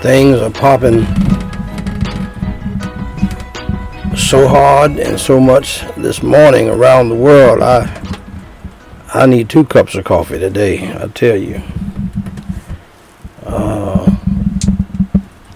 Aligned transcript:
things 0.00 0.40
are 0.40 0.50
popping 0.50 1.04
so 4.16 4.48
hard 4.48 4.92
and 4.92 5.20
so 5.20 5.38
much 5.38 5.82
this 5.96 6.22
morning 6.22 6.70
around 6.70 7.10
the 7.10 7.14
world. 7.14 7.60
I 7.60 7.96
I 9.12 9.26
need 9.26 9.50
two 9.50 9.64
cups 9.64 9.94
of 9.96 10.04
coffee 10.04 10.38
today. 10.38 10.90
I 10.94 11.08
tell 11.08 11.36
you. 11.36 11.60
Uh, 13.44 14.16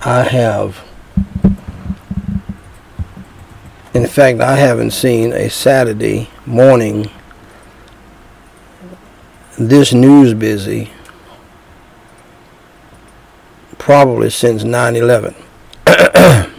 I 0.04 0.24
have. 0.24 0.84
In 3.94 4.06
fact, 4.06 4.40
I 4.40 4.56
haven't 4.56 4.90
seen 4.90 5.32
a 5.32 5.48
Saturday 5.48 6.28
morning 6.44 7.08
this 9.56 9.94
news 9.94 10.34
busy 10.34 10.90
probably 13.84 14.30
since 14.30 14.64
9 14.64 14.96
11. 14.96 15.34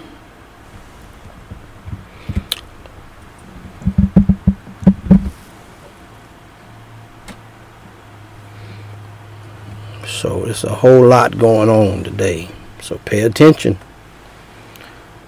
so 10.05 10.45
it's 10.45 10.63
a 10.63 10.75
whole 10.75 11.03
lot 11.03 11.35
going 11.39 11.67
on 11.67 12.03
today. 12.03 12.47
So 12.79 12.99
pay 13.05 13.21
attention. 13.21 13.79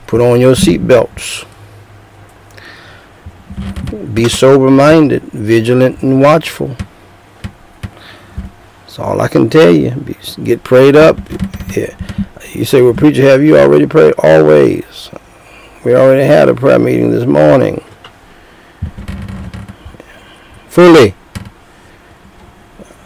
Put 0.05 0.21
on 0.21 0.39
your 0.39 0.53
seatbelts. 0.53 1.47
Be 4.13 4.29
sober 4.29 4.69
minded, 4.69 5.23
vigilant, 5.23 6.03
and 6.03 6.21
watchful. 6.21 6.77
That's 8.81 8.99
all 8.99 9.19
I 9.19 9.27
can 9.27 9.49
tell 9.49 9.71
you. 9.71 9.95
Get 10.43 10.63
prayed 10.63 10.95
up. 10.95 11.17
You 11.75 12.65
say, 12.65 12.81
well, 12.81 12.93
preacher, 12.93 13.23
have 13.23 13.43
you 13.43 13.57
already 13.57 13.85
prayed? 13.85 14.13
Always. 14.17 15.09
We 15.83 15.95
already 15.95 16.25
had 16.25 16.49
a 16.49 16.55
prayer 16.55 16.79
meeting 16.79 17.11
this 17.11 17.25
morning. 17.25 17.83
Fully. 20.67 21.15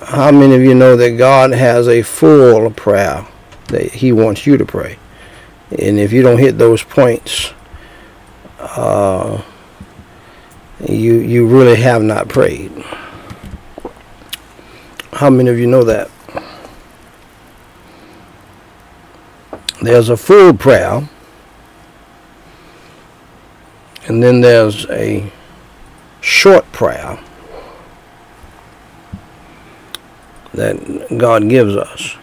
How 0.02 0.32
many 0.32 0.56
of 0.56 0.62
you 0.62 0.76
know 0.76 0.96
that 0.96 1.18
God 1.18 1.52
has 1.52 1.88
a 1.88 2.02
full 2.02 2.70
prayer 2.72 3.26
that 3.68 3.94
He 3.94 4.12
wants 4.12 4.46
you 4.46 4.58
to 4.58 4.66
pray? 4.66 4.98
And 5.80 6.00
if 6.00 6.12
you 6.12 6.22
don't 6.22 6.38
hit 6.38 6.58
those 6.58 6.84
points, 6.84 7.54
uh, 8.60 9.42
you 10.88 11.14
you 11.16 11.48
really 11.48 11.78
have 11.78 12.04
not 12.04 12.28
prayed. 12.28 12.72
How 15.14 15.30
many 15.30 15.50
of 15.50 15.60
you 15.60 15.68
know 15.68 15.84
that? 15.84 16.10
There's 19.82 20.10
a 20.10 20.18
full 20.18 20.54
prayer, 20.54 21.10
and 24.08 24.22
then 24.22 24.42
there's 24.42 24.86
a 24.92 25.32
short 26.22 26.72
prayer 26.72 27.18
that 30.54 31.18
God 31.18 31.50
gives 31.50 31.76
us. 31.76 32.16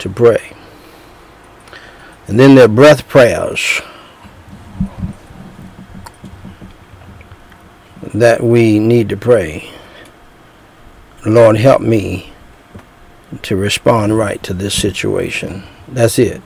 To 0.00 0.10
pray. 0.10 0.52
And 2.26 2.38
then 2.38 2.54
there 2.54 2.66
are 2.66 2.68
breath 2.68 3.08
prayers. 3.08 3.80
That 8.14 8.42
we 8.42 8.78
need 8.78 9.08
to 9.08 9.16
pray. 9.16 9.70
Lord, 11.26 11.56
help 11.56 11.80
me 11.80 12.32
to 13.42 13.56
respond 13.56 14.16
right 14.16 14.42
to 14.42 14.54
this 14.54 14.74
situation. 14.74 15.62
That's 15.86 16.18
it. 16.18 16.42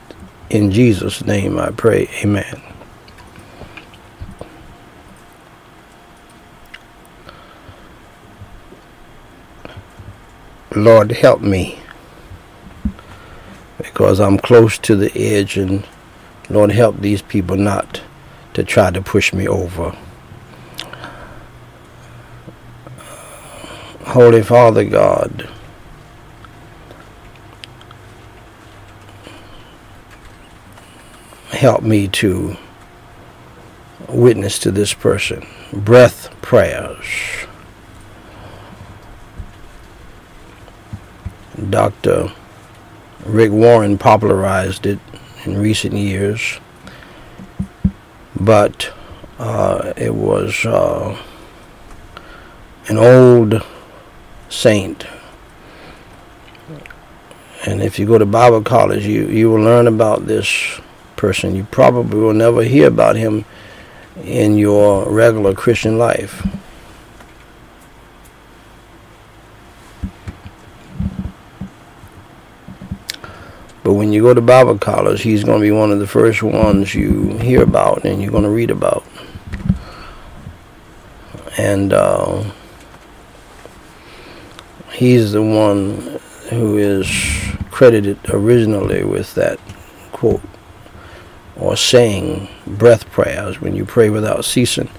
In 0.49 0.71
Jesus' 0.71 1.25
name 1.25 1.57
I 1.57 1.71
pray. 1.71 2.09
Amen. 2.23 2.61
Lord, 10.75 11.11
help 11.11 11.41
me 11.41 11.79
because 13.77 14.19
I'm 14.19 14.37
close 14.37 14.77
to 14.79 14.95
the 14.95 15.11
edge 15.17 15.57
and 15.57 15.87
Lord, 16.49 16.71
help 16.71 16.99
these 16.99 17.21
people 17.21 17.55
not 17.55 18.01
to 18.53 18.63
try 18.63 18.91
to 18.91 19.01
push 19.01 19.33
me 19.33 19.47
over. 19.47 19.97
Holy 24.05 24.43
Father 24.43 24.85
God, 24.85 25.49
help 31.49 31.81
me 31.81 32.07
to 32.09 32.55
witness 34.07 34.59
to 34.59 34.71
this 34.71 34.93
person. 34.93 35.45
Breath 35.73 36.29
prayers. 36.41 37.05
Dr. 41.69 42.31
Rick 43.25 43.51
Warren 43.51 43.97
popularized 43.97 44.85
it 44.85 44.99
in 45.45 45.57
recent 45.57 45.93
years, 45.93 46.59
but 48.39 48.93
uh, 49.39 49.93
it 49.97 50.13
was 50.13 50.63
uh, 50.63 51.19
an 52.87 52.97
old 52.97 53.63
saint. 54.49 55.05
And 57.65 57.81
if 57.81 57.97
you 57.97 58.05
go 58.05 58.17
to 58.17 58.25
Bible 58.25 58.61
college, 58.61 59.05
you, 59.05 59.27
you 59.27 59.49
will 59.49 59.61
learn 59.61 59.87
about 59.87 60.27
this 60.27 60.79
person. 61.15 61.55
You 61.55 61.63
probably 61.71 62.19
will 62.19 62.33
never 62.33 62.63
hear 62.63 62.87
about 62.87 63.15
him 63.15 63.45
in 64.23 64.57
your 64.57 65.09
regular 65.11 65.53
Christian 65.53 65.97
life. 65.97 66.45
But 73.83 73.93
when 73.93 74.11
you 74.11 74.23
go 74.23 74.33
to 74.33 74.41
Bible 74.41 74.79
college, 74.79 75.21
he's 75.21 75.43
going 75.43 75.59
to 75.59 75.65
be 75.65 75.71
one 75.71 75.91
of 75.91 75.99
the 75.99 76.07
first 76.07 76.41
ones 76.41 76.95
you 76.95 77.37
hear 77.37 77.61
about 77.61 78.03
and 78.03 78.21
you're 78.21 78.31
going 78.31 78.43
to 78.43 78.49
read 78.49 78.71
about. 78.71 79.05
And 81.57 81.93
uh, 81.93 82.43
he's 84.95 85.33
the 85.33 85.41
one 85.41 86.19
who 86.49 86.77
is 86.77 87.09
credited 87.69 88.17
originally 88.29 89.03
with 89.03 89.35
that 89.35 89.59
quote 90.11 90.41
or 91.57 91.75
saying 91.75 92.47
breath 92.65 93.09
prayers 93.11 93.59
when 93.59 93.75
you 93.75 93.85
pray 93.85 94.09
without 94.09 94.45
ceasing. 94.45 94.89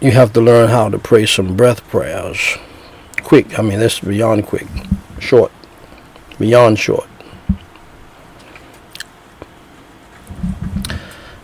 You 0.00 0.12
have 0.12 0.32
to 0.34 0.40
learn 0.40 0.70
how 0.70 0.88
to 0.88 0.98
pray 0.98 1.26
some 1.26 1.56
breath 1.56 1.86
prayers. 1.88 2.56
Quick, 3.22 3.58
I 3.58 3.62
mean, 3.62 3.80
that's 3.80 4.00
beyond 4.00 4.46
quick. 4.46 4.66
Short, 5.18 5.52
beyond 6.38 6.78
short. 6.78 7.08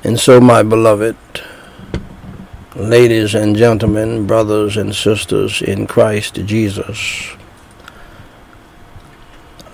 And 0.05 0.19
so, 0.19 0.41
my 0.41 0.63
beloved, 0.63 1.17
ladies 2.77 3.35
and 3.35 3.57
gentlemen, 3.57 4.27
brothers 4.27 4.77
and 4.77 4.95
sisters 4.95 5.63
in 5.63 5.87
Christ 5.87 6.35
Jesus, 6.45 7.35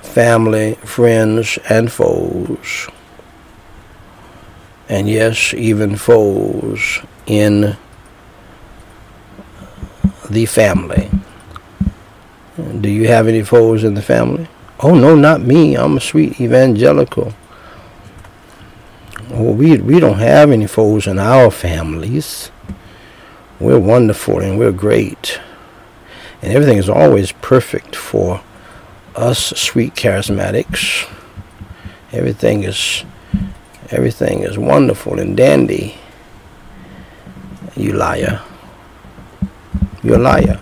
family, 0.02 0.74
friends, 0.84 1.58
and 1.68 1.90
foes, 1.90 2.88
and 4.88 5.08
yes, 5.08 5.52
even 5.52 5.96
foes 5.96 7.00
in 7.26 7.76
the 10.30 10.46
family. 10.46 11.10
Do 12.80 12.88
you 12.88 13.08
have 13.08 13.26
any 13.26 13.42
foes 13.42 13.82
in 13.82 13.94
the 13.94 14.02
family? 14.02 14.46
Oh, 14.78 14.94
no, 14.94 15.16
not 15.16 15.40
me. 15.40 15.74
I'm 15.74 15.96
a 15.96 16.00
sweet 16.00 16.40
evangelical. 16.40 17.34
Well, 19.28 19.54
we, 19.54 19.78
we 19.78 19.98
don't 19.98 20.18
have 20.18 20.52
any 20.52 20.68
foes 20.68 21.08
in 21.08 21.18
our 21.18 21.50
families 21.50 22.51
we're 23.62 23.78
wonderful 23.78 24.40
and 24.40 24.58
we're 24.58 24.72
great. 24.72 25.40
And 26.42 26.52
everything 26.52 26.78
is 26.78 26.88
always 26.88 27.32
perfect 27.32 27.94
for 27.94 28.42
us 29.14 29.52
sweet 29.56 29.94
charismatics. 29.94 31.08
Everything 32.12 32.64
is 32.64 33.04
everything 33.90 34.42
is 34.42 34.58
wonderful 34.58 35.18
and 35.18 35.36
dandy. 35.36 35.98
You 37.76 37.92
liar. 37.92 38.42
You're 40.02 40.16
a 40.16 40.18
liar. 40.18 40.60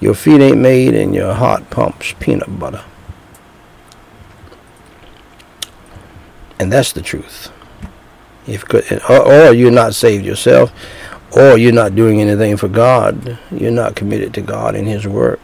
Your 0.00 0.14
feet 0.14 0.40
ain't 0.40 0.58
made 0.58 0.94
and 0.94 1.14
your 1.14 1.32
heart 1.32 1.70
pumps 1.70 2.14
peanut 2.18 2.58
butter. 2.58 2.84
And 6.58 6.72
that's 6.72 6.92
the 6.92 7.02
truth. 7.02 7.50
If 8.46 8.64
or, 9.08 9.20
or 9.20 9.54
you're 9.54 9.70
not 9.70 9.94
saved 9.94 10.24
yourself, 10.24 10.72
or 11.34 11.56
you're 11.56 11.72
not 11.72 11.94
doing 11.94 12.20
anything 12.20 12.56
for 12.56 12.68
God. 12.68 13.38
You're 13.50 13.70
not 13.70 13.96
committed 13.96 14.34
to 14.34 14.42
God 14.42 14.74
and 14.74 14.86
His 14.86 15.06
work. 15.06 15.40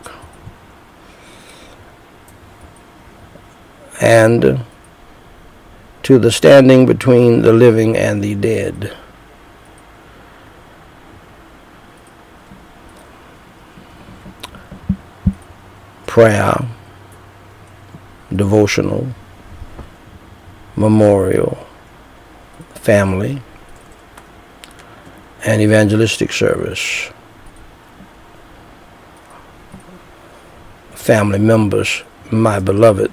And 4.01 4.65
to 6.03 6.19
the 6.19 6.31
standing 6.31 6.87
between 6.87 7.43
the 7.43 7.53
living 7.53 7.97
and 7.97 8.23
the 8.23 8.35
dead. 8.35 8.97
Prayer, 16.07 16.67
devotional, 18.35 19.09
memorial, 20.77 21.67
family, 22.75 23.43
and 25.49 25.63
evangelistic 25.63 26.31
service. 26.31 27.11
Family 30.91 31.39
members, 31.39 32.03
my 32.31 32.59
beloved, 32.61 33.11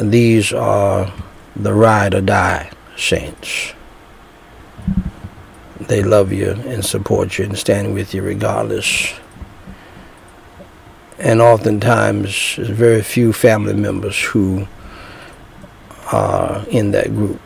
these 0.00 0.54
are 0.54 1.12
the 1.54 1.74
ride 1.74 2.14
or 2.14 2.22
die 2.22 2.70
saints. 2.96 3.74
They 5.80 6.02
love 6.02 6.32
you 6.32 6.52
and 6.66 6.82
support 6.82 7.36
you 7.36 7.44
and 7.44 7.58
stand 7.58 7.92
with 7.92 8.14
you 8.14 8.22
regardless. 8.22 9.12
And 11.18 11.42
oftentimes, 11.42 12.56
there's 12.56 12.70
very 12.70 13.02
few 13.02 13.34
family 13.34 13.74
members 13.74 14.18
who 14.18 14.66
are 16.10 16.64
in 16.70 16.92
that 16.92 17.14
group. 17.14 17.42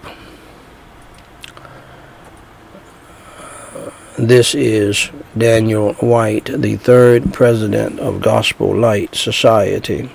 This 4.18 4.54
is 4.54 5.08
Daniel 5.38 5.94
Whyte, 5.94 6.44
the 6.44 6.76
third 6.76 7.32
president 7.32 7.98
of 7.98 8.20
Gospel 8.20 8.76
Light 8.76 9.14
Society 9.14 10.10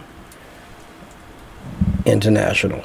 International, 2.05 2.83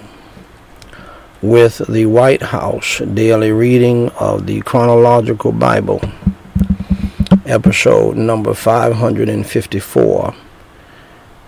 with 1.43 1.83
the 1.87 2.07
Whyte 2.07 2.41
House 2.41 3.01
daily 3.13 3.53
reading 3.53 4.09
of 4.13 4.47
the 4.47 4.63
Chronological 4.63 5.53
Bible, 5.53 6.01
episode 7.45 8.17
number 8.17 8.55
554, 8.55 10.35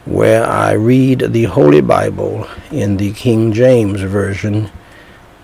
where 0.05 0.45
I 0.45 0.73
read 0.73 1.33
the 1.33 1.45
Holy 1.45 1.81
Bible 1.81 2.47
in 2.71 2.99
the 2.99 3.15
King 3.15 3.51
James 3.55 4.03
Version 4.03 4.71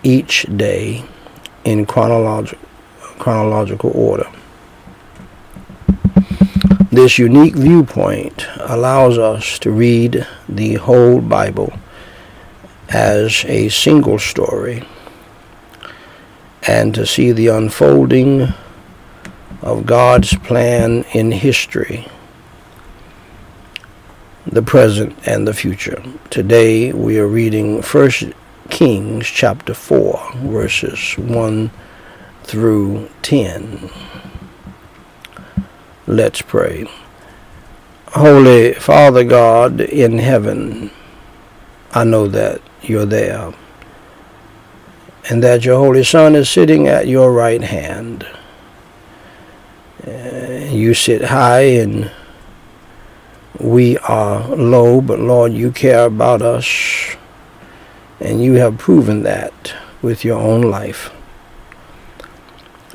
each 0.03 0.45
day 0.55 1.05
in 1.63 1.87
chronological 1.87 2.59
chronological 3.21 3.91
order. 3.93 4.27
This 6.91 7.19
unique 7.19 7.55
viewpoint 7.55 8.47
allows 8.59 9.17
us 9.19 9.59
to 9.59 9.71
read 9.71 10.27
the 10.49 10.73
whole 10.73 11.21
Bible 11.21 11.71
as 12.89 13.45
a 13.45 13.69
single 13.69 14.17
story 14.17 14.83
and 16.67 16.95
to 16.95 17.05
see 17.05 17.31
the 17.31 17.47
unfolding 17.47 18.53
of 19.61 19.85
God's 19.85 20.35
plan 20.39 21.05
in 21.13 21.31
history, 21.31 22.07
the 24.47 24.63
present 24.63 25.15
and 25.27 25.47
the 25.47 25.53
future. 25.53 26.03
Today 26.31 26.91
we 26.91 27.19
are 27.19 27.27
reading 27.27 27.83
1 27.83 28.33
Kings 28.69 29.27
chapter 29.27 29.75
4 29.75 30.31
verses 30.37 31.17
1 31.17 31.69
through 32.43 33.09
10. 33.21 33.89
Let's 36.07 36.41
pray. 36.41 36.89
Holy 38.07 38.73
Father 38.73 39.23
God 39.23 39.79
in 39.79 40.17
heaven, 40.17 40.91
I 41.93 42.03
know 42.03 42.27
that 42.27 42.61
you're 42.81 43.05
there 43.05 43.53
and 45.29 45.43
that 45.43 45.63
your 45.63 45.77
Holy 45.77 46.03
Son 46.03 46.35
is 46.35 46.49
sitting 46.49 46.87
at 46.87 47.07
your 47.07 47.31
right 47.31 47.61
hand. 47.61 48.25
Uh, 50.05 50.67
you 50.69 50.93
sit 50.93 51.25
high 51.25 51.61
and 51.61 52.11
we 53.59 53.97
are 53.99 54.47
low, 54.55 54.99
but 54.99 55.19
Lord, 55.19 55.53
you 55.53 55.71
care 55.71 56.05
about 56.05 56.41
us 56.41 57.15
and 58.19 58.43
you 58.43 58.53
have 58.55 58.77
proven 58.77 59.23
that 59.23 59.73
with 60.01 60.25
your 60.25 60.39
own 60.39 60.61
life. 60.61 61.11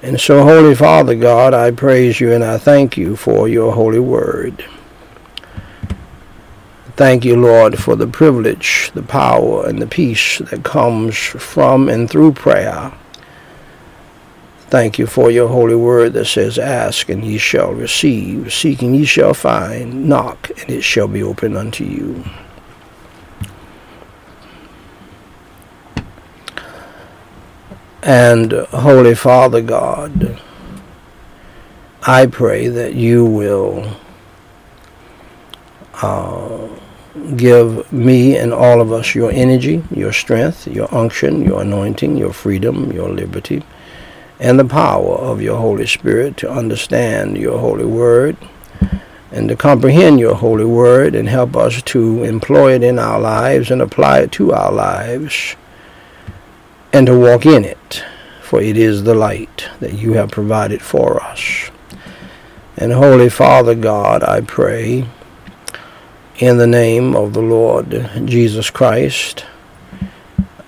And 0.06 0.20
so, 0.20 0.44
Holy 0.44 0.76
Father 0.76 1.16
God, 1.16 1.52
I 1.52 1.72
praise 1.72 2.20
you 2.20 2.32
and 2.32 2.44
I 2.44 2.58
thank 2.58 2.96
you 2.96 3.16
for 3.16 3.48
your 3.48 3.72
holy 3.72 3.98
word. 3.98 4.64
Thank 6.94 7.24
you, 7.24 7.34
Lord, 7.34 7.76
for 7.76 7.96
the 7.96 8.06
privilege, 8.06 8.92
the 8.94 9.02
power, 9.02 9.66
and 9.66 9.82
the 9.82 9.86
peace 9.88 10.38
that 10.38 10.62
comes 10.62 11.16
from 11.16 11.88
and 11.88 12.08
through 12.08 12.34
prayer. 12.34 12.92
Thank 14.68 14.96
you 14.96 15.08
for 15.08 15.28
your 15.32 15.48
holy 15.48 15.74
word 15.74 16.12
that 16.12 16.26
says, 16.26 16.56
Ask 16.56 17.08
and 17.08 17.24
ye 17.24 17.36
shall 17.36 17.72
receive, 17.72 18.54
seek 18.54 18.82
and 18.82 18.94
ye 18.94 19.06
shall 19.06 19.34
find, 19.34 20.08
knock 20.08 20.50
and 20.60 20.70
it 20.70 20.82
shall 20.82 21.08
be 21.08 21.24
opened 21.24 21.56
unto 21.56 21.82
you. 21.82 22.24
And 28.06 28.52
Holy 28.52 29.16
Father 29.16 29.60
God, 29.60 30.40
I 32.06 32.26
pray 32.26 32.68
that 32.68 32.94
you 32.94 33.24
will 33.24 33.96
uh, 36.00 36.68
give 37.34 37.92
me 37.92 38.36
and 38.36 38.54
all 38.54 38.80
of 38.80 38.92
us 38.92 39.16
your 39.16 39.32
energy, 39.32 39.82
your 39.90 40.12
strength, 40.12 40.68
your 40.68 40.86
unction, 40.94 41.42
your 41.42 41.62
anointing, 41.62 42.16
your 42.16 42.32
freedom, 42.32 42.92
your 42.92 43.08
liberty, 43.08 43.64
and 44.38 44.56
the 44.56 44.64
power 44.64 45.16
of 45.16 45.42
your 45.42 45.58
Holy 45.58 45.88
Spirit 45.88 46.36
to 46.36 46.48
understand 46.48 47.36
your 47.36 47.58
holy 47.58 47.86
word 47.86 48.36
and 49.32 49.48
to 49.48 49.56
comprehend 49.56 50.20
your 50.20 50.36
holy 50.36 50.64
word 50.64 51.16
and 51.16 51.28
help 51.28 51.56
us 51.56 51.82
to 51.82 52.22
employ 52.22 52.74
it 52.74 52.84
in 52.84 53.00
our 53.00 53.18
lives 53.18 53.72
and 53.72 53.82
apply 53.82 54.20
it 54.20 54.30
to 54.30 54.52
our 54.52 54.70
lives 54.70 55.56
and 56.96 57.08
to 57.08 57.18
walk 57.18 57.44
in 57.44 57.62
it, 57.62 58.02
for 58.40 58.58
it 58.58 58.78
is 58.78 59.02
the 59.02 59.14
light 59.14 59.68
that 59.80 59.92
you 59.92 60.14
have 60.14 60.30
provided 60.30 60.80
for 60.80 61.22
us. 61.22 61.70
And 62.78 62.90
Holy 62.90 63.28
Father 63.28 63.74
God, 63.74 64.22
I 64.22 64.40
pray, 64.40 65.06
in 66.38 66.56
the 66.56 66.66
name 66.66 67.14
of 67.14 67.34
the 67.34 67.42
Lord 67.42 68.10
Jesus 68.24 68.70
Christ, 68.70 69.44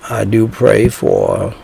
I 0.07 0.23
do 0.23 0.47
pray 0.47 0.87
for 0.87 1.55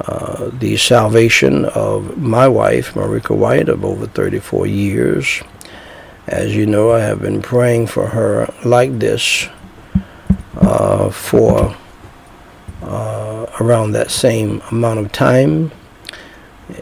uh, 0.00 0.48
the 0.50 0.78
salvation 0.78 1.66
of 1.66 2.16
my 2.16 2.48
wife, 2.48 2.94
Meriqua 2.94 3.36
Whyte, 3.36 3.68
of 3.68 3.84
over 3.84 4.06
34 4.06 4.66
years. 4.66 5.42
As 6.26 6.56
you 6.56 6.64
know, 6.64 6.92
I 6.92 7.00
have 7.00 7.20
been 7.20 7.42
praying 7.42 7.88
for 7.88 8.06
her 8.06 8.50
like 8.64 8.98
this 8.98 9.46
uh, 10.56 11.10
for 11.10 11.76
uh, 12.84 13.46
around 13.60 13.92
that 13.92 14.10
same 14.10 14.62
amount 14.70 15.00
of 15.00 15.12
time. 15.12 15.72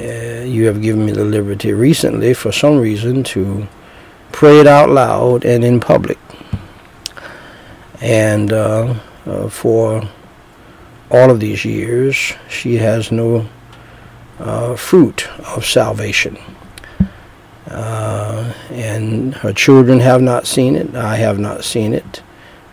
Uh, 0.00 0.42
you 0.44 0.66
have 0.66 0.80
given 0.80 1.04
me 1.04 1.12
the 1.12 1.24
liberty 1.24 1.72
recently, 1.72 2.34
for 2.34 2.52
some 2.52 2.78
reason, 2.78 3.22
to 3.24 3.66
pray 4.30 4.60
it 4.60 4.66
out 4.66 4.88
loud 4.88 5.44
and 5.44 5.64
in 5.64 5.80
public. 5.80 6.18
And 8.00 8.52
uh, 8.52 8.94
uh, 9.26 9.48
for 9.48 10.02
all 11.10 11.30
of 11.30 11.40
these 11.40 11.64
years, 11.64 12.32
she 12.48 12.76
has 12.76 13.12
no 13.12 13.48
uh, 14.38 14.76
fruit 14.76 15.28
of 15.54 15.64
salvation. 15.64 16.38
Uh, 17.68 18.52
and 18.70 19.34
her 19.36 19.52
children 19.52 20.00
have 20.00 20.20
not 20.20 20.46
seen 20.46 20.74
it. 20.74 20.94
I 20.94 21.16
have 21.16 21.38
not 21.38 21.64
seen 21.64 21.94
it. 21.94 22.22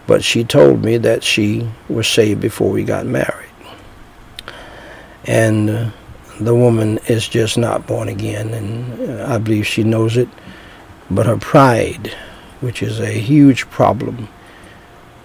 But 0.09 0.23
she 0.23 0.43
told 0.43 0.83
me 0.83 0.97
that 0.97 1.23
she 1.23 1.69
was 1.87 2.07
saved 2.07 2.41
before 2.41 2.71
we 2.71 2.83
got 2.83 3.05
married. 3.05 3.53
And 5.25 5.69
uh, 5.69 5.91
the 6.39 6.55
woman 6.55 6.97
is 7.07 7.27
just 7.27 7.59
not 7.59 7.85
born 7.85 8.09
again, 8.09 8.49
and 8.55 9.21
uh, 9.21 9.27
I 9.31 9.37
believe 9.37 9.67
she 9.67 9.83
knows 9.83 10.17
it. 10.17 10.27
But 11.11 11.27
her 11.27 11.37
pride, 11.37 12.07
which 12.59 12.81
is 12.81 12.99
a 12.99 13.11
huge 13.11 13.69
problem 13.69 14.29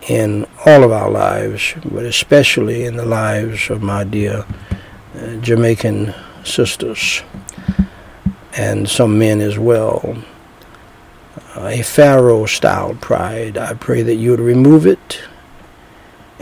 in 0.06 0.46
all 0.66 0.84
of 0.84 0.92
our 0.92 1.10
lives, 1.10 1.72
but 1.86 2.04
especially 2.04 2.84
in 2.84 2.98
the 2.98 3.06
lives 3.06 3.70
of 3.70 3.82
my 3.82 4.04
dear 4.04 4.44
uh, 5.18 5.36
Jamaican 5.36 6.12
sisters 6.44 7.22
and 8.54 8.86
some 8.86 9.18
men 9.18 9.40
as 9.40 9.58
well 9.58 10.22
a 11.56 11.82
Pharaoh 11.82 12.46
style 12.46 12.94
pride. 12.94 13.58
I 13.58 13.74
pray 13.74 14.02
that 14.02 14.16
you 14.16 14.30
would 14.30 14.40
remove 14.40 14.86
it. 14.86 15.22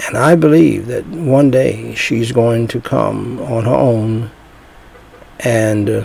And 0.07 0.17
I 0.17 0.35
believe 0.35 0.87
that 0.87 1.07
one 1.07 1.51
day 1.51 1.95
she's 1.95 2.33
going 2.33 2.67
to 2.69 2.81
come 2.81 3.41
on 3.41 3.65
her 3.65 3.75
own 3.75 4.31
and 5.41 5.91
uh, 5.91 6.05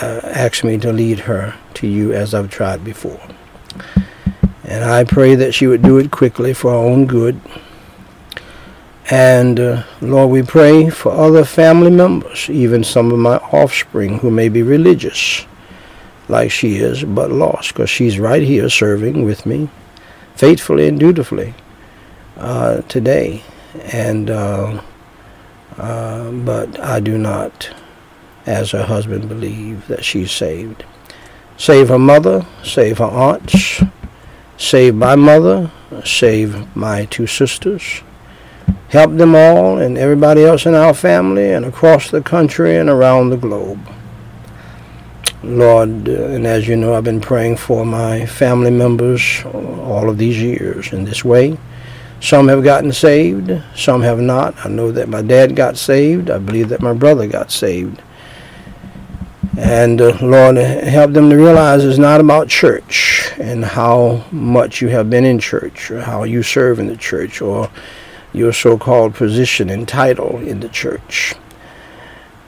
uh, 0.00 0.20
asked 0.24 0.64
me 0.64 0.78
to 0.78 0.92
lead 0.92 1.20
her 1.20 1.54
to 1.74 1.86
you 1.86 2.12
as 2.12 2.32
I've 2.32 2.50
tried 2.50 2.84
before. 2.84 3.20
And 4.64 4.84
I 4.84 5.04
pray 5.04 5.34
that 5.34 5.52
she 5.52 5.66
would 5.66 5.82
do 5.82 5.98
it 5.98 6.10
quickly 6.10 6.52
for 6.52 6.70
her 6.70 6.76
own 6.76 7.06
good. 7.06 7.40
And 9.10 9.60
uh, 9.60 9.84
Lord, 10.00 10.30
we 10.30 10.42
pray 10.42 10.90
for 10.90 11.12
other 11.12 11.44
family 11.44 11.90
members, 11.90 12.50
even 12.50 12.82
some 12.82 13.12
of 13.12 13.18
my 13.18 13.36
offspring 13.36 14.18
who 14.18 14.30
may 14.30 14.48
be 14.48 14.62
religious 14.62 15.46
like 16.28 16.50
she 16.50 16.76
is, 16.76 17.04
but 17.04 17.30
lost, 17.30 17.72
because 17.72 17.90
she's 17.90 18.18
right 18.18 18.42
here 18.42 18.68
serving 18.68 19.24
with 19.24 19.46
me 19.46 19.68
faithfully 20.34 20.88
and 20.88 20.98
dutifully 21.00 21.54
uh, 22.36 22.82
today. 22.82 23.42
And 23.92 24.30
uh, 24.30 24.82
uh, 25.76 26.30
but 26.30 26.80
I 26.80 27.00
do 27.00 27.18
not, 27.18 27.70
as 28.46 28.70
her 28.70 28.84
husband, 28.84 29.28
believe 29.28 29.86
that 29.88 30.04
she's 30.04 30.32
saved. 30.32 30.84
Save 31.58 31.88
her 31.88 31.98
mother, 31.98 32.46
save 32.62 32.98
her 32.98 33.04
aunts, 33.04 33.82
save 34.56 34.94
my 34.94 35.16
mother, 35.16 35.70
save 36.04 36.74
my 36.76 37.04
two 37.06 37.26
sisters. 37.26 38.02
Help 38.88 39.16
them 39.16 39.34
all 39.34 39.78
and 39.78 39.98
everybody 39.98 40.44
else 40.44 40.64
in 40.64 40.74
our 40.74 40.94
family 40.94 41.52
and 41.52 41.64
across 41.64 42.10
the 42.10 42.22
country 42.22 42.76
and 42.76 42.88
around 42.88 43.30
the 43.30 43.36
globe. 43.36 43.80
Lord, 45.46 46.08
uh, 46.08 46.12
and 46.12 46.44
as 46.44 46.66
you 46.66 46.74
know, 46.74 46.94
I've 46.94 47.04
been 47.04 47.20
praying 47.20 47.56
for 47.56 47.86
my 47.86 48.26
family 48.26 48.70
members 48.70 49.44
all 49.44 50.10
of 50.10 50.18
these 50.18 50.40
years 50.42 50.92
in 50.92 51.04
this 51.04 51.24
way. 51.24 51.56
Some 52.20 52.48
have 52.48 52.64
gotten 52.64 52.92
saved, 52.92 53.62
some 53.76 54.02
have 54.02 54.18
not. 54.18 54.54
I 54.66 54.68
know 54.68 54.90
that 54.90 55.08
my 55.08 55.22
dad 55.22 55.54
got 55.54 55.76
saved. 55.76 56.30
I 56.30 56.38
believe 56.38 56.70
that 56.70 56.82
my 56.82 56.94
brother 56.94 57.28
got 57.28 57.52
saved. 57.52 58.02
And 59.56 60.00
uh, 60.00 60.18
Lord, 60.20 60.56
help 60.56 61.12
them 61.12 61.30
to 61.30 61.36
realize 61.36 61.84
it's 61.84 61.96
not 61.96 62.20
about 62.20 62.48
church 62.48 63.32
and 63.38 63.64
how 63.64 64.24
much 64.32 64.82
you 64.82 64.88
have 64.88 65.08
been 65.08 65.24
in 65.24 65.38
church 65.38 65.90
or 65.90 66.00
how 66.00 66.24
you 66.24 66.42
serve 66.42 66.78
in 66.80 66.88
the 66.88 66.96
church 66.96 67.40
or 67.40 67.70
your 68.32 68.52
so-called 68.52 69.14
position 69.14 69.70
and 69.70 69.86
title 69.86 70.38
in 70.38 70.60
the 70.60 70.68
church. 70.68 71.34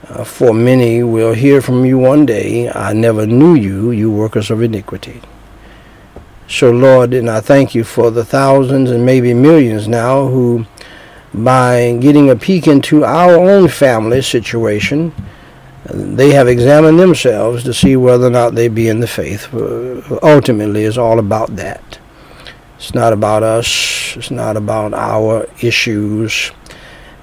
Uh, 0.09 0.23
for 0.23 0.53
many 0.55 1.03
will 1.03 1.33
hear 1.33 1.61
from 1.61 1.85
you 1.85 1.99
one 1.99 2.25
day, 2.25 2.67
I 2.69 2.93
never 2.93 3.27
knew 3.27 3.53
you, 3.53 3.91
you 3.91 4.09
workers 4.09 4.49
of 4.49 4.61
iniquity. 4.63 5.21
So, 6.47 6.71
Lord, 6.71 7.13
and 7.13 7.29
I 7.29 7.41
thank 7.41 7.75
you 7.75 7.83
for 7.83 8.09
the 8.09 8.25
thousands 8.25 8.89
and 8.89 9.05
maybe 9.05 9.35
millions 9.35 9.87
now 9.87 10.25
who, 10.25 10.65
by 11.31 11.95
getting 11.99 12.31
a 12.31 12.35
peek 12.35 12.65
into 12.65 13.05
our 13.05 13.35
own 13.35 13.67
family 13.67 14.23
situation, 14.23 15.13
they 15.85 16.31
have 16.31 16.47
examined 16.47 16.99
themselves 16.99 17.63
to 17.65 17.73
see 17.73 17.95
whether 17.95 18.25
or 18.25 18.31
not 18.31 18.55
they 18.55 18.67
be 18.67 18.87
in 18.87 19.01
the 19.01 19.07
faith. 19.07 19.53
Uh, 19.53 20.17
ultimately, 20.23 20.85
it's 20.85 20.97
all 20.97 21.19
about 21.19 21.55
that. 21.55 21.99
It's 22.77 22.95
not 22.95 23.13
about 23.13 23.43
us. 23.43 24.15
It's 24.17 24.31
not 24.31 24.57
about 24.57 24.95
our 24.95 25.47
issues. 25.61 26.51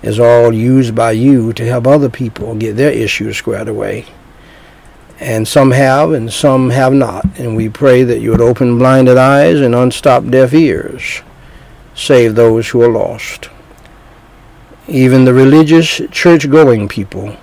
It's 0.02 0.18
all 0.18 0.52
used 0.52 0.94
by 0.94 1.12
you 1.12 1.52
to 1.54 1.64
help 1.64 1.86
other 1.86 2.08
people 2.10 2.54
get 2.54 2.76
their 2.76 2.92
issues 2.92 3.36
squared 3.36 3.68
away 3.68 4.06
and 5.18 5.48
some 5.48 5.70
have 5.70 6.12
and 6.12 6.32
some 6.32 6.70
have 6.70 6.92
not. 6.92 7.24
And 7.38 7.56
we 7.56 7.68
pray 7.68 8.02
that 8.02 8.20
you 8.20 8.30
would 8.30 8.40
open 8.40 8.78
blinded 8.78 9.16
eyes 9.16 9.60
and 9.60 9.74
unstop 9.74 10.28
deaf 10.30 10.52
ears. 10.52 11.22
Save 11.94 12.34
those 12.34 12.68
who 12.68 12.82
are 12.82 12.90
lost. 12.90 13.48
Even 14.86 15.24
the 15.24 15.34
religious 15.34 16.00
church 16.10 16.48
going 16.50 16.88
people 16.88 17.36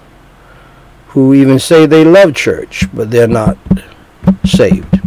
who 1.07 1.33
even 1.33 1.60
say 1.60 1.86
they 1.86 2.03
love 2.03 2.36
church, 2.36 2.86
but 2.93 3.12
they're 3.12 3.27
not 3.27 3.57
saved. 4.45 5.00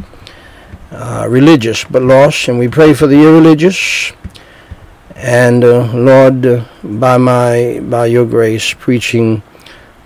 Uh, 0.90 1.26
religious 1.28 1.84
but 1.84 2.02
lost, 2.02 2.48
and 2.48 2.58
we 2.58 2.68
pray 2.68 2.94
for 2.94 3.06
the 3.06 3.20
irreligious. 3.20 4.12
And 5.16 5.64
uh, 5.64 5.92
Lord, 5.94 6.66
by 6.85 7.16
my 7.16 7.80
by 7.80 8.06
your 8.06 8.26
grace, 8.26 8.75
preaching 8.75 9.42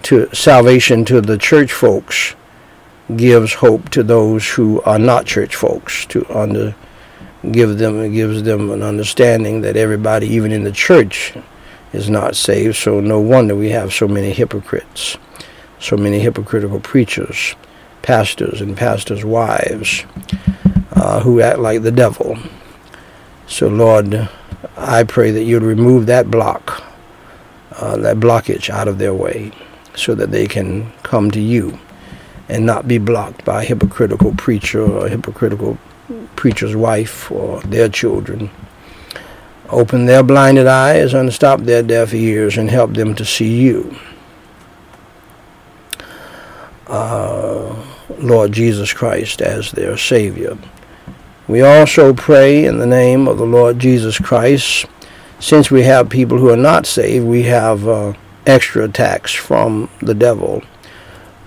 to 0.02 0.32
salvation 0.32 1.04
to 1.06 1.20
the 1.20 1.36
church 1.36 1.72
folks 1.72 2.36
gives 3.16 3.54
hope 3.54 3.88
to 3.88 4.04
those 4.04 4.48
who 4.48 4.80
are 4.82 4.98
not 5.00 5.26
church 5.26 5.56
folks 5.56 6.06
to 6.06 6.24
under 6.32 6.76
give 7.50 7.78
them 7.78 7.98
it 8.00 8.10
gives 8.10 8.44
them 8.44 8.70
an 8.70 8.82
understanding 8.82 9.62
that 9.62 9.76
everybody 9.76 10.28
even 10.28 10.52
in 10.52 10.62
the 10.62 10.72
church 10.72 11.34
is 11.92 12.08
not 12.08 12.36
saved. 12.36 12.76
So 12.76 13.00
no 13.00 13.18
wonder 13.18 13.56
we 13.56 13.70
have 13.70 13.92
so 13.92 14.06
many 14.06 14.32
hypocrites 14.32 15.16
so 15.80 15.96
many 15.96 16.20
hypocritical 16.20 16.78
preachers 16.78 17.56
pastors 18.02 18.60
and 18.60 18.76
pastors 18.76 19.24
wives 19.24 20.04
uh, 20.92 21.20
who 21.20 21.40
act 21.40 21.58
like 21.58 21.82
the 21.82 21.90
devil. 21.90 22.38
So 23.46 23.66
lord 23.66 24.28
i 24.76 25.02
pray 25.04 25.30
that 25.30 25.44
you'd 25.44 25.62
remove 25.62 26.06
that 26.06 26.30
block 26.30 26.82
uh, 27.76 27.96
that 27.96 28.16
blockage 28.16 28.68
out 28.70 28.88
of 28.88 28.98
their 28.98 29.14
way 29.14 29.52
so 29.94 30.14
that 30.14 30.30
they 30.30 30.46
can 30.46 30.90
come 31.02 31.30
to 31.30 31.40
you 31.40 31.78
and 32.48 32.66
not 32.66 32.88
be 32.88 32.98
blocked 32.98 33.44
by 33.44 33.62
a 33.62 33.66
hypocritical 33.66 34.34
preacher 34.34 34.82
or 34.82 35.08
hypocritical 35.08 35.78
preacher's 36.36 36.74
wife 36.74 37.30
or 37.30 37.60
their 37.60 37.88
children. 37.88 38.50
Open 39.68 40.06
their 40.06 40.24
blinded 40.24 40.66
eyes, 40.66 41.14
unstop 41.14 41.60
their 41.60 41.82
deaf 41.82 42.12
ears, 42.12 42.56
and 42.56 42.68
help 42.68 42.94
them 42.94 43.14
to 43.14 43.24
see 43.24 43.60
you. 43.60 43.96
Uh, 46.88 47.76
Lord 48.18 48.50
Jesus 48.50 48.92
Christ 48.92 49.40
as 49.40 49.70
their 49.70 49.96
Savior. 49.96 50.58
We 51.50 51.62
also 51.62 52.14
pray 52.14 52.64
in 52.64 52.78
the 52.78 52.86
name 52.86 53.26
of 53.26 53.36
the 53.36 53.44
Lord 53.44 53.80
Jesus 53.80 54.20
Christ. 54.20 54.86
Since 55.40 55.68
we 55.68 55.82
have 55.82 56.08
people 56.08 56.38
who 56.38 56.48
are 56.48 56.56
not 56.56 56.86
saved, 56.86 57.26
we 57.26 57.42
have 57.42 57.88
uh, 57.88 58.12
extra 58.46 58.84
attacks 58.84 59.34
from 59.34 59.90
the 59.98 60.14
devil 60.14 60.62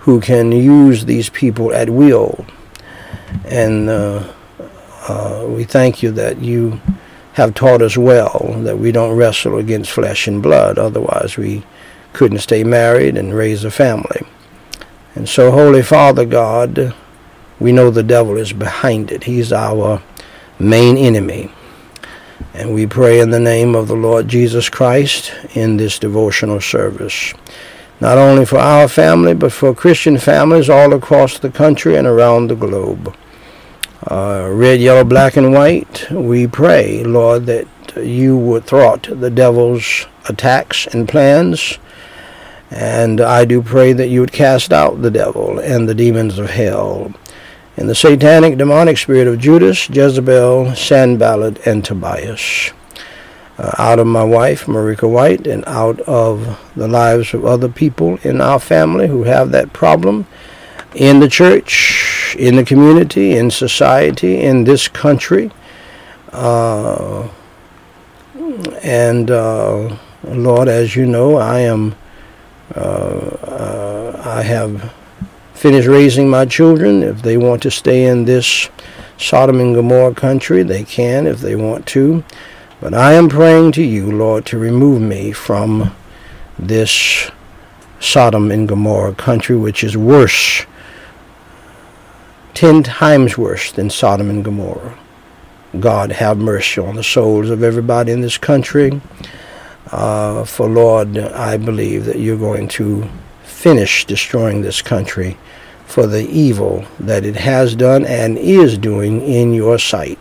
who 0.00 0.20
can 0.20 0.52
use 0.52 1.06
these 1.06 1.30
people 1.30 1.72
at 1.72 1.88
will. 1.88 2.44
And 3.46 3.88
uh, 3.88 4.30
uh, 5.08 5.46
we 5.48 5.64
thank 5.64 6.02
you 6.02 6.10
that 6.10 6.38
you 6.38 6.82
have 7.32 7.54
taught 7.54 7.80
us 7.80 7.96
well 7.96 8.56
that 8.58 8.78
we 8.78 8.92
don't 8.92 9.16
wrestle 9.16 9.56
against 9.56 9.90
flesh 9.90 10.28
and 10.28 10.42
blood. 10.42 10.78
Otherwise, 10.78 11.38
we 11.38 11.64
couldn't 12.12 12.40
stay 12.40 12.62
married 12.62 13.16
and 13.16 13.32
raise 13.32 13.64
a 13.64 13.70
family. 13.70 14.20
And 15.14 15.26
so, 15.26 15.50
Holy 15.50 15.82
Father 15.82 16.26
God, 16.26 16.94
we 17.64 17.72
know 17.72 17.90
the 17.90 18.02
devil 18.02 18.36
is 18.36 18.52
behind 18.52 19.10
it. 19.10 19.24
He's 19.24 19.52
our 19.52 20.02
main 20.58 20.96
enemy. 20.96 21.50
And 22.52 22.74
we 22.74 22.86
pray 22.86 23.20
in 23.20 23.30
the 23.30 23.40
name 23.40 23.74
of 23.74 23.88
the 23.88 23.96
Lord 23.96 24.28
Jesus 24.28 24.68
Christ 24.68 25.32
in 25.56 25.78
this 25.78 25.98
devotional 25.98 26.60
service 26.60 27.32
not 28.00 28.18
only 28.18 28.44
for 28.44 28.58
our 28.58 28.88
family, 28.88 29.32
but 29.32 29.52
for 29.52 29.74
Christian 29.74 30.18
families 30.18 30.68
all 30.68 30.92
across 30.92 31.38
the 31.38 31.50
country 31.50 31.96
and 31.96 32.06
around 32.06 32.48
the 32.48 32.54
globe. 32.54 33.16
Uh, 34.10 34.50
red, 34.52 34.80
yellow, 34.80 35.04
black, 35.04 35.36
and 35.36 35.52
white, 35.52 36.10
we 36.10 36.46
pray, 36.46 37.02
Lord, 37.02 37.46
that 37.46 37.66
you 37.96 38.36
would 38.36 38.64
thwart 38.64 39.08
the 39.10 39.30
devil's 39.30 40.06
attacks 40.28 40.86
and 40.88 41.08
plans. 41.08 41.78
And 42.70 43.20
I 43.20 43.44
do 43.44 43.62
pray 43.62 43.94
that 43.94 44.08
you 44.08 44.20
would 44.20 44.32
cast 44.32 44.72
out 44.72 45.00
the 45.00 45.10
devil 45.10 45.58
and 45.58 45.88
the 45.88 45.94
demons 45.94 46.38
of 46.38 46.50
hell. 46.50 47.14
And 47.76 47.88
the 47.88 47.94
satanic 47.94 48.56
demonic 48.56 48.98
spirit 48.98 49.26
of 49.26 49.38
Judas, 49.38 49.88
Jezebel, 49.90 50.74
Sanballat, 50.76 51.66
and 51.66 51.84
Tobias 51.84 52.72
uh, 53.58 53.70
out 53.78 53.98
of 53.98 54.06
my 54.06 54.24
wife, 54.24 54.66
Meriqua 54.66 55.08
Whyte, 55.08 55.46
and 55.46 55.64
out 55.66 56.00
of 56.00 56.60
the 56.74 56.88
lives 56.88 57.34
of 57.34 57.44
other 57.44 57.68
people 57.68 58.18
in 58.22 58.40
our 58.40 58.58
family 58.58 59.06
who 59.06 59.24
have 59.24 59.50
that 59.52 59.72
problem 59.72 60.26
in 60.94 61.20
the 61.20 61.28
church, 61.28 62.36
in 62.38 62.56
the 62.56 62.64
community, 62.64 63.36
in 63.36 63.50
society, 63.50 64.40
in 64.40 64.64
this 64.64 64.88
country. 64.88 65.50
Uh, 66.32 67.28
and 68.82 69.30
uh, 69.30 69.96
Lord, 70.24 70.68
as 70.68 70.96
you 70.96 71.06
know, 71.06 71.36
I 71.36 71.60
am, 71.60 71.94
uh, 72.74 72.78
uh, 72.78 74.22
I 74.24 74.42
have 74.42 74.92
finished 75.64 75.88
raising 75.88 76.28
my 76.28 76.44
children. 76.44 77.02
If 77.02 77.22
they 77.22 77.38
want 77.38 77.62
to 77.62 77.70
stay 77.70 78.04
in 78.04 78.26
this 78.26 78.68
Sodom 79.16 79.60
and 79.60 79.74
Gomorrah 79.74 80.14
country, 80.14 80.62
they 80.62 80.84
can 80.84 81.26
if 81.26 81.40
they 81.40 81.56
want 81.56 81.86
to. 81.86 82.22
But 82.82 82.92
I 82.92 83.14
am 83.14 83.30
praying 83.30 83.72
to 83.72 83.82
you, 83.82 84.12
Lord, 84.12 84.44
to 84.44 84.58
remove 84.58 85.00
me 85.00 85.32
from 85.32 85.96
this 86.58 87.30
Sodom 87.98 88.50
and 88.50 88.68
Gomorrah 88.68 89.14
country, 89.14 89.56
which 89.56 89.82
is 89.82 89.96
worse, 89.96 90.66
ten 92.52 92.82
times 92.82 93.38
worse 93.38 93.72
than 93.72 93.88
Sodom 93.88 94.28
and 94.28 94.44
Gomorrah. 94.44 94.98
God, 95.80 96.12
have 96.12 96.36
mercy 96.36 96.82
on 96.82 96.94
the 96.94 97.02
souls 97.02 97.48
of 97.48 97.62
everybody 97.62 98.12
in 98.12 98.20
this 98.20 98.36
country. 98.36 99.00
Uh, 99.90 100.44
for 100.44 100.68
Lord, 100.68 101.16
I 101.16 101.56
believe 101.56 102.04
that 102.04 102.18
you're 102.18 102.36
going 102.36 102.68
to 102.68 103.08
finish 103.44 104.04
destroying 104.04 104.60
this 104.60 104.82
country 104.82 105.38
for 105.86 106.06
the 106.06 106.26
evil 106.28 106.84
that 106.98 107.24
it 107.24 107.36
has 107.36 107.74
done 107.76 108.04
and 108.04 108.38
is 108.38 108.78
doing 108.78 109.20
in 109.22 109.54
your 109.54 109.78
sight. 109.78 110.18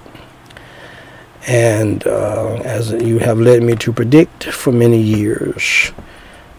And 1.48 2.06
uh, 2.08 2.62
as 2.64 2.92
you 2.92 3.20
have 3.20 3.40
led 3.40 3.64
me 3.64 3.76
to 3.78 3.92
predict 3.92 4.46
for 4.46 4.72
many 4.72 5.02
years, 5.02 5.92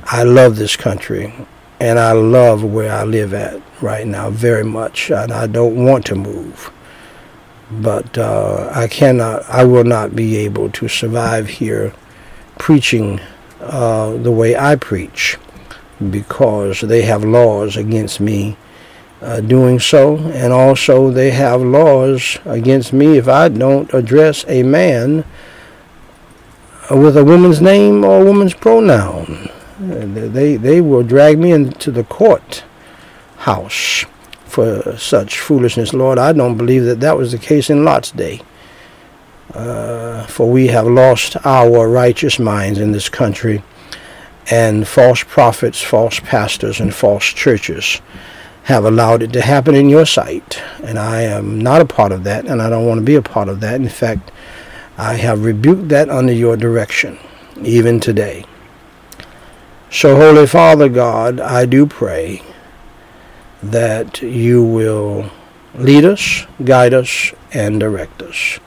I 0.05 0.25
love 0.25 0.57
this 0.57 0.77
country 0.77 1.33
and 1.81 1.99
I 1.99 2.13
love 2.13 2.65
where 2.65 2.93
I 2.93 3.05
live 3.05 3.35
at 3.35 3.61
right 3.83 4.07
now 4.07 4.31
very 4.31 4.65
much, 4.65 5.11
and 5.11 5.33
I 5.33 5.47
don't 5.47 5.85
want 5.85 6.07
to 6.07 6.15
move. 6.15 6.71
But 7.71 8.17
uh, 8.17 8.71
I 8.75 8.89
cannot, 8.89 9.45
I 9.49 9.65
will 9.65 9.85
not 9.85 10.15
be 10.15 10.37
able 10.39 10.71
to 10.71 10.89
survive 10.89 11.49
here 11.49 11.93
preaching 12.59 13.21
uh, 13.61 14.17
the 14.17 14.31
way 14.31 14.57
I 14.57 14.77
preach 14.77 15.37
because 16.11 16.81
they 16.81 17.03
have 17.03 17.25
laws 17.25 17.77
against 17.77 18.21
me 18.21 18.57
uh, 19.25 19.40
doing 19.40 19.81
so, 19.81 20.19
and 20.19 20.52
also 20.52 21.11
they 21.11 21.31
have 21.31 21.62
laws 21.62 22.38
against 22.45 22.93
me 22.93 23.16
if 23.16 23.26
I 23.26 23.49
don't 23.49 23.93
address 23.95 24.45
a 24.49 24.62
man 24.62 25.25
with 26.90 27.16
a 27.16 27.25
woman's 27.25 27.62
name 27.62 28.04
or 28.04 28.21
a 28.21 28.25
woman's 28.25 28.52
pronoun. 28.52 29.49
They 29.78 30.57
they 30.57 30.81
will 30.83 31.02
drag 31.02 31.38
me 31.38 31.52
into 31.52 31.90
the 31.90 32.04
court 32.04 32.64
house 33.38 34.04
for 34.45 34.97
such 34.99 35.40
foolishness, 35.40 35.95
Lord. 35.95 36.19
I 36.19 36.33
don't 36.35 36.59
believe 36.59 36.85
that 36.85 37.00
that 37.00 37.16
was 37.16 37.33
the 37.33 37.38
case 37.38 37.71
in 37.71 37.83
Lot's 37.83 38.11
day. 38.11 38.43
Uh, 39.54 40.26
for 40.26 40.50
we 40.50 40.66
have 40.66 40.87
lost 40.87 41.37
our 41.47 41.88
righteous 41.88 42.38
minds 42.38 42.78
in 42.78 42.93
this 42.93 43.09
country, 43.09 43.62
and 44.50 44.87
false 44.87 45.23
prophets, 45.23 45.81
false 45.81 46.21
pastors, 46.21 46.78
and 46.78 46.95
false 46.95 47.25
churches 47.25 48.02
have 48.64 48.85
allowed 48.85 49.23
it 49.23 49.33
to 49.33 49.42
happen 49.42 49.75
in 49.75 49.88
your 49.88 50.06
sight. 50.06 50.61
And 50.83 50.99
I 50.99 51.23
am 51.23 51.61
not 51.61 51.80
a 51.80 51.87
part 51.87 52.12
of 52.12 52.25
that, 52.25 52.47
and 52.47 52.61
I 52.62 52.71
don't 52.71 52.87
want 52.87 52.99
to 52.99 53.04
be 53.04 53.14
a 53.14 53.23
part 53.23 53.49
of 53.49 53.61
that. 53.61 53.76
In 53.76 53.88
fact, 53.88 54.30
I 54.97 55.14
have 55.14 55.44
rebuked 55.44 55.88
that 55.88 56.09
under 56.09 56.33
your 56.33 56.56
direction, 56.56 57.18
even 57.62 58.00
today. 58.00 58.47
So, 59.90 60.16
Holy 60.16 60.47
Father 60.47 60.88
God, 60.88 61.40
I 61.40 61.66
do 61.66 61.87
pray 61.87 62.42
that 63.62 64.23
you 64.23 64.64
will 64.64 65.30
lead 65.75 66.04
us, 66.04 66.47
guide 66.64 66.94
us, 66.94 67.33
and 67.52 67.78
direct 67.80 68.23
us. 68.23 68.59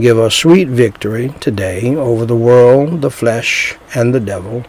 Give 0.00 0.18
us 0.18 0.34
sweet 0.34 0.68
victory 0.68 1.34
today 1.40 1.94
over 1.94 2.24
the 2.24 2.36
world, 2.36 3.02
the 3.02 3.10
flesh, 3.10 3.76
and 3.94 4.12
the 4.14 4.20
devil, 4.20 4.64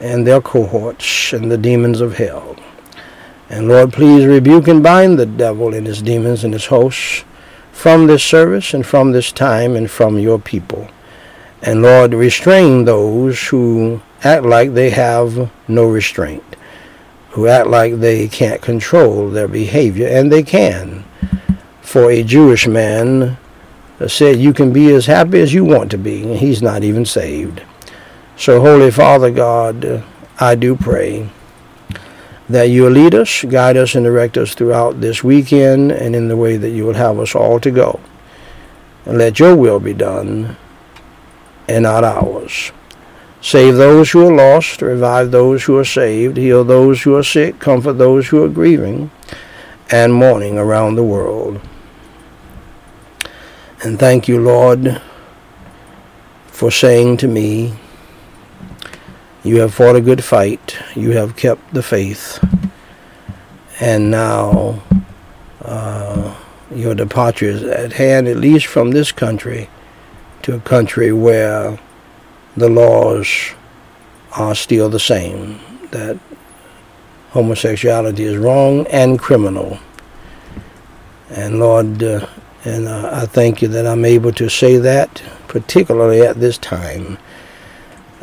and 0.00 0.26
their 0.26 0.40
cohorts, 0.40 1.32
and 1.32 1.50
the 1.50 1.58
demons 1.58 2.00
of 2.00 2.16
hell. 2.16 2.56
And 3.54 3.68
Lord, 3.68 3.92
please 3.92 4.26
rebuke 4.26 4.66
and 4.66 4.82
bind 4.82 5.16
the 5.16 5.26
devil 5.26 5.74
and 5.74 5.86
his 5.86 6.02
demons 6.02 6.42
and 6.42 6.52
his 6.52 6.66
hosts 6.66 7.24
from 7.70 8.08
this 8.08 8.24
service 8.24 8.74
and 8.74 8.84
from 8.84 9.12
this 9.12 9.30
time 9.30 9.76
and 9.76 9.88
from 9.88 10.18
your 10.18 10.40
people. 10.40 10.88
And 11.62 11.80
Lord, 11.80 12.14
restrain 12.14 12.84
those 12.84 13.46
who 13.46 14.02
act 14.24 14.42
like 14.42 14.74
they 14.74 14.90
have 14.90 15.52
no 15.68 15.84
restraint, 15.84 16.42
who 17.30 17.46
act 17.46 17.68
like 17.68 18.00
they 18.00 18.26
can't 18.26 18.60
control 18.60 19.30
their 19.30 19.46
behavior, 19.46 20.08
and 20.08 20.32
they 20.32 20.42
can. 20.42 21.04
For 21.80 22.10
a 22.10 22.24
Jewish 22.24 22.66
man 22.66 23.38
uh, 24.00 24.08
said, 24.08 24.40
You 24.40 24.52
can 24.52 24.72
be 24.72 24.92
as 24.92 25.06
happy 25.06 25.38
as 25.38 25.54
you 25.54 25.64
want 25.64 25.92
to 25.92 25.98
be, 25.98 26.24
and 26.24 26.38
he's 26.38 26.60
not 26.60 26.82
even 26.82 27.06
saved. 27.06 27.62
So, 28.36 28.60
Holy 28.60 28.90
Father 28.90 29.30
God, 29.30 30.02
I 30.40 30.56
do 30.56 30.74
pray 30.74 31.30
that 32.48 32.64
you'll 32.64 32.90
lead 32.90 33.14
us, 33.14 33.44
guide 33.44 33.76
us, 33.76 33.94
and 33.94 34.04
direct 34.04 34.36
us 34.36 34.54
throughout 34.54 35.00
this 35.00 35.24
weekend 35.24 35.92
and 35.92 36.14
in 36.14 36.28
the 36.28 36.36
way 36.36 36.56
that 36.56 36.70
you 36.70 36.84
will 36.84 36.94
have 36.94 37.18
us 37.18 37.34
all 37.34 37.58
to 37.60 37.70
go. 37.70 38.00
And 39.06 39.18
let 39.18 39.38
your 39.38 39.56
will 39.56 39.80
be 39.80 39.94
done 39.94 40.56
and 41.68 41.84
not 41.84 42.04
ours. 42.04 42.72
Save 43.40 43.76
those 43.76 44.10
who 44.10 44.26
are 44.26 44.34
lost, 44.34 44.80
revive 44.80 45.30
those 45.30 45.64
who 45.64 45.76
are 45.76 45.84
saved, 45.84 46.36
heal 46.36 46.64
those 46.64 47.02
who 47.02 47.14
are 47.14 47.22
sick, 47.22 47.58
comfort 47.58 47.94
those 47.94 48.28
who 48.28 48.42
are 48.42 48.48
grieving 48.48 49.10
and 49.90 50.14
mourning 50.14 50.58
around 50.58 50.94
the 50.94 51.04
world. 51.04 51.60
And 53.82 53.98
thank 53.98 54.28
you, 54.28 54.40
Lord, 54.40 55.00
for 56.46 56.70
saying 56.70 57.18
to 57.18 57.28
me, 57.28 57.74
you 59.44 59.60
have 59.60 59.74
fought 59.74 59.94
a 59.94 60.00
good 60.00 60.24
fight. 60.24 60.76
You 60.96 61.10
have 61.12 61.36
kept 61.36 61.74
the 61.74 61.82
faith. 61.82 62.42
And 63.78 64.10
now 64.10 64.82
uh, 65.60 66.34
your 66.74 66.94
departure 66.94 67.46
is 67.46 67.62
at 67.62 67.92
hand, 67.92 68.26
at 68.26 68.38
least 68.38 68.66
from 68.66 68.90
this 68.90 69.12
country, 69.12 69.68
to 70.42 70.54
a 70.54 70.60
country 70.60 71.12
where 71.12 71.78
the 72.56 72.70
laws 72.70 73.52
are 74.32 74.54
still 74.54 74.88
the 74.88 74.98
same. 74.98 75.60
That 75.90 76.18
homosexuality 77.30 78.24
is 78.24 78.38
wrong 78.38 78.86
and 78.86 79.18
criminal. 79.18 79.78
And 81.28 81.58
Lord, 81.58 82.02
uh, 82.02 82.26
and 82.64 82.88
uh, 82.88 83.10
I 83.12 83.26
thank 83.26 83.60
you 83.60 83.68
that 83.68 83.86
I'm 83.86 84.06
able 84.06 84.32
to 84.32 84.48
say 84.48 84.78
that, 84.78 85.22
particularly 85.48 86.22
at 86.22 86.40
this 86.40 86.56
time 86.56 87.18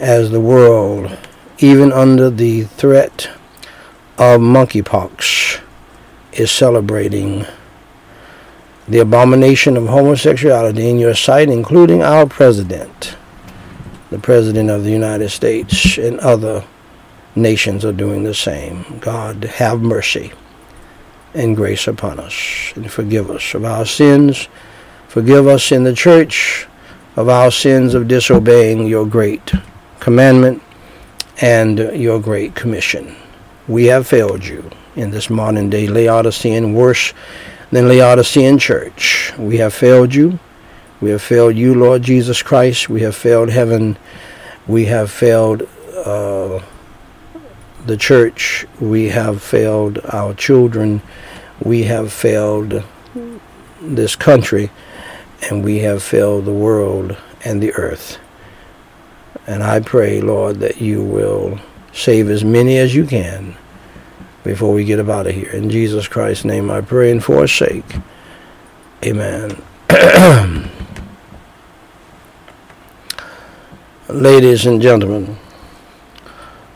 as 0.01 0.31
the 0.31 0.41
world, 0.41 1.15
even 1.59 1.93
under 1.93 2.31
the 2.31 2.63
threat 2.63 3.29
of 4.17 4.41
monkeypox, 4.41 5.61
is 6.33 6.49
celebrating 6.49 7.45
the 8.87 8.97
abomination 8.97 9.77
of 9.77 9.85
homosexuality 9.85 10.89
in 10.89 10.97
your 10.97 11.13
sight, 11.13 11.49
including 11.49 12.01
our 12.01 12.25
president, 12.25 13.15
the 14.09 14.17
president 14.17 14.71
of 14.71 14.83
the 14.83 14.91
United 14.91 15.29
States, 15.29 15.99
and 15.99 16.19
other 16.19 16.65
nations 17.35 17.85
are 17.85 17.93
doing 17.93 18.23
the 18.23 18.33
same. 18.33 18.97
God, 18.99 19.43
have 19.43 19.81
mercy 19.81 20.31
and 21.35 21.55
grace 21.55 21.87
upon 21.87 22.19
us 22.19 22.73
and 22.75 22.91
forgive 22.91 23.29
us 23.29 23.53
of 23.53 23.63
our 23.63 23.85
sins. 23.85 24.49
Forgive 25.07 25.45
us 25.45 25.71
in 25.71 25.83
the 25.83 25.93
church 25.93 26.67
of 27.15 27.29
our 27.29 27.51
sins 27.51 27.93
of 27.93 28.07
disobeying 28.07 28.87
your 28.87 29.05
great 29.05 29.53
commandment 30.01 30.61
and 31.39 31.79
your 31.95 32.19
great 32.19 32.55
commission. 32.55 33.15
We 33.67 33.85
have 33.85 34.07
failed 34.07 34.43
you 34.43 34.69
in 34.95 35.11
this 35.11 35.29
modern 35.29 35.69
day 35.69 35.87
Laodicean, 35.87 36.73
worse 36.73 37.13
than 37.71 37.87
Laodicean 37.87 38.57
church. 38.57 39.31
We 39.37 39.57
have 39.57 39.73
failed 39.73 40.13
you. 40.13 40.39
We 40.99 41.11
have 41.11 41.21
failed 41.21 41.55
you, 41.55 41.75
Lord 41.75 42.01
Jesus 42.01 42.41
Christ. 42.41 42.89
We 42.89 43.01
have 43.01 43.15
failed 43.15 43.49
heaven. 43.49 43.97
We 44.67 44.85
have 44.85 45.09
failed 45.09 45.69
uh, 46.05 46.59
the 47.85 47.97
church. 47.97 48.65
We 48.79 49.09
have 49.09 49.41
failed 49.41 49.99
our 50.11 50.33
children. 50.33 51.01
We 51.63 51.83
have 51.83 52.11
failed 52.11 52.83
this 53.79 54.15
country. 54.15 54.71
And 55.49 55.63
we 55.63 55.79
have 55.79 56.03
failed 56.03 56.45
the 56.45 56.53
world 56.53 57.17
and 57.45 57.61
the 57.61 57.73
earth. 57.73 58.19
And 59.47 59.63
I 59.63 59.79
pray, 59.79 60.21
Lord, 60.21 60.59
that 60.59 60.79
you 60.79 61.03
will 61.03 61.59
save 61.93 62.29
as 62.29 62.43
many 62.43 62.77
as 62.77 62.93
you 62.95 63.05
can 63.05 63.55
before 64.43 64.73
we 64.73 64.83
get 64.85 64.99
up 64.99 65.09
out 65.09 65.27
of 65.27 65.35
here. 65.35 65.51
In 65.51 65.69
Jesus 65.69 66.07
Christ's 66.07 66.45
name 66.45 66.71
I 66.71 66.81
pray 66.81 67.11
and 67.11 67.23
for 67.23 67.41
his 67.41 67.51
sake. 67.51 67.85
Amen. 69.03 69.61
Ladies 74.09 74.65
and 74.65 74.81
gentlemen, 74.81 75.37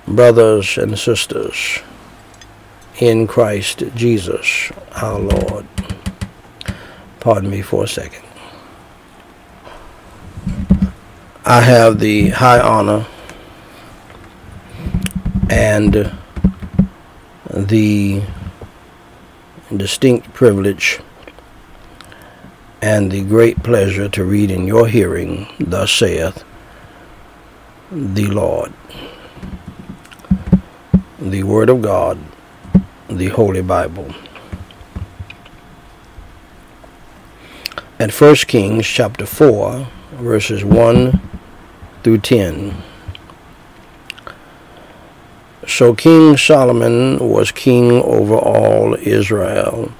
brothers 0.07 0.77
and 0.77 0.97
sisters, 0.97 1.79
in 2.99 3.27
Christ 3.27 3.83
Jesus 3.95 4.71
our 4.95 5.19
Lord. 5.19 5.65
Pardon 7.19 7.49
me 7.49 7.61
for 7.61 7.83
a 7.83 7.87
second. 7.87 8.24
I 11.47 11.61
have 11.61 11.99
the 11.99 12.29
high 12.29 12.59
honor 12.59 13.05
and 15.47 16.11
the 17.53 18.23
distinct 19.77 20.33
privilege 20.33 21.01
and 22.81 23.11
the 23.11 23.23
great 23.23 23.61
pleasure 23.61 24.09
to 24.09 24.25
read 24.25 24.49
in 24.49 24.65
your 24.65 24.87
hearing, 24.87 25.45
Thus 25.59 25.91
saith 25.91 26.43
the 27.91 28.25
Lord. 28.25 28.73
The 31.19 31.43
Word 31.43 31.69
of 31.69 31.83
God, 31.83 32.17
the 33.07 33.27
Holy 33.27 33.61
Bible. 33.61 34.15
At 37.99 38.11
1 38.11 38.35
Kings 38.47 38.87
chapter 38.87 39.27
4, 39.27 39.87
verses 40.13 40.65
1 40.65 41.21
through 42.05 42.19
10. 42.19 42.83
So 45.67 45.95
King 45.95 46.37
Solomon 46.37 47.17
was 47.17 47.51
king 47.51 47.93
over 47.93 48.35
all 48.35 48.93
Israel. 48.93 49.91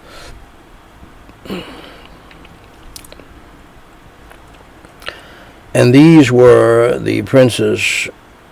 And 5.74 5.96
these 5.96 6.32
were 6.32 7.00
the 7.00 7.24
princes 7.24 8.08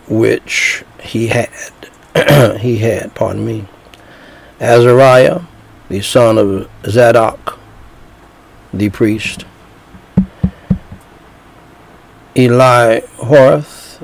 which 0.08 0.84
he 1.00 1.28
had. 1.28 1.52
he 2.60 2.80
had, 2.80 3.14
pardon 3.14 3.46
me. 3.46 3.68
Azariah, 4.60 5.42
the 5.90 6.02
son 6.02 6.40
of 6.40 6.68
Zadok, 6.88 7.60
the 8.74 8.90
priest. 8.90 9.46
Eli 12.36 13.02
Horeth 13.18 14.04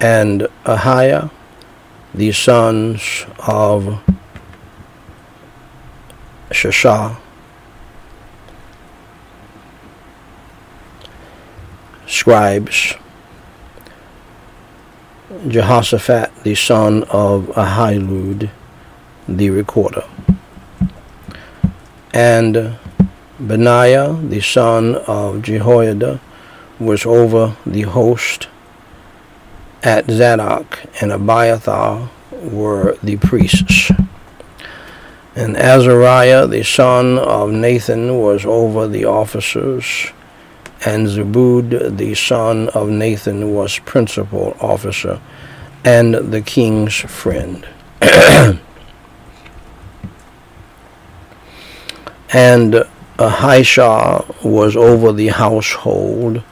and 0.00 0.48
Ahiah, 0.64 1.30
the 2.14 2.32
sons 2.32 3.26
of 3.46 4.00
Shashah. 6.50 7.18
Scribes. 12.06 12.94
Jehoshaphat, 15.46 16.34
the 16.44 16.54
son 16.54 17.02
of 17.10 17.44
Ahilud, 17.48 18.48
the 19.28 19.50
recorder. 19.50 20.04
And 22.14 22.78
Benaiah, 23.38 24.14
the 24.14 24.40
son 24.40 24.94
of 24.94 25.42
Jehoiada, 25.42 26.20
was 26.78 27.06
over 27.06 27.56
the 27.64 27.82
host 27.82 28.48
at 29.82 30.10
Zadok, 30.10 30.82
and 31.00 31.12
Abiathar 31.12 32.10
were 32.32 32.96
the 33.02 33.16
priests. 33.16 33.90
And 35.34 35.56
Azariah, 35.56 36.46
the 36.46 36.62
son 36.62 37.18
of 37.18 37.50
Nathan, 37.50 38.18
was 38.18 38.44
over 38.44 38.88
the 38.88 39.04
officers, 39.04 40.12
and 40.84 41.06
Zabud, 41.06 41.96
the 41.96 42.14
son 42.14 42.68
of 42.70 42.88
Nathan, 42.88 43.54
was 43.54 43.78
principal 43.80 44.56
officer, 44.60 45.20
and 45.84 46.14
the 46.14 46.40
king's 46.40 46.94
friend. 46.96 47.68
and 48.00 48.60
Ahishah 53.18 54.44
was 54.44 54.76
over 54.76 55.12
the 55.12 55.28
household, 55.28 56.42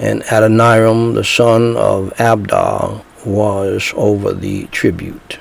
and 0.00 0.22
Adoniram, 0.22 1.14
the 1.14 1.22
son 1.24 1.76
of 1.76 2.10
Abda, 2.16 3.04
was 3.26 3.92
over 3.96 4.32
the 4.32 4.66
tribute. 4.68 5.38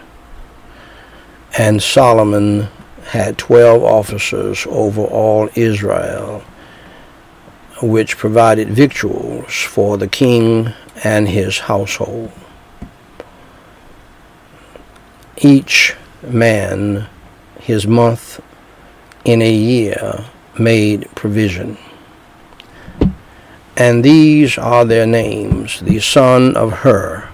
And 1.57 1.81
Solomon 1.81 2.67
had 3.05 3.37
twelve 3.37 3.83
officers 3.83 4.67
over 4.69 5.01
all 5.01 5.49
Israel, 5.55 6.43
which 7.81 8.17
provided 8.17 8.67
victuals 8.69 9.53
for 9.53 9.97
the 9.97 10.09
king 10.09 10.73
and 11.05 11.29
his 11.29 11.57
household. 11.59 12.31
Each 15.37 15.95
man 16.21 17.07
his 17.61 17.87
month 17.87 18.43
in 19.23 19.41
a 19.41 19.51
year 19.51 20.25
made 20.59 21.09
provision. 21.15 21.77
And 23.79 24.03
these 24.03 24.57
are 24.57 24.83
their 24.83 25.05
names 25.05 25.79
the 25.79 26.01
son 26.01 26.57
of 26.57 26.83
Hur 26.83 27.29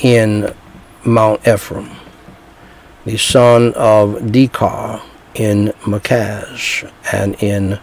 in 0.00 0.54
Mount 1.04 1.46
Ephraim, 1.46 1.90
the 3.04 3.18
son 3.18 3.74
of 3.74 4.14
Dekar 4.32 5.02
in 5.34 5.74
Makaz, 5.82 6.90
and 7.12 7.34
in 7.42 7.78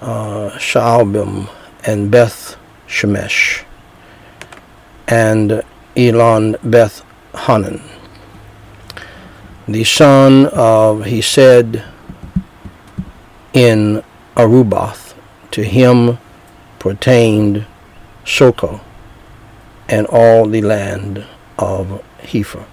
uh, 0.00 0.50
Shaalbim 0.50 1.50
and 1.84 2.12
Beth 2.12 2.56
Shemesh, 2.86 3.64
and 5.08 5.62
Elon 5.96 6.56
Beth 6.62 7.04
Hanan. 7.34 7.82
The 9.66 9.82
son 9.82 10.46
of, 10.46 11.06
Hesed, 11.06 11.82
in 13.52 14.04
Aruboth, 14.36 15.11
to 15.52 15.64
him 15.64 16.18
pertained 16.78 17.66
Sochoh 18.24 18.80
and 19.88 20.06
all 20.06 20.46
the 20.46 20.62
land 20.62 21.24
of 21.58 22.02
Hepher. 22.20 22.66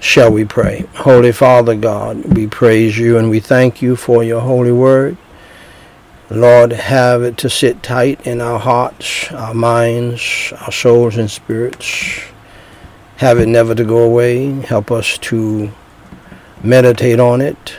Shall 0.00 0.32
we 0.32 0.44
pray? 0.44 0.86
Holy 0.94 1.32
Father 1.32 1.74
God, 1.74 2.36
we 2.36 2.46
praise 2.46 2.98
you 2.98 3.18
and 3.18 3.30
we 3.30 3.40
thank 3.40 3.80
you 3.80 3.96
for 3.96 4.24
your 4.24 4.40
holy 4.40 4.72
word. 4.72 5.16
Lord, 6.28 6.72
have 6.72 7.22
it 7.22 7.36
to 7.38 7.48
sit 7.48 7.82
tight 7.82 8.26
in 8.26 8.40
our 8.40 8.58
hearts, 8.58 9.30
our 9.32 9.54
minds, 9.54 10.52
our 10.60 10.72
souls, 10.72 11.16
and 11.16 11.30
spirits 11.30 12.20
have 13.16 13.38
it 13.38 13.46
never 13.46 13.74
to 13.74 13.84
go 13.84 13.98
away. 13.98 14.50
Help 14.60 14.90
us 14.90 15.18
to 15.18 15.70
meditate 16.62 17.18
on 17.18 17.40
it. 17.40 17.76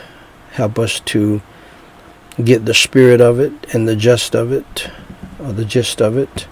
Help 0.52 0.78
us 0.78 1.00
to 1.00 1.40
get 2.44 2.64
the 2.64 2.74
spirit 2.74 3.20
of 3.20 3.40
it 3.40 3.52
and 3.74 3.88
the 3.88 3.96
gist 3.96 4.34
of 4.34 4.52
it, 4.52 4.90
or 5.38 5.52
the 5.52 5.64
gist 5.64 6.00
of 6.00 6.16
it, 6.16 6.46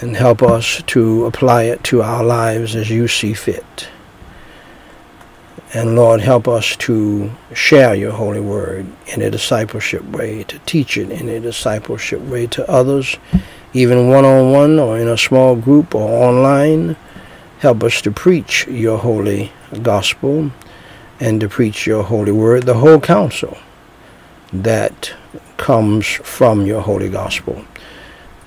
and 0.00 0.16
help 0.16 0.42
us 0.42 0.82
to 0.86 1.26
apply 1.26 1.64
it 1.64 1.82
to 1.84 2.02
our 2.02 2.24
lives 2.24 2.74
as 2.74 2.90
you 2.90 3.08
see 3.08 3.32
fit. 3.32 3.88
And 5.72 5.96
Lord, 5.96 6.20
help 6.20 6.46
us 6.46 6.76
to 6.76 7.32
share 7.52 7.94
your 7.94 8.12
holy 8.12 8.40
word 8.40 8.86
in 9.06 9.22
a 9.22 9.30
discipleship 9.30 10.04
way, 10.04 10.44
to 10.44 10.58
teach 10.60 10.96
it 10.96 11.10
in 11.10 11.28
a 11.28 11.40
discipleship 11.40 12.20
way 12.20 12.46
to 12.48 12.70
others, 12.70 13.16
even 13.72 14.08
one 14.08 14.24
on 14.24 14.52
one 14.52 14.78
or 14.78 14.98
in 14.98 15.08
a 15.08 15.18
small 15.18 15.56
group 15.56 15.94
or 15.94 16.08
online 16.08 16.96
Help 17.64 17.82
us 17.82 18.02
to 18.02 18.10
preach 18.10 18.66
your 18.66 18.98
holy 18.98 19.50
gospel 19.82 20.50
and 21.18 21.40
to 21.40 21.48
preach 21.48 21.86
your 21.86 22.02
holy 22.02 22.30
word, 22.30 22.64
the 22.64 22.74
whole 22.74 23.00
counsel 23.00 23.56
that 24.62 25.14
comes 25.56 26.06
from 26.06 26.66
your 26.66 26.80
holy 26.80 27.10
gospel. 27.10 27.64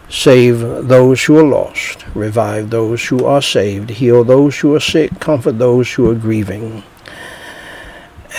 Save 0.10 0.60
those 0.88 1.24
who 1.26 1.38
are 1.38 1.44
lost, 1.44 2.06
revive 2.16 2.70
those 2.70 3.06
who 3.06 3.26
are 3.26 3.42
saved, 3.42 3.90
heal 3.90 4.24
those 4.24 4.58
who 4.60 4.74
are 4.74 4.80
sick, 4.80 5.20
comfort 5.20 5.60
those 5.60 5.92
who 5.92 6.10
are 6.10 6.16
grieving. 6.16 6.84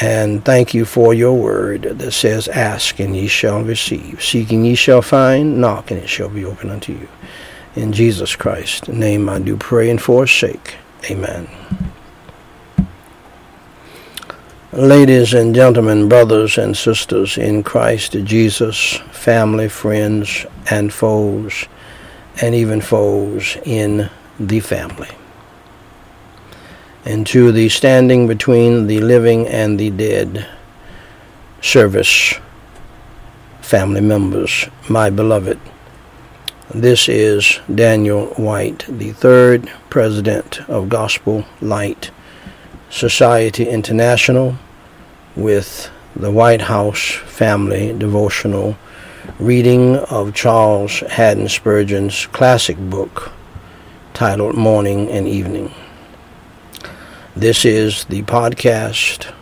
And 0.00 0.44
thank 0.44 0.72
you 0.72 0.84
for 0.84 1.12
your 1.12 1.34
word 1.34 1.82
that 1.82 2.12
says, 2.12 2.48
Ask 2.48 3.00
and 3.00 3.14
ye 3.14 3.26
shall 3.26 3.62
receive, 3.62 4.22
seek 4.22 4.50
and 4.50 4.66
ye 4.66 4.74
shall 4.74 5.02
find, 5.02 5.60
knock 5.60 5.90
and 5.90 6.00
it 6.00 6.08
shall 6.08 6.30
be 6.30 6.44
open 6.44 6.70
unto 6.70 6.92
you. 6.92 7.08
In 7.74 7.92
Jesus 7.92 8.34
Christ's 8.34 8.88
name 8.88 9.28
I 9.28 9.38
do 9.38 9.56
pray 9.56 9.90
and 9.90 10.00
forsake. 10.00 10.76
Amen. 11.10 11.48
Ladies 14.72 15.32
and 15.32 15.54
gentlemen, 15.54 16.10
brothers 16.10 16.58
and 16.58 16.76
sisters 16.76 17.38
in 17.38 17.62
Christ 17.62 18.12
Jesus, 18.24 18.96
family, 19.12 19.66
friends, 19.66 20.44
and 20.70 20.92
foes, 20.92 21.66
and 22.42 22.54
even 22.54 22.82
foes 22.82 23.56
in 23.64 24.10
the 24.38 24.60
family. 24.60 25.08
And 27.06 27.26
to 27.28 27.50
the 27.50 27.70
standing 27.70 28.26
between 28.26 28.88
the 28.88 29.00
living 29.00 29.46
and 29.46 29.80
the 29.80 29.88
dead 29.88 30.46
service 31.62 32.34
family 33.62 34.02
members, 34.02 34.68
my 34.86 35.08
beloved 35.08 35.58
this 36.74 37.08
is 37.08 37.60
Daniel 37.74 38.26
Whyte, 38.36 38.84
the 38.86 39.12
third 39.12 39.72
president 39.88 40.60
of 40.68 40.90
Gospel 40.90 41.46
Light 41.62 42.10
Society 42.90 43.68
International, 43.68 44.56
with 45.36 45.90
the 46.16 46.30
Whyte 46.30 46.62
House 46.62 47.12
Family 47.26 47.92
Devotional 47.96 48.76
reading 49.38 49.96
of 49.96 50.34
Charles 50.34 51.00
Haddon 51.00 51.48
Spurgeon's 51.48 52.26
classic 52.26 52.76
book 52.78 53.32
titled 54.14 54.56
Morning 54.56 55.08
and 55.10 55.28
Evening. 55.28 55.72
This 57.36 57.64
is 57.64 58.04
the 58.06 58.22
podcast, 58.22 59.32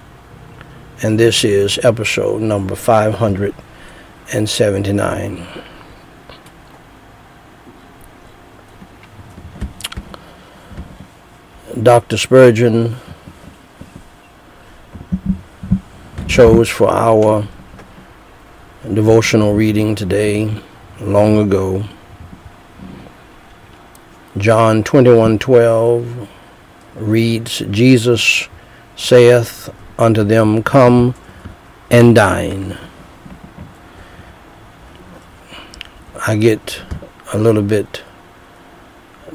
and 1.03 1.19
this 1.19 1.43
is 1.45 1.79
episode 1.83 2.43
number 2.43 2.75
579. 2.75 5.47
Dr. 11.83 12.19
Spurgeon 12.19 12.97
chose 16.29 16.69
for 16.69 16.89
our 16.91 17.47
devotional 18.93 19.55
reading 19.55 19.95
today, 19.95 20.53
long 21.01 21.39
ago, 21.39 21.85
John 24.37 24.83
21:12 24.85 26.29
reads, 26.97 27.63
Jesus 27.71 28.49
saith 28.97 29.73
unto 29.99 30.25
them, 30.25 30.63
Come 30.63 31.15
and 31.91 32.15
dine. 32.15 32.77
I 36.27 36.37
get 36.37 36.83
a 37.33 37.39
little 37.39 37.63
bit 37.63 38.03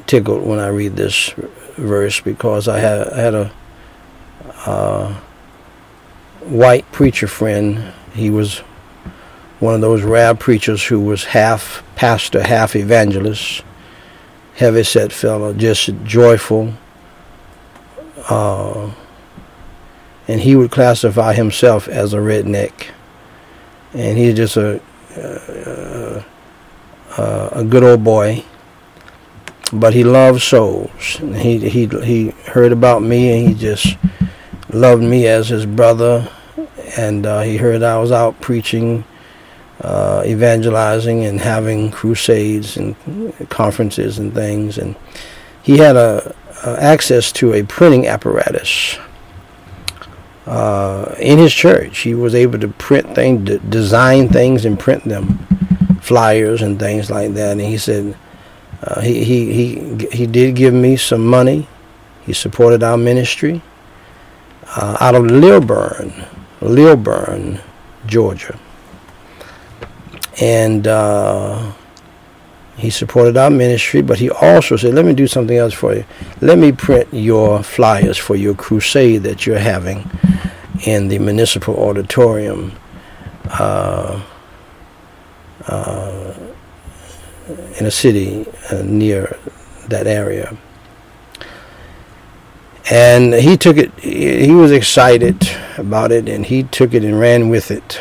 tickled 0.06 0.46
when 0.46 0.58
I 0.58 0.68
read 0.68 0.96
this 0.96 1.30
verse 1.76 2.20
because 2.20 2.68
I 2.68 2.78
had, 2.78 3.08
I 3.08 3.18
had 3.18 3.34
a 3.34 3.52
uh, 4.66 5.14
white 6.44 6.90
preacher 6.92 7.26
friend. 7.26 7.92
He 8.14 8.30
was 8.30 8.58
one 9.60 9.74
of 9.74 9.80
those 9.80 10.02
rare 10.02 10.34
preachers 10.34 10.84
who 10.84 11.00
was 11.00 11.24
half 11.24 11.82
pastor, 11.94 12.42
half 12.42 12.74
evangelist, 12.74 13.62
heavy 14.54 14.82
set 14.82 15.12
fellow, 15.12 15.52
just 15.52 15.90
joyful. 16.04 16.74
Uh, 18.28 18.90
and 20.28 20.40
he 20.40 20.56
would 20.56 20.70
classify 20.70 21.34
himself 21.34 21.88
as 21.88 22.14
a 22.14 22.18
redneck. 22.18 22.88
And 23.94 24.16
he's 24.16 24.34
just 24.34 24.56
a 24.56 24.80
uh, 25.16 26.22
uh, 27.16 27.50
a 27.52 27.64
good 27.64 27.84
old 27.84 28.02
boy, 28.02 28.42
but 29.72 29.92
he 29.92 30.04
loved 30.04 30.40
souls. 30.40 31.16
He 31.36 31.58
he 31.68 31.86
he 31.86 32.30
heard 32.46 32.72
about 32.72 33.02
me, 33.02 33.30
and 33.30 33.48
he 33.48 33.54
just 33.54 33.96
loved 34.72 35.02
me 35.02 35.26
as 35.26 35.48
his 35.48 35.66
brother. 35.66 36.28
And 36.96 37.26
uh, 37.26 37.42
he 37.42 37.56
heard 37.56 37.82
I 37.82 37.98
was 37.98 38.12
out 38.12 38.40
preaching, 38.40 39.04
uh, 39.80 40.22
evangelizing, 40.26 41.24
and 41.24 41.40
having 41.40 41.90
crusades 41.90 42.76
and 42.76 42.96
conferences 43.48 44.18
and 44.18 44.34
things. 44.34 44.78
And 44.78 44.96
he 45.62 45.78
had 45.78 45.96
a, 45.96 46.34
a 46.64 46.82
access 46.82 47.32
to 47.32 47.54
a 47.54 47.62
printing 47.62 48.06
apparatus 48.06 48.98
uh, 50.46 51.14
in 51.18 51.38
his 51.38 51.54
church. 51.54 52.00
He 52.00 52.14
was 52.14 52.34
able 52.34 52.58
to 52.58 52.68
print 52.68 53.14
things, 53.14 53.48
d- 53.48 53.60
design 53.68 54.28
things, 54.28 54.64
and 54.64 54.78
print 54.78 55.04
them, 55.04 55.38
flyers 56.00 56.62
and 56.62 56.78
things 56.78 57.10
like 57.10 57.32
that. 57.34 57.52
And 57.52 57.60
he 57.60 57.78
said 57.78 58.16
uh, 58.82 59.00
he 59.00 59.24
he 59.24 59.52
he 59.52 60.06
he 60.12 60.26
did 60.26 60.56
give 60.56 60.74
me 60.74 60.96
some 60.96 61.26
money. 61.26 61.68
He 62.26 62.32
supported 62.32 62.82
our 62.82 62.96
ministry 62.96 63.62
uh, 64.76 64.96
out 65.00 65.14
of 65.14 65.26
Lilburn, 65.26 66.24
Lilburn, 66.60 67.60
Georgia, 68.06 68.58
and. 70.40 70.86
Uh, 70.86 71.72
he 72.76 72.90
supported 72.90 73.36
our 73.36 73.50
ministry, 73.50 74.02
but 74.02 74.18
he 74.18 74.30
also 74.30 74.76
said, 74.76 74.94
Let 74.94 75.04
me 75.04 75.14
do 75.14 75.26
something 75.26 75.56
else 75.56 75.74
for 75.74 75.94
you. 75.94 76.04
Let 76.40 76.58
me 76.58 76.72
print 76.72 77.06
your 77.12 77.62
flyers 77.62 78.16
for 78.16 78.34
your 78.34 78.54
crusade 78.54 79.22
that 79.22 79.46
you're 79.46 79.58
having 79.58 80.10
in 80.84 81.08
the 81.08 81.18
municipal 81.18 81.76
auditorium 81.76 82.72
uh, 83.50 84.22
uh, 85.68 86.34
in 87.78 87.86
a 87.86 87.90
city 87.90 88.46
uh, 88.70 88.82
near 88.84 89.36
that 89.88 90.06
area. 90.06 90.56
And 92.92 93.32
he 93.32 93.56
took 93.56 93.78
it, 93.78 93.90
he 94.00 94.52
was 94.52 94.70
excited 94.70 95.48
about 95.78 96.12
it, 96.12 96.28
and 96.28 96.44
he 96.44 96.64
took 96.64 96.92
it 96.92 97.02
and 97.02 97.18
ran 97.18 97.48
with 97.48 97.70
it. 97.70 97.98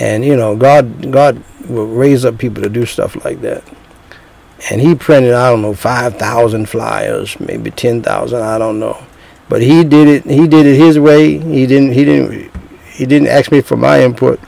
And, 0.00 0.24
you 0.24 0.34
know, 0.34 0.56
God, 0.56 1.12
God 1.12 1.44
will 1.68 1.86
raise 1.86 2.24
up 2.24 2.38
people 2.38 2.60
to 2.64 2.68
do 2.68 2.84
stuff 2.84 3.24
like 3.24 3.42
that. 3.42 3.62
And 4.68 4.80
he 4.80 4.96
printed, 4.96 5.32
I 5.32 5.48
don't 5.48 5.62
know, 5.62 5.74
5,000 5.74 6.68
flyers, 6.68 7.38
maybe 7.38 7.70
10,000, 7.70 8.42
I 8.42 8.58
don't 8.58 8.80
know. 8.80 9.06
But 9.48 9.62
he 9.62 9.84
did 9.84 10.08
it, 10.08 10.24
he 10.24 10.48
did 10.48 10.66
it 10.66 10.76
his 10.76 10.98
way. 10.98 11.38
He 11.38 11.68
didn't, 11.68 11.92
he 11.92 12.04
didn't, 12.04 12.50
he 12.90 13.06
didn't 13.06 13.28
ask 13.28 13.52
me 13.52 13.60
for 13.60 13.76
my 13.76 14.02
input. 14.02 14.40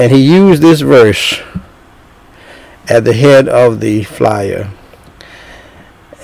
And 0.00 0.10
he 0.10 0.18
used 0.18 0.60
this 0.60 0.80
verse 0.80 1.40
at 2.88 3.04
the 3.04 3.12
head 3.12 3.48
of 3.48 3.78
the 3.78 4.02
flyer. 4.02 4.72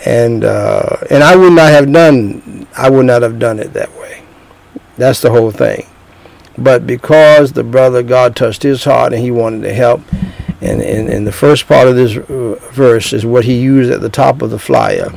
And, 0.04 0.44
uh, 0.44 0.98
and 1.10 1.22
I 1.22 1.34
would 1.34 1.52
not 1.52 1.70
have 1.70 1.90
done, 1.90 2.66
I 2.76 2.90
would 2.90 3.06
not 3.06 3.22
have 3.22 3.38
done 3.38 3.58
it 3.58 3.72
that 3.72 3.92
way. 3.96 4.22
That's 4.96 5.20
the 5.20 5.30
whole 5.30 5.50
thing. 5.50 5.86
But 6.56 6.86
because 6.86 7.52
the 7.52 7.64
brother, 7.64 8.02
God 8.02 8.36
touched 8.36 8.62
his 8.62 8.84
heart 8.84 9.12
and 9.12 9.22
he 9.22 9.30
wanted 9.30 9.62
to 9.62 9.74
help, 9.74 10.02
and, 10.60 10.80
and, 10.80 11.08
and 11.08 11.26
the 11.26 11.32
first 11.32 11.66
part 11.66 11.88
of 11.88 11.96
this 11.96 12.16
uh, 12.16 12.58
verse 12.72 13.12
is 13.12 13.26
what 13.26 13.44
he 13.44 13.60
used 13.60 13.90
at 13.90 14.00
the 14.00 14.08
top 14.08 14.42
of 14.42 14.50
the 14.50 14.58
flyer 14.58 15.10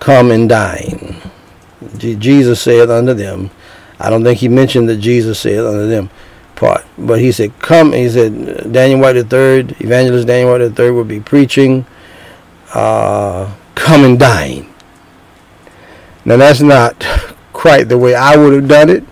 Come 0.00 0.30
and 0.30 0.48
dine. 0.48 1.20
Jesus 1.98 2.62
said 2.62 2.90
unto 2.90 3.12
them, 3.12 3.50
I 3.98 4.08
don't 4.08 4.24
think 4.24 4.38
he 4.38 4.48
mentioned 4.48 4.88
that 4.88 4.96
Jesus 4.96 5.38
said 5.38 5.58
unto 5.58 5.86
them 5.86 6.08
part, 6.60 6.84
but 6.98 7.18
he 7.18 7.32
said, 7.32 7.58
Come, 7.58 7.92
he 7.92 8.08
said, 8.08 8.70
Daniel 8.70 9.00
Whyte 9.00 9.16
III, 9.16 9.74
Evangelist 9.80 10.26
Daniel 10.26 10.52
Whyte 10.52 10.78
III 10.78 10.90
will 10.90 11.04
be 11.04 11.18
preaching, 11.18 11.86
uh, 12.74 13.52
Come 13.74 14.04
and 14.04 14.18
dine. 14.18 14.72
Now 16.26 16.36
that's 16.36 16.60
not 16.60 16.94
quite 17.54 17.84
the 17.88 17.96
way 17.96 18.14
I 18.14 18.36
would 18.36 18.52
have 18.52 18.68
done 18.68 18.90
it. 18.90 19.04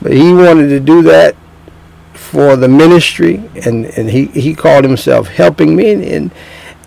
But 0.00 0.12
he 0.12 0.32
wanted 0.32 0.68
to 0.70 0.80
do 0.80 1.02
that 1.02 1.36
for 2.14 2.56
the 2.56 2.68
ministry, 2.68 3.36
and, 3.66 3.84
and 3.84 4.08
he, 4.08 4.26
he 4.26 4.54
called 4.54 4.82
himself 4.82 5.28
helping 5.28 5.76
me, 5.76 5.92
and 6.14 6.30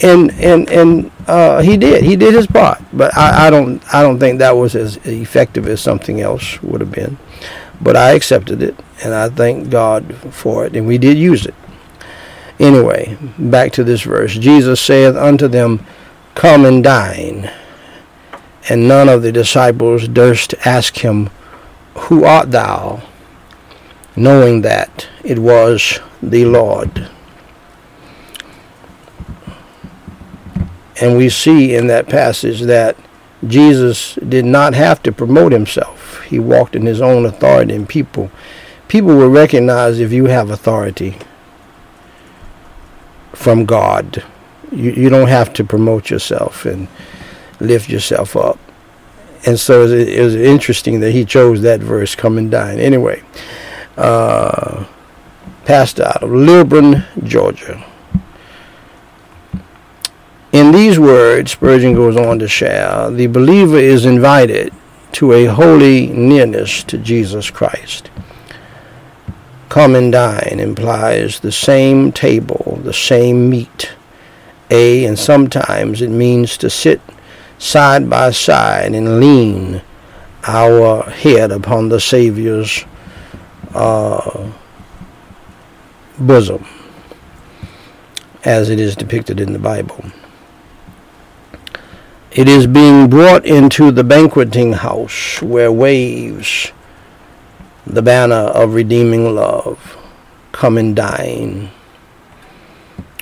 and 0.02 0.32
and 0.32 0.70
and 0.70 1.12
uh, 1.28 1.62
he 1.62 1.78
did 1.78 2.04
he 2.04 2.16
did 2.16 2.34
his 2.34 2.48
part. 2.48 2.82
But 2.92 3.16
I, 3.16 3.48
I 3.48 3.50
don't 3.52 3.82
I 3.94 4.02
don't 4.02 4.20
think 4.20 4.40
that 4.40 4.58
was 4.58 4.76
as 4.76 4.98
effective 5.06 5.68
as 5.68 5.82
something 5.82 6.22
else 6.22 6.62
would 6.64 6.82
have 6.82 6.92
been. 6.92 7.20
But 7.84 7.98
I 7.98 8.12
accepted 8.12 8.64
it, 8.64 8.80
and 9.04 9.14
I 9.14 9.30
thank 9.30 9.70
God 9.70 10.16
for 10.32 10.66
it, 10.66 10.76
and 10.76 10.88
we 10.88 10.98
did 10.98 11.18
use 11.18 11.46
it. 11.46 11.54
Anyway, 12.60 13.18
back 13.38 13.74
to 13.74 13.84
this 13.84 14.02
verse. 14.02 14.34
Jesus 14.36 14.80
saith 14.80 15.16
unto 15.16 15.48
them, 15.48 15.86
Come 16.34 16.66
and 16.66 16.84
dine 16.84 17.52
and 18.70 18.88
none 18.88 19.10
of 19.10 19.22
the 19.22 19.32
disciples 19.32 20.08
durst 20.08 20.54
ask 20.66 20.98
him, 20.98 21.30
Who 21.96 22.24
art 22.24 22.52
thou? 22.52 23.04
knowing 24.16 24.62
that 24.62 25.10
it 25.24 25.40
was 25.40 26.00
the 26.22 26.46
Lord. 26.46 27.10
And 31.02 31.18
we 31.18 31.30
see 31.30 31.74
in 31.74 31.88
that 31.88 32.08
passage 32.10 32.62
that 32.62 32.96
Jesus 33.48 34.14
did 34.16 34.46
not 34.46 34.76
have 34.76 35.02
to 35.04 35.12
promote 35.12 35.52
himself. 35.52 36.03
He 36.28 36.40
walked 36.40 36.76
in 36.76 36.86
his 36.86 37.02
own 37.02 37.26
authority, 37.26 37.74
and 37.76 37.88
people 37.88 38.32
people 38.88 39.16
will 39.16 39.30
recognize 39.30 40.00
if 40.00 40.12
you 40.12 40.26
have 40.26 40.50
authority 40.52 41.18
from 43.34 43.66
God. 43.66 44.24
You, 44.72 44.92
you 44.92 45.10
don't 45.10 45.30
have 45.30 45.54
to 45.54 45.64
promote 45.64 46.10
yourself 46.10 46.66
and 46.66 46.88
lift 47.60 47.90
yourself 47.90 48.36
up. 48.36 48.60
And 49.46 49.60
so 49.60 49.86
it 49.88 50.22
was 50.22 50.36
interesting 50.36 51.00
that 51.02 51.12
he 51.12 51.26
chose 51.26 51.62
that 51.62 51.82
verse, 51.82 52.16
come 52.16 52.38
and 52.38 52.50
dine. 52.50 52.80
Anyway, 52.80 53.24
uh, 53.98 54.86
pastor 55.66 56.04
out 56.04 56.24
of 56.24 56.32
Lilburn, 56.32 57.04
Georgia. 57.24 57.84
In 60.52 60.72
these 60.72 61.00
words, 61.00 61.52
Spurgeon 61.52 61.94
goes 61.94 62.16
on 62.16 62.38
to 62.40 62.48
share, 62.48 63.10
the 63.10 63.28
believer 63.28 63.78
is 63.78 64.06
invited 64.06 64.72
to 65.14 65.32
a 65.32 65.46
holy 65.46 66.08
nearness 66.08 66.84
to 66.84 66.98
Jesus 66.98 67.50
Christ. 67.50 68.10
Come 69.70 69.96
and 69.96 70.12
dine 70.12 70.60
implies 70.60 71.40
the 71.40 71.52
same 71.52 72.12
table, 72.12 72.80
the 72.84 72.94
same 72.94 73.50
meat. 73.50 73.94
A, 74.70 75.06
and 75.06 75.18
sometimes 75.18 76.02
it 76.02 76.10
means 76.10 76.58
to 76.58 76.70
sit 76.70 77.02
side 77.58 78.10
by 78.10 78.32
side 78.32 78.94
and 78.94 79.20
lean 79.20 79.82
our 80.46 81.04
head 81.10 81.52
upon 81.52 81.90
the 81.90 82.00
Savior's 82.00 82.86
uh, 83.74 84.52
bosom, 86.20 86.66
as 88.44 88.70
it 88.70 88.80
is 88.80 88.96
depicted 88.96 89.40
in 89.40 89.54
the 89.54 89.60
Bible. 89.60 90.04
It 92.36 92.50
is 92.50 92.66
being 92.66 93.12
brought 93.12 93.46
into 93.46 93.92
the 93.92 94.04
banqueting 94.04 94.74
house 94.74 95.40
where 95.44 95.72
waves 95.72 96.72
the 97.86 98.02
banner 98.02 98.36
of 98.36 98.74
redeeming 98.74 99.36
love. 99.36 99.96
Come 100.52 100.80
and 100.80 100.96
dine. 100.96 101.70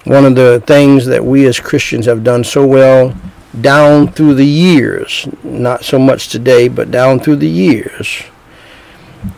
One 0.06 0.24
of 0.24 0.36
the 0.36 0.63
things 0.65 1.06
that 1.08 1.26
we 1.26 1.45
as 1.45 1.60
Christians 1.60 2.06
have 2.06 2.24
done 2.24 2.45
so 2.45 2.65
well 2.65 3.13
down 3.60 4.13
through 4.13 4.36
the 4.36 4.45
years, 4.45 5.28
not 5.43 5.84
so 5.84 6.00
much 6.00 6.30
today, 6.30 6.69
but 6.69 6.89
down 6.89 7.19
through 7.19 7.36
the 7.36 7.50
years. 7.50 8.24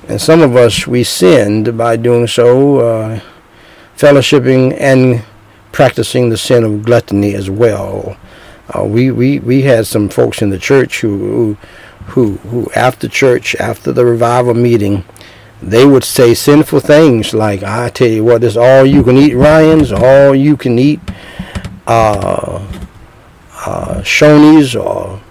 And 0.07 0.21
some 0.21 0.41
of 0.41 0.55
us, 0.55 0.85
we 0.85 1.03
sinned 1.03 1.75
by 1.75 1.95
doing 1.95 2.27
so, 2.27 2.77
uh, 2.77 3.19
fellowshipping 3.97 4.77
and 4.79 5.23
practicing 5.71 6.29
the 6.29 6.37
sin 6.37 6.63
of 6.63 6.83
gluttony 6.83 7.33
as 7.33 7.49
well. 7.49 8.17
Uh, 8.69 8.83
we, 8.85 9.11
we, 9.11 9.39
we 9.39 9.61
had 9.63 9.85
some 9.85 10.09
folks 10.09 10.41
in 10.41 10.49
the 10.49 10.59
church 10.59 11.01
who, 11.01 11.57
who, 12.07 12.37
who, 12.37 12.71
after 12.75 13.07
church, 13.07 13.55
after 13.55 13.91
the 13.91 14.05
revival 14.05 14.53
meeting, 14.53 15.03
they 15.61 15.85
would 15.85 16.03
say 16.03 16.33
sinful 16.33 16.81
things 16.81 17.33
like, 17.33 17.63
I 17.63 17.89
tell 17.89 18.07
you 18.07 18.23
what, 18.23 18.41
this 18.41 18.57
all 18.57 18.85
you 18.85 19.03
can 19.03 19.17
eat 19.17 19.33
Ryan's, 19.33 19.91
all 19.91 20.35
you 20.35 20.57
can 20.57 20.77
eat 20.77 20.99
uh, 21.87 22.65
uh, 23.65 24.01
Shoney's 24.01 24.75
or 24.75 25.21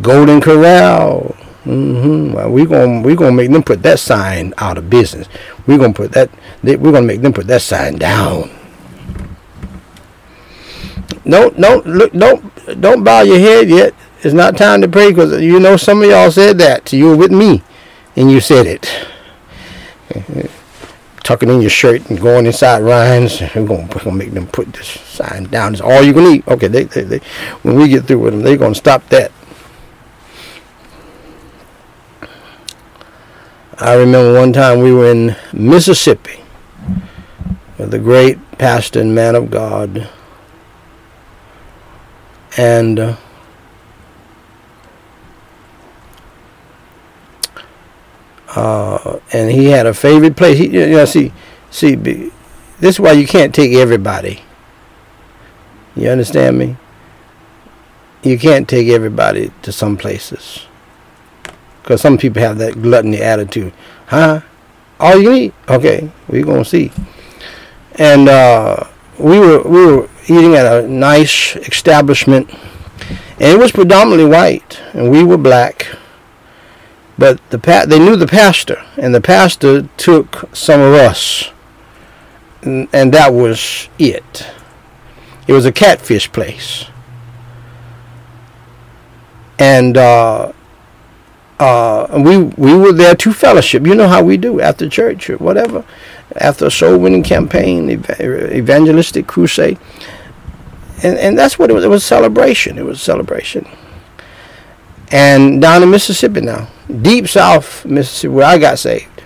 Golden 0.00 0.40
Corral. 0.40 1.36
Mm-hmm. 1.64 2.32
Well, 2.32 2.50
we're 2.50 2.66
gonna 2.66 3.02
we 3.02 3.14
gonna 3.14 3.32
make 3.32 3.52
them 3.52 3.62
put 3.62 3.82
that 3.84 4.00
sign 4.00 4.52
out 4.58 4.78
of 4.78 4.90
business. 4.90 5.28
We're 5.66 5.78
gonna 5.78 5.92
put 5.92 6.10
that. 6.12 6.28
They, 6.62 6.74
we're 6.74 6.90
gonna 6.90 7.06
make 7.06 7.22
them 7.22 7.32
put 7.32 7.46
that 7.46 7.62
sign 7.62 7.96
down. 7.96 8.50
No, 11.24 11.52
no, 11.56 11.82
look, 11.84 12.12
don't 12.12 12.80
don't 12.80 13.04
bow 13.04 13.22
your 13.22 13.38
head 13.38 13.68
yet. 13.68 13.94
It's 14.22 14.34
not 14.34 14.56
time 14.56 14.80
to 14.82 14.88
pray 14.88 15.10
because 15.10 15.40
you 15.40 15.58
know 15.60 15.76
some 15.76 16.02
of 16.02 16.08
y'all 16.08 16.30
said 16.30 16.58
that. 16.58 16.92
You 16.92 17.08
were 17.08 17.16
with 17.16 17.32
me, 17.32 17.62
and 18.16 18.30
you 18.30 18.40
said 18.40 18.66
it. 18.66 18.88
Tucking 21.22 21.48
in 21.48 21.60
your 21.60 21.70
shirt 21.70 22.08
and 22.10 22.20
going 22.20 22.46
inside 22.46 22.80
Ryan's. 22.80 23.40
We're 23.40 23.66
gonna, 23.66 23.82
we're 23.82 24.04
gonna 24.04 24.16
make 24.16 24.32
them 24.32 24.48
put 24.48 24.72
this 24.72 24.88
sign 24.88 25.44
down. 25.44 25.72
It's 25.72 25.80
all 25.80 26.02
you 26.02 26.12
can 26.12 26.26
eat. 26.26 26.48
Okay, 26.48 26.66
they, 26.66 26.84
they, 26.84 27.02
they 27.02 27.18
when 27.62 27.76
we 27.76 27.88
get 27.88 28.04
through 28.04 28.18
with 28.18 28.32
them, 28.32 28.42
they're 28.42 28.56
gonna 28.56 28.74
stop 28.74 29.08
that. 29.10 29.30
I 33.78 33.94
remember 33.94 34.34
one 34.34 34.52
time 34.52 34.80
we 34.80 34.92
were 34.92 35.10
in 35.10 35.36
Mississippi 35.52 36.44
with 37.78 37.90
the 37.90 37.98
great 37.98 38.38
pastor 38.58 39.00
and 39.00 39.14
man 39.14 39.34
of 39.34 39.50
God. 39.50 40.08
And 42.56 42.98
uh, 42.98 43.16
uh, 48.54 49.20
and 49.32 49.50
he 49.50 49.66
had 49.66 49.86
a 49.86 49.94
favorite 49.94 50.36
place. 50.36 50.58
He, 50.58 50.68
you 50.68 50.86
know, 50.90 51.04
see, 51.04 51.32
see, 51.70 51.94
this 51.94 52.30
is 52.80 53.00
why 53.00 53.12
you 53.12 53.26
can't 53.26 53.54
take 53.54 53.72
everybody. 53.72 54.42
You 55.96 56.08
understand 56.08 56.58
me? 56.58 56.76
You 58.22 58.38
can't 58.38 58.68
take 58.68 58.88
everybody 58.88 59.50
to 59.62 59.72
some 59.72 59.96
places. 59.96 60.66
Because 61.82 62.00
some 62.00 62.16
people 62.16 62.40
have 62.42 62.58
that 62.58 62.80
gluttony 62.80 63.20
attitude. 63.20 63.72
Huh? 64.06 64.42
All 65.00 65.20
you 65.20 65.32
eat? 65.32 65.54
Okay, 65.68 66.10
we're 66.28 66.44
going 66.44 66.62
to 66.62 66.68
see. 66.68 66.92
And 67.96 68.28
uh, 68.28 68.84
we 69.22 69.38
were 69.38 69.62
we 69.62 69.86
were 69.86 70.08
eating 70.24 70.54
at 70.54 70.66
a 70.84 70.86
nice 70.88 71.56
establishment, 71.56 72.50
and 72.50 73.42
it 73.42 73.58
was 73.58 73.72
predominantly 73.72 74.26
white, 74.26 74.80
and 74.92 75.10
we 75.10 75.22
were 75.24 75.38
black. 75.38 75.86
But 77.18 77.38
the 77.50 77.58
pa- 77.58 77.84
they 77.86 77.98
knew 77.98 78.16
the 78.16 78.26
pastor, 78.26 78.82
and 78.96 79.14
the 79.14 79.20
pastor 79.20 79.82
took 79.96 80.48
some 80.54 80.80
of 80.80 80.94
us, 80.94 81.50
and, 82.62 82.88
and 82.92 83.12
that 83.12 83.32
was 83.32 83.88
it. 83.98 84.46
It 85.46 85.52
was 85.52 85.66
a 85.66 85.72
catfish 85.72 86.30
place, 86.32 86.86
and 89.58 89.96
uh, 89.96 90.52
uh, 91.58 92.20
we 92.24 92.38
we 92.38 92.74
were 92.74 92.92
there 92.92 93.14
to 93.14 93.32
fellowship. 93.32 93.86
You 93.86 93.94
know 93.94 94.08
how 94.08 94.22
we 94.24 94.36
do 94.36 94.60
after 94.60 94.88
church 94.88 95.30
or 95.30 95.36
whatever, 95.36 95.84
after 96.36 96.66
a 96.66 96.70
soul 96.70 96.98
winning 96.98 97.22
campaign, 97.22 97.90
ev- 97.90 98.20
evangelistic 98.52 99.26
crusade, 99.26 99.78
and 101.02 101.18
and 101.18 101.38
that's 101.38 101.58
what 101.58 101.70
it 101.70 101.74
was. 101.74 101.84
It 101.84 101.88
was 101.88 102.02
a 102.02 102.06
celebration. 102.06 102.78
It 102.78 102.84
was 102.84 103.00
celebration. 103.00 103.68
And 105.10 105.60
down 105.60 105.82
in 105.82 105.90
Mississippi 105.90 106.40
now, 106.40 106.68
deep 107.02 107.28
South 107.28 107.84
Mississippi, 107.84 108.34
where 108.34 108.46
I 108.46 108.58
got 108.58 108.78
saved, 108.78 109.22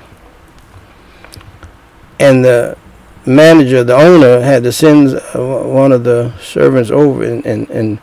and 2.19 2.45
the 2.45 2.77
manager, 3.25 3.85
the 3.85 3.97
owner, 3.97 4.41
had 4.41 4.63
to 4.65 4.73
send 4.73 5.21
one 5.35 5.93
of 5.93 6.05
the 6.05 6.33
servants 6.39 6.91
over, 6.91 7.23
and 7.25 7.45
and 7.47 7.71
and 7.71 7.99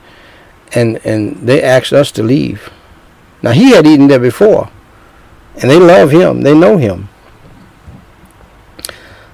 and, 0.74 1.06
and 1.06 1.48
they 1.48 1.62
asked 1.62 1.94
us 1.94 2.12
to 2.12 2.24
leave 2.24 2.72
now 3.44 3.52
he 3.52 3.72
had 3.72 3.86
eaten 3.86 4.08
there 4.08 4.20
before, 4.20 4.70
and 5.62 5.70
they 5.70 5.78
love 5.78 6.12
him. 6.12 6.42
They 6.42 6.58
know 6.58 6.78
him. 6.78 7.10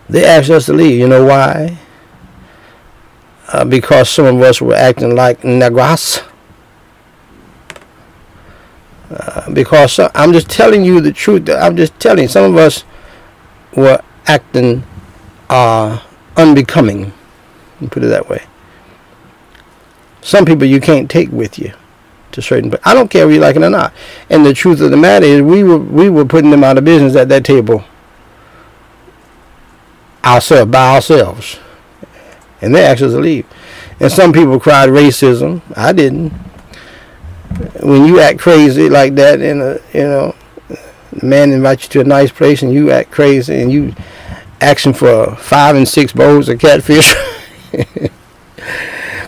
They 0.09 0.25
asked 0.25 0.49
us 0.49 0.65
to 0.65 0.73
leave. 0.73 0.99
You 0.99 1.07
know 1.07 1.23
why? 1.25 1.77
Uh, 3.47 3.65
because 3.65 4.09
some 4.09 4.25
of 4.25 4.41
us 4.41 4.61
were 4.61 4.75
acting 4.75 5.15
like 5.15 5.41
negras. 5.41 6.23
Uh, 9.11 9.51
because 9.51 9.99
I'm 10.15 10.33
just 10.33 10.49
telling 10.49 10.83
you 10.83 11.01
the 11.01 11.11
truth. 11.11 11.49
I'm 11.49 11.75
just 11.75 11.99
telling 11.99 12.23
you, 12.23 12.27
some 12.27 12.51
of 12.51 12.57
us 12.57 12.83
were 13.75 14.01
acting 14.27 14.83
uh, 15.49 15.99
unbecoming. 16.37 17.13
Put 17.89 18.03
it 18.03 18.07
that 18.07 18.29
way. 18.29 18.43
Some 20.21 20.45
people 20.45 20.65
you 20.65 20.81
can't 20.81 21.09
take 21.09 21.31
with 21.31 21.57
you 21.57 21.73
to 22.33 22.41
certain. 22.41 22.69
But 22.69 22.85
I 22.85 22.93
don't 22.93 23.09
care 23.09 23.27
if 23.27 23.33
you 23.33 23.39
like 23.39 23.55
it 23.55 23.63
or 23.63 23.69
not. 23.69 23.93
And 24.29 24.45
the 24.45 24.53
truth 24.53 24.81
of 24.81 24.91
the 24.91 24.97
matter 24.97 25.25
is, 25.25 25.41
we 25.41 25.63
were 25.63 25.79
we 25.79 26.09
were 26.09 26.25
putting 26.25 26.51
them 26.51 26.63
out 26.63 26.77
of 26.77 26.83
business 26.83 27.15
at 27.15 27.29
that 27.29 27.45
table 27.45 27.83
ourselves 30.23 30.71
by 30.71 30.95
ourselves, 30.95 31.59
and 32.61 32.73
they 32.75 32.83
asked 32.83 33.01
us 33.01 33.13
to 33.13 33.19
leave. 33.19 33.45
And 33.99 34.11
some 34.11 34.31
people 34.31 34.59
cried 34.59 34.89
racism. 34.89 35.61
I 35.75 35.93
didn't. 35.93 36.31
When 37.81 38.05
you 38.05 38.19
act 38.19 38.39
crazy 38.39 38.89
like 38.89 39.15
that, 39.15 39.41
and 39.41 39.81
you 39.93 40.03
know, 40.03 40.35
the 41.11 41.25
man 41.25 41.51
invites 41.51 41.83
you 41.83 41.89
to 41.89 42.01
a 42.01 42.03
nice 42.03 42.31
place, 42.31 42.61
and 42.61 42.71
you 42.73 42.91
act 42.91 43.11
crazy, 43.11 43.61
and 43.61 43.71
you 43.71 43.93
asking 44.61 44.93
for 44.93 45.35
five 45.35 45.75
and 45.75 45.87
six 45.87 46.13
bowls 46.13 46.49
of 46.49 46.59
catfish. 46.59 47.13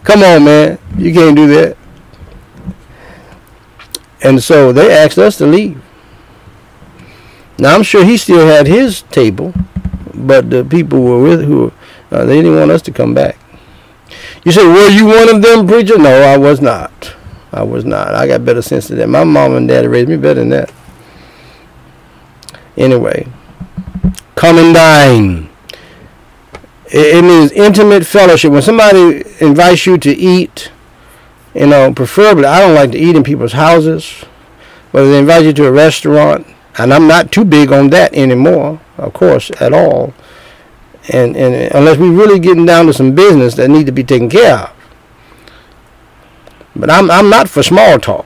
Come 0.04 0.24
on, 0.24 0.44
man. 0.44 0.80
You 0.98 1.14
can't 1.14 1.36
do 1.36 1.48
that. 1.48 1.78
And 4.22 4.42
so 4.42 4.72
they 4.72 4.92
asked 4.92 5.18
us 5.18 5.38
to 5.38 5.46
leave. 5.46 5.82
Now 7.58 7.76
I'm 7.76 7.84
sure 7.84 8.04
he 8.04 8.18
still 8.18 8.46
had 8.48 8.68
his 8.68 9.04
table, 9.04 9.54
but 10.14 10.50
the 10.50 10.64
people 10.64 11.02
were 11.02 11.22
with 11.22 11.44
who 11.44 11.72
uh, 12.12 12.26
they 12.26 12.38
didn't 12.42 12.56
want 12.56 12.72
us 12.72 12.82
to 12.84 12.92
come 12.92 13.14
back. 13.14 13.38
You 14.44 14.52
say, 14.52 14.66
were 14.66 14.90
you 14.90 15.06
one 15.06 15.34
of 15.34 15.42
them, 15.42 15.68
preacher? 15.68 15.98
No, 15.98 16.22
I 16.22 16.38
was 16.38 16.62
not. 16.62 17.16
I 17.52 17.64
was 17.64 17.86
not. 17.86 18.16
I 18.16 18.28
got 18.28 18.46
better 18.46 18.62
sense 18.62 18.88
than 18.88 18.98
that. 18.98 19.08
My 19.08 19.24
mom 19.24 19.56
and 19.56 19.68
dad 19.68 19.86
raised 19.86 20.10
me 20.10 20.18
better 20.18 20.40
than 20.40 20.50
that. 20.50 20.72
Anyway, 22.78 23.28
come 24.36 24.58
and 24.58 24.74
dine. 24.74 25.50
It, 26.88 27.18
it 27.18 27.24
means 27.24 27.52
intimate 27.52 28.06
fellowship. 28.06 28.52
When 28.52 28.62
somebody 28.62 29.24
invites 29.40 29.86
you 29.86 29.98
to 29.98 30.12
eat, 30.12 30.72
you 31.54 31.68
know, 31.68 31.94
preferably, 31.94 32.46
I 32.46 32.60
don't 32.62 32.76
like 32.76 32.92
to 32.92 32.98
eat 32.98 33.16
in 33.16 33.24
people's 33.24 33.54
houses. 33.54 34.10
Whether 34.92 35.12
they 35.12 35.20
invite 35.20 35.46
you 35.46 35.54
to 35.54 35.68
a 35.68 35.72
restaurant, 35.72 36.48
and 36.78 36.94
I'm 36.94 37.08
not 37.08 37.32
too 37.32 37.46
big 37.46 37.72
on 37.72 37.90
that 37.90 38.14
anymore, 38.14 38.80
of 38.98 39.14
course, 39.14 39.52
at 39.60 39.74
all. 39.74 40.14
And 41.10 41.36
and 41.36 41.74
unless 41.74 41.98
we're 41.98 42.12
really 42.12 42.40
getting 42.40 42.66
down 42.66 42.86
to 42.86 42.94
some 42.94 43.16
business 43.16 43.56
that 43.56 43.70
need 43.70 43.86
to 43.88 43.92
be 43.92 44.04
taken 44.04 44.30
care 44.30 44.58
of. 44.58 44.72
But 46.76 46.90
I'm 46.90 47.10
I'm 47.12 47.30
not 47.30 47.50
for 47.50 47.64
small 47.64 48.00
talk. 48.00 48.26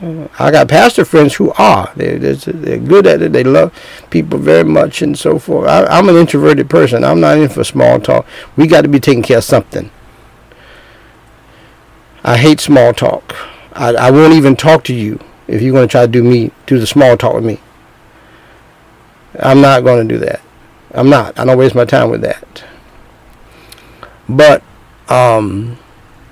I 0.00 0.52
got 0.52 0.68
pastor 0.68 1.04
friends 1.04 1.34
who 1.34 1.52
are. 1.58 1.92
They're, 1.96 2.18
they're 2.18 2.78
good 2.78 3.04
at 3.06 3.20
it. 3.20 3.32
They 3.32 3.42
love 3.42 3.74
people 4.10 4.38
very 4.38 4.62
much 4.62 5.02
and 5.02 5.18
so 5.18 5.40
forth. 5.40 5.68
I, 5.68 5.86
I'm 5.86 6.08
an 6.08 6.14
introverted 6.14 6.70
person. 6.70 7.02
I'm 7.02 7.20
not 7.20 7.38
in 7.38 7.48
for 7.48 7.64
small 7.64 7.98
talk. 7.98 8.24
We 8.56 8.68
got 8.68 8.82
to 8.82 8.88
be 8.88 9.00
taking 9.00 9.24
care 9.24 9.38
of 9.38 9.44
something. 9.44 9.90
I 12.22 12.36
hate 12.36 12.60
small 12.60 12.92
talk. 12.92 13.34
I, 13.72 13.94
I 13.94 14.10
won't 14.12 14.34
even 14.34 14.54
talk 14.54 14.84
to 14.84 14.94
you 14.94 15.18
if 15.48 15.62
you're 15.62 15.72
going 15.72 15.88
to 15.88 15.90
try 15.90 16.02
to 16.02 16.12
do 16.12 16.22
me 16.22 16.52
do 16.66 16.78
the 16.78 16.86
small 16.86 17.16
talk 17.16 17.34
with 17.34 17.44
me. 17.44 17.58
I'm 19.38 19.60
not 19.60 19.84
going 19.84 20.06
to 20.06 20.14
do 20.14 20.20
that. 20.20 20.40
I'm 20.92 21.08
not. 21.08 21.38
I 21.38 21.44
don't 21.44 21.58
waste 21.58 21.74
my 21.74 21.84
time 21.84 22.10
with 22.10 22.22
that. 22.22 22.64
But 24.28 24.62
um, 25.08 25.78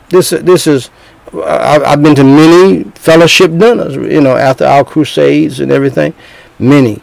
this 0.09 0.30
this 0.30 0.66
is 0.66 0.90
I've, 1.32 2.02
been 2.02 2.14
to 2.14 2.24
many 2.24 2.84
fellowship 2.94 3.50
dinners. 3.50 3.94
You 3.94 4.20
know, 4.20 4.36
after 4.36 4.64
our 4.64 4.84
crusades 4.84 5.61
and 5.61 5.72
everything, 5.72 6.14
many, 6.59 7.02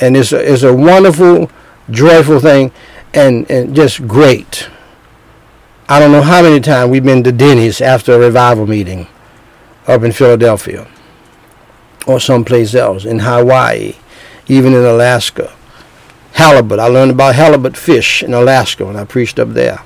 and 0.00 0.16
it's 0.16 0.32
a, 0.32 0.52
it's 0.52 0.62
a 0.62 0.74
wonderful, 0.74 1.50
joyful 1.90 2.40
thing, 2.40 2.72
and 3.14 3.50
and 3.50 3.74
just 3.74 4.06
great. 4.06 4.68
I 5.88 6.00
don't 6.00 6.10
know 6.10 6.22
how 6.22 6.42
many 6.42 6.60
times 6.60 6.90
we've 6.90 7.04
been 7.04 7.22
to 7.24 7.32
Denny's 7.32 7.80
after 7.80 8.14
a 8.14 8.18
revival 8.18 8.66
meeting 8.66 9.06
up 9.86 10.02
in 10.02 10.10
Philadelphia 10.10 10.88
or 12.08 12.18
someplace 12.18 12.74
else, 12.74 13.04
in 13.04 13.20
Hawaii, 13.20 13.94
even 14.48 14.74
in 14.74 14.84
Alaska. 14.84 15.52
Halibut. 16.32 16.78
I 16.78 16.86
learned 16.88 17.12
about 17.12 17.34
halibut 17.34 17.76
fish 17.76 18.22
in 18.22 18.34
Alaska 18.34 18.84
when 18.84 18.96
I 18.96 19.04
preached 19.04 19.38
up 19.38 19.50
there. 19.50 19.80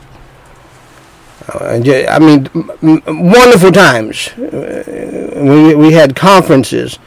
Uh, 1.48 1.80
I 2.08 2.18
mean, 2.18 2.48
wonderful 2.82 3.72
times. 3.72 4.28
Uh, 4.28 5.32
we, 5.36 5.74
we 5.74 5.92
had 5.92 6.14
conferences, 6.14 6.98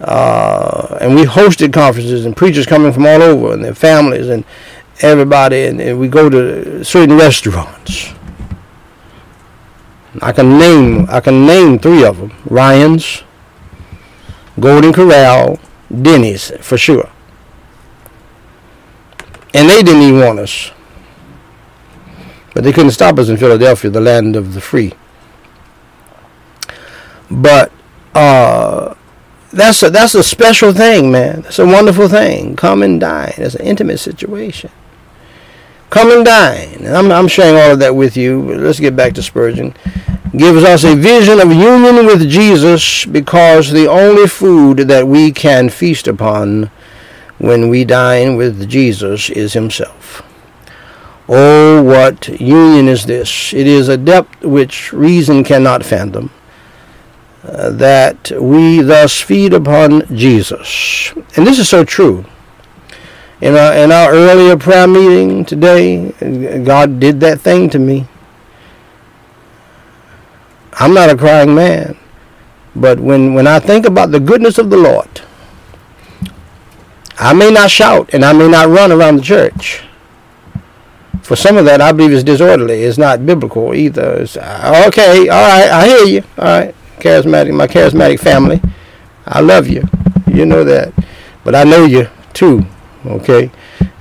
uh, 0.00 0.98
and 1.00 1.14
we 1.14 1.22
hosted 1.22 1.72
conferences, 1.72 2.26
and 2.26 2.36
preachers 2.36 2.66
coming 2.66 2.92
from 2.92 3.06
all 3.06 3.22
over, 3.22 3.52
and 3.54 3.64
their 3.64 3.74
families, 3.74 4.28
and 4.28 4.44
everybody, 5.00 5.64
and, 5.64 5.80
and 5.80 5.98
we 5.98 6.08
go 6.08 6.28
to 6.28 6.84
certain 6.84 7.16
restaurants. 7.16 8.12
I 10.20 10.32
can 10.32 10.58
name 10.58 11.06
I 11.08 11.20
can 11.20 11.46
name 11.46 11.78
three 11.78 12.04
of 12.04 12.18
them: 12.18 12.32
Ryan's, 12.44 13.22
Golden 14.60 14.92
Corral, 14.92 15.58
Denny's 16.00 16.50
for 16.60 16.78
sure. 16.78 17.10
And 19.54 19.68
they 19.68 19.82
didn't 19.82 20.02
even 20.02 20.20
want 20.20 20.38
us. 20.38 20.70
But 22.54 22.64
they 22.64 22.72
couldn't 22.72 22.92
stop 22.92 23.18
us 23.18 23.28
in 23.28 23.36
Philadelphia, 23.36 23.90
the 23.90 24.00
land 24.00 24.36
of 24.36 24.54
the 24.54 24.60
free. 24.60 24.92
But 27.30 27.72
uh, 28.14 28.94
that's 29.52 29.82
a 29.82 29.90
that's 29.90 30.14
a 30.14 30.22
special 30.22 30.72
thing, 30.72 31.10
man. 31.10 31.42
That's 31.42 31.58
a 31.58 31.66
wonderful 31.66 32.08
thing. 32.08 32.56
Come 32.56 32.82
and 32.82 33.00
dine. 33.00 33.34
It's 33.36 33.54
an 33.54 33.66
intimate 33.66 33.98
situation. 33.98 34.70
Come 35.90 36.10
and 36.10 36.24
dine. 36.24 36.84
And 36.84 36.96
I'm 36.96 37.10
I'm 37.10 37.28
sharing 37.28 37.56
all 37.56 37.72
of 37.72 37.78
that 37.80 37.94
with 37.94 38.16
you. 38.16 38.54
let's 38.56 38.80
get 38.80 38.96
back 38.96 39.14
to 39.14 39.22
Spurgeon. 39.22 39.74
Gives 40.34 40.64
us 40.64 40.82
a 40.82 40.96
vision 40.96 41.40
of 41.40 41.52
union 41.52 42.06
with 42.06 42.30
Jesus 42.30 43.04
because 43.04 43.70
the 43.70 43.86
only 43.86 44.26
food 44.26 44.78
that 44.88 45.06
we 45.06 45.30
can 45.30 45.68
feast 45.68 46.08
upon 46.08 46.70
when 47.36 47.68
we 47.68 47.84
dine 47.84 48.36
with 48.36 48.68
Jesus 48.68 49.28
is 49.28 49.52
himself. 49.52 50.22
Oh, 51.28 51.82
what 51.82 52.28
union 52.40 52.88
is 52.88 53.04
this! 53.04 53.52
It 53.52 53.66
is 53.66 53.88
a 53.88 53.96
depth 53.98 54.42
which 54.42 54.92
reason 54.92 55.44
cannot 55.44 55.84
fathom. 55.84 56.30
Uh, 57.44 57.70
that 57.70 58.30
we 58.40 58.80
thus 58.80 59.20
feed 59.20 59.52
upon 59.52 60.06
Jesus. 60.16 61.12
And 61.36 61.46
this 61.46 61.58
is 61.58 61.68
so 61.68 61.84
true. 61.84 62.24
In 63.40 63.56
our, 63.56 63.74
in 63.74 63.90
our 63.90 64.12
earlier 64.12 64.56
prayer 64.56 64.86
meeting 64.86 65.44
today, 65.44 66.12
God 66.64 67.00
did 67.00 67.18
that 67.20 67.40
thing 67.40 67.68
to 67.70 67.80
me. 67.80 68.06
I'm 70.74 70.94
not 70.94 71.10
a 71.10 71.16
crying 71.16 71.54
man. 71.54 71.98
But 72.74 73.00
when, 73.00 73.34
when 73.34 73.46
I 73.46 73.58
think 73.58 73.84
about 73.86 74.10
the 74.10 74.20
goodness 74.20 74.58
of 74.58 74.70
the 74.70 74.76
Lord, 74.76 75.20
I 77.18 77.34
may 77.34 77.50
not 77.50 77.70
shout 77.70 78.10
and 78.14 78.24
I 78.24 78.32
may 78.32 78.48
not 78.48 78.68
run 78.68 78.90
around 78.90 79.16
the 79.16 79.22
church. 79.22 79.82
For 81.22 81.36
some 81.36 81.56
of 81.56 81.64
that, 81.66 81.80
I 81.80 81.92
believe 81.92 82.12
is 82.12 82.24
disorderly. 82.24 82.82
It's 82.82 82.98
not 82.98 83.24
biblical 83.24 83.74
either. 83.74 84.14
It's, 84.22 84.36
uh, 84.36 84.84
okay, 84.88 85.28
all 85.28 85.48
right, 85.48 85.70
I 85.70 85.86
hear 85.86 86.04
you. 86.04 86.24
All 86.36 86.44
right, 86.44 86.74
charismatic, 86.98 87.54
my 87.54 87.66
charismatic 87.66 88.18
family, 88.18 88.60
I 89.26 89.40
love 89.40 89.68
you. 89.68 89.84
You 90.26 90.46
know 90.46 90.64
that, 90.64 90.92
but 91.44 91.54
I 91.54 91.64
know 91.64 91.84
you 91.84 92.08
too. 92.32 92.66
Okay, 93.06 93.50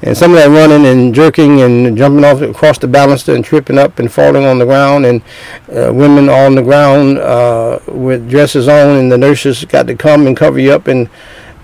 and 0.02 0.18
some 0.18 0.32
of 0.32 0.38
that 0.38 0.50
running 0.50 0.86
and 0.86 1.14
jerking 1.14 1.62
and 1.62 1.96
jumping 1.98 2.24
off 2.24 2.42
across 2.42 2.78
the 2.78 2.88
baluster 2.88 3.36
and 3.36 3.46
tripping 3.46 3.78
up 3.78 4.00
and 4.00 4.12
falling 4.12 4.46
on 4.46 4.58
the 4.58 4.66
ground 4.66 5.06
and 5.06 5.22
uh, 5.70 5.92
women 5.94 6.28
on 6.30 6.56
the 6.56 6.64
ground 6.64 7.18
uh, 7.20 7.80
with 7.88 8.30
dresses 8.30 8.68
on 8.68 8.98
and 8.98 9.12
the 9.12 9.18
nurses 9.18 9.64
got 9.66 9.88
to 9.88 9.96
come 9.96 10.26
and 10.28 10.36
cover 10.36 10.60
you 10.60 10.72
up 10.72 10.88
and 10.88 11.10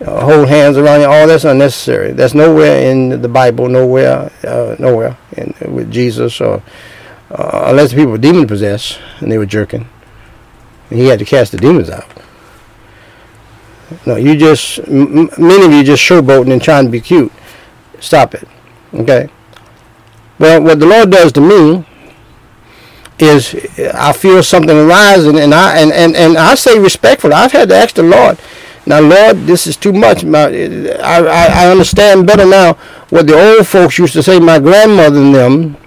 uh, 0.02 0.24
hold 0.24 0.48
hands 0.48 0.78
around 0.78 1.02
you. 1.02 1.08
All 1.08 1.28
that's 1.28 1.44
unnecessary. 1.44 2.12
That's 2.12 2.36
nowhere 2.36 2.90
in 2.90 3.22
the 3.22 3.30
Bible. 3.30 3.68
Nowhere, 3.68 4.32
uh, 4.44 4.76
nowhere 4.78 5.18
in, 5.36 5.56
with 5.74 5.92
Jesus 5.92 6.40
or 6.40 6.62
uh, 7.32 7.66
unless 7.66 7.90
the 7.90 7.98
people 7.98 8.12
were 8.12 8.18
demon 8.18 8.48
possessed 8.48 9.00
and 9.20 9.32
they 9.32 9.38
were 9.38 9.46
jerking. 9.46 9.88
And 10.90 11.00
he 11.00 11.08
had 11.08 11.20
to 11.20 11.26
cast 11.26 11.52
the 11.52 11.58
demons 11.58 11.90
out. 11.90 12.06
No, 14.06 14.16
you 14.16 14.36
just 14.36 14.80
m- 14.80 15.30
many 15.38 15.66
of 15.66 15.72
you 15.72 15.84
just 15.84 16.04
showboating 16.04 16.52
and 16.52 16.62
trying 16.62 16.86
to 16.86 16.92
be 16.92 17.02
cute. 17.02 17.32
Stop 18.00 18.36
it. 18.36 18.48
Okay. 18.94 19.30
Well, 20.40 20.62
what 20.62 20.80
the 20.80 20.86
Lord 20.86 21.12
does 21.12 21.32
to 21.34 21.42
me 21.42 21.86
is 23.20 23.56
I 23.94 24.14
feel 24.14 24.44
something 24.44 24.88
rising, 24.88 25.40
and 25.40 25.54
I 25.54 25.80
and, 25.80 25.92
and, 25.92 26.16
and 26.16 26.38
I 26.38 26.56
say 26.56 26.78
respectfully. 26.78 27.34
I've 27.34 27.52
had 27.52 27.70
to 27.70 27.76
ask 27.76 27.96
the 27.96 28.04
Lord 28.04 28.38
now, 28.88 29.02
Lord, 29.02 29.40
this 29.46 29.68
is 29.68 29.76
too 29.76 29.92
much. 29.92 30.24
My, 30.24 30.46
I, 30.46 31.20
I, 31.20 31.66
I 31.66 31.72
understand 31.72 32.26
better 32.26 32.46
now 32.46 32.76
what 33.10 33.28
the 33.28 33.38
old 33.38 33.68
folks 33.68 33.98
used 33.98 34.14
to 34.14 34.24
say, 34.24 34.40
my 34.40 34.60
grandmother 34.60 35.18
and 35.18 35.36
them, 35.36 35.78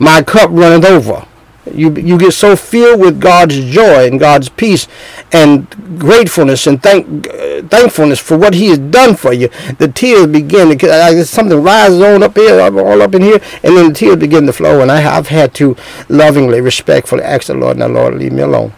my 0.00 0.20
cup 0.24 0.50
runneth 0.50 0.84
over. 0.84 1.24
You, 1.72 1.92
you 1.94 2.18
get 2.18 2.32
so 2.32 2.54
filled 2.54 3.00
with 3.00 3.20
God's 3.20 3.58
joy 3.58 4.06
and 4.06 4.20
God's 4.20 4.48
peace 4.48 4.86
and 5.32 5.68
gratefulness 5.98 6.66
and 6.66 6.82
thank, 6.82 7.26
thankfulness 7.70 8.20
for 8.20 8.38
what 8.38 8.54
He 8.54 8.68
has 8.68 8.78
done 8.78 9.16
for 9.16 9.32
you. 9.32 9.48
The 9.78 9.88
tears 9.88 10.26
begin. 10.26 10.78
To, 10.78 10.90
uh, 10.90 11.24
something 11.24 11.62
rises 11.62 12.00
on 12.00 12.22
up 12.22 12.36
here, 12.36 12.60
all 12.60 13.02
up 13.02 13.14
in 13.14 13.22
here, 13.22 13.40
and 13.62 13.76
then 13.76 13.88
the 13.88 13.94
tears 13.94 14.16
begin 14.16 14.46
to 14.46 14.52
flow. 14.52 14.80
And 14.80 14.90
I, 14.90 15.00
have 15.00 15.28
had 15.28 15.54
to 15.54 15.76
lovingly, 16.08 16.60
respectfully 16.60 17.22
ask 17.22 17.46
the 17.46 17.54
Lord, 17.54 17.76
now, 17.76 17.88
Lord, 17.88 18.14
leave 18.14 18.32
me 18.32 18.42
alone 18.42 18.72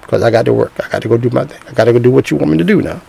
because 0.00 0.22
I 0.22 0.30
got 0.30 0.44
to 0.44 0.52
work. 0.52 0.72
I 0.78 0.88
got 0.88 1.02
to 1.02 1.08
go 1.08 1.16
do 1.16 1.30
my 1.30 1.44
thing. 1.44 1.60
I 1.68 1.72
got 1.72 1.84
to 1.84 1.92
go 1.92 1.98
do 1.98 2.10
what 2.10 2.30
you 2.30 2.36
want 2.36 2.52
me 2.52 2.58
to 2.58 2.64
do 2.64 2.80
now. 2.80 3.02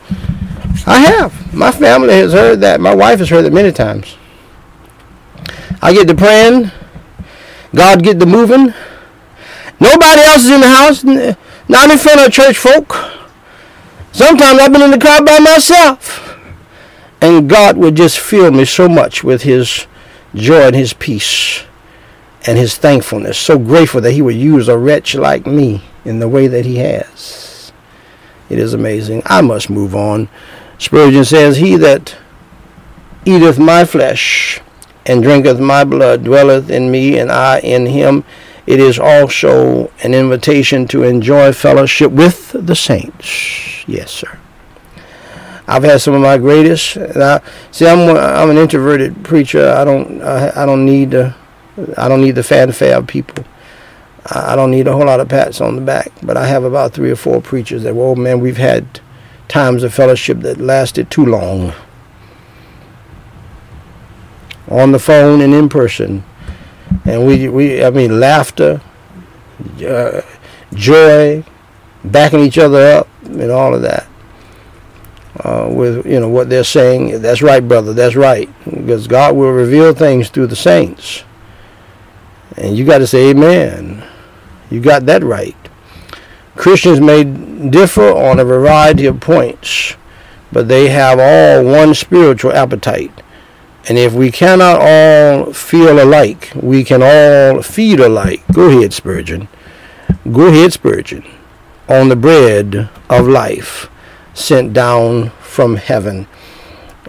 I 0.85 0.99
have. 0.99 1.53
My 1.53 1.71
family 1.71 2.13
has 2.15 2.33
heard 2.33 2.61
that. 2.61 2.81
My 2.81 2.95
wife 2.95 3.19
has 3.19 3.29
heard 3.29 3.45
it 3.45 3.53
many 3.53 3.71
times. 3.71 4.17
I 5.81 5.93
get 5.93 6.07
to 6.07 6.15
praying. 6.15 6.71
God 7.75 8.03
get 8.03 8.19
to 8.19 8.25
moving. 8.25 8.73
Nobody 9.79 10.21
else 10.21 10.43
is 10.43 10.51
in 10.51 10.61
the 10.61 10.67
house. 10.67 11.03
Not 11.67 11.91
in 11.91 11.97
front 11.97 12.25
of 12.25 12.31
church 12.31 12.57
folk. 12.57 12.95
Sometimes 14.11 14.59
I've 14.59 14.71
been 14.71 14.81
in 14.81 14.91
the 14.91 14.97
car 14.97 15.23
by 15.23 15.39
myself. 15.39 16.37
And 17.21 17.49
God 17.49 17.77
would 17.77 17.95
just 17.95 18.19
fill 18.19 18.51
me 18.51 18.65
so 18.65 18.87
much 18.87 19.23
with 19.23 19.43
his 19.43 19.87
joy 20.35 20.67
and 20.67 20.75
his 20.75 20.93
peace 20.93 21.63
and 22.45 22.57
his 22.57 22.77
thankfulness. 22.77 23.37
So 23.37 23.57
grateful 23.57 24.01
that 24.01 24.11
he 24.11 24.21
would 24.21 24.35
use 24.35 24.67
a 24.67 24.77
wretch 24.77 25.15
like 25.15 25.45
me 25.45 25.83
in 26.05 26.19
the 26.19 26.27
way 26.27 26.47
that 26.47 26.65
he 26.65 26.77
has. 26.77 27.71
It 28.49 28.59
is 28.59 28.73
amazing. 28.73 29.23
I 29.25 29.41
must 29.41 29.69
move 29.69 29.95
on. 29.95 30.29
Spurgeon 30.77 31.25
says, 31.25 31.57
He 31.57 31.75
that 31.77 32.15
eateth 33.25 33.59
my 33.59 33.83
flesh 33.83 34.61
and 35.05 35.23
drinketh 35.23 35.59
my 35.59 35.83
blood 35.83 36.23
dwelleth 36.23 36.69
in 36.69 36.91
me, 36.91 37.17
and 37.17 37.31
I 37.31 37.59
in 37.59 37.85
him. 37.87 38.23
It 38.67 38.79
is 38.81 38.99
also 38.99 39.91
an 40.03 40.13
invitation 40.13 40.87
to 40.89 41.03
enjoy 41.03 41.53
fellowship 41.53 42.11
with 42.11 42.51
the 42.51 42.75
saints. 42.75 43.87
Yes, 43.87 44.11
sir. 44.11 44.37
I've 45.67 45.83
had 45.83 46.01
some 46.01 46.13
of 46.13 46.21
my 46.21 46.37
greatest. 46.37 46.97
I, 46.97 47.41
see, 47.71 47.87
I'm 47.87 48.15
I'm 48.15 48.49
an 48.49 48.57
introverted 48.57 49.23
preacher. 49.23 49.69
I 49.69 49.83
don't 49.83 50.21
I, 50.21 50.63
I 50.63 50.65
don't 50.65 50.85
need 50.85 51.11
the 51.11 51.33
I 51.97 52.07
don't 52.07 52.21
need 52.21 52.35
the 52.35 52.43
fanfare 52.43 52.97
of 52.97 53.07
people. 53.07 53.45
I 54.29 54.55
don't 54.55 54.71
need 54.71 54.87
a 54.87 54.93
whole 54.93 55.05
lot 55.05 55.21
of 55.21 55.29
pats 55.29 55.61
on 55.61 55.75
the 55.75 55.81
back, 55.81 56.11
but 56.21 56.35
I 56.35 56.47
have 56.47 56.63
about 56.65 56.91
three 56.91 57.11
or 57.11 57.15
four 57.15 57.41
preachers 57.41 57.83
that, 57.83 57.95
well, 57.95 58.15
man, 58.15 58.41
we've 58.41 58.57
had 58.57 58.99
times 59.47 59.83
of 59.83 59.93
fellowship 59.93 60.39
that 60.39 60.59
lasted 60.59 61.09
too 61.09 61.25
long. 61.25 61.71
On 64.67 64.91
the 64.91 64.99
phone 64.99 65.39
and 65.39 65.53
in 65.53 65.69
person. 65.69 66.25
And 67.07 67.25
we, 67.25 67.47
we 67.47 67.83
I 67.83 67.89
mean, 67.89 68.19
laughter, 68.19 68.81
uh, 69.85 70.21
joy, 70.73 71.43
backing 72.03 72.41
each 72.41 72.57
other 72.57 72.99
up, 72.99 73.07
and 73.23 73.49
all 73.49 73.73
of 73.73 73.81
that. 73.83 74.07
Uh, 75.39 75.69
with 75.71 76.05
you 76.05 76.19
know 76.19 76.27
what 76.27 76.49
they're 76.49 76.63
saying, 76.65 77.21
that's 77.21 77.41
right, 77.41 77.65
brother, 77.65 77.93
that's 77.93 78.15
right, 78.15 78.49
because 78.65 79.07
God 79.07 79.35
will 79.35 79.51
reveal 79.51 79.93
things 79.93 80.29
through 80.29 80.47
the 80.47 80.55
saints, 80.55 81.23
and 82.57 82.75
you 82.75 82.83
got 82.83 82.97
to 82.97 83.07
say 83.07 83.29
Amen. 83.29 84.05
You 84.69 84.81
got 84.81 85.05
that 85.05 85.23
right. 85.23 85.55
Christians 86.57 86.99
may 86.99 87.23
differ 87.23 88.09
on 88.09 88.39
a 88.39 88.43
variety 88.43 89.05
of 89.05 89.21
points, 89.21 89.95
but 90.51 90.67
they 90.67 90.89
have 90.89 91.19
all 91.19 91.63
one 91.63 91.93
spiritual 91.93 92.51
appetite. 92.51 93.21
And 93.89 93.97
if 93.97 94.13
we 94.13 94.31
cannot 94.31 94.81
all 94.81 95.53
feel 95.53 96.03
alike, 96.03 96.51
we 96.55 96.83
can 96.83 97.01
all 97.01 97.61
feed 97.61 98.01
alike. 98.01 98.43
Go 98.51 98.67
ahead, 98.67 98.91
Spurgeon. 98.91 99.47
Go 100.29 100.47
ahead, 100.47 100.73
Spurgeon. 100.73 101.23
On 101.87 102.09
the 102.09 102.17
bread 102.17 102.89
of 103.09 103.27
life 103.29 103.89
sent 104.33 104.73
down 104.73 105.29
from 105.39 105.77
heaven. 105.77 106.27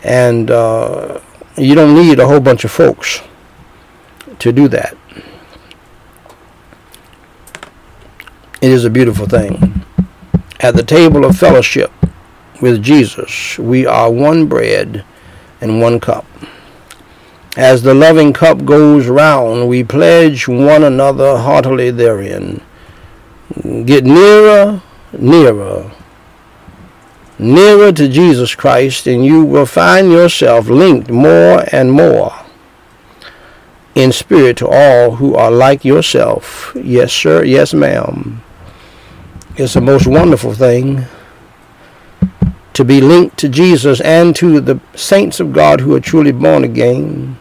And 0.04 0.52
uh, 0.52 1.20
you 1.56 1.74
don't 1.74 1.94
need 1.94 2.20
a 2.20 2.28
whole 2.28 2.38
bunch 2.38 2.64
of 2.64 2.70
folks 2.70 3.22
to 4.38 4.52
do 4.52 4.68
that. 4.68 4.96
It 8.60 8.70
is 8.70 8.84
a 8.84 8.90
beautiful 8.90 9.26
thing. 9.26 9.84
At 10.60 10.76
the 10.76 10.84
table 10.84 11.24
of 11.24 11.36
fellowship 11.36 11.90
with 12.60 12.82
Jesus, 12.82 13.58
we 13.58 13.84
are 13.86 14.10
one 14.10 14.46
bread 14.46 15.04
and 15.60 15.80
one 15.80 15.98
cup. 15.98 16.24
As 17.56 17.82
the 17.82 17.94
loving 17.94 18.32
cup 18.32 18.64
goes 18.64 19.06
round, 19.06 19.68
we 19.68 19.82
pledge 19.82 20.46
one 20.46 20.84
another 20.84 21.38
heartily 21.38 21.90
therein. 21.90 22.60
Get 23.62 24.04
nearer, 24.04 24.82
nearer, 25.12 25.90
nearer 27.38 27.92
to 27.92 28.08
Jesus 28.08 28.54
Christ, 28.54 29.06
and 29.06 29.24
you 29.24 29.44
will 29.44 29.66
find 29.66 30.12
yourself 30.12 30.68
linked 30.68 31.10
more 31.10 31.64
and 31.72 31.90
more 31.90 32.32
in 33.94 34.12
spirit 34.12 34.58
to 34.58 34.68
all 34.68 35.16
who 35.16 35.34
are 35.34 35.50
like 35.50 35.84
yourself. 35.84 36.72
Yes, 36.76 37.12
sir. 37.12 37.42
Yes, 37.42 37.74
ma'am. 37.74 38.42
It's 39.56 39.74
a 39.74 39.80
most 39.80 40.06
wonderful 40.06 40.54
thing 40.54 41.06
to 42.78 42.84
be 42.84 43.00
linked 43.00 43.36
to 43.36 43.48
Jesus 43.48 44.00
and 44.02 44.36
to 44.36 44.60
the 44.60 44.78
saints 44.94 45.40
of 45.40 45.52
God 45.52 45.80
who 45.80 45.96
are 45.96 46.00
truly 46.00 46.30
born 46.30 46.62
again. 46.62 47.36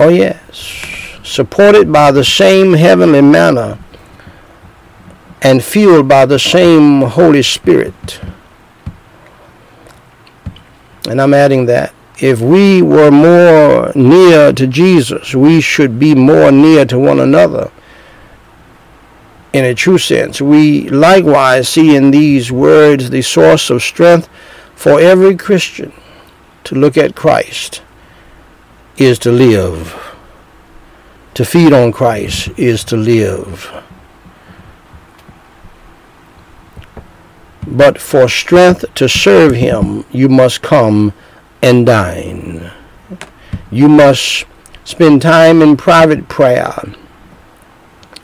Oh, 0.00 0.08
yes. 0.08 1.20
Supported 1.22 1.92
by 1.92 2.10
the 2.10 2.24
same 2.24 2.72
heavenly 2.72 3.20
manna 3.20 3.78
and 5.40 5.62
fueled 5.62 6.08
by 6.08 6.26
the 6.26 6.40
same 6.40 7.02
Holy 7.02 7.44
Spirit. 7.44 8.20
And 11.08 11.22
I'm 11.22 11.32
adding 11.32 11.66
that 11.66 11.94
if 12.18 12.40
we 12.40 12.82
were 12.82 13.12
more 13.12 13.92
near 13.94 14.52
to 14.52 14.66
Jesus, 14.66 15.32
we 15.32 15.60
should 15.60 16.00
be 16.00 16.16
more 16.16 16.50
near 16.50 16.84
to 16.86 16.98
one 16.98 17.20
another. 17.20 17.70
In 19.52 19.64
a 19.64 19.74
true 19.74 19.98
sense, 19.98 20.40
we 20.40 20.88
likewise 20.88 21.68
see 21.68 21.96
in 21.96 22.12
these 22.12 22.52
words 22.52 23.10
the 23.10 23.22
source 23.22 23.68
of 23.68 23.82
strength 23.82 24.28
for 24.76 25.00
every 25.00 25.36
Christian 25.36 25.92
to 26.64 26.74
look 26.74 26.96
at 26.96 27.16
Christ 27.16 27.82
is 28.96 29.18
to 29.20 29.32
live. 29.32 29.96
To 31.34 31.44
feed 31.44 31.72
on 31.72 31.90
Christ 31.90 32.50
is 32.56 32.84
to 32.84 32.96
live. 32.96 33.72
But 37.66 38.00
for 38.00 38.28
strength 38.28 38.84
to 38.94 39.08
serve 39.08 39.54
him, 39.54 40.04
you 40.10 40.28
must 40.28 40.62
come 40.62 41.12
and 41.62 41.86
dine. 41.86 42.70
You 43.70 43.88
must 43.88 44.44
spend 44.84 45.22
time 45.22 45.62
in 45.62 45.76
private 45.76 46.28
prayer. 46.28 46.74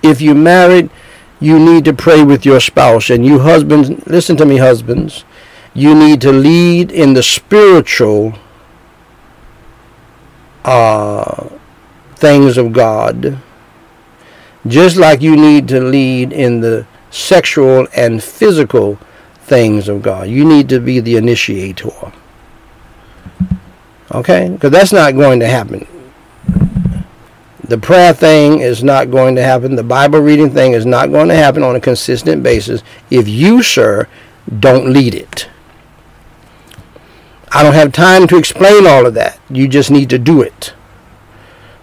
If 0.03 0.21
you're 0.21 0.35
married, 0.35 0.91
you 1.41 1.59
need 1.59 1.85
to 1.85 1.93
pray 1.93 2.23
with 2.23 2.47
your 2.47 2.61
spouse. 2.61 3.11
And 3.11 3.25
you 3.25 3.41
husbands, 3.41 3.91
listen 4.07 4.37
to 4.39 4.47
me, 4.47 4.57
husbands. 4.57 5.25
You 5.75 5.95
need 5.95 6.21
to 6.23 6.33
lead 6.33 6.91
in 6.91 7.13
the 7.13 7.23
spiritual 7.23 8.35
uh, 10.65 11.49
things 12.17 12.57
of 12.57 12.73
God, 12.73 13.39
just 14.67 14.97
like 14.97 15.21
you 15.21 15.37
need 15.37 15.69
to 15.69 15.81
lead 15.81 16.33
in 16.33 16.61
the 16.61 16.87
sexual 17.11 17.87
and 17.95 18.23
physical 18.23 18.99
things 19.41 19.89
of 19.89 20.03
God. 20.03 20.29
You 20.29 20.45
need 20.45 20.69
to 20.71 20.81
be 20.81 21.01
the 21.01 21.17
initiator. 21.17 21.91
Okay? 24.13 24.49
Because 24.49 24.71
that's 24.71 24.93
not 24.93 25.15
going 25.15 25.41
to 25.41 25.47
happen. 25.47 25.87
The 27.69 27.79
prayer 27.79 28.15
thing 28.15 28.61
is 28.61 28.85
not 28.85 29.11
going 29.11 29.35
to 29.35 29.43
happen. 29.43 29.75
The 29.75 29.83
Bible 29.83 30.21
reading 30.21 30.51
thing 30.51 30.73
is 30.73 30.87
not 30.87 31.11
going 31.11 31.29
to 31.29 31.35
happen 31.35 31.63
on 31.63 31.75
a 31.75 31.81
consistent 31.81 32.43
basis 32.43 32.83
if 33.11 33.27
you, 33.29 33.63
sir, 33.63 34.09
don't 34.61 34.93
lead 34.93 35.15
it. 35.15 35.49
I 37.51 37.63
don't 37.63 37.75
have 37.75 37.93
time 37.93 38.29
to 38.29 38.37
explain 38.37 38.87
all 38.87 39.07
of 39.07 39.15
that. 39.15 39.41
You 39.51 39.67
just 39.67 39.91
need 39.91 40.11
to 40.11 40.19
do 40.19 40.43
it. 40.43 40.75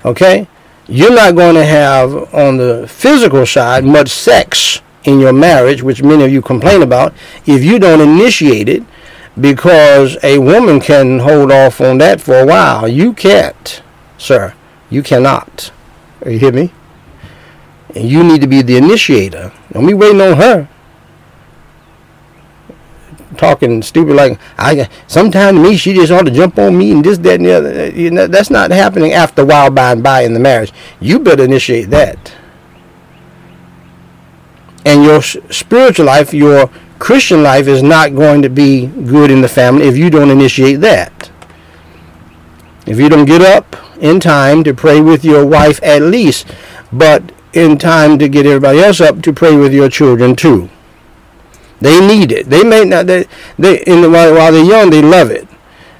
Okay? 0.06 0.48
You're 0.88 1.16
not 1.16 1.36
going 1.36 1.56
to 1.56 1.66
have 1.66 2.34
on 2.34 2.58
the 2.58 2.88
physical 2.88 3.46
side 3.46 3.84
much 3.84 4.10
sex 4.10 4.82
in 5.04 5.20
your 5.20 5.34
marriage, 5.34 5.84
which 5.84 6.02
many 6.02 6.24
of 6.24 6.32
you 6.32 6.42
complain 6.42 6.82
about, 6.82 7.14
if 7.46 7.64
you 7.64 7.80
don't 7.80 8.02
initiate 8.02 8.70
it 8.70 8.84
because 9.40 10.18
a 10.24 10.38
woman 10.38 10.80
can 10.80 11.20
hold 11.20 11.52
off 11.52 11.82
on 11.82 11.98
that 11.98 12.22
for 12.22 12.40
a 12.40 12.46
while. 12.46 12.88
You 12.88 13.14
can't, 13.14 13.82
sir. 14.18 14.54
You 14.90 15.02
cannot. 15.02 15.72
Uh, 16.26 16.30
you 16.30 16.40
hear 16.40 16.52
me? 16.52 16.72
And 17.96 18.10
you 18.10 18.24
need 18.24 18.42
to 18.42 18.48
be 18.48 18.62
the 18.62 18.78
initiator. 18.78 19.52
Don't 19.72 19.86
be 19.86 19.94
waiting 19.94 20.22
on 20.22 20.38
her. 20.38 20.70
Talking 23.38 23.82
stupid 23.82 24.16
like 24.16 24.40
I. 24.58 24.90
Sometimes 25.08 25.60
me, 25.60 25.76
she 25.76 25.94
just 25.94 26.12
ought 26.12 26.24
to 26.24 26.32
jump 26.32 26.58
on 26.60 26.78
me 26.78 26.92
and 26.92 27.04
this, 27.04 27.18
that, 27.20 27.36
and 27.36 27.46
the 27.46 27.52
other. 27.54 27.82
Uh, 27.82 27.86
you 27.86 28.12
know, 28.12 28.28
that's 28.28 28.50
not 28.50 28.72
happening 28.72 29.14
after 29.14 29.42
a 29.42 29.46
while 29.46 29.70
by 29.70 29.92
and 29.92 30.04
by 30.04 30.22
in 30.22 30.34
the 30.34 30.40
marriage. 30.40 30.72
You 31.00 31.20
better 31.20 31.44
initiate 31.44 31.90
that. 31.90 32.34
And 34.86 35.04
your 35.04 35.22
spiritual 35.22 36.06
life, 36.06 36.34
your 36.34 36.70
Christian 37.00 37.42
life 37.42 37.68
is 37.68 37.82
not 37.82 38.16
going 38.16 38.42
to 38.44 38.50
be 38.50 38.88
good 38.88 39.32
in 39.32 39.42
the 39.42 39.48
family 39.48 39.88
if 39.88 39.98
you 39.98 40.10
don't 40.10 40.30
initiate 40.30 40.82
that. 40.82 41.32
If 42.86 43.00
you 43.00 43.10
don't 43.10 43.26
get 43.26 43.42
up 43.42 43.83
in 44.00 44.20
time 44.20 44.64
to 44.64 44.74
pray 44.74 45.02
with 45.02 45.24
your 45.24 45.46
wife 45.46 45.80
at 45.84 46.02
least, 46.02 46.48
but 46.92 47.32
in 47.54 47.78
time 47.78 48.18
to 48.20 48.28
get 48.28 48.46
everybody 48.46 48.80
else 48.80 49.00
up 49.00 49.22
to 49.22 49.34
pray 49.34 49.56
with 49.56 49.74
your 49.74 49.90
children 49.90 50.36
too. 50.36 50.70
They 51.80 52.06
need 52.06 52.32
it. 52.32 52.50
They 52.50 52.64
may 52.64 52.86
not. 52.86 53.08
They, 53.08 53.26
they 53.60 53.84
in 53.84 54.02
the, 54.02 54.10
while, 54.10 54.34
while 54.34 54.52
they're 54.52 54.64
young, 54.64 54.90
they 54.90 55.02
love 55.02 55.30
it 55.32 55.48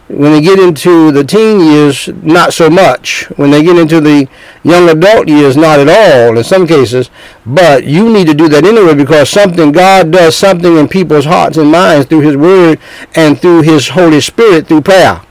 when 0.08 0.32
they 0.32 0.42
get 0.42 0.60
into 0.60 1.12
the 1.12 1.24
teen 1.24 1.60
years, 1.60 2.08
not 2.22 2.54
so 2.54 2.70
much. 2.70 3.24
When 3.38 3.52
they 3.52 3.64
get 3.64 3.78
into 3.78 4.00
the 4.00 4.28
young 4.64 4.90
adult 4.90 5.28
years, 5.28 5.58
not 5.58 5.80
at 5.80 5.90
all 5.90 6.38
in 6.38 6.44
some 6.44 6.68
cases. 6.68 7.10
But 7.46 7.86
you 7.86 8.12
need 8.12 8.28
to 8.28 8.34
do 8.34 8.48
that 8.50 8.66
anyway 8.66 8.96
because 8.96 9.30
something, 9.30 9.72
God 9.72 10.12
does 10.12 10.36
something 10.36 10.78
in 10.78 10.88
people's 10.88 11.26
hearts 11.26 11.58
and 11.58 11.72
minds 11.72 12.08
through 12.08 12.22
His 12.22 12.38
Word 12.38 12.80
and 13.16 13.40
through 13.40 13.62
His 13.62 13.90
Holy 13.90 14.22
Spirit 14.22 14.68
through 14.68 14.82
prayer. 14.82 15.22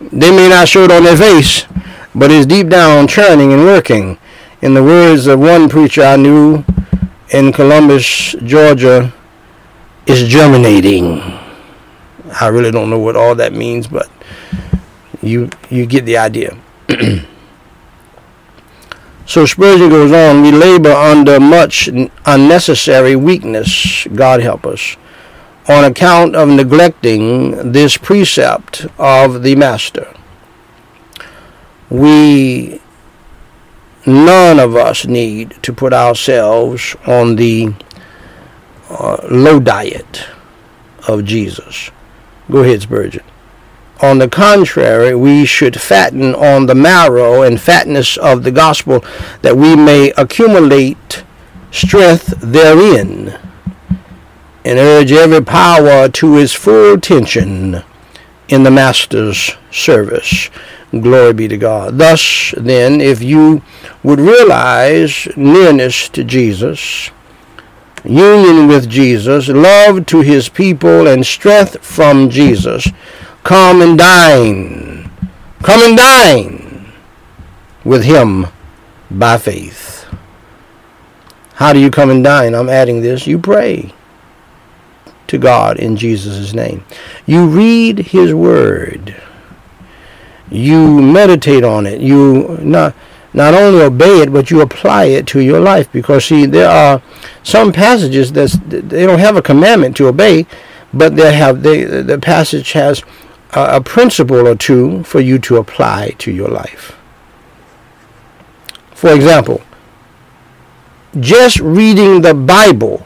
They 0.00 0.30
may 0.30 0.48
not 0.48 0.66
show 0.68 0.84
it 0.84 0.90
on 0.90 1.04
their 1.04 1.16
face, 1.16 1.66
but 2.14 2.30
it's 2.30 2.46
deep 2.46 2.68
down 2.68 3.06
churning 3.06 3.52
and 3.52 3.64
working. 3.64 4.18
In 4.62 4.72
the 4.72 4.82
words 4.82 5.26
of 5.26 5.40
one 5.40 5.68
preacher 5.68 6.02
I 6.02 6.16
knew 6.16 6.64
in 7.30 7.52
Columbus, 7.52 8.32
Georgia, 8.44 9.12
it's 10.06 10.22
germinating. 10.22 11.20
I 12.40 12.48
really 12.48 12.70
don't 12.70 12.88
know 12.88 12.98
what 12.98 13.14
all 13.14 13.34
that 13.34 13.52
means, 13.52 13.86
but 13.88 14.10
you 15.20 15.50
you 15.68 15.84
get 15.84 16.06
the 16.06 16.16
idea. 16.16 16.56
so 19.26 19.44
Spurgeon 19.44 19.90
goes 19.90 20.12
on, 20.12 20.42
we 20.42 20.50
labor 20.50 20.92
under 20.92 21.38
much 21.38 21.88
unnecessary 22.24 23.16
weakness, 23.16 24.06
God 24.14 24.40
help 24.40 24.64
us, 24.66 24.96
on 25.70 25.84
account 25.84 26.34
of 26.34 26.48
neglecting 26.48 27.70
this 27.70 27.96
precept 27.96 28.86
of 28.98 29.44
the 29.44 29.54
Master. 29.54 30.12
We 31.88 32.80
none 34.04 34.58
of 34.58 34.74
us 34.74 35.06
need 35.06 35.62
to 35.62 35.72
put 35.72 35.92
ourselves 35.92 36.96
on 37.06 37.36
the 37.36 37.72
uh, 38.88 39.18
low 39.30 39.60
diet 39.60 40.24
of 41.06 41.24
Jesus. 41.24 41.90
Go 42.50 42.64
ahead, 42.64 42.82
Spurgeon. 42.82 43.22
On 44.02 44.18
the 44.18 44.28
contrary, 44.28 45.14
we 45.14 45.44
should 45.44 45.80
fatten 45.80 46.34
on 46.34 46.66
the 46.66 46.74
marrow 46.74 47.42
and 47.42 47.60
fatness 47.60 48.16
of 48.16 48.42
the 48.42 48.50
gospel 48.50 49.04
that 49.42 49.56
we 49.56 49.76
may 49.76 50.10
accumulate 50.16 51.22
strength 51.70 52.34
therein 52.40 53.38
and 54.64 54.78
urge 54.78 55.12
every 55.12 55.42
power 55.42 56.08
to 56.08 56.38
its 56.38 56.52
full 56.52 57.00
tension 57.00 57.82
in 58.48 58.62
the 58.62 58.70
Master's 58.70 59.52
service. 59.70 60.50
Glory 60.90 61.32
be 61.32 61.48
to 61.48 61.56
God. 61.56 61.98
Thus, 61.98 62.52
then, 62.56 63.00
if 63.00 63.22
you 63.22 63.62
would 64.02 64.18
realize 64.18 65.28
nearness 65.36 66.08
to 66.10 66.24
Jesus, 66.24 67.10
union 68.04 68.66
with 68.66 68.90
Jesus, 68.90 69.48
love 69.48 70.06
to 70.06 70.20
his 70.20 70.48
people, 70.48 71.06
and 71.06 71.24
strength 71.24 71.84
from 71.84 72.28
Jesus. 72.28 72.88
Come 73.44 73.80
and 73.80 73.96
dine. 73.96 75.10
Come 75.62 75.80
and 75.82 75.96
dine 75.96 76.92
with 77.84 78.04
him 78.04 78.46
by 79.10 79.38
faith. 79.38 80.06
How 81.54 81.72
do 81.72 81.78
you 81.78 81.90
come 81.90 82.10
and 82.10 82.24
dine? 82.24 82.54
I'm 82.54 82.68
adding 82.68 83.00
this. 83.00 83.26
You 83.26 83.38
pray 83.38 83.92
to 85.30 85.38
God 85.38 85.78
in 85.78 85.96
Jesus' 85.96 86.52
name. 86.52 86.84
You 87.26 87.46
read 87.46 87.98
his 87.98 88.34
word. 88.34 89.16
You 90.50 91.00
meditate 91.00 91.64
on 91.64 91.86
it. 91.86 92.00
You 92.00 92.58
not 92.62 92.94
not 93.32 93.54
only 93.54 93.80
obey 93.82 94.22
it, 94.22 94.32
but 94.32 94.50
you 94.50 94.60
apply 94.60 95.04
it 95.04 95.26
to 95.28 95.40
your 95.40 95.60
life. 95.60 95.90
Because 95.92 96.24
see, 96.24 96.46
there 96.46 96.68
are 96.68 97.00
some 97.42 97.72
passages 97.72 98.32
that 98.32 98.50
they 98.68 99.06
don't 99.06 99.20
have 99.20 99.36
a 99.36 99.42
commandment 99.42 99.96
to 99.98 100.08
obey, 100.08 100.46
but 100.92 101.14
they 101.14 101.32
have 101.34 101.62
they, 101.62 101.84
the 101.84 102.18
passage 102.18 102.72
has 102.72 103.02
a, 103.52 103.76
a 103.76 103.80
principle 103.80 104.46
or 104.46 104.56
two 104.56 105.04
for 105.04 105.20
you 105.20 105.38
to 105.38 105.56
apply 105.56 106.10
to 106.18 106.32
your 106.32 106.48
life. 106.48 106.96
For 108.94 109.12
example, 109.14 109.62
just 111.18 111.58
reading 111.60 112.20
the 112.20 112.34
Bible, 112.34 113.04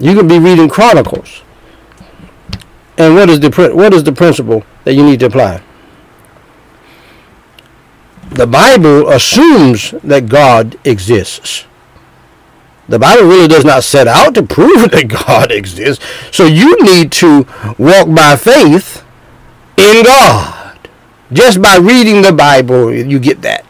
you 0.00 0.16
can 0.16 0.26
be 0.26 0.38
reading 0.38 0.68
Chronicles. 0.68 1.42
And 2.98 3.14
what 3.14 3.30
is 3.30 3.40
the 3.40 3.70
what 3.74 3.94
is 3.94 4.02
the 4.04 4.12
principle 4.12 4.64
that 4.84 4.94
you 4.94 5.04
need 5.04 5.20
to 5.20 5.26
apply? 5.26 5.62
The 8.30 8.46
Bible 8.46 9.08
assumes 9.08 9.92
that 10.02 10.28
God 10.28 10.78
exists. 10.84 11.66
The 12.88 12.98
Bible 12.98 13.28
really 13.28 13.48
does 13.48 13.64
not 13.64 13.84
set 13.84 14.08
out 14.08 14.34
to 14.34 14.42
prove 14.42 14.90
that 14.90 15.08
God 15.08 15.52
exists. 15.52 16.04
So 16.32 16.44
you 16.44 16.82
need 16.82 17.12
to 17.12 17.46
walk 17.78 18.12
by 18.14 18.36
faith 18.36 19.04
in 19.76 20.04
God. 20.04 20.88
Just 21.32 21.62
by 21.62 21.76
reading 21.76 22.22
the 22.22 22.32
Bible, 22.32 22.92
you 22.92 23.18
get 23.20 23.42
that. 23.42 23.64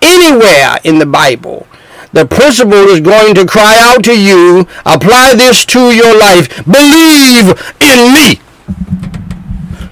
Anywhere 0.00 0.76
in 0.84 0.98
the 0.98 1.06
Bible, 1.06 1.66
the 2.12 2.26
principle 2.26 2.72
is 2.72 3.00
going 3.00 3.34
to 3.34 3.46
cry 3.46 3.78
out 3.80 4.04
to 4.04 4.18
you, 4.18 4.66
apply 4.84 5.34
this 5.34 5.64
to 5.66 5.92
your 5.92 6.18
life. 6.18 6.64
Believe 6.64 7.50
in 7.80 8.12
me. 8.12 8.40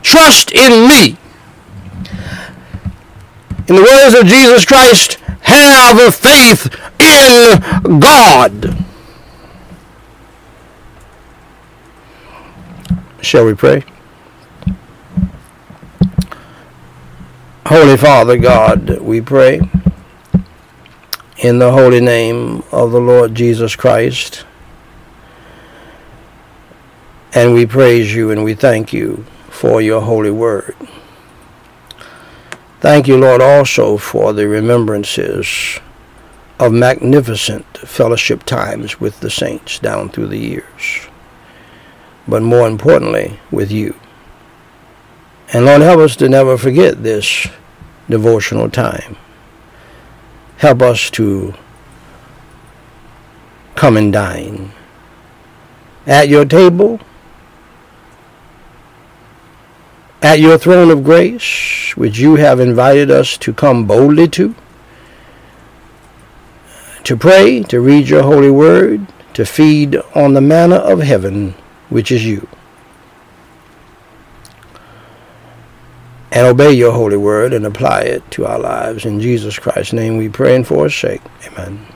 Trust 0.03 0.53
in 0.53 0.87
me. 0.87 1.17
In 3.69 3.77
the 3.77 3.83
words 3.83 4.15
of 4.15 4.27
Jesus 4.27 4.65
Christ, 4.65 5.15
have 5.41 6.15
faith 6.15 6.67
in 6.99 8.01
God. 8.01 8.77
Shall 13.23 13.47
we 13.47 13.55
pray? 13.55 13.85
Holy 17.67 17.97
Father 17.97 18.37
God, 18.37 18.99
we 19.01 19.21
pray 19.21 19.61
in 21.41 21.59
the 21.59 21.73
holy 21.73 22.03
name 22.03 22.63
of 22.71 22.93
the 22.93 23.01
Lord 23.01 23.35
Jesus 23.35 23.75
Christ. 23.75 24.45
And 27.33 27.55
we 27.55 27.65
praise 27.65 28.15
you 28.15 28.31
and 28.31 28.45
we 28.45 28.53
thank 28.53 28.93
you 28.93 29.25
for 29.49 29.81
your 29.81 30.03
holy 30.03 30.31
word. 30.31 30.77
Thank 32.81 33.09
you, 33.09 33.17
Lord, 33.17 33.41
also 33.41 33.97
for 33.97 34.35
the 34.35 34.49
remembrances 34.49 35.79
of 36.59 36.73
magnificent 36.75 37.65
fellowship 37.79 38.43
times 38.45 39.01
with 39.01 39.21
the 39.21 39.31
saints 39.31 39.79
down 39.79 40.11
through 40.11 40.27
the 40.27 40.39
years, 40.39 41.09
but 42.29 42.43
more 42.43 42.69
importantly, 42.69 43.41
with 43.51 43.71
you. 43.73 43.99
And 45.55 45.65
Lord, 45.65 45.81
help 45.81 46.01
us 46.01 46.17
to 46.17 46.29
never 46.29 46.59
forget 46.59 47.03
this 47.03 47.47
devotional 48.11 48.69
time. 48.69 49.17
Help 50.61 50.83
us 50.83 51.09
to 51.13 51.55
come 53.77 53.97
and 53.97 54.13
dine 54.13 54.73
at 56.07 56.29
your 56.29 56.45
table 56.45 57.01
at 60.21 60.39
your 60.39 60.59
throne 60.59 60.91
of 60.91 61.03
grace, 61.03 61.97
which 61.97 62.19
you 62.19 62.37
have 62.37 62.61
invited 62.61 63.11
us 63.11 63.39
to 63.39 63.55
come 63.55 63.87
boldly 63.87 64.29
to, 64.29 64.55
to 67.05 67.17
pray, 67.17 67.63
to 67.63 67.81
read 67.81 68.07
your 68.07 68.23
holy 68.23 68.51
word, 68.51 69.07
to 69.33 69.47
feed 69.47 69.97
on 70.15 70.35
the 70.35 70.43
manna 70.43 70.77
of 70.77 71.01
heaven, 71.01 71.55
which 71.89 72.13
is 72.13 72.27
you, 72.27 72.47
and 76.33 76.47
obey 76.47 76.73
your 76.73 76.93
holy 76.93 77.17
word 77.17 77.53
and 77.53 77.67
apply 77.67 78.03
it 78.03 78.29
to 78.33 78.47
our 78.47 78.59
lives. 78.59 79.05
In 79.05 79.21
Jesus 79.21 79.59
Christ's 79.59 79.93
name 79.93 80.17
we 80.17 80.29
pray 80.29 80.57
and 80.57 80.67
for 80.67 80.85
his 80.85 80.95
sake. 80.95 81.23
Amen. 81.47 81.87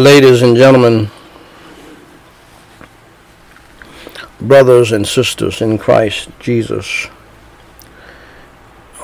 ladies 0.00 0.40
and 0.40 0.56
gentlemen, 0.56 1.10
brothers 4.40 4.92
and 4.92 5.06
sisters 5.06 5.60
in 5.60 5.78
Christ 5.78 6.28
Jesus, 6.40 7.06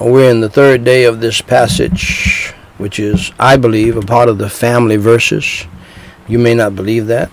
we're 0.00 0.30
in 0.30 0.40
the 0.40 0.48
third 0.48 0.84
day 0.84 1.04
of 1.04 1.20
this 1.20 1.40
passage, 1.40 2.52
which 2.78 2.98
is, 2.98 3.32
I 3.38 3.56
believe, 3.56 3.96
a 3.96 4.02
part 4.02 4.28
of 4.28 4.38
the 4.38 4.50
family 4.50 4.96
verses. 4.96 5.66
You 6.28 6.38
may 6.38 6.54
not 6.54 6.76
believe 6.76 7.06
that. 7.06 7.30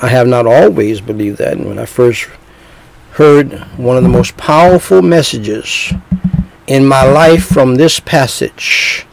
I 0.00 0.08
have 0.08 0.26
not 0.28 0.46
always 0.46 1.00
believed 1.00 1.38
that. 1.38 1.56
And 1.56 1.66
when 1.66 1.78
I 1.78 1.86
first 1.86 2.28
heard 3.12 3.52
one 3.76 3.96
of 3.96 4.02
the 4.02 4.08
most 4.08 4.36
powerful 4.36 5.02
messages 5.02 5.92
in 6.66 6.86
my 6.86 7.02
life 7.02 7.46
from 7.46 7.74
this 7.74 7.98
passage 7.98 9.06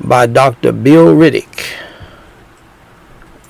by 0.00 0.26
Dr. 0.26 0.72
Bill 0.72 1.06
Riddick, 1.06 1.64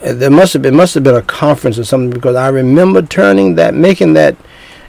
there 0.05 0.31
must 0.31 0.53
have 0.53 0.63
been 0.63 0.77
must 0.77 0.95
have 0.95 1.03
been 1.03 1.15
a 1.15 1.23
conference 1.23 1.79
or 1.79 1.85
something 1.85 2.11
because 2.11 2.37
I 2.37 2.49
remember 2.49 3.01
turning 3.01 3.55
that 3.55 3.75
making 3.75 4.13
that 4.15 4.37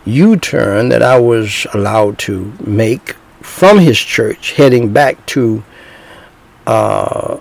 U-turn 0.06 0.90
that 0.90 1.02
I 1.02 1.18
was 1.18 1.66
allowed 1.74 2.20
to 2.20 2.54
make 2.60 3.16
from 3.42 3.80
his 3.80 3.98
church 3.98 4.52
heading 4.54 4.92
back 4.92 5.26
to 5.28 5.64
uh, 6.68 7.40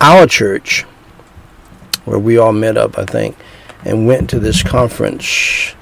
our 0.00 0.26
church 0.26 0.82
where 2.04 2.18
we 2.18 2.38
all 2.38 2.52
met 2.52 2.76
up 2.76 2.98
I 2.98 3.04
think 3.04 3.36
and 3.84 4.06
went 4.06 4.28
to 4.30 4.40
this 4.40 4.62
conference. 4.62 5.74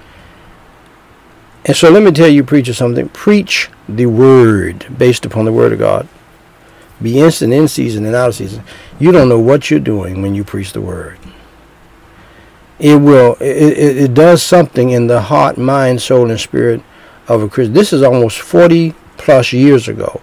And 1.64 1.74
so 1.74 1.90
let 1.90 2.02
me 2.02 2.12
tell 2.12 2.28
you 2.28 2.44
preacher 2.44 2.74
something. 2.74 3.08
Preach 3.08 3.70
the 3.88 4.06
word 4.06 4.86
based 4.98 5.24
upon 5.24 5.46
the 5.46 5.52
word 5.52 5.72
of 5.72 5.78
God 5.78 6.06
be 7.02 7.20
instant 7.20 7.52
in 7.52 7.68
season 7.68 8.06
and 8.06 8.14
out 8.14 8.30
of 8.30 8.34
season. 8.34 8.64
You 8.98 9.12
don't 9.12 9.28
know 9.28 9.38
what 9.38 9.70
you're 9.70 9.80
doing 9.80 10.22
when 10.22 10.34
you 10.34 10.44
preach 10.44 10.72
the 10.72 10.80
word. 10.80 11.18
It 12.78 12.96
will. 12.96 13.36
It, 13.40 13.78
it, 13.78 13.96
it 13.96 14.14
does 14.14 14.42
something 14.42 14.90
in 14.90 15.06
the 15.06 15.22
heart, 15.22 15.58
mind, 15.58 16.02
soul, 16.02 16.30
and 16.30 16.40
spirit 16.40 16.82
of 17.28 17.42
a 17.42 17.48
Christian. 17.48 17.74
This 17.74 17.92
is 17.92 18.02
almost 18.02 18.38
40 18.40 18.94
plus 19.16 19.52
years 19.52 19.88
ago 19.88 20.20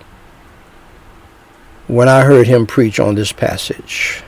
when 1.87 2.07
I 2.07 2.21
heard 2.21 2.47
him 2.47 2.65
preach 2.65 2.99
on 2.99 3.15
this 3.15 3.31
passage. 3.31 4.23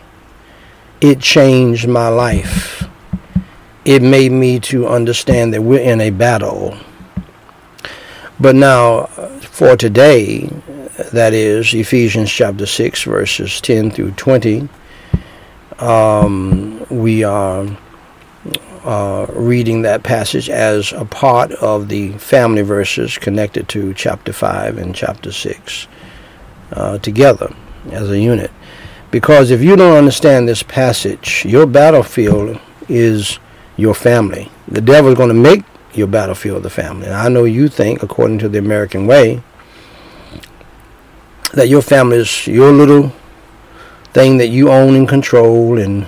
It 1.01 1.19
changed 1.19 1.87
my 1.87 2.07
life. 2.07 2.87
It 3.85 4.01
made 4.01 4.31
me 4.31 4.59
to 4.61 4.87
understand 4.87 5.53
that 5.53 5.61
we're 5.61 5.79
in 5.79 6.01
a 6.01 6.09
battle. 6.09 6.77
But 8.39 8.55
now, 8.55 9.05
for 9.41 9.77
today, 9.77 10.49
that 10.97 11.33
is 11.33 11.73
Ephesians 11.73 12.31
chapter 12.31 12.65
6, 12.65 13.03
verses 13.03 13.59
10 13.59 13.91
through 13.91 14.11
20. 14.11 14.69
Um, 15.79 16.85
we 16.89 17.23
are 17.23 17.67
uh, 18.85 19.25
reading 19.29 19.81
that 19.81 20.03
passage 20.03 20.49
as 20.49 20.93
a 20.93 21.03
part 21.03 21.51
of 21.53 21.89
the 21.89 22.13
family 22.13 22.61
verses 22.61 23.17
connected 23.17 23.67
to 23.69 23.93
chapter 23.93 24.31
5 24.31 24.77
and 24.77 24.95
chapter 24.95 25.31
6 25.31 25.87
uh, 26.71 26.97
together 26.99 27.53
as 27.91 28.09
a 28.09 28.19
unit. 28.19 28.51
Because 29.11 29.51
if 29.51 29.61
you 29.61 29.75
don't 29.75 29.97
understand 29.97 30.47
this 30.47 30.63
passage, 30.63 31.43
your 31.45 31.65
battlefield 31.65 32.59
is 32.87 33.39
your 33.75 33.95
family. 33.95 34.49
The 34.67 34.81
devil 34.81 35.11
is 35.11 35.17
going 35.17 35.29
to 35.29 35.35
make 35.35 35.63
your 35.93 36.07
battlefield 36.07 36.63
the 36.63 36.69
family. 36.69 37.07
And 37.07 37.15
I 37.15 37.27
know 37.27 37.43
you 37.43 37.67
think, 37.67 38.01
according 38.01 38.39
to 38.39 38.49
the 38.49 38.59
American 38.59 39.07
way, 39.07 39.43
that 41.55 41.69
your 41.69 41.81
family 41.81 42.17
is 42.17 42.47
your 42.47 42.71
little 42.71 43.13
thing 44.13 44.37
that 44.37 44.47
you 44.47 44.69
own 44.69 44.95
and 44.95 45.07
control, 45.07 45.79
and 45.79 46.07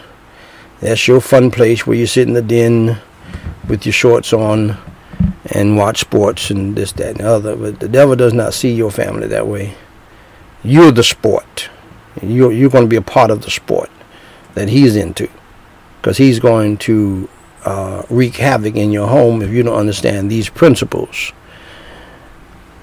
that's 0.81 1.07
your 1.07 1.21
fun 1.21 1.49
place 1.51 1.87
where 1.87 1.97
you 1.97 2.05
sit 2.05 2.27
in 2.27 2.33
the 2.33 2.41
den 2.41 2.99
with 3.67 3.85
your 3.85 3.93
shorts 3.93 4.33
on 4.33 4.77
and 5.47 5.77
watch 5.77 5.99
sports 6.01 6.49
and 6.49 6.75
this, 6.75 6.91
that, 6.93 7.11
and 7.11 7.19
the 7.21 7.27
other. 7.27 7.55
But 7.55 7.79
the 7.79 7.87
devil 7.87 8.15
does 8.15 8.33
not 8.33 8.53
see 8.53 8.73
your 8.73 8.91
family 8.91 9.27
that 9.27 9.47
way. 9.47 9.75
You're 10.63 10.91
the 10.91 11.03
sport. 11.03 11.69
You're, 12.21 12.51
you're 12.51 12.69
going 12.69 12.83
to 12.83 12.89
be 12.89 12.97
a 12.97 13.01
part 13.01 13.31
of 13.31 13.43
the 13.43 13.51
sport 13.51 13.89
that 14.53 14.67
he's 14.67 14.95
into 14.97 15.29
because 16.01 16.17
he's 16.17 16.39
going 16.39 16.77
to 16.77 17.29
uh, 17.63 18.03
wreak 18.09 18.35
havoc 18.35 18.75
in 18.75 18.91
your 18.91 19.07
home 19.07 19.41
if 19.41 19.49
you 19.51 19.63
don't 19.63 19.77
understand 19.77 20.29
these 20.29 20.49
principles 20.49 21.31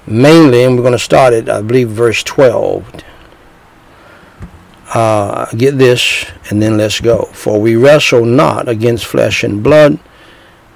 mainly, 0.07 0.63
and 0.63 0.75
we're 0.75 0.83
going 0.83 0.93
to 0.93 0.99
start 0.99 1.33
at, 1.33 1.49
I 1.49 1.61
believe, 1.61 1.89
verse 1.89 2.23
12. 2.23 3.03
uh, 4.93 5.45
get 5.57 5.77
this, 5.77 6.25
and 6.49 6.61
then 6.61 6.77
let's 6.77 6.99
go. 7.01 7.23
For 7.33 7.59
we 7.59 7.75
wrestle 7.75 8.25
not 8.25 8.69
against 8.69 9.05
flesh 9.05 9.43
and 9.43 9.63
blood, 9.63 9.99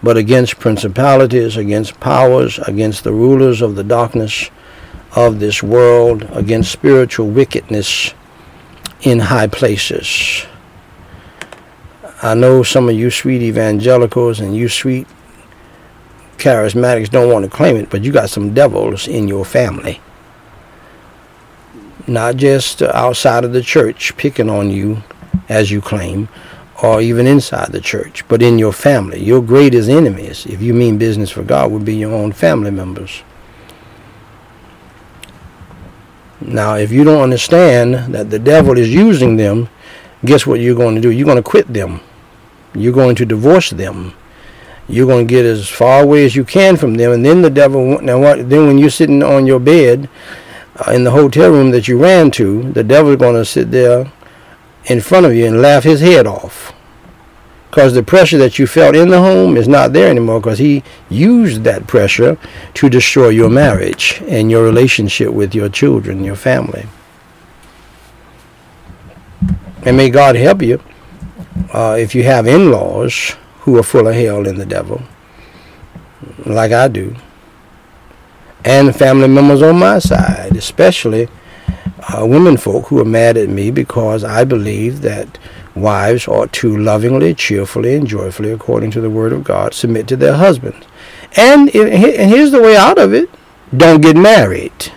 but 0.04 0.18
against 0.18 0.60
principalities, 0.60 1.58
against 1.58 2.00
powers, 2.00 2.60
against 2.60 3.04
the 3.04 3.14
rulers 3.14 3.62
of 3.62 3.76
the 3.76 3.84
darkness 3.84 4.50
of 5.16 5.40
this 5.40 5.64
world, 5.64 6.28
against 6.32 6.72
spiritual 6.72 7.28
wickedness 7.30 8.14
in 9.02 9.20
high 9.20 9.48
places. 9.48 10.46
I 12.22 12.34
know 12.34 12.64
some 12.64 12.90
of 12.90 12.96
you 12.96 13.10
sweet 13.12 13.42
evangelicals 13.42 14.42
and 14.42 14.56
you 14.56 14.68
sweet 14.70 15.08
charismatics 16.40 17.10
don't 17.10 17.32
want 17.32 17.46
to 17.46 17.52
claim 17.52 17.76
it, 17.76 17.90
but 17.90 18.04
you 18.04 18.12
got 18.12 18.30
some 18.30 18.54
devils 18.54 19.08
in 19.08 19.28
your 19.28 19.46
family. 19.46 20.02
Not 22.08 22.38
just 22.38 22.82
outside 22.82 23.44
of 23.44 23.54
the 23.54 23.62
church 23.62 24.16
picking 24.18 24.50
on 24.50 24.72
you, 24.72 25.04
as 25.48 25.70
you 25.70 25.82
claim, 25.82 26.28
or 26.82 27.02
even 27.02 27.28
inside 27.28 27.72
the 27.72 27.82
church, 27.82 28.28
but 28.28 28.42
in 28.42 28.58
your 28.58 28.72
family. 28.72 29.22
Your 29.22 29.42
greatest 29.42 29.90
enemies, 29.90 30.46
if 30.46 30.62
you 30.62 30.74
mean 30.74 30.98
business 30.98 31.30
for 31.30 31.44
God, 31.44 31.72
would 31.72 31.86
be 31.86 31.96
your 31.96 32.14
own 32.14 32.32
family 32.32 32.72
members. 32.72 33.24
Now, 36.42 36.76
if 36.76 36.92
you 36.92 37.04
don't 37.04 37.22
understand 37.22 38.14
that 38.16 38.30
the 38.30 38.40
devil 38.40 38.78
is 38.78 38.94
using 38.94 39.36
them, 39.36 39.68
guess 40.24 40.48
what 40.48 40.62
you're 40.62 40.76
going 40.76 40.96
to 40.96 41.02
do? 41.02 41.12
You're 41.12 41.26
going 41.26 41.36
to 41.36 41.44
quit 41.44 41.72
them. 41.72 42.00
You're 42.74 42.94
going 42.94 43.16
to 43.18 43.26
divorce 43.26 43.72
them. 43.72 44.14
You're 44.90 45.08
going 45.08 45.28
to 45.28 45.32
get 45.32 45.46
as 45.46 45.70
far 45.70 46.02
away 46.04 46.26
as 46.26 46.36
you 46.36 46.44
can 46.44 46.76
from 46.76 46.96
them, 46.96 47.12
and 47.12 47.24
then 47.24 47.44
the 47.44 47.50
devil. 47.50 48.02
Now, 48.02 48.20
what? 48.20 48.50
Then 48.50 48.66
when 48.68 48.78
you're 48.80 48.90
sitting 48.90 49.22
on 49.22 49.46
your 49.46 49.60
bed 49.60 50.10
uh, 50.76 50.92
in 50.92 51.04
the 51.04 51.12
hotel 51.12 51.52
room 51.52 51.70
that 51.72 51.88
you 51.88 52.02
ran 52.02 52.32
to, 52.32 52.72
the 52.72 52.84
devil's 52.84 53.18
going 53.18 53.36
to 53.36 53.46
sit 53.46 53.70
there 53.70 54.12
in 54.86 55.00
front 55.00 55.28
of 55.28 55.34
you 55.34 55.46
and 55.46 55.62
laugh 55.62 55.84
his 55.84 56.02
head 56.02 56.26
off. 56.26 56.74
Because 57.70 57.94
the 57.94 58.02
pressure 58.02 58.40
that 58.40 58.58
you 58.58 58.66
felt 58.66 58.96
in 58.96 59.10
the 59.10 59.20
home 59.20 59.56
is 59.56 59.68
not 59.68 59.94
there 59.94 60.10
anymore 60.10 60.40
because 60.40 60.58
he 60.58 60.84
used 61.08 61.64
that 61.66 61.86
pressure 61.86 62.36
to 62.74 62.90
destroy 62.90 63.30
your 63.30 63.50
marriage 63.50 64.24
and 64.28 64.50
your 64.50 64.64
relationship 64.64 65.32
with 65.32 65.54
your 65.54 65.70
children, 65.70 66.24
your 66.24 66.36
family. 66.36 66.88
And 69.84 69.96
may 69.96 70.10
God 70.10 70.36
help 70.36 70.64
you 70.64 70.82
uh, 71.72 71.96
if 72.00 72.16
you 72.16 72.24
have 72.24 72.48
in 72.48 72.72
laws 72.72 73.36
who 73.62 73.78
are 73.78 73.84
full 73.84 74.08
of 74.08 74.16
hell 74.16 74.48
and 74.48 74.60
the 74.60 74.66
devil, 74.66 75.02
like 76.46 76.72
I 76.72 76.88
do, 76.88 77.16
and 78.66 78.96
family 78.96 79.28
members 79.28 79.62
on 79.62 79.80
my 79.80 80.00
side, 80.00 80.56
especially 80.56 81.28
uh, 82.14 82.26
women 82.26 82.58
folk 82.58 82.88
who 82.88 83.00
are 83.00 83.06
mad 83.06 83.38
at 83.38 83.50
me 83.50 83.72
because 83.72 84.24
I 84.24 84.44
believe 84.44 85.02
that 85.02 85.38
wives 85.76 86.28
ought 86.28 86.52
to 86.54 86.76
lovingly, 86.76 87.34
cheerfully, 87.34 87.96
and 87.96 88.08
joyfully, 88.08 88.52
according 88.52 88.92
to 88.92 89.02
the 89.02 89.10
word 89.10 89.34
of 89.34 89.44
God, 89.44 89.74
submit 89.74 90.08
to 90.08 90.16
their 90.16 90.36
husbands. 90.36 90.86
And, 91.36 91.74
and 91.76 92.30
here's 92.30 92.52
the 92.52 92.62
way 92.62 92.76
out 92.76 92.98
of 92.98 93.14
it 93.14 93.30
don't 93.76 94.02
get 94.02 94.16
married. 94.16 94.92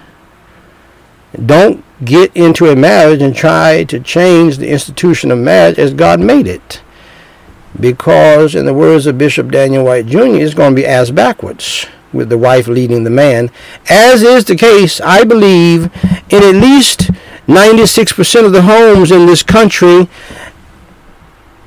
Don't 1.46 1.84
get 2.04 2.34
into 2.34 2.68
a 2.68 2.76
marriage 2.76 3.22
and 3.22 3.34
try 3.34 3.84
to 3.84 4.00
change 4.00 4.58
the 4.58 4.68
institution 4.68 5.30
of 5.30 5.38
marriage 5.38 5.78
as 5.78 5.94
God 5.94 6.20
made 6.20 6.46
it. 6.46 6.82
Because, 7.78 8.54
in 8.54 8.66
the 8.66 8.74
words 8.74 9.06
of 9.06 9.18
Bishop 9.18 9.50
Daniel 9.50 9.84
Whyte 9.84 10.06
Jr., 10.06 10.36
it's 10.36 10.54
going 10.54 10.74
to 10.74 10.80
be 10.80 10.86
ass 10.86 11.10
backwards 11.10 11.86
with 12.12 12.28
the 12.28 12.38
wife 12.38 12.68
leading 12.68 13.04
the 13.04 13.10
man, 13.10 13.50
as 13.88 14.22
is 14.22 14.44
the 14.44 14.56
case, 14.56 15.00
I 15.00 15.24
believe, 15.24 15.84
in 16.28 16.42
at 16.42 16.54
least 16.54 17.10
96% 17.46 18.44
of 18.44 18.52
the 18.52 18.62
homes 18.62 19.10
in 19.10 19.26
this 19.26 19.42
country, 19.42 20.08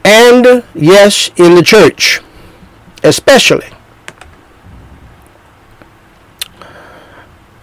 and 0.04 0.64
yes, 0.76 1.32
in 1.36 1.56
the 1.56 1.64
church, 1.64 2.22
especially. 3.04 3.68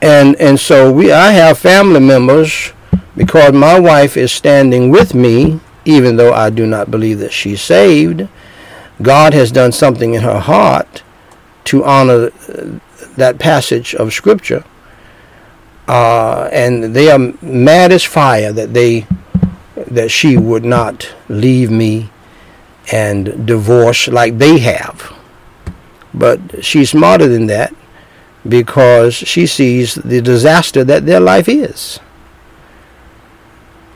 And 0.03 0.35
and 0.41 0.59
so 0.59 0.91
we 0.93 1.13
I 1.13 1.31
have 1.31 1.59
family 1.59 2.01
members 2.01 2.73
because 3.17 3.53
my 3.53 3.79
wife 3.79 4.17
is 4.17 4.33
standing 4.33 4.91
with 4.91 5.15
me, 5.15 5.61
even 5.85 6.17
though 6.17 6.33
I 6.33 6.51
do 6.51 6.67
not 6.67 6.91
believe 6.91 7.19
that 7.19 7.33
she's 7.33 7.61
saved. 7.61 8.29
God 9.01 9.35
has 9.35 9.51
done 9.51 9.73
something 9.73 10.15
in 10.15 10.23
her 10.23 10.39
heart 10.39 11.03
to 11.65 11.85
honor 11.85 12.31
that 13.17 13.39
passage 13.39 13.95
of 13.95 14.13
Scripture. 14.13 14.65
Uh, 15.89 16.49
and 16.53 16.95
they 16.95 17.11
are 17.11 17.19
mad 17.43 17.93
as 17.93 18.05
fire 18.05 18.53
that 18.53 18.73
they 18.73 19.07
that 19.89 20.11
she 20.11 20.37
would 20.37 20.65
not 20.65 21.13
leave 21.29 21.71
me 21.71 22.11
and 22.93 23.47
divorce 23.47 24.09
like 24.09 24.39
they 24.39 24.59
have. 24.59 25.13
But 26.15 26.65
she's 26.65 26.91
smarter 26.91 27.27
than 27.27 27.47
that 27.47 27.75
because 28.49 29.15
she 29.15 29.47
sees 29.47 29.95
the 29.97 30.21
disaster 30.21 30.85
that 30.85 31.07
their 31.07 31.21
life 31.21 31.49
is. 31.49 32.01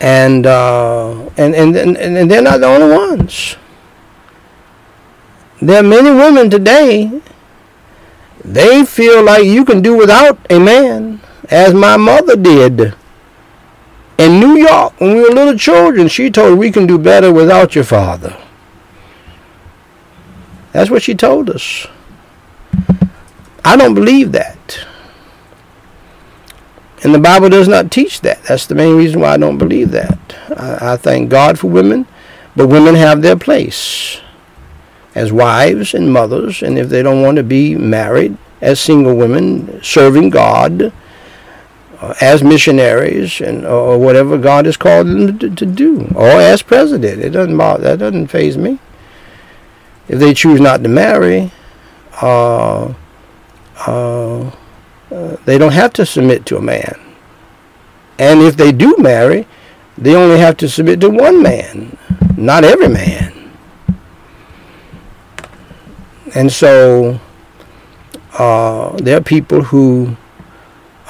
And, 0.01 0.47
uh, 0.47 1.29
and, 1.37 1.55
and, 1.55 1.77
and, 1.77 1.97
and 1.97 2.31
they're 2.31 2.43
not 2.43 2.61
the 2.61 2.67
only 2.67 2.95
ones. 2.95 3.57
There 5.61 5.81
are 5.81 5.87
many 5.87 6.11
women 6.11 6.51
today 6.51 7.23
they 8.47 8.85
feel 8.85 9.25
like 9.25 9.45
you 9.45 9.65
can 9.65 9.83
do 9.83 9.97
without 9.97 10.39
a 10.49 10.61
man, 10.61 11.21
as 11.51 11.75
my 11.75 11.97
mother 11.97 12.37
did. 12.37 12.95
In 14.19 14.41
New 14.41 14.57
York, 14.57 15.01
when 15.01 15.17
we 15.17 15.23
were 15.23 15.31
little 15.31 15.59
children, 15.59 16.07
she 16.07 16.31
told 16.31 16.57
we 16.57 16.71
can 16.71 16.87
do 16.87 16.97
better 16.97 17.33
without 17.33 17.75
your 17.75 17.83
father. 17.83 18.37
That's 20.71 20.91
what 20.91 21.03
she 21.03 21.15
told 21.15 21.51
us. 21.51 21.89
I 23.65 23.77
don't 23.77 23.95
believe 23.95 24.31
that. 24.33 24.87
And 27.07 27.15
the 27.15 27.21
Bible 27.21 27.49
does 27.49 27.69
not 27.69 27.93
teach 27.93 28.21
that. 28.23 28.43
That's 28.43 28.67
the 28.67 28.75
main 28.75 28.97
reason 28.97 29.21
why 29.21 29.35
I 29.35 29.37
don't 29.37 29.59
believe 29.59 29.93
that. 29.93 30.19
I, 30.57 30.95
I 30.95 30.97
thank 30.97 31.31
God 31.31 31.57
for 31.57 31.69
women, 31.69 32.05
but 32.57 32.67
women 32.67 32.97
have 32.97 33.23
their 33.23 33.37
place 33.37 34.21
as 35.15 35.33
wives 35.33 35.95
and 35.95 36.13
mothers, 36.13 36.65
and 36.65 36.77
if 36.77 36.89
they 36.89 37.05
don't 37.05 37.23
want 37.23 37.37
to 37.37 37.45
be 37.45 37.77
married 37.77 38.37
as 38.61 38.81
single 38.81 39.15
women, 39.15 39.81
serving 39.85 40.31
God 40.31 40.93
uh, 42.01 42.15
as 42.21 42.43
missionaries 42.43 43.41
and 43.41 43.65
or 43.65 43.97
whatever 43.99 44.37
God 44.37 44.67
has 44.67 44.77
called 44.77 45.07
them 45.07 45.39
to, 45.39 45.55
to, 45.55 45.65
do, 45.65 46.13
or 46.13 46.27
as 46.27 46.61
president, 46.61 47.23
it 47.23 47.31
doesn't 47.31 47.57
bother, 47.57 47.85
that 47.85 48.01
doesn't 48.01 48.27
phase 48.27 48.59
me. 48.59 48.81
If 50.09 50.19
they 50.19 50.35
choose 50.35 50.61
not 50.61 50.83
to 50.83 50.89
marry, 50.89 51.53
uh, 52.21 52.93
uh, 53.87 54.51
they 55.45 55.59
don't 55.59 55.73
have 55.73 55.93
to 55.95 56.07
submit 56.07 56.47
to 56.47 56.57
a 56.57 56.63
man. 56.63 56.99
And 58.19 58.41
if 58.43 58.57
they 58.57 58.73
do 58.73 58.97
marry, 58.99 59.47
they 59.99 60.15
only 60.15 60.39
have 60.39 60.57
to 60.59 60.69
submit 60.69 61.01
to 61.01 61.11
one 61.11 61.43
man, 61.43 61.97
not 62.37 62.65
every 62.65 62.89
man. 62.89 63.33
And 66.35 66.53
so 66.53 67.21
uh, 68.39 68.97
there 68.97 69.17
are 69.17 69.23
people 69.23 69.63
who 69.63 70.17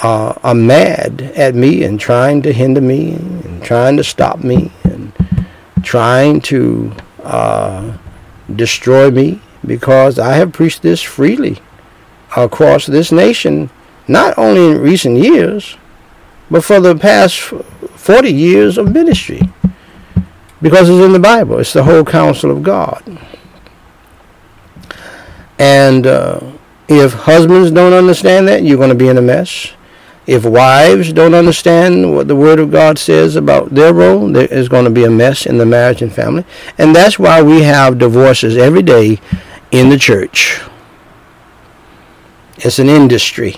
uh, 0.02 0.34
are 0.42 0.54
mad 0.54 1.22
at 1.36 1.54
me 1.54 1.84
and 1.84 1.98
trying 1.98 2.42
to 2.42 2.52
hinder 2.52 2.80
me 2.80 3.14
and 3.14 3.62
trying 3.62 3.96
to 3.96 4.04
stop 4.04 4.44
me 4.44 4.70
and 4.84 5.12
trying 5.82 6.40
to 6.42 6.92
uh, 7.24 7.96
destroy 8.54 9.10
me 9.10 9.40
because 9.64 10.18
I 10.18 10.34
have 10.34 10.52
preached 10.52 10.82
this 10.82 11.02
freely 11.02 11.58
across 12.36 12.86
this 12.86 13.10
nation, 13.10 13.70
not 14.08 14.36
only 14.38 14.72
in 14.72 14.80
recent 14.80 15.18
years, 15.18 15.76
but 16.50 16.64
for 16.64 16.80
the 16.80 16.94
past 16.94 17.38
40 17.38 18.32
years 18.32 18.78
of 18.78 18.92
ministry. 18.92 19.40
Because 20.62 20.88
it's 20.88 21.04
in 21.04 21.12
the 21.12 21.18
Bible, 21.18 21.58
it's 21.58 21.72
the 21.72 21.84
whole 21.84 22.04
counsel 22.04 22.50
of 22.50 22.62
God. 22.62 23.02
And 25.58 26.06
uh, 26.06 26.40
if 26.88 27.12
husbands 27.12 27.70
don't 27.70 27.92
understand 27.92 28.48
that, 28.48 28.62
you're 28.62 28.76
going 28.76 28.90
to 28.90 28.94
be 28.94 29.08
in 29.08 29.18
a 29.18 29.22
mess. 29.22 29.72
If 30.26 30.44
wives 30.44 31.12
don't 31.12 31.34
understand 31.34 32.14
what 32.14 32.26
the 32.26 32.34
Word 32.34 32.58
of 32.58 32.70
God 32.70 32.98
says 32.98 33.36
about 33.36 33.74
their 33.74 33.94
role, 33.94 34.28
there 34.28 34.46
is 34.46 34.68
going 34.68 34.84
to 34.84 34.90
be 34.90 35.04
a 35.04 35.10
mess 35.10 35.46
in 35.46 35.58
the 35.58 35.66
marriage 35.66 36.02
and 36.02 36.12
family. 36.12 36.44
And 36.78 36.94
that's 36.94 37.18
why 37.18 37.42
we 37.42 37.62
have 37.62 37.98
divorces 37.98 38.56
every 38.56 38.82
day 38.82 39.20
in 39.70 39.88
the 39.88 39.98
church. 39.98 40.60
It's 42.58 42.78
an 42.78 42.88
industry. 42.88 43.56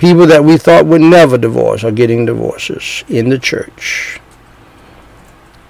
People 0.00 0.26
that 0.26 0.42
we 0.42 0.56
thought 0.56 0.86
would 0.86 1.02
never 1.02 1.38
divorce 1.38 1.84
are 1.84 1.92
getting 1.92 2.26
divorces 2.26 3.04
in 3.08 3.28
the 3.28 3.38
church. 3.38 4.18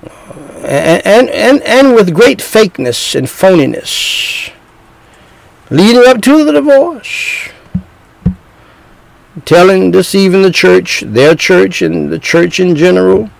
Uh, 0.02 1.00
and, 1.04 1.28
and, 1.28 1.60
and 1.62 1.94
with 1.94 2.14
great 2.14 2.38
fakeness 2.38 3.14
and 3.14 3.26
phoniness. 3.26 4.52
Leading 5.68 6.06
up 6.06 6.22
to 6.22 6.44
the 6.44 6.52
divorce. 6.52 7.50
telling, 9.44 9.90
deceiving 9.90 10.42
the 10.42 10.50
church, 10.50 11.00
their 11.00 11.34
church, 11.34 11.82
and 11.82 12.10
the 12.10 12.18
church 12.18 12.60
in 12.60 12.76
general, 12.76 13.30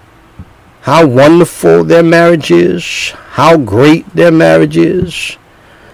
how 0.82 1.06
wonderful 1.06 1.84
their 1.84 2.02
marriage 2.02 2.50
is, 2.50 3.10
how 3.10 3.56
great 3.56 4.08
their 4.14 4.30
marriage 4.32 4.76
is, 4.76 5.36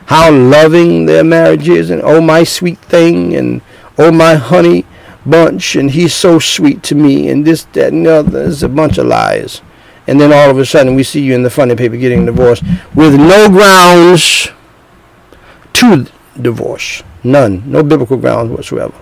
how 0.07 0.31
loving 0.31 1.07
their 1.07 1.25
marriage 1.25 1.69
is, 1.69 1.91
and 1.91 2.01
oh, 2.03 2.21
my 2.21 2.45
sweet 2.45 2.79
thing, 2.79 3.35
and 3.35 3.61
oh, 3.99 4.13
my 4.13 4.35
honey 4.35 4.87
bunch, 5.25 5.77
and 5.77 5.91
he's 5.91 6.15
so 6.15 6.39
sweet 6.39 6.83
to 6.85 6.95
me, 6.95 7.29
and 7.29 7.45
this, 7.45 7.65
that, 7.73 7.93
and 7.93 8.07
the 8.07 8.17
other. 8.17 8.45
It's 8.47 8.63
a 8.63 8.69
bunch 8.69 8.99
of 8.99 9.07
lies. 9.07 9.63
And 10.07 10.21
then 10.21 10.33
all 10.33 10.51
of 10.51 10.59
a 10.59 10.65
sudden, 10.65 10.95
we 10.95 11.03
see 11.03 11.21
you 11.21 11.35
in 11.35 11.43
the 11.43 11.51
funny 11.51 11.75
paper 11.75 11.97
getting 11.97 12.27
divorced 12.27 12.63
with 12.95 13.15
no 13.15 13.49
grounds 13.49 14.49
to 15.75 16.07
divorce. 16.41 17.03
None. 17.25 17.71
No 17.71 17.83
biblical 17.83 18.17
grounds 18.17 18.51
whatsoever. 18.51 18.95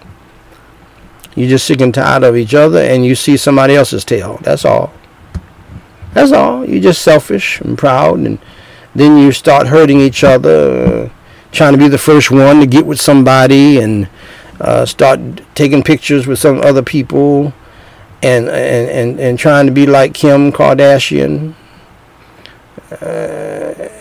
You're 1.35 1.51
just 1.51 1.67
sick 1.67 1.81
and 1.81 1.93
tired 1.93 2.23
of 2.23 2.37
each 2.37 2.55
other 2.55 2.79
and 2.81 3.05
you 3.05 3.15
see 3.15 3.37
somebody 3.37 3.75
else's 3.75 4.05
tail. 4.05 4.39
That's 4.43 4.65
all. 4.65 4.93
That's 6.13 6.33
all. 6.33 6.65
You're 6.65 6.83
just 6.83 7.03
selfish 7.03 7.61
and 7.61 7.77
proud 7.77 8.21
and 8.21 8.39
then 8.95 9.19
you 9.19 9.33
start 9.33 9.67
hurting 9.67 10.01
each 10.01 10.23
other, 10.23 11.11
trying 11.51 11.73
to 11.73 11.79
be 11.79 11.89
the 11.89 11.99
first 11.99 12.31
one 12.31 12.61
to 12.61 12.67
get 12.67 12.87
with 12.87 13.01
somebody 13.01 13.81
and 13.81 14.09
uh, 14.65 14.87
start 14.87 15.21
taking 15.55 15.83
pictures 15.83 16.27
with 16.27 16.39
some 16.39 16.61
other 16.63 16.83
people 16.83 17.53
and, 18.23 18.49
and, 18.49 18.91
and, 18.91 19.21
and 19.21 19.39
trying 19.39 19.67
to 19.67 19.73
be 19.73 19.87
like 19.87 20.15
Kim 20.15 20.51
Kardashian. 20.51 21.55
Uh, 22.91 23.05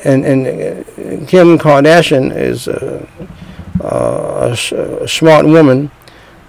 and, 0.05 0.25
and 0.25 0.47
uh, 0.47 1.25
Kim 1.27 1.57
Kardashian 1.57 2.33
is 2.35 2.67
a, 2.69 3.07
a, 3.81 4.57
a 5.01 5.07
smart 5.07 5.45
woman 5.45 5.91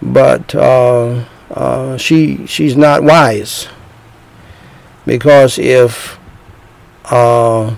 but 0.01 0.55
uh, 0.55 1.25
uh, 1.51 1.97
she 1.97 2.47
she's 2.47 2.77
not 2.77 3.03
wise 3.03 3.69
because 5.07 5.59
if 5.59 6.19
uh, 7.07 7.75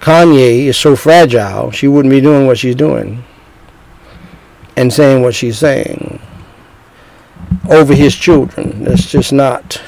Kanye 0.00 0.66
is 0.66 0.76
so 0.76 0.96
fragile, 0.96 1.70
she 1.70 1.88
wouldn't 1.88 2.10
be 2.10 2.20
doing 2.20 2.46
what 2.46 2.58
she's 2.58 2.74
doing 2.74 3.24
and 4.76 4.92
saying 4.92 5.22
what 5.22 5.34
she's 5.34 5.58
saying 5.58 6.20
over 7.68 7.94
his 7.94 8.14
children. 8.14 8.84
That's 8.84 9.06
just 9.06 9.32
not 9.32 9.80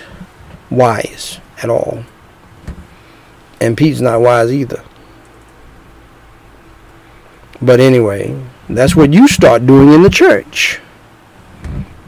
wise 0.71 1.41
at 1.63 1.71
all. 1.71 2.05
And 3.61 3.77
Pete's 3.77 4.01
not 4.01 4.21
wise 4.21 4.53
either. 4.53 4.83
But 7.61 7.81
anyway, 7.81 8.39
that's 8.69 8.95
what 8.95 9.13
you 9.13 9.29
start 9.29 9.67
doing 9.67 9.93
in 9.93 10.03
the 10.03 10.11
church. 10.11 10.81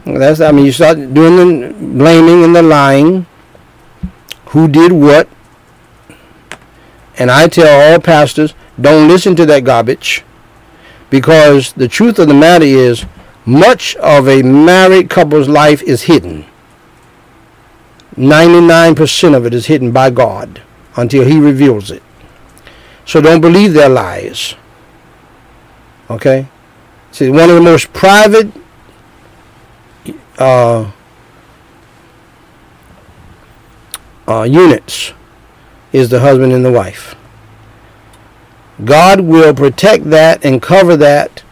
That's 0.05 0.41
I 0.41 0.51
mean 0.51 0.65
you 0.65 0.71
start 0.71 0.97
doing 1.13 1.61
the 1.61 1.73
blaming 1.73 2.43
and 2.43 2.55
the 2.55 2.61
lying. 2.63 3.25
Who 4.47 4.67
did 4.67 4.91
what? 4.91 5.27
And 7.17 7.29
I 7.29 7.47
tell 7.47 7.93
all 7.93 7.99
pastors, 7.99 8.53
don't 8.79 9.07
listen 9.07 9.35
to 9.35 9.45
that 9.47 9.65
garbage. 9.65 10.23
Because 11.09 11.73
the 11.73 11.87
truth 11.87 12.19
of 12.19 12.27
the 12.27 12.33
matter 12.33 12.65
is 12.65 13.05
much 13.45 13.95
of 13.95 14.27
a 14.27 14.43
married 14.43 15.09
couple's 15.09 15.49
life 15.49 15.81
is 15.83 16.03
hidden. 16.03 16.45
99% 18.15 19.35
of 19.35 19.45
it 19.45 19.53
is 19.53 19.67
hidden 19.67 19.91
by 19.91 20.09
God 20.09 20.61
until 20.95 21.25
he 21.25 21.39
reveals 21.39 21.89
it. 21.89 22.03
So 23.05 23.21
don't 23.21 23.41
believe 23.41 23.73
their 23.73 23.89
lies. 23.89 24.55
Okay? 26.09 26.47
See, 27.11 27.29
one 27.29 27.49
of 27.49 27.55
the 27.55 27.61
most 27.61 27.91
private 27.93 28.51
uh, 30.37 30.91
uh, 34.27 34.43
units 34.43 35.13
is 35.91 36.09
the 36.09 36.19
husband 36.19 36.53
and 36.53 36.63
the 36.63 36.71
wife. 36.71 37.15
God 38.83 39.21
will 39.21 39.53
protect 39.53 40.09
that 40.09 40.45
and 40.45 40.61
cover 40.61 40.95
that 40.97 41.43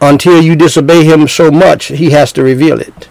until 0.00 0.42
you 0.42 0.54
disobey 0.54 1.04
him 1.04 1.26
so 1.26 1.50
much 1.50 1.86
he 1.86 2.10
has 2.10 2.32
to 2.32 2.42
reveal 2.42 2.78
it. 2.78 3.08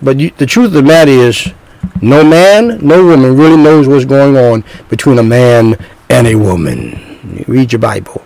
But 0.00 0.20
you, 0.20 0.30
the 0.30 0.46
truth 0.46 0.68
of 0.68 0.72
the 0.72 0.82
matter 0.82 1.10
is, 1.10 1.52
no 2.00 2.24
man, 2.24 2.78
no 2.86 3.04
woman 3.04 3.36
really 3.36 3.56
knows 3.56 3.88
what's 3.88 4.04
going 4.04 4.36
on 4.36 4.64
between 4.88 5.18
a 5.18 5.22
man 5.22 5.76
and 6.08 6.26
a 6.26 6.36
woman. 6.36 7.44
Read 7.46 7.72
your 7.72 7.80
Bible. 7.80 8.24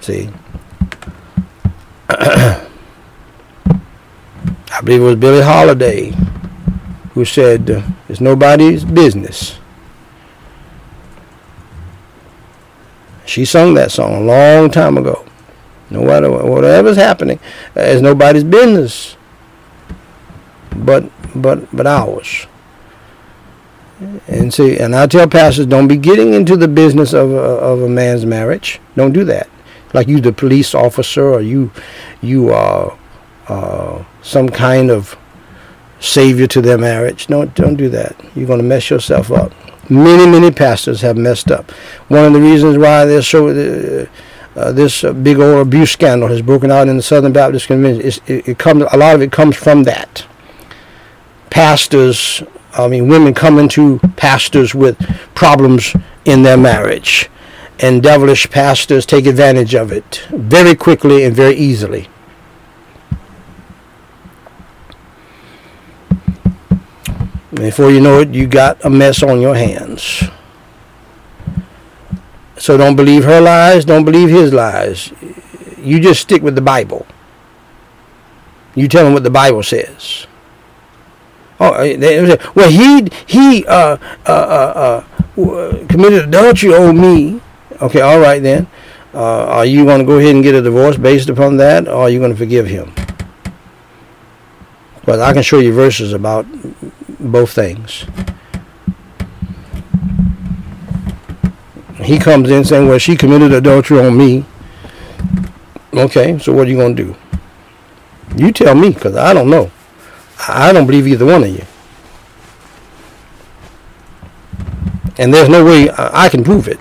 See? 0.00 0.28
I 2.08 2.66
believe 4.82 5.00
it 5.02 5.04
was 5.04 5.16
Billie 5.16 5.42
Holiday 5.42 6.12
who 7.14 7.24
said, 7.24 7.70
uh, 7.70 7.82
It's 8.08 8.20
nobody's 8.20 8.84
business. 8.84 9.58
She 13.24 13.44
sung 13.44 13.74
that 13.74 13.92
song 13.92 14.14
a 14.14 14.20
long 14.20 14.70
time 14.70 14.98
ago. 14.98 15.24
No 15.90 16.02
matter 16.02 16.30
whatever's 16.30 16.96
happening, 16.96 17.38
it's 17.76 18.02
nobody's 18.02 18.44
business 18.44 19.16
but 20.76 21.10
but 21.34 21.74
but 21.74 21.86
ours. 21.86 22.46
And 24.26 24.52
see, 24.52 24.78
and 24.78 24.96
I 24.96 25.06
tell 25.06 25.28
pastors, 25.28 25.66
don't 25.66 25.86
be 25.86 25.96
getting 25.96 26.34
into 26.34 26.56
the 26.56 26.66
business 26.66 27.12
of 27.12 27.30
a, 27.30 27.36
of 27.36 27.82
a 27.82 27.88
man's 27.88 28.26
marriage. 28.26 28.80
Don't 28.96 29.12
do 29.12 29.22
that. 29.24 29.48
Like 29.94 30.08
you, 30.08 30.20
the 30.20 30.32
police 30.32 30.74
officer, 30.74 31.28
or 31.28 31.40
you, 31.40 31.70
you 32.20 32.50
are 32.50 32.98
uh, 33.46 34.02
some 34.20 34.48
kind 34.48 34.90
of 34.90 35.16
savior 36.02 36.46
to 36.48 36.60
their 36.60 36.78
marriage. 36.78 37.28
Don't 37.28 37.54
don't 37.54 37.76
do 37.76 37.88
that. 37.90 38.16
You're 38.34 38.46
going 38.46 38.60
to 38.60 38.64
mess 38.64 38.90
yourself 38.90 39.30
up. 39.30 39.52
Many 39.88 40.26
many 40.26 40.50
pastors 40.50 41.00
have 41.00 41.16
messed 41.16 41.50
up. 41.50 41.70
One 42.08 42.24
of 42.24 42.32
the 42.32 42.40
reasons 42.40 42.76
why 42.76 43.04
there's 43.04 43.26
so 43.26 43.48
uh, 43.48 44.06
uh, 44.54 44.72
this 44.72 45.04
uh, 45.04 45.12
big 45.12 45.38
old 45.38 45.66
abuse 45.66 45.92
scandal 45.92 46.28
has 46.28 46.42
broken 46.42 46.70
out 46.70 46.88
in 46.88 46.96
the 46.96 47.02
Southern 47.02 47.32
Baptist 47.32 47.68
Convention. 47.68 48.02
Is, 48.02 48.20
it, 48.26 48.48
it 48.48 48.58
comes 48.58 48.84
a 48.92 48.96
lot 48.96 49.14
of 49.14 49.22
it 49.22 49.32
comes 49.32 49.56
from 49.56 49.84
that. 49.84 50.26
Pastors 51.50 52.42
I 52.74 52.88
mean, 52.88 53.08
women 53.08 53.34
come 53.34 53.58
into 53.58 53.98
pastors 54.16 54.74
with 54.74 54.98
problems 55.34 55.94
in 56.24 56.42
their 56.42 56.56
marriage, 56.56 57.28
and 57.80 58.02
devilish 58.02 58.48
pastors 58.50 59.04
take 59.04 59.26
advantage 59.26 59.74
of 59.74 59.92
it 59.92 60.24
very 60.30 60.74
quickly 60.74 61.24
and 61.24 61.36
very 61.36 61.54
easily. 61.54 62.08
Before 67.54 67.90
you 67.90 68.00
know 68.00 68.20
it, 68.20 68.30
you 68.30 68.46
got 68.46 68.82
a 68.84 68.90
mess 68.90 69.22
on 69.22 69.40
your 69.40 69.54
hands. 69.54 70.24
So 72.56 72.76
don't 72.76 72.96
believe 72.96 73.24
her 73.24 73.40
lies, 73.40 73.84
don't 73.84 74.04
believe 74.04 74.30
his 74.30 74.52
lies. 74.52 75.12
You 75.78 76.00
just 76.00 76.22
stick 76.22 76.42
with 76.42 76.54
the 76.54 76.62
Bible. 76.62 77.06
You 78.74 78.88
tell 78.88 79.06
him 79.06 79.12
what 79.12 79.22
the 79.22 79.30
Bible 79.30 79.62
says. 79.62 80.26
Oh, 81.60 81.74
uh, 81.74 82.36
well, 82.54 82.70
he 82.70 83.08
he 83.26 83.66
uh, 83.66 83.96
uh, 84.26 84.30
uh, 84.30 85.04
uh 85.36 85.86
committed 85.88 86.28
adultery 86.28 86.74
on 86.74 87.00
me. 87.00 87.40
Okay, 87.80 88.00
all 88.00 88.18
right 88.18 88.42
then. 88.42 88.66
Uh, 89.14 89.44
are 89.44 89.66
you 89.66 89.84
going 89.84 90.00
to 90.00 90.06
go 90.06 90.18
ahead 90.18 90.34
and 90.34 90.42
get 90.42 90.54
a 90.54 90.62
divorce 90.62 90.96
based 90.96 91.28
upon 91.28 91.58
that, 91.58 91.86
or 91.86 92.02
are 92.02 92.10
you 92.10 92.18
going 92.18 92.32
to 92.32 92.36
forgive 92.36 92.66
him? 92.66 92.92
But 95.04 95.20
I 95.20 95.32
can 95.32 95.42
show 95.42 95.58
you 95.58 95.74
verses 95.74 96.12
about 96.12 96.46
both 97.30 97.52
things. 97.52 98.04
He 102.02 102.18
comes 102.18 102.50
in 102.50 102.64
saying, 102.64 102.88
"Well, 102.88 102.98
she 102.98 103.16
committed 103.16 103.52
adultery 103.52 104.00
on 104.00 104.16
me." 104.16 104.44
Okay, 105.94 106.38
so 106.38 106.52
what 106.52 106.66
are 106.66 106.70
you 106.70 106.76
going 106.76 106.96
to 106.96 107.04
do? 107.04 107.16
You 108.36 108.50
tell 108.50 108.74
me, 108.74 108.90
because 108.90 109.14
I 109.14 109.34
don't 109.34 109.50
know. 109.50 109.70
I 110.48 110.72
don't 110.72 110.86
believe 110.86 111.06
either 111.06 111.26
one 111.26 111.44
of 111.44 111.50
you. 111.50 111.64
And 115.18 115.32
there's 115.32 115.48
no 115.48 115.64
way 115.64 115.90
I 115.90 116.28
can 116.28 116.42
prove 116.42 116.66
it. 116.66 116.80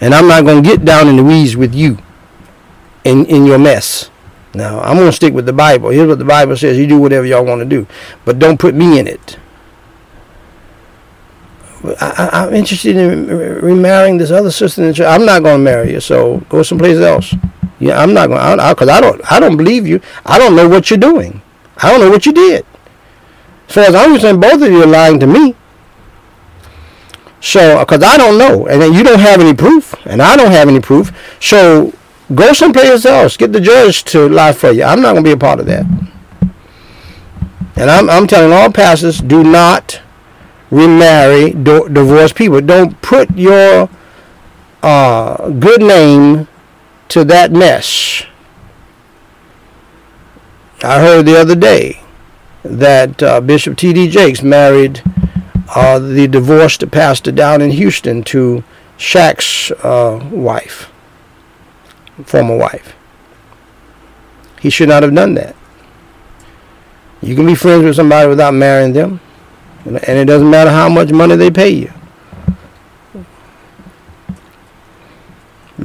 And 0.00 0.14
I'm 0.14 0.28
not 0.28 0.44
going 0.44 0.62
to 0.62 0.68
get 0.68 0.84
down 0.84 1.08
in 1.08 1.16
the 1.16 1.24
weeds 1.24 1.56
with 1.56 1.74
you 1.74 1.98
in, 3.04 3.24
in 3.26 3.46
your 3.46 3.58
mess. 3.58 4.10
Now, 4.54 4.80
I'm 4.80 4.96
going 4.96 5.08
to 5.08 5.16
stick 5.16 5.32
with 5.32 5.46
the 5.46 5.52
Bible. 5.52 5.88
Here's 5.90 6.08
what 6.08 6.18
the 6.18 6.24
Bible 6.26 6.56
says. 6.56 6.76
You 6.76 6.86
do 6.86 7.00
whatever 7.00 7.24
y'all 7.24 7.44
want 7.44 7.60
to 7.60 7.64
do. 7.64 7.86
But 8.24 8.38
don't 8.38 8.60
put 8.60 8.74
me 8.74 8.98
in 8.98 9.06
it. 9.06 9.38
I, 12.00 12.46
am 12.46 12.54
interested 12.54 12.96
in 12.96 13.26
remarrying 13.26 14.18
this 14.18 14.30
other 14.30 14.50
sister. 14.50 14.82
I'm 15.04 15.24
not 15.24 15.42
going 15.42 15.58
to 15.58 15.62
marry 15.62 15.92
you, 15.92 16.00
so 16.00 16.38
go 16.48 16.62
someplace 16.62 16.98
else. 16.98 17.34
Yeah, 17.80 18.00
I'm 18.00 18.14
not 18.14 18.28
going 18.28 18.58
to, 18.58 18.68
because 18.70 18.88
I, 18.88 18.98
I 18.98 19.00
don't, 19.00 19.32
I 19.32 19.40
don't 19.40 19.56
believe 19.56 19.86
you. 19.86 20.00
I 20.24 20.38
don't 20.38 20.54
know 20.54 20.68
what 20.68 20.90
you're 20.90 20.98
doing. 20.98 21.42
I 21.78 21.90
don't 21.90 22.00
know 22.00 22.10
what 22.10 22.26
you 22.26 22.32
did. 22.32 22.64
As 23.68 23.74
far 23.74 23.84
as 23.84 23.94
I'm 23.94 24.12
concerned, 24.12 24.40
both 24.40 24.62
of 24.62 24.70
you 24.70 24.82
are 24.82 24.86
lying 24.86 25.18
to 25.20 25.26
me. 25.26 25.56
So, 27.40 27.80
because 27.80 28.04
I 28.04 28.16
don't 28.16 28.38
know, 28.38 28.66
and 28.68 28.80
then 28.80 28.92
you 28.92 29.02
don't 29.02 29.18
have 29.18 29.40
any 29.40 29.54
proof, 29.54 29.94
and 30.06 30.22
I 30.22 30.36
don't 30.36 30.52
have 30.52 30.68
any 30.68 30.80
proof. 30.80 31.12
So, 31.40 31.92
Go 32.34 32.52
someplace 32.52 33.04
else. 33.04 33.36
Get 33.36 33.52
the 33.52 33.60
judge 33.60 34.04
to 34.04 34.28
lie 34.28 34.52
for 34.52 34.70
you. 34.70 34.84
I'm 34.84 35.02
not 35.02 35.12
going 35.12 35.24
to 35.24 35.28
be 35.28 35.32
a 35.32 35.36
part 35.36 35.60
of 35.60 35.66
that. 35.66 35.84
And 37.76 37.90
I'm, 37.90 38.08
I'm 38.08 38.26
telling 38.26 38.52
all 38.52 38.70
pastors, 38.72 39.20
do 39.20 39.42
not 39.42 40.00
remarry 40.72 41.52
do, 41.52 41.88
divorced 41.88 42.34
people. 42.34 42.60
Don't 42.60 43.00
put 43.02 43.30
your 43.36 43.88
uh, 44.82 45.50
good 45.50 45.82
name 45.82 46.48
to 47.08 47.24
that 47.24 47.52
mess. 47.52 48.24
I 50.82 50.98
heard 50.98 51.26
the 51.26 51.38
other 51.38 51.54
day 51.54 52.02
that 52.64 53.22
uh, 53.22 53.40
Bishop 53.40 53.76
T.D. 53.76 54.08
Jakes 54.08 54.42
married 54.42 55.02
uh, 55.74 55.98
the 55.98 56.26
divorced 56.26 56.90
pastor 56.90 57.30
down 57.30 57.60
in 57.60 57.70
Houston 57.70 58.24
to 58.24 58.64
Shaq's 58.98 59.70
uh, 59.84 60.26
wife, 60.32 60.90
former 62.24 62.56
wife. 62.56 62.94
He 64.60 64.70
should 64.70 64.88
not 64.88 65.02
have 65.02 65.14
done 65.14 65.34
that. 65.34 65.54
You 67.20 67.36
can 67.36 67.46
be 67.46 67.54
friends 67.54 67.84
with 67.84 67.96
somebody 67.96 68.28
without 68.28 68.54
marrying 68.54 68.92
them, 68.92 69.20
and 69.84 70.18
it 70.18 70.26
doesn't 70.26 70.48
matter 70.48 70.70
how 70.70 70.88
much 70.88 71.10
money 71.10 71.36
they 71.36 71.50
pay 71.50 71.70
you. 71.70 71.92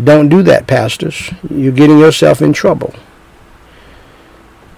Don't 0.03 0.29
do 0.29 0.43
that, 0.43 0.67
pastors. 0.67 1.31
You're 1.49 1.71
getting 1.71 1.97
yourself 1.97 2.41
in 2.41 2.53
trouble 2.53 2.93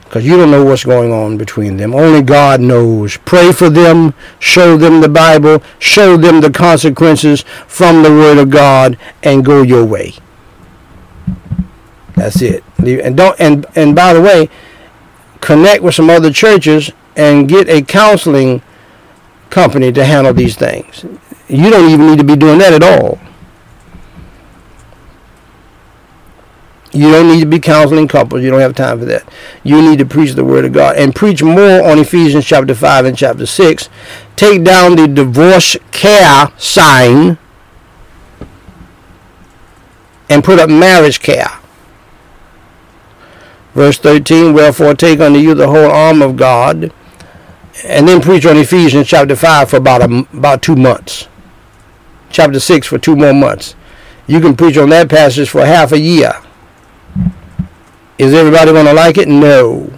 because 0.10 0.26
you 0.26 0.38
don't 0.38 0.50
know 0.50 0.66
what's 0.66 0.84
going 0.84 1.12
on 1.12 1.38
between 1.38 1.78
them. 1.78 1.94
Only 1.94 2.24
God 2.24 2.62
knows. 2.62 3.18
Pray 3.18 3.52
for 3.52 3.70
them, 3.70 4.16
show 4.40 4.76
them 4.76 5.02
the 5.02 5.10
Bible, 5.10 5.62
show 5.78 6.18
them 6.18 6.42
the 6.42 6.50
consequences 6.50 7.44
from 7.68 8.02
the 8.02 8.10
Word 8.10 8.40
of 8.40 8.50
God, 8.50 8.98
and 9.22 9.46
go 9.46 9.62
your 9.62 9.86
way. 9.86 10.16
That's 12.16 12.42
it. 12.42 12.64
And 12.80 13.16
don't 13.16 13.40
and 13.40 13.66
and 13.76 13.96
by 13.96 14.14
the 14.14 14.22
way, 14.22 14.50
connect 15.42 15.84
with 15.84 15.94
some 15.94 16.10
other 16.10 16.34
churches 16.34 16.92
and 17.16 17.48
get 17.48 17.70
a 17.70 17.82
counseling 17.84 18.64
company 19.50 19.92
to 19.92 20.06
handle 20.06 20.34
these 20.34 20.56
things. 20.56 21.06
You 21.48 21.70
don't 21.70 21.90
even 21.90 22.08
need 22.08 22.20
to 22.20 22.24
be 22.24 22.36
doing 22.36 22.60
that 22.60 22.74
at 22.74 22.84
all. 22.84 23.20
You 26.92 27.12
don't 27.12 27.28
need 27.28 27.42
to 27.42 27.46
be 27.46 27.60
counseling 27.60 28.08
couples. 28.08 28.42
You 28.42 28.50
don't 28.50 28.62
have 28.62 28.76
time 28.76 29.00
for 29.00 29.06
that. 29.06 29.32
You 29.64 29.82
need 29.82 30.00
to 30.00 30.06
preach 30.06 30.34
the 30.34 30.44
word 30.44 30.66
of 30.66 30.74
God 30.74 30.96
and 30.96 31.16
preach 31.16 31.44
more 31.44 31.88
on 31.88 32.00
Ephesians 32.00 32.46
chapter 32.46 32.74
5 32.74 33.06
and 33.06 33.18
chapter 33.18 33.46
6. 33.46 33.90
Take 34.36 34.64
down 34.64 34.96
the 34.96 35.08
divorce 35.08 35.78
care 35.92 36.52
sign 36.58 37.38
and 40.30 40.44
put 40.44 40.60
up 40.60 40.70
marriage 40.70 41.20
care. 41.20 41.52
Verse 43.74 44.00
13, 44.00 44.54
wherefore 44.54 44.96
take 44.96 45.20
unto 45.20 45.38
you 45.40 45.54
the 45.54 45.68
whole 45.68 45.92
arm 45.92 46.22
of 46.24 46.38
God, 46.38 46.92
and 47.84 48.08
then 48.08 48.22
preach 48.22 48.46
on 48.46 48.58
Ephesians 48.58 49.08
chapter 49.08 49.36
5 49.36 49.70
for 49.70 49.78
about, 49.78 50.02
a, 50.02 50.28
about 50.34 50.62
two 50.62 50.76
months. 50.76 51.28
Chapter 52.30 52.60
6 52.60 52.88
for 52.88 52.98
two 52.98 53.16
more 53.16 53.34
months. 53.34 53.76
You 54.28 54.40
can 54.40 54.56
preach 54.56 54.78
on 54.78 54.90
that 54.90 55.10
passage 55.10 55.50
for 55.50 55.66
half 55.66 55.92
a 55.92 56.00
year 56.00 56.34
is 58.20 58.34
everybody 58.34 58.72
going 58.74 58.86
to 58.86 58.94
like 58.94 59.18
it? 59.18 59.30
No. 59.30 59.98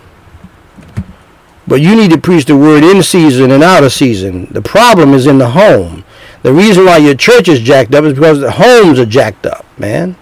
But 1.68 1.82
you 1.82 1.96
need 1.96 2.12
to 2.12 2.18
preach 2.20 2.46
the 2.46 2.56
word 2.56 2.84
in 2.84 3.02
season 3.02 3.52
and 3.52 3.64
out 3.64 3.84
of 3.84 3.92
season. 3.92 4.46
The 4.52 4.62
problem 4.62 5.14
is 5.14 5.26
in 5.26 5.40
the 5.40 5.50
home. 5.50 6.06
The 6.44 6.54
reason 6.54 6.86
why 6.86 6.98
your 6.98 7.16
church 7.16 7.50
is 7.50 7.60
jacked 7.60 7.96
up 7.96 8.04
is 8.04 8.14
because 8.14 8.40
the 8.40 8.52
homes 8.52 9.00
are 9.00 9.06
jacked 9.06 9.46
up, 9.46 9.66
man. 9.78 10.16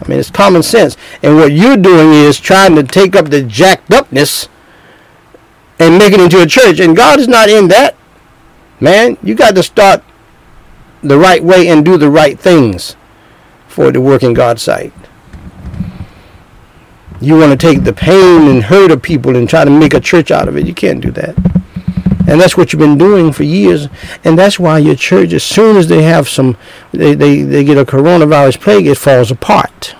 I 0.00 0.08
mean, 0.08 0.18
it's 0.18 0.30
common 0.30 0.62
sense. 0.62 0.96
And 1.22 1.36
what 1.36 1.52
you're 1.52 1.76
doing 1.76 2.12
is 2.12 2.38
trying 2.38 2.74
to 2.76 2.82
take 2.82 3.16
up 3.16 3.26
the 3.26 3.42
jacked 3.42 3.92
upness 3.92 4.48
and 5.82 5.98
make 5.98 6.12
it 6.12 6.20
into 6.20 6.40
a 6.40 6.46
church. 6.46 6.80
And 6.80 6.96
God 6.96 7.18
is 7.18 7.28
not 7.28 7.48
in 7.48 7.68
that. 7.68 7.96
Man, 8.80 9.16
you 9.22 9.34
got 9.34 9.54
to 9.54 9.62
start 9.62 10.02
the 11.02 11.18
right 11.18 11.42
way 11.42 11.68
and 11.68 11.84
do 11.84 11.96
the 11.96 12.10
right 12.10 12.38
things 12.38 12.96
for 13.68 13.88
it 13.88 13.92
to 13.92 14.00
work 14.00 14.22
in 14.22 14.34
God's 14.34 14.62
sight. 14.62 14.92
You 17.20 17.38
want 17.38 17.52
to 17.52 17.56
take 17.56 17.84
the 17.84 17.92
pain 17.92 18.48
and 18.48 18.64
hurt 18.64 18.90
of 18.90 19.00
people 19.00 19.36
and 19.36 19.48
try 19.48 19.64
to 19.64 19.70
make 19.70 19.94
a 19.94 20.00
church 20.00 20.30
out 20.30 20.48
of 20.48 20.56
it. 20.56 20.66
You 20.66 20.74
can't 20.74 21.00
do 21.00 21.10
that. 21.12 21.36
And 22.26 22.40
that's 22.40 22.56
what 22.56 22.72
you've 22.72 22.80
been 22.80 22.98
doing 22.98 23.32
for 23.32 23.44
years. 23.44 23.88
And 24.24 24.38
that's 24.38 24.58
why 24.58 24.78
your 24.78 24.96
church, 24.96 25.32
as 25.32 25.42
soon 25.42 25.76
as 25.76 25.88
they 25.88 26.02
have 26.02 26.28
some, 26.28 26.56
they, 26.92 27.14
they, 27.14 27.42
they 27.42 27.64
get 27.64 27.78
a 27.78 27.84
coronavirus 27.84 28.60
plague, 28.60 28.86
it 28.86 28.96
falls 28.96 29.30
apart. 29.30 29.94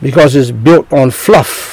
Because 0.00 0.34
it's 0.34 0.50
built 0.50 0.92
on 0.92 1.12
fluff, 1.12 1.71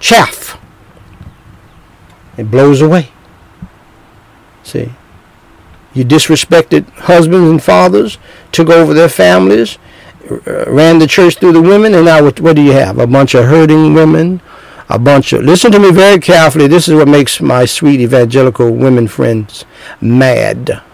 chaff. 0.00 0.58
It 2.36 2.50
blows 2.50 2.80
away. 2.80 3.10
See? 4.62 4.90
You 5.92 6.04
disrespected 6.04 6.88
husbands 6.90 7.50
and 7.50 7.62
fathers, 7.62 8.18
took 8.52 8.68
over 8.68 8.94
their 8.94 9.08
families, 9.08 9.78
ran 10.46 10.98
the 10.98 11.06
church 11.06 11.38
through 11.38 11.52
the 11.52 11.62
women, 11.62 11.94
and 11.94 12.04
now 12.04 12.22
what, 12.22 12.40
what 12.40 12.56
do 12.56 12.62
you 12.62 12.72
have? 12.72 12.98
A 12.98 13.06
bunch 13.06 13.34
of 13.34 13.44
hurting 13.46 13.94
women, 13.94 14.40
a 14.88 14.98
bunch 14.98 15.32
of. 15.32 15.42
Listen 15.42 15.72
to 15.72 15.78
me 15.78 15.90
very 15.90 16.20
carefully. 16.20 16.66
This 16.66 16.88
is 16.88 16.94
what 16.94 17.08
makes 17.08 17.40
my 17.40 17.64
sweet 17.64 18.00
evangelical 18.00 18.70
women 18.70 19.08
friends 19.08 19.64
mad. 20.00 20.82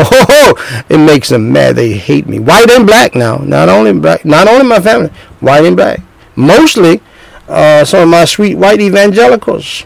Oh, 0.00 0.84
it 0.88 0.98
makes 0.98 1.28
them 1.28 1.52
mad. 1.52 1.74
They 1.74 1.94
hate 1.94 2.28
me. 2.28 2.38
White 2.38 2.70
and 2.70 2.86
black 2.86 3.16
now. 3.16 3.38
Not 3.38 3.68
only 3.68 3.92
black, 3.92 4.24
not 4.24 4.46
only 4.46 4.64
my 4.64 4.78
family, 4.78 5.10
white 5.40 5.64
and 5.64 5.74
black. 5.74 6.00
Mostly 6.36 7.02
uh, 7.48 7.84
some 7.84 8.02
of 8.02 8.08
my 8.08 8.24
sweet 8.24 8.56
white 8.56 8.80
evangelicals 8.80 9.84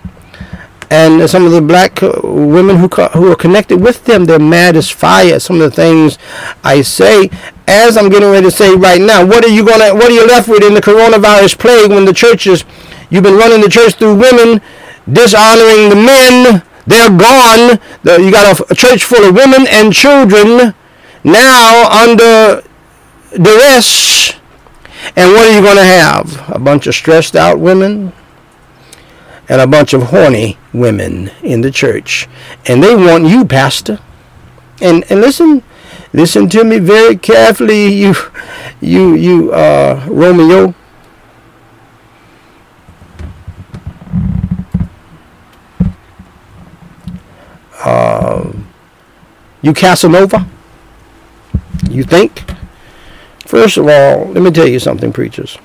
and 0.93 1.29
some 1.29 1.47
of 1.47 1.53
the 1.53 1.63
black 1.63 2.03
women 2.03 2.77
who 2.77 2.87
who 2.87 3.33
are 3.33 3.37
connected 3.37 3.81
with 3.81 4.05
them, 4.05 4.27
they're 4.27 4.39
mad 4.39 4.77
as 4.77 4.91
fire. 4.91 5.41
Some 5.41 5.57
of 5.61 5.71
the 5.71 5.75
things 5.75 6.19
I 6.63 6.83
say, 6.83 7.31
as 7.67 7.97
I'm 7.97 8.11
getting 8.11 8.29
ready 8.31 8.45
to 8.45 8.51
say 8.51 8.75
right 8.75 9.01
now, 9.01 9.25
what 9.25 9.43
are 9.43 9.49
you 9.49 9.65
gonna, 9.65 9.95
what 9.95 10.11
are 10.11 10.15
you 10.15 10.27
left 10.27 10.49
with 10.49 10.63
in 10.63 10.75
the 10.75 10.83
coronavirus 10.83 11.59
plague 11.59 11.91
when 11.91 12.05
the 12.05 12.13
churches, 12.13 12.65
you've 13.09 13.23
been 13.23 13.39
running 13.39 13.63
the 13.63 13.71
church 13.71 13.95
through 13.95 14.17
women, 14.17 14.61
dishonoring 15.11 15.89
the 15.89 15.97
men, 15.97 16.63
they're 16.87 17.09
gone. 17.09 17.79
You 18.05 18.31
got 18.31 18.61
a, 18.61 18.73
a 18.73 18.75
church 18.75 19.05
full 19.05 19.27
of 19.27 19.35
women 19.35 19.67
and 19.71 19.95
children 19.95 20.75
now 21.25 21.89
under 21.91 22.63
duress. 23.33 24.35
And 25.17 25.33
what 25.33 25.49
are 25.49 25.55
you 25.55 25.63
going 25.63 25.77
to 25.77 25.85
have? 25.85 26.49
A 26.51 26.59
bunch 26.59 26.87
of 26.87 26.95
stressed 26.95 27.37
out 27.37 27.59
women, 27.59 28.13
and 29.49 29.61
a 29.61 29.67
bunch 29.67 29.93
of 29.93 30.05
horny 30.05 30.57
women 30.73 31.31
in 31.43 31.61
the 31.61 31.71
church. 31.71 32.29
And 32.67 32.83
they 32.83 32.95
want 32.95 33.27
you, 33.27 33.45
Pastor. 33.45 33.99
And 34.81 35.05
and 35.11 35.21
listen, 35.21 35.63
listen 36.13 36.49
to 36.51 36.65
me 36.65 36.79
very 36.79 37.17
carefully, 37.17 37.93
you 37.93 38.15
you 38.81 39.15
you 39.15 39.53
uh 39.53 40.07
Romeo. 40.09 40.75
Uh, 47.85 48.53
you 49.61 49.73
Casanova? 49.73 50.47
You 51.91 52.05
think? 52.05 52.45
First 53.53 53.77
of 53.77 53.87
all, 53.87 54.33
let 54.33 54.43
me 54.43 54.51
tell 54.51 54.67
you 54.67 54.79
something, 54.79 55.13
preachers. 55.13 55.59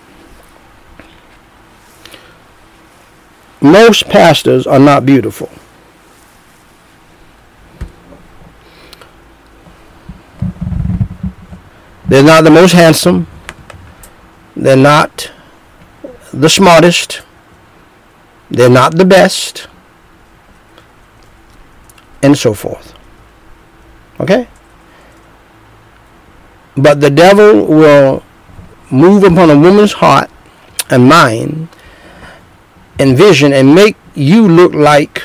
most 3.61 4.09
pastors 4.09 4.67
are 4.67 4.77
not 4.77 5.05
beautiful. 5.05 5.49
They're 12.09 12.21
not 12.21 12.43
the 12.43 12.51
most 12.51 12.73
handsome. 12.73 13.25
They're 14.57 14.75
not 14.75 15.31
the 16.33 16.49
smartest. 16.49 17.21
They're 18.51 18.69
not 18.69 18.97
the 18.97 19.05
best. 19.05 19.69
And 22.21 22.37
so 22.37 22.53
forth. 22.53 22.93
Okay? 24.19 24.49
But 26.77 27.01
the 27.01 27.09
devil 27.09 27.65
will 27.65 28.23
move 28.91 29.23
upon 29.23 29.49
a 29.49 29.57
woman's 29.57 29.93
heart 29.93 30.29
and 30.89 31.09
mind 31.09 31.67
and 32.99 33.17
vision 33.17 33.51
and 33.51 33.73
make 33.73 33.95
you 34.13 34.47
look 34.47 34.73
like 34.73 35.23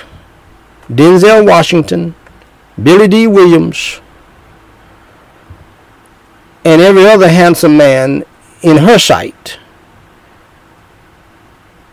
Denzel 0.91 1.47
Washington, 1.47 2.15
Billy 2.83 3.07
Dee 3.07 3.27
Williams, 3.27 4.01
and 6.65 6.81
every 6.81 7.07
other 7.07 7.29
handsome 7.29 7.77
man 7.77 8.25
in 8.63 8.79
her 8.79 8.99
sight. 8.99 9.59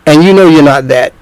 And 0.05 0.23
you 0.23 0.33
know 0.33 0.47
you're 0.47 0.63
not 0.63 0.87
that. 0.87 1.13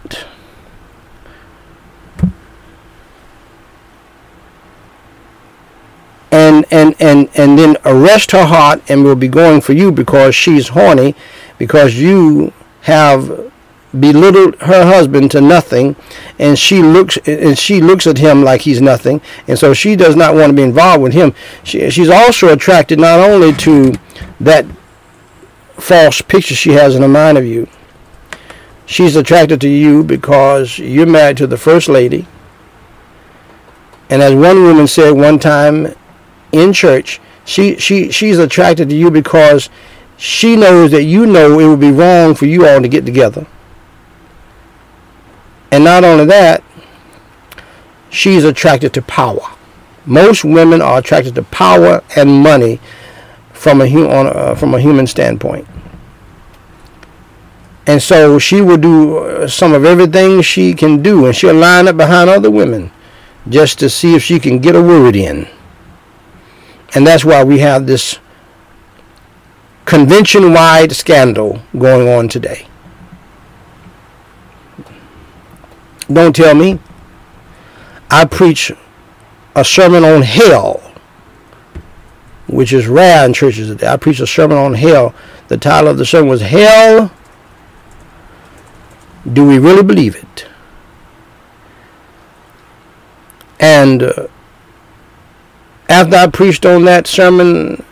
And 6.32 6.66
and 6.72 6.96
and 7.00 7.30
and 7.36 7.58
then 7.58 7.78
arrest 7.86 8.32
her 8.32 8.46
heart 8.46 8.82
and 8.90 9.04
will 9.04 9.16
be 9.16 9.28
going 9.28 9.62
for 9.62 9.74
you 9.74 9.92
because 9.92 10.36
she's 10.36 10.70
horny 10.70 11.16
because 11.58 11.96
you 11.96 12.52
have 12.82 13.52
belittled 13.98 14.56
her 14.62 14.86
husband 14.86 15.32
to 15.32 15.40
nothing 15.42 15.96
and 16.38 16.60
she 16.60 16.82
looks 16.82 17.18
and 17.26 17.58
she 17.58 17.82
looks 17.82 18.06
at 18.06 18.18
him 18.18 18.44
like 18.44 18.62
he's 18.62 18.82
nothing 18.82 19.22
and 19.48 19.58
so 19.58 19.74
she 19.74 19.96
does 19.96 20.16
not 20.16 20.36
want 20.36 20.50
to 20.50 20.54
be 20.54 20.62
involved 20.62 21.02
with 21.02 21.14
him. 21.14 21.34
She, 21.64 21.90
she's 21.90 22.10
also 22.10 22.52
attracted 22.52 23.00
not 23.00 23.20
only 23.20 23.54
to 23.54 23.94
that 24.40 24.66
false 25.76 26.22
picture 26.22 26.56
she 26.56 26.72
has 26.72 26.96
in 26.96 27.02
her 27.02 27.08
mind 27.08 27.38
of 27.38 27.46
you 27.46 27.68
she's 28.86 29.16
attracted 29.16 29.62
to 29.62 29.70
you 29.70 30.04
because 30.04 30.80
you're 30.80 31.06
married 31.06 31.38
to 31.38 31.48
the 31.48 31.58
first 31.58 31.88
lady 31.88 32.28
and 34.10 34.22
as 34.22 34.34
one 34.34 34.64
woman 34.64 34.88
said 34.88 35.12
one 35.12 35.38
time 35.38 35.94
in 36.52 36.74
church 36.74 37.20
she 37.46 37.78
she 37.78 38.12
she's 38.12 38.40
attracted 38.40 38.90
to 38.90 38.96
you 38.96 39.12
because 39.12 39.70
she 40.18 40.56
knows 40.56 40.92
that 40.92 41.04
you 41.04 41.26
know 41.26 41.60
it 41.60 41.68
would 41.68 41.80
be 41.80 41.92
wrong 41.92 42.34
for 42.34 42.46
you 42.46 42.66
all 42.68 42.82
to 42.82 42.88
get 42.88 43.06
together 43.06 43.46
and 45.72 45.84
not 45.84 46.04
only 46.04 46.26
that, 46.26 46.64
she's 48.10 48.44
attracted 48.44 48.94
to 48.94 49.02
power. 49.02 49.42
Most 50.06 50.44
women 50.44 50.82
are 50.82 51.00
attracted 51.00 51.36
to 51.36 51.44
power 51.44 52.02
and 52.16 52.42
money 52.42 52.80
from 53.52 53.82
a, 53.82 53.86
uh, 53.86 54.56
from 54.56 54.74
a 54.74 54.80
human 54.80 55.08
standpoint. 55.08 55.68
And 57.86 58.02
so 58.02 58.38
she 58.40 58.62
will 58.62 58.78
do 58.78 59.18
uh, 59.18 59.48
some 59.48 59.74
of 59.74 59.86
everything 59.86 60.42
she 60.42 60.74
can 60.74 61.02
do, 61.02 61.26
and 61.26 61.36
she'll 61.36 61.56
line 61.56 61.88
up 61.88 61.98
behind 61.98 62.30
other 62.30 62.52
women 62.52 62.92
just 63.50 63.80
to 63.80 63.90
see 63.90 64.14
if 64.16 64.24
she 64.24 64.40
can 64.40 64.60
get 64.60 64.76
a 64.76 64.82
word 64.82 65.16
in. 65.16 65.48
And 66.96 67.06
that's 67.06 67.26
why 67.26 67.44
we 67.44 67.60
have 67.60 67.86
this 67.86 68.20
convention 69.86 70.54
wide 70.54 70.92
scandal 70.92 71.62
going 71.78 72.08
on 72.08 72.28
today. 72.28 72.68
Don't 76.12 76.36
tell 76.36 76.56
me. 76.56 76.80
I 78.10 78.26
preach 78.26 78.72
a 79.56 79.66
sermon 79.66 80.06
on 80.06 80.22
hell, 80.22 80.94
which 82.48 82.72
is 82.72 82.88
rare 82.88 83.26
in 83.26 83.34
churches 83.34 83.68
today. 83.68 83.88
I 83.88 83.98
preach 83.98 84.20
a 84.20 84.28
sermon 84.28 84.58
on 84.58 84.74
hell. 84.74 85.14
The 85.50 85.58
title 85.58 85.90
of 85.90 85.98
the 85.98 86.06
sermon 86.06 86.30
was 86.30 86.42
Hell. 86.42 87.12
Do 89.32 89.46
we 89.46 89.60
really 89.60 89.84
believe 89.84 90.16
it? 90.16 90.48
And 93.60 94.04
uh, 94.04 94.28
after 95.90 96.16
I 96.16 96.28
preached 96.28 96.66
on 96.66 96.86
that 96.86 97.08
sermon, 97.08 97.84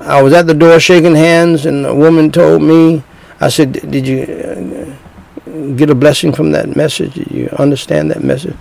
I 0.00 0.22
was 0.22 0.32
at 0.32 0.46
the 0.46 0.54
door 0.54 0.78
shaking 0.80 1.14
hands, 1.14 1.66
and 1.66 1.86
a 1.86 1.94
woman 1.94 2.30
told 2.30 2.62
me, 2.62 3.02
I 3.40 3.48
said, 3.48 3.72
Did 3.90 4.06
you. 4.06 4.22
Uh, 4.22 4.96
get 5.76 5.90
a 5.90 5.94
blessing 5.94 6.32
from 6.32 6.52
that 6.52 6.76
message? 6.76 7.14
Did 7.14 7.30
You 7.30 7.48
understand 7.58 8.10
that 8.10 8.22
message? 8.22 8.56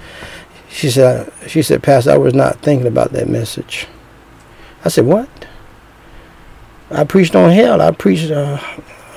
She 0.69 0.89
said, 0.89 1.31
she 1.47 1.61
said, 1.61 1.83
Pastor, 1.83 2.11
I 2.11 2.17
was 2.17 2.33
not 2.33 2.59
thinking 2.59 2.87
about 2.87 3.11
that 3.11 3.27
message. 3.27 3.87
I 4.83 4.89
said, 4.89 5.05
what? 5.05 5.29
I 6.89 7.03
preached 7.03 7.35
on 7.35 7.51
hell. 7.51 7.81
I 7.81 7.91
preached, 7.91 8.31
uh, 8.31 8.59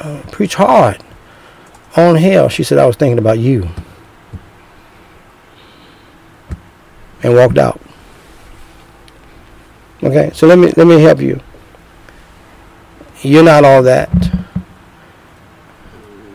uh, 0.00 0.22
preached 0.30 0.54
hard 0.54 1.02
on 1.96 2.16
hell. 2.16 2.48
She 2.48 2.64
said, 2.64 2.78
I 2.78 2.86
was 2.86 2.96
thinking 2.96 3.18
about 3.18 3.38
you. 3.38 3.68
And 7.22 7.34
walked 7.34 7.58
out. 7.58 7.80
Okay, 10.04 10.30
so 10.34 10.46
let 10.46 10.58
me 10.58 10.72
let 10.76 10.86
me 10.86 11.00
help 11.00 11.20
you. 11.20 11.40
You're 13.22 13.42
not 13.42 13.64
all 13.64 13.82
that. 13.82 14.10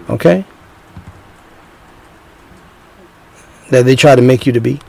Okay? 0.09 0.43
that 3.69 3.85
they 3.85 3.95
try 3.95 4.15
to 4.15 4.21
make 4.21 4.45
you 4.45 4.53
to 4.53 4.59
be 4.59 4.79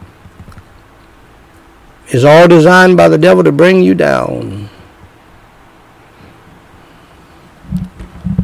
is 2.08 2.24
all 2.24 2.48
designed 2.48 2.96
by 2.96 3.08
the 3.08 3.18
devil 3.18 3.44
to 3.44 3.52
bring 3.52 3.82
you 3.82 3.94
down. 3.94 4.68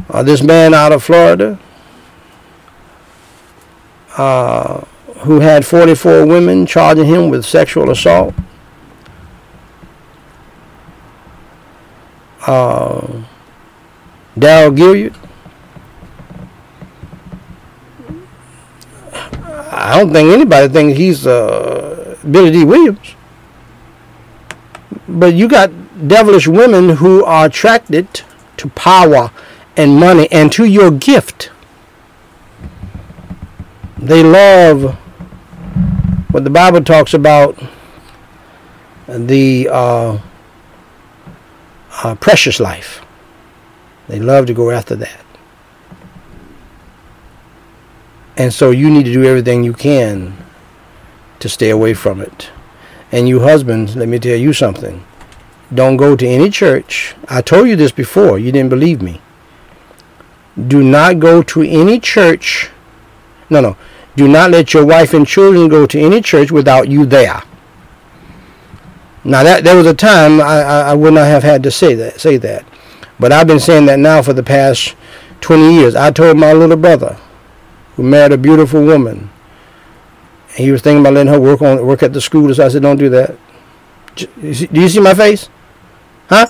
Uh, 0.09 0.23
this 0.23 0.41
man 0.41 0.73
out 0.73 0.93
of 0.93 1.03
Florida 1.03 1.59
uh, 4.15 4.79
who 5.19 5.41
had 5.41 5.65
44 5.65 6.25
women 6.25 6.65
charging 6.65 7.05
him 7.05 7.29
with 7.29 7.43
sexual 7.45 7.89
assault. 7.89 8.33
Uh, 12.47 13.23
Darrell 14.37 14.71
Gilyard 14.71 15.15
I 19.87 19.99
don't 19.99 20.11
think 20.11 20.33
anybody 20.33 20.67
thinks 20.67 20.97
he's 20.97 21.27
uh, 21.27 22.17
Billy 22.29 22.51
Dee 22.51 22.65
Williams. 22.65 23.15
But 25.07 25.33
you 25.35 25.47
got 25.47 25.71
devilish 26.07 26.47
women 26.47 26.97
who 26.97 27.23
are 27.23 27.45
attracted 27.45 28.21
to 28.57 28.69
power 28.69 29.31
and 29.77 29.99
money 29.99 30.27
and 30.31 30.51
to 30.53 30.65
your 30.65 30.91
gift. 30.91 31.51
They 33.97 34.23
love 34.23 34.95
what 36.31 36.43
the 36.43 36.49
Bible 36.49 36.83
talks 36.83 37.13
about 37.13 37.57
the 39.07 39.69
uh, 39.71 40.19
uh, 42.03 42.15
precious 42.15 42.59
life. 42.59 43.01
They 44.07 44.19
love 44.19 44.45
to 44.47 44.53
go 44.53 44.71
after 44.71 44.95
that. 44.95 45.25
And 48.37 48.53
so 48.53 48.71
you 48.71 48.89
need 48.89 49.05
to 49.05 49.13
do 49.13 49.25
everything 49.25 49.63
you 49.63 49.73
can 49.73 50.37
to 51.39 51.49
stay 51.49 51.71
away 51.71 51.93
from 51.93 52.21
it. 52.21 52.51
And 53.11 53.27
you 53.27 53.39
husbands, 53.39 53.95
let 53.95 54.07
me 54.07 54.19
tell 54.19 54.37
you 54.37 54.53
something. 54.53 55.03
Don't 55.73 55.97
go 55.97 56.15
to 56.15 56.25
any 56.25 56.49
church. 56.49 57.15
I 57.27 57.41
told 57.41 57.67
you 57.67 57.75
this 57.75 57.91
before. 57.91 58.39
You 58.39 58.51
didn't 58.51 58.69
believe 58.69 59.01
me. 59.01 59.21
Do 60.67 60.83
not 60.83 61.19
go 61.19 61.43
to 61.43 61.61
any 61.61 61.99
church. 61.99 62.69
No, 63.49 63.59
no. 63.61 63.77
Do 64.15 64.27
not 64.27 64.51
let 64.51 64.73
your 64.73 64.85
wife 64.85 65.13
and 65.13 65.27
children 65.27 65.67
go 65.67 65.85
to 65.85 65.99
any 65.99 66.21
church 66.21 66.51
without 66.51 66.89
you 66.89 67.05
there. 67.05 67.43
Now 69.27 69.43
that 69.43 69.65
there 69.65 69.75
was 69.75 69.85
a 69.85 69.93
time 69.93 70.39
I, 70.39 70.61
I, 70.61 70.79
I 70.91 70.93
would 70.93 71.13
not 71.13 71.27
have 71.27 71.43
had 71.43 71.61
to 71.63 71.69
say 71.69 71.93
that 71.95 72.21
say 72.21 72.37
that. 72.37 72.65
But 73.19 73.33
I've 73.33 73.45
been 73.45 73.59
saying 73.59 73.85
that 73.87 73.99
now 73.99 74.21
for 74.21 74.31
the 74.31 74.41
past 74.41 74.95
20 75.41 75.73
years. 75.73 75.95
I 75.95 76.11
told 76.11 76.37
my 76.37 76.53
little 76.53 76.77
brother, 76.77 77.19
who 77.95 78.03
married 78.03 78.31
a 78.31 78.37
beautiful 78.37 78.83
woman. 78.85 79.29
And 80.51 80.57
he 80.65 80.71
was 80.71 80.81
thinking 80.81 81.01
about 81.01 81.13
letting 81.13 81.33
her 81.33 81.41
work 81.41 81.61
on 81.61 81.85
work 81.85 82.03
at 82.03 82.13
the 82.13 82.21
school. 82.21 82.53
So 82.53 82.65
I 82.65 82.69
said, 82.69 82.83
"Don't 82.83 82.97
do 82.97 83.09
that." 83.09 83.35
Do 84.15 84.27
you 84.41 84.87
see 84.87 85.01
my 85.01 85.13
face? 85.13 85.49
Huh? 86.29 86.47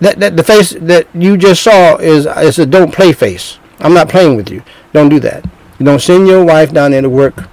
That 0.00 0.18
that 0.20 0.36
the 0.38 0.42
face 0.42 0.70
that 0.80 1.06
you 1.12 1.36
just 1.36 1.62
saw 1.62 1.96
is 1.96 2.24
is 2.24 2.58
a 2.58 2.64
don't 2.64 2.94
play 2.94 3.12
face. 3.12 3.58
I'm 3.78 3.92
not 3.92 4.08
playing 4.08 4.36
with 4.36 4.50
you. 4.50 4.62
Don't 4.94 5.10
do 5.10 5.20
that. 5.20 5.44
You 5.78 5.84
don't 5.84 6.00
send 6.00 6.26
your 6.26 6.44
wife 6.44 6.72
down 6.72 6.92
there 6.92 7.02
to 7.02 7.10
work 7.10 7.50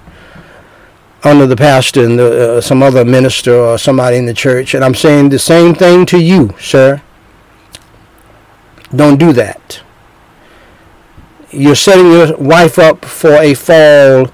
under 1.23 1.47
the 1.47 1.55
pastor 1.55 2.03
and 2.05 2.19
the, 2.19 2.57
uh, 2.57 2.61
some 2.61 2.83
other 2.83 3.03
minister 3.03 3.55
or 3.55 3.77
somebody 3.77 4.17
in 4.17 4.25
the 4.25 4.33
church. 4.33 4.73
And 4.73 4.83
I'm 4.83 4.95
saying 4.95 5.29
the 5.29 5.39
same 5.39 5.73
thing 5.73 6.05
to 6.07 6.19
you, 6.19 6.53
sir. 6.59 7.01
Don't 8.95 9.17
do 9.17 9.33
that 9.33 9.81
you're 11.51 11.75
setting 11.75 12.11
your 12.11 12.35
wife 12.37 12.77
up 12.77 13.05
for 13.05 13.33
a 13.33 13.53
fall, 13.53 14.29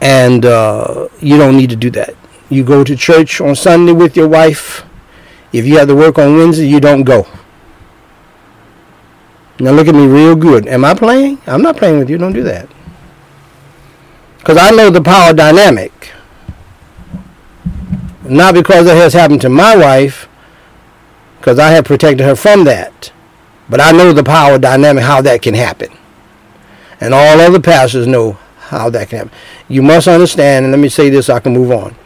and 0.00 0.44
uh, 0.44 1.08
you 1.20 1.38
don't 1.38 1.56
need 1.56 1.70
to 1.70 1.76
do 1.76 1.90
that. 1.90 2.14
You 2.48 2.64
go 2.64 2.82
to 2.82 2.96
church 2.96 3.40
on 3.40 3.54
Sunday 3.54 3.92
with 3.92 4.16
your 4.16 4.28
wife. 4.28 4.84
If 5.52 5.66
you 5.66 5.78
have 5.78 5.88
to 5.88 5.94
work 5.94 6.18
on 6.18 6.36
Wednesday, 6.36 6.68
you 6.68 6.80
don't 6.80 7.04
go. 7.04 7.26
Now 9.58 9.72
look 9.72 9.88
at 9.88 9.94
me 9.94 10.06
real 10.06 10.36
good. 10.36 10.66
Am 10.66 10.84
I 10.84 10.94
playing? 10.94 11.40
I'm 11.46 11.62
not 11.62 11.76
playing 11.76 11.98
with 11.98 12.08
you. 12.10 12.18
Don't 12.18 12.32
do 12.32 12.42
that. 12.44 12.68
Because 14.40 14.58
I 14.58 14.70
know 14.72 14.90
the 14.90 15.00
power 15.00 15.32
dynamic. 15.32 16.12
Not 18.24 18.54
because 18.54 18.86
it 18.86 18.96
has 18.96 19.12
happened 19.12 19.40
to 19.42 19.48
my 19.48 19.76
wife, 19.76 20.28
because 21.38 21.58
I 21.58 21.70
have 21.70 21.84
protected 21.84 22.26
her 22.26 22.36
from 22.36 22.64
that. 22.64 23.12
But 23.68 23.80
I 23.80 23.92
know 23.92 24.12
the 24.12 24.24
power 24.24 24.58
dynamic, 24.58 25.04
how 25.04 25.22
that 25.22 25.42
can 25.42 25.54
happen 25.54 25.96
and 27.00 27.14
all 27.14 27.40
other 27.40 27.60
pastors 27.60 28.06
know 28.06 28.32
how 28.58 28.90
that 28.90 29.08
can 29.08 29.18
happen. 29.18 29.32
You 29.68 29.82
must 29.82 30.06
understand, 30.06 30.66
and 30.66 30.72
let 30.72 30.80
me 30.80 30.88
say 30.88 31.08
this 31.08 31.26
so 31.26 31.34
I 31.34 31.40
can 31.40 31.54
move 31.54 31.72
on. 31.72 31.96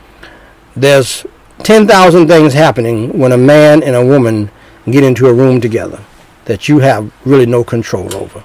There's 0.77 1.27
10,000 1.63 2.29
things 2.29 2.53
happening 2.55 3.19
when 3.19 3.33
a 3.33 3.37
man 3.37 3.83
and 3.83 3.97
a 3.97 4.05
woman 4.05 4.51
get 4.87 5.05
into 5.05 5.27
a 5.27 5.35
room 5.35 5.61
together 5.61 6.03
that 6.45 6.69
you 6.69 6.79
have 6.79 7.13
really 7.25 7.47
no 7.47 7.65
control 7.65 8.15
over. 8.15 8.45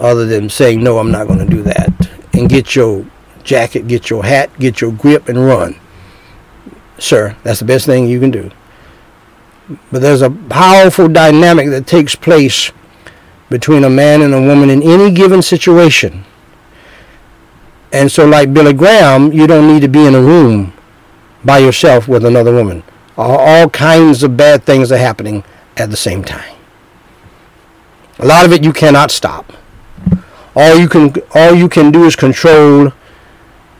Other 0.00 0.26
than 0.26 0.48
saying, 0.48 0.82
no, 0.82 0.98
I'm 0.98 1.10
not 1.10 1.26
going 1.26 1.38
to 1.38 1.46
do 1.46 1.62
that. 1.62 2.10
And 2.36 2.48
get 2.48 2.76
your 2.76 3.06
jacket, 3.42 3.88
get 3.88 4.10
your 4.10 4.24
hat, 4.24 4.50
get 4.58 4.80
your 4.80 4.92
grip, 4.92 5.28
and 5.28 5.44
run. 5.44 5.76
Sir, 6.98 7.36
that's 7.42 7.60
the 7.60 7.64
best 7.64 7.86
thing 7.86 8.06
you 8.06 8.20
can 8.20 8.30
do. 8.30 8.50
But 9.90 10.02
there's 10.02 10.22
a 10.22 10.30
powerful 10.30 11.08
dynamic 11.08 11.68
that 11.70 11.86
takes 11.86 12.14
place 12.14 12.70
between 13.48 13.84
a 13.84 13.90
man 13.90 14.22
and 14.22 14.34
a 14.34 14.40
woman 14.40 14.70
in 14.70 14.82
any 14.82 15.12
given 15.12 15.42
situation. 15.42 16.24
And 17.92 18.10
so, 18.10 18.26
like 18.26 18.52
Billy 18.52 18.72
Graham, 18.72 19.32
you 19.32 19.46
don't 19.46 19.66
need 19.66 19.80
to 19.80 19.88
be 19.88 20.04
in 20.04 20.14
a 20.14 20.20
room 20.20 20.72
by 21.44 21.58
yourself 21.58 22.08
with 22.08 22.24
another 22.24 22.52
woman. 22.52 22.82
All, 23.16 23.70
kinds 23.70 24.22
of 24.22 24.36
bad 24.36 24.64
things 24.64 24.92
are 24.92 24.98
happening 24.98 25.42
at 25.76 25.90
the 25.90 25.96
same 25.96 26.22
time. 26.22 26.54
A 28.18 28.26
lot 28.26 28.44
of 28.44 28.52
it 28.52 28.62
you 28.62 28.72
cannot 28.72 29.10
stop. 29.10 29.52
All 30.56 30.78
you 30.78 30.88
can 30.88 31.14
all 31.34 31.54
you 31.54 31.68
can 31.68 31.92
do 31.92 32.04
is 32.04 32.16
control 32.16 32.92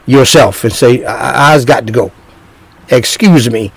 yourself 0.04 0.62
and 0.62 0.72
say, 0.72 1.04
I, 1.04 1.54
I's 1.54 1.64
got 1.64 1.86
to 1.86 1.92
go. 1.92 2.12
Excuse 2.90 3.50
me. 3.50 3.72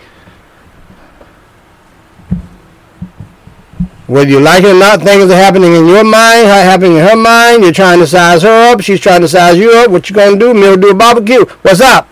Whether 4.05 4.31
you 4.31 4.39
like 4.39 4.63
it 4.63 4.75
or 4.75 4.79
not, 4.79 5.01
things 5.01 5.31
are 5.31 5.35
happening 5.35 5.75
in 5.75 5.85
your 5.85 6.03
mind, 6.03 6.47
happening 6.47 6.97
in 6.97 7.07
her 7.07 7.15
mind. 7.15 7.63
You're 7.63 7.71
trying 7.71 7.99
to 7.99 8.07
size 8.07 8.41
her 8.41 8.71
up. 8.71 8.81
She's 8.81 8.99
trying 8.99 9.21
to 9.21 9.27
size 9.27 9.55
you 9.55 9.71
up. 9.71 9.91
What 9.91 10.09
you 10.09 10.15
gonna 10.15 10.37
do? 10.37 10.53
Me'll 10.53 10.77
do 10.77 10.89
a 10.89 10.95
barbecue. 10.95 11.45
What's 11.61 11.79
up? 11.79 12.09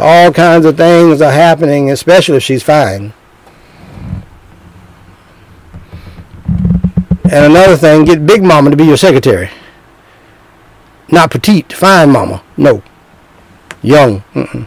All 0.00 0.32
kinds 0.32 0.66
of 0.66 0.76
things 0.76 1.20
are 1.20 1.30
happening, 1.30 1.90
especially 1.90 2.38
if 2.38 2.42
she's 2.42 2.62
fine. 2.62 3.12
And 7.32 7.52
another 7.52 7.76
thing, 7.76 8.04
get 8.04 8.24
Big 8.24 8.42
Mama 8.42 8.70
to 8.70 8.76
be 8.76 8.84
your 8.84 8.96
secretary. 8.96 9.50
Not 11.10 11.30
petite, 11.30 11.72
fine 11.72 12.10
mama. 12.10 12.42
No. 12.56 12.82
Young. 13.82 14.22
Mm-mm. 14.34 14.66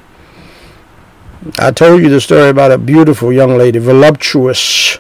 I 1.58 1.72
told 1.72 2.02
you 2.02 2.10
the 2.10 2.22
story 2.22 2.50
about 2.50 2.72
a 2.72 2.78
beautiful 2.78 3.32
young 3.32 3.58
lady, 3.58 3.80
voluptuous 3.80 5.00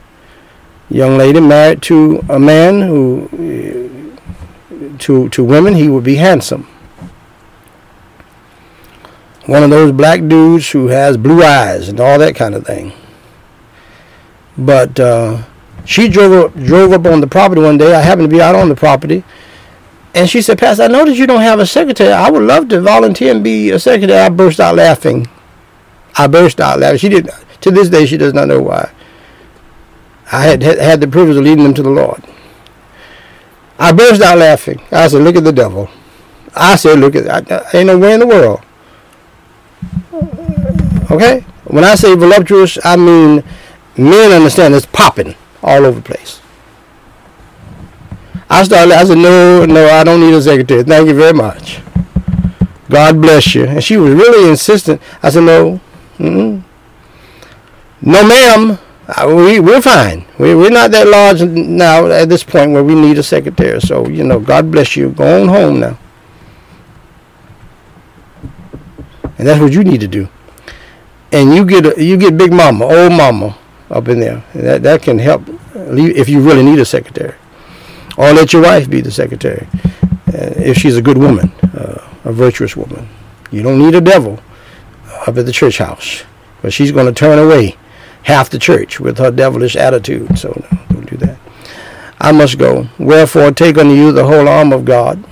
young 0.89 1.17
lady 1.17 1.39
married 1.39 1.81
to 1.83 2.23
a 2.29 2.39
man 2.39 2.81
who, 2.81 4.17
to, 4.99 5.29
to 5.29 5.43
women, 5.43 5.75
he 5.75 5.87
would 5.87 6.03
be 6.03 6.15
handsome. 6.15 6.67
One 9.45 9.63
of 9.63 9.69
those 9.69 9.91
black 9.91 10.27
dudes 10.27 10.69
who 10.69 10.87
has 10.87 11.17
blue 11.17 11.43
eyes 11.43 11.89
and 11.89 11.99
all 11.99 12.19
that 12.19 12.35
kind 12.35 12.55
of 12.55 12.65
thing. 12.65 12.93
But 14.57 14.99
uh, 14.99 15.43
she 15.89 16.07
drove 16.07 16.31
up, 16.31 16.53
drove 16.53 16.91
up 16.91 17.07
on 17.07 17.19
the 17.19 17.25
property 17.25 17.61
one 17.61 17.79
day. 17.79 17.95
I 17.95 18.01
happened 18.01 18.29
to 18.29 18.35
be 18.35 18.39
out 18.39 18.53
on 18.53 18.69
the 18.69 18.75
property. 18.75 19.23
And 20.13 20.29
she 20.29 20.39
said, 20.39 20.59
Pastor, 20.59 20.83
I 20.83 20.87
noticed 20.87 21.17
you 21.17 21.25
don't 21.25 21.41
have 21.41 21.57
a 21.59 21.65
secretary. 21.65 22.13
I 22.13 22.29
would 22.29 22.43
love 22.43 22.69
to 22.69 22.79
volunteer 22.79 23.31
and 23.31 23.43
be 23.43 23.71
a 23.71 23.79
secretary. 23.79 24.19
I 24.19 24.29
burst 24.29 24.59
out 24.59 24.75
laughing. 24.75 25.27
I 26.15 26.27
burst 26.27 26.61
out 26.61 26.77
laughing. 26.77 26.99
She 26.99 27.09
did 27.09 27.31
to 27.61 27.71
this 27.71 27.89
day 27.89 28.05
she 28.05 28.17
does 28.17 28.35
not 28.35 28.47
know 28.47 28.61
why. 28.61 28.91
I 30.31 30.43
had 30.43 30.61
had 30.61 31.01
the 31.01 31.07
privilege 31.07 31.37
of 31.37 31.43
leading 31.43 31.63
them 31.63 31.73
to 31.73 31.81
the 31.81 31.89
Lord. 31.89 32.23
I 33.79 33.91
burst 33.91 34.21
out 34.21 34.37
laughing. 34.37 34.79
I 34.91 35.07
said, 35.07 35.23
"Look 35.23 35.37
at 35.37 35.43
the 35.43 35.51
devil." 35.51 35.89
I 36.55 36.75
said, 36.75 36.99
"Look 36.99 37.15
at 37.15 37.25
that. 37.25 37.73
Ain't 37.73 37.87
no 37.87 37.97
way 37.97 38.13
in 38.13 38.19
the 38.19 38.27
world." 38.27 38.61
Okay. 41.09 41.43
When 41.63 41.83
I 41.83 41.95
say 41.95 42.13
voluptuous, 42.13 42.77
I 42.85 42.95
mean 42.95 43.43
men 43.97 44.31
understand 44.31 44.75
it's 44.75 44.85
popping 44.85 45.33
all 45.63 45.85
over 45.85 45.99
the 45.99 46.05
place. 46.05 46.41
I 48.49 48.63
started. 48.63 48.93
I 48.93 49.03
said, 49.03 49.17
"No, 49.17 49.65
no, 49.65 49.87
I 49.87 50.03
don't 50.03 50.21
need 50.21 50.33
a 50.33 50.41
secretary. 50.41 50.83
Thank 50.83 51.07
you 51.07 51.13
very 51.13 51.33
much. 51.33 51.81
God 52.89 53.21
bless 53.21 53.53
you." 53.53 53.65
And 53.65 53.83
she 53.83 53.97
was 53.97 54.13
really 54.13 54.49
insistent. 54.49 55.01
I 55.21 55.29
said, 55.29 55.43
"No, 55.43 55.79
mm-mm. 56.17 56.63
no, 58.01 58.27
ma'am. 58.27 58.79
We 59.27 59.59
we're 59.59 59.81
fine. 59.81 60.25
We 60.37 60.55
we're 60.55 60.69
not 60.71 60.91
that 60.91 61.07
large 61.07 61.41
now 61.43 62.07
at 62.07 62.29
this 62.29 62.43
point 62.43 62.71
where 62.71 62.83
we 62.83 62.95
need 62.95 63.17
a 63.17 63.23
secretary. 63.23 63.81
So 63.81 64.07
you 64.07 64.23
know, 64.23 64.39
God 64.39 64.71
bless 64.71 64.95
you. 64.95 65.09
Go 65.11 65.41
on 65.41 65.47
home 65.47 65.79
now." 65.79 65.97
And 69.37 69.47
that's 69.47 69.61
what 69.61 69.71
you 69.71 69.83
need 69.83 70.01
to 70.01 70.07
do. 70.07 70.27
And 71.31 71.55
you 71.55 71.65
get 71.65 71.85
a, 71.85 72.03
you 72.03 72.17
get 72.17 72.37
Big 72.37 72.51
Mama, 72.51 72.85
old 72.85 73.13
Mama, 73.13 73.57
up 73.89 74.07
in 74.07 74.19
there. 74.19 74.43
That 74.53 74.83
that 74.83 75.01
can 75.01 75.19
help 75.19 75.43
if 75.73 76.29
you 76.29 76.41
really 76.41 76.63
need 76.63 76.79
a 76.79 76.85
secretary, 76.85 77.35
or 78.17 78.33
let 78.33 78.53
your 78.53 78.61
wife 78.61 78.89
be 78.89 79.01
the 79.01 79.11
secretary 79.11 79.67
uh, 80.27 80.53
if 80.57 80.77
she's 80.77 80.97
a 80.97 81.01
good 81.01 81.17
woman, 81.17 81.51
uh, 81.73 82.07
a 82.23 82.31
virtuous 82.31 82.75
woman. 82.75 83.07
You 83.51 83.63
don't 83.63 83.79
need 83.79 83.95
a 83.95 84.01
devil 84.01 84.39
up 85.27 85.37
at 85.37 85.45
the 85.45 85.51
church 85.51 85.79
house, 85.79 86.23
but 86.61 86.73
she's 86.73 86.91
going 86.91 87.07
to 87.07 87.13
turn 87.13 87.39
away 87.39 87.77
half 88.23 88.49
the 88.49 88.59
church 88.59 88.99
with 88.99 89.17
her 89.17 89.31
devilish 89.31 89.75
attitude. 89.75 90.37
So 90.37 90.49
no, 90.71 90.79
don't 90.89 91.09
do 91.09 91.17
that. 91.17 91.37
I 92.19 92.31
must 92.31 92.57
go. 92.57 92.89
Wherefore, 92.99 93.51
take 93.51 93.77
unto 93.77 93.93
you 93.93 94.11
the 94.11 94.25
whole 94.25 94.47
arm 94.47 94.73
of 94.73 94.85
God, 94.85 95.23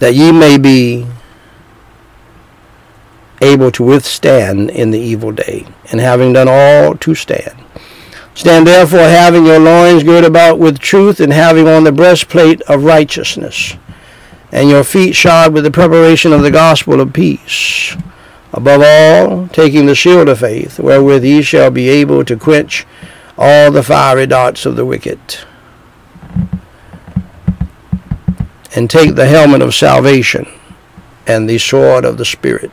that 0.00 0.14
ye 0.14 0.32
may 0.32 0.58
be 0.58 1.06
able 3.40 3.70
to 3.72 3.82
withstand 3.82 4.70
in 4.70 4.90
the 4.90 4.98
evil 4.98 5.32
day, 5.32 5.66
and 5.90 6.00
having 6.00 6.32
done 6.32 6.48
all 6.48 6.94
to 6.96 7.14
stand. 7.14 7.56
Stand 8.34 8.66
therefore, 8.66 9.00
having 9.00 9.44
your 9.44 9.58
loins 9.58 10.02
girt 10.02 10.24
about 10.24 10.58
with 10.58 10.78
truth, 10.78 11.20
and 11.20 11.32
having 11.32 11.66
on 11.66 11.84
the 11.84 11.92
breastplate 11.92 12.60
of 12.62 12.84
righteousness, 12.84 13.76
and 14.52 14.68
your 14.68 14.84
feet 14.84 15.14
shod 15.14 15.52
with 15.52 15.64
the 15.64 15.70
preparation 15.70 16.32
of 16.32 16.42
the 16.42 16.50
gospel 16.50 17.00
of 17.00 17.12
peace. 17.12 17.96
Above 18.52 18.82
all, 18.84 19.48
taking 19.48 19.86
the 19.86 19.94
shield 19.94 20.28
of 20.28 20.40
faith, 20.40 20.78
wherewith 20.78 21.24
ye 21.24 21.40
shall 21.40 21.70
be 21.70 21.88
able 21.88 22.24
to 22.24 22.36
quench 22.36 22.84
all 23.38 23.70
the 23.70 23.82
fiery 23.82 24.26
darts 24.26 24.66
of 24.66 24.76
the 24.76 24.84
wicked. 24.84 25.18
And 28.74 28.90
take 28.90 29.14
the 29.14 29.26
helmet 29.26 29.62
of 29.62 29.74
salvation 29.74 30.46
and 31.26 31.48
the 31.48 31.58
sword 31.58 32.04
of 32.04 32.18
the 32.18 32.24
Spirit 32.24 32.72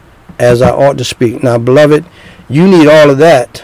as 0.41 0.61
I 0.61 0.71
ought 0.71 0.97
to 0.97 1.03
speak. 1.03 1.43
Now, 1.43 1.59
beloved, 1.59 2.03
you 2.49 2.67
need 2.67 2.87
all 2.87 3.11
of 3.11 3.19
that 3.19 3.63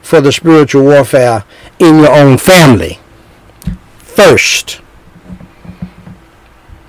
for 0.00 0.20
the 0.20 0.30
spiritual 0.30 0.84
warfare 0.84 1.44
in 1.80 1.98
your 1.98 2.14
own 2.14 2.38
family 2.38 3.00
first. 3.98 4.80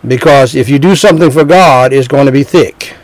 Because 0.08 0.54
if 0.54 0.70
you 0.70 0.78
do 0.78 0.96
something 0.96 1.32
for 1.32 1.44
God, 1.44 1.92
it's 1.92 2.08
going 2.08 2.28
to 2.28 2.32
be 2.32 2.44
thick. 2.44 2.96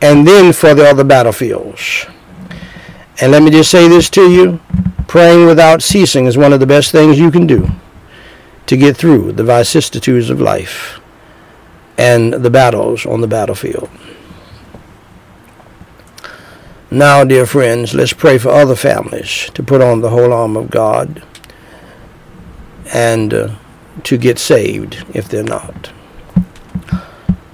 And 0.00 0.26
then 0.26 0.52
for 0.52 0.74
the 0.74 0.88
other 0.88 1.02
battlefields. 1.02 2.06
And 3.20 3.32
let 3.32 3.42
me 3.42 3.50
just 3.50 3.70
say 3.70 3.88
this 3.88 4.08
to 4.10 4.30
you 4.30 4.60
praying 5.08 5.46
without 5.46 5.82
ceasing 5.82 6.26
is 6.26 6.38
one 6.38 6.52
of 6.52 6.60
the 6.60 6.66
best 6.66 6.92
things 6.92 7.18
you 7.18 7.30
can 7.30 7.46
do 7.46 7.68
to 8.66 8.76
get 8.76 8.96
through 8.96 9.32
the 9.32 9.44
vicissitudes 9.44 10.30
of 10.30 10.40
life 10.40 11.00
and 11.98 12.32
the 12.32 12.50
battles 12.50 13.04
on 13.04 13.20
the 13.20 13.26
battlefield. 13.26 13.90
Now, 16.92 17.24
dear 17.24 17.46
friends, 17.46 17.94
let's 17.94 18.12
pray 18.12 18.36
for 18.36 18.50
other 18.50 18.76
families 18.76 19.48
to 19.54 19.62
put 19.62 19.80
on 19.80 20.02
the 20.02 20.10
whole 20.10 20.30
arm 20.30 20.58
of 20.58 20.68
God 20.68 21.22
and 22.92 23.32
uh, 23.32 23.54
to 24.02 24.18
get 24.18 24.38
saved 24.38 25.02
if 25.14 25.26
they're 25.26 25.42
not. 25.42 25.90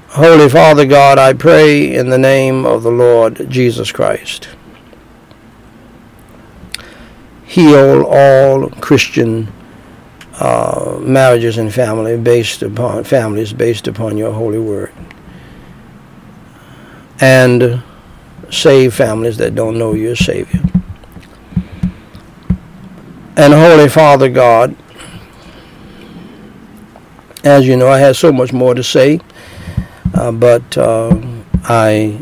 Holy 0.09 0.49
Father 0.49 0.85
God, 0.85 1.21
I 1.21 1.35
pray 1.35 1.95
in 1.95 2.11
the 2.11 2.19
name 2.19 2.67
of 2.67 2.83
the 2.83 2.91
Lord 2.91 3.49
Jesus 3.49 3.93
Christ. 3.93 4.49
Heal 7.45 8.03
all 8.03 8.71
Christian 8.71 9.53
uh, 10.41 10.99
marriages 11.01 11.59
and 11.59 11.73
family 11.73 12.17
based 12.17 12.65
upon 12.65 13.05
families 13.05 13.53
based 13.53 13.87
upon 13.87 14.17
your 14.17 14.33
holy 14.33 14.59
word. 14.59 14.93
And 17.21 17.85
save 18.51 18.95
families 18.95 19.37
that 19.39 19.55
don't 19.55 19.79
know 19.79 19.95
you 19.95 20.11
as 20.11 20.19
Savior. 20.19 20.63
And 23.37 23.55
Holy 23.55 23.89
Father 23.89 24.29
God, 24.29 24.75
as 27.45 27.67
you 27.67 27.77
know, 27.77 27.89
I 27.89 27.99
had 27.99 28.17
so 28.17 28.33
much 28.33 28.53
more 28.53 28.75
to 28.75 28.83
say, 28.83 29.21
uh, 30.15 30.33
but 30.33 30.77
uh, 30.77 31.17
I 31.65 32.19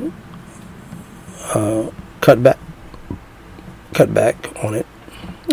uh, 1.54 1.90
cut 2.20 2.42
back 2.42 2.58
cut 3.94 4.12
back 4.12 4.36
on 4.62 4.74
it 4.74 4.86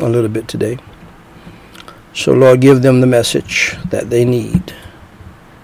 a 0.01 0.09
little 0.09 0.29
bit 0.29 0.49
today. 0.49 0.77
So 2.13 2.33
Lord, 2.33 2.59
give 2.59 2.81
them 2.81 2.99
the 2.99 3.07
message 3.07 3.77
that 3.89 4.09
they 4.09 4.25
need 4.25 4.73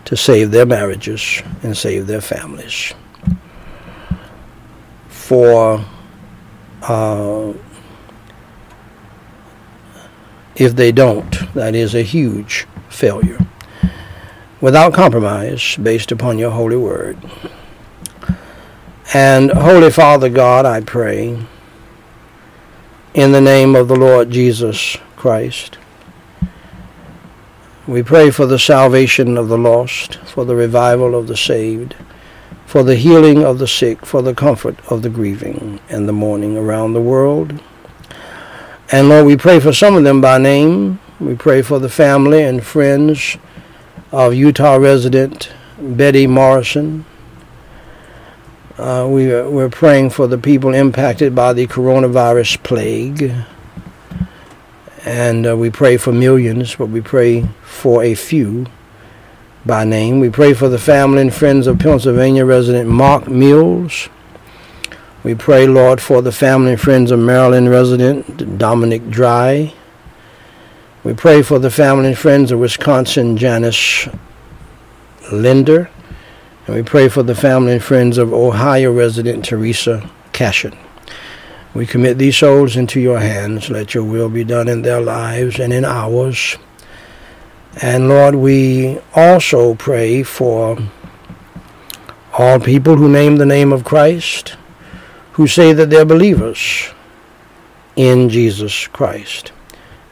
to 0.05 0.15
save 0.15 0.51
their 0.51 0.65
marriages 0.65 1.43
and 1.61 1.77
save 1.77 2.07
their 2.07 2.21
families. 2.21 2.93
For 5.29 5.85
uh, 6.81 7.53
if 10.55 10.75
they 10.75 10.91
don't, 10.91 11.53
that 11.53 11.75
is 11.75 11.93
a 11.93 12.01
huge 12.01 12.65
failure. 12.89 13.37
Without 14.59 14.95
compromise, 14.95 15.77
based 15.77 16.11
upon 16.11 16.39
your 16.39 16.49
holy 16.49 16.77
word. 16.77 17.19
And 19.13 19.51
Holy 19.51 19.91
Father 19.91 20.29
God, 20.29 20.65
I 20.65 20.81
pray, 20.81 21.45
in 23.13 23.31
the 23.31 23.39
name 23.39 23.75
of 23.75 23.87
the 23.87 23.95
Lord 23.95 24.31
Jesus 24.31 24.97
Christ, 25.15 25.77
we 27.85 28.01
pray 28.01 28.31
for 28.31 28.47
the 28.47 28.57
salvation 28.57 29.37
of 29.37 29.47
the 29.47 29.59
lost, 29.59 30.15
for 30.25 30.43
the 30.43 30.55
revival 30.55 31.13
of 31.13 31.27
the 31.27 31.37
saved, 31.37 31.95
for 32.65 32.83
the 32.83 32.95
healing 32.95 33.43
of 33.43 33.57
the 33.57 33.67
sick, 33.67 34.05
for 34.05 34.21
the 34.21 34.35
comfort 34.35 34.77
of 34.91 35.01
the 35.01 35.09
grieving 35.09 35.79
and 35.89 36.07
the 36.07 36.13
mourning 36.13 36.55
around 36.55 36.93
the 36.93 37.01
world. 37.01 37.59
And 38.91 39.09
Lord, 39.09 39.25
we 39.25 39.37
pray 39.37 39.59
for 39.59 39.73
some 39.73 39.95
of 39.95 40.03
them 40.03 40.21
by 40.21 40.37
name. 40.37 40.99
We 41.19 41.35
pray 41.35 41.61
for 41.61 41.79
the 41.79 41.89
family 41.89 42.43
and 42.43 42.63
friends 42.63 43.37
of 44.11 44.33
Utah 44.33 44.75
resident 44.75 45.51
Betty 45.79 46.27
Morrison. 46.27 47.05
Uh, 48.77 49.07
we, 49.09 49.27
we're 49.27 49.69
praying 49.69 50.11
for 50.11 50.27
the 50.27 50.37
people 50.37 50.73
impacted 50.73 51.35
by 51.35 51.53
the 51.53 51.67
coronavirus 51.67 52.63
plague. 52.63 53.33
And 55.05 55.47
uh, 55.47 55.57
we 55.57 55.69
pray 55.69 55.97
for 55.97 56.11
millions, 56.11 56.75
but 56.75 56.87
we 56.87 57.01
pray 57.01 57.47
for 57.61 58.03
a 58.03 58.15
few 58.15 58.67
by 59.65 59.83
name. 59.83 60.19
We 60.19 60.29
pray 60.29 60.53
for 60.53 60.69
the 60.69 60.79
family 60.79 61.21
and 61.21 61.33
friends 61.33 61.67
of 61.67 61.79
Pennsylvania 61.79 62.45
resident 62.45 62.89
Mark 62.89 63.27
Mills. 63.27 64.09
We 65.23 65.35
pray, 65.35 65.67
Lord, 65.67 66.01
for 66.01 66.21
the 66.21 66.31
family 66.31 66.71
and 66.71 66.81
friends 66.81 67.11
of 67.11 67.19
Maryland 67.19 67.69
resident 67.69 68.57
Dominic 68.57 69.09
Dry. 69.09 69.73
We 71.03 71.13
pray 71.13 71.41
for 71.41 71.59
the 71.59 71.69
family 71.69 72.09
and 72.09 72.17
friends 72.17 72.51
of 72.51 72.59
Wisconsin 72.59 73.35
Janice 73.35 74.07
Linder. 75.31 75.89
And 76.65 76.75
we 76.75 76.83
pray 76.83 77.09
for 77.09 77.23
the 77.23 77.35
family 77.35 77.73
and 77.73 77.83
friends 77.83 78.17
of 78.17 78.33
Ohio 78.33 78.93
resident 78.93 79.43
Teresa 79.43 80.09
Cashin. 80.33 80.77
We 81.73 81.85
commit 81.85 82.17
these 82.17 82.37
souls 82.37 82.75
into 82.75 82.99
your 82.99 83.19
hands. 83.19 83.69
Let 83.69 83.93
your 83.93 84.03
will 84.03 84.29
be 84.29 84.43
done 84.43 84.67
in 84.67 84.81
their 84.81 85.01
lives 85.01 85.59
and 85.59 85.71
in 85.73 85.85
ours. 85.85 86.57
And 87.77 88.09
Lord, 88.09 88.35
we 88.35 88.99
also 89.13 89.75
pray 89.75 90.23
for 90.23 90.77
all 92.37 92.59
people 92.59 92.95
who 92.95 93.07
name 93.07 93.35
the 93.37 93.45
name 93.45 93.71
of 93.71 93.83
Christ, 93.83 94.55
who 95.33 95.47
say 95.47 95.71
that 95.73 95.89
they're 95.89 96.05
believers 96.05 96.89
in 97.95 98.29
Jesus 98.29 98.87
Christ. 98.87 99.51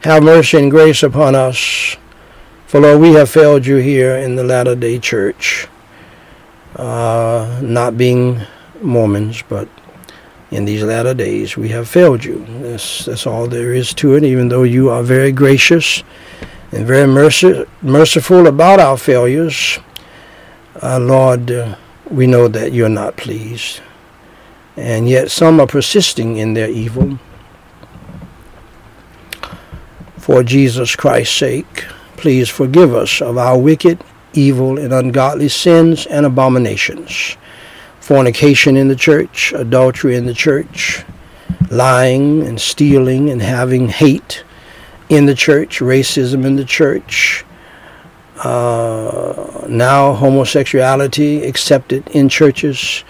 Have 0.02 0.22
mercy 0.22 0.58
and 0.58 0.70
grace 0.70 1.02
upon 1.02 1.34
us, 1.34 1.96
for 2.66 2.80
Lord, 2.80 3.00
we 3.00 3.12
have 3.14 3.28
failed 3.28 3.66
you 3.66 3.76
here 3.76 4.14
in 4.16 4.36
the 4.36 4.44
Latter 4.44 4.76
day 4.76 4.98
Church, 4.98 5.66
uh, 6.76 7.58
not 7.62 7.98
being 7.98 8.40
Mormons, 8.80 9.42
but 9.48 9.68
in 10.50 10.64
these 10.64 10.82
latter 10.82 11.12
days 11.12 11.56
we 11.56 11.68
have 11.70 11.88
failed 11.88 12.24
you. 12.24 12.46
That's, 12.60 13.04
that's 13.04 13.26
all 13.26 13.46
there 13.48 13.74
is 13.74 13.92
to 13.94 14.14
it, 14.14 14.24
even 14.24 14.48
though 14.48 14.62
you 14.62 14.88
are 14.90 15.02
very 15.02 15.32
gracious 15.32 16.02
and 16.72 16.86
very 16.86 17.06
merci- 17.06 17.64
merciful 17.82 18.46
about 18.46 18.80
our 18.80 18.96
failures. 18.96 19.78
Uh, 20.82 20.98
Lord, 20.98 21.50
uh, 21.50 21.76
we 22.10 22.26
know 22.26 22.48
that 22.48 22.72
you're 22.72 22.88
not 22.88 23.16
pleased. 23.16 23.80
And 24.76 25.08
yet 25.08 25.30
some 25.30 25.60
are 25.60 25.66
persisting 25.66 26.36
in 26.36 26.54
their 26.54 26.70
evil. 26.70 27.18
For 30.18 30.42
Jesus 30.42 30.94
Christ's 30.94 31.36
sake, 31.36 31.84
please 32.16 32.48
forgive 32.48 32.94
us 32.94 33.20
of 33.20 33.38
our 33.38 33.58
wicked, 33.58 34.04
evil, 34.34 34.78
and 34.78 34.92
ungodly 34.92 35.48
sins 35.48 36.06
and 36.06 36.24
abominations 36.24 37.36
fornication 38.08 38.74
in 38.74 38.88
the 38.88 38.96
church, 38.96 39.52
adultery 39.52 40.16
in 40.16 40.24
the 40.24 40.32
church, 40.32 41.04
lying 41.70 42.42
and 42.42 42.58
stealing 42.58 43.28
and 43.28 43.42
having 43.42 43.86
hate 43.86 44.42
in 45.08 45.26
the 45.26 45.34
church, 45.34 45.80
racism 45.80 46.44
in 46.44 46.56
the 46.56 46.64
church, 46.64 47.44
uh, 48.44 49.66
now 49.68 50.12
homosexuality 50.12 51.42
accepted 51.44 52.06
in 52.08 52.28
churches. 52.28 53.04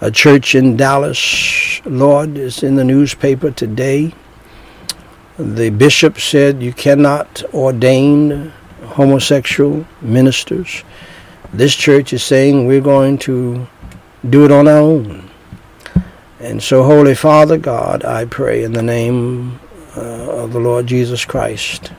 A 0.00 0.10
church 0.10 0.54
in 0.54 0.76
Dallas, 0.76 1.84
Lord, 1.84 2.38
is 2.38 2.62
in 2.62 2.76
the 2.76 2.84
newspaper 2.84 3.50
today. 3.50 4.14
The 5.38 5.70
bishop 5.70 6.20
said 6.20 6.62
you 6.62 6.72
cannot 6.72 7.42
ordain 7.52 8.52
homosexual 8.84 9.84
ministers. 10.00 10.84
This 11.52 11.74
church 11.74 12.12
is 12.12 12.22
saying 12.22 12.66
we're 12.66 12.80
going 12.80 13.18
to 13.18 13.66
do 14.28 14.44
it 14.44 14.52
on 14.52 14.68
our 14.68 14.78
own. 14.78 15.28
And 16.40 16.62
so, 16.62 16.84
Holy 16.84 17.16
Father 17.16 17.58
God, 17.58 18.04
I 18.04 18.24
pray 18.24 18.62
in 18.62 18.72
the 18.72 18.82
name 18.82 19.58
Uh, 19.98 20.42
of 20.44 20.52
the 20.52 20.60
Lord 20.60 20.86
Jesus 20.86 21.24
Christ. 21.24 21.92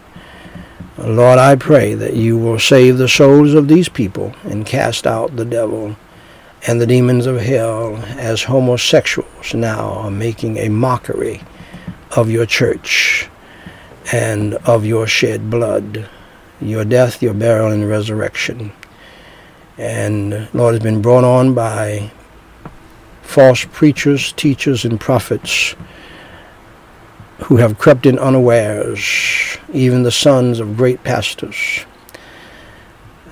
Lord, 0.97 1.37
I 1.37 1.55
pray 1.55 1.93
that 1.93 2.15
you 2.15 2.37
will 2.37 2.59
save 2.59 2.97
the 2.97 3.07
souls 3.07 3.53
of 3.53 3.67
these 3.67 3.89
people 3.89 4.33
and 4.43 4.65
cast 4.65 5.05
out 5.05 5.35
the 5.35 5.45
devil 5.45 5.95
and 6.67 6.79
the 6.79 6.87
demons 6.87 7.25
of 7.25 7.41
hell 7.41 7.97
as 8.17 8.43
homosexuals 8.43 9.53
now 9.53 9.91
are 9.93 10.11
making 10.11 10.57
a 10.57 10.69
mockery 10.69 11.41
of 12.15 12.29
your 12.29 12.45
church 12.45 13.29
and 14.11 14.55
of 14.65 14.85
your 14.85 15.05
shed 15.05 15.49
blood, 15.49 16.09
your 16.59 16.85
death, 16.85 17.21
your 17.21 17.33
burial, 17.33 17.71
and 17.71 17.87
resurrection 17.87 18.71
and 19.79 20.49
Lord 20.53 20.73
has 20.73 20.83
been 20.83 21.01
brought 21.01 21.23
on 21.23 21.53
by 21.53 22.11
false 23.21 23.63
preachers, 23.71 24.33
teachers, 24.33 24.83
and 24.83 24.99
prophets 24.99 25.73
who 27.43 27.57
have 27.57 27.79
crept 27.79 28.05
in 28.05 28.19
unawares, 28.19 29.57
even 29.73 30.03
the 30.03 30.11
sons 30.11 30.59
of 30.59 30.77
great 30.77 31.03
pastors 31.03 31.85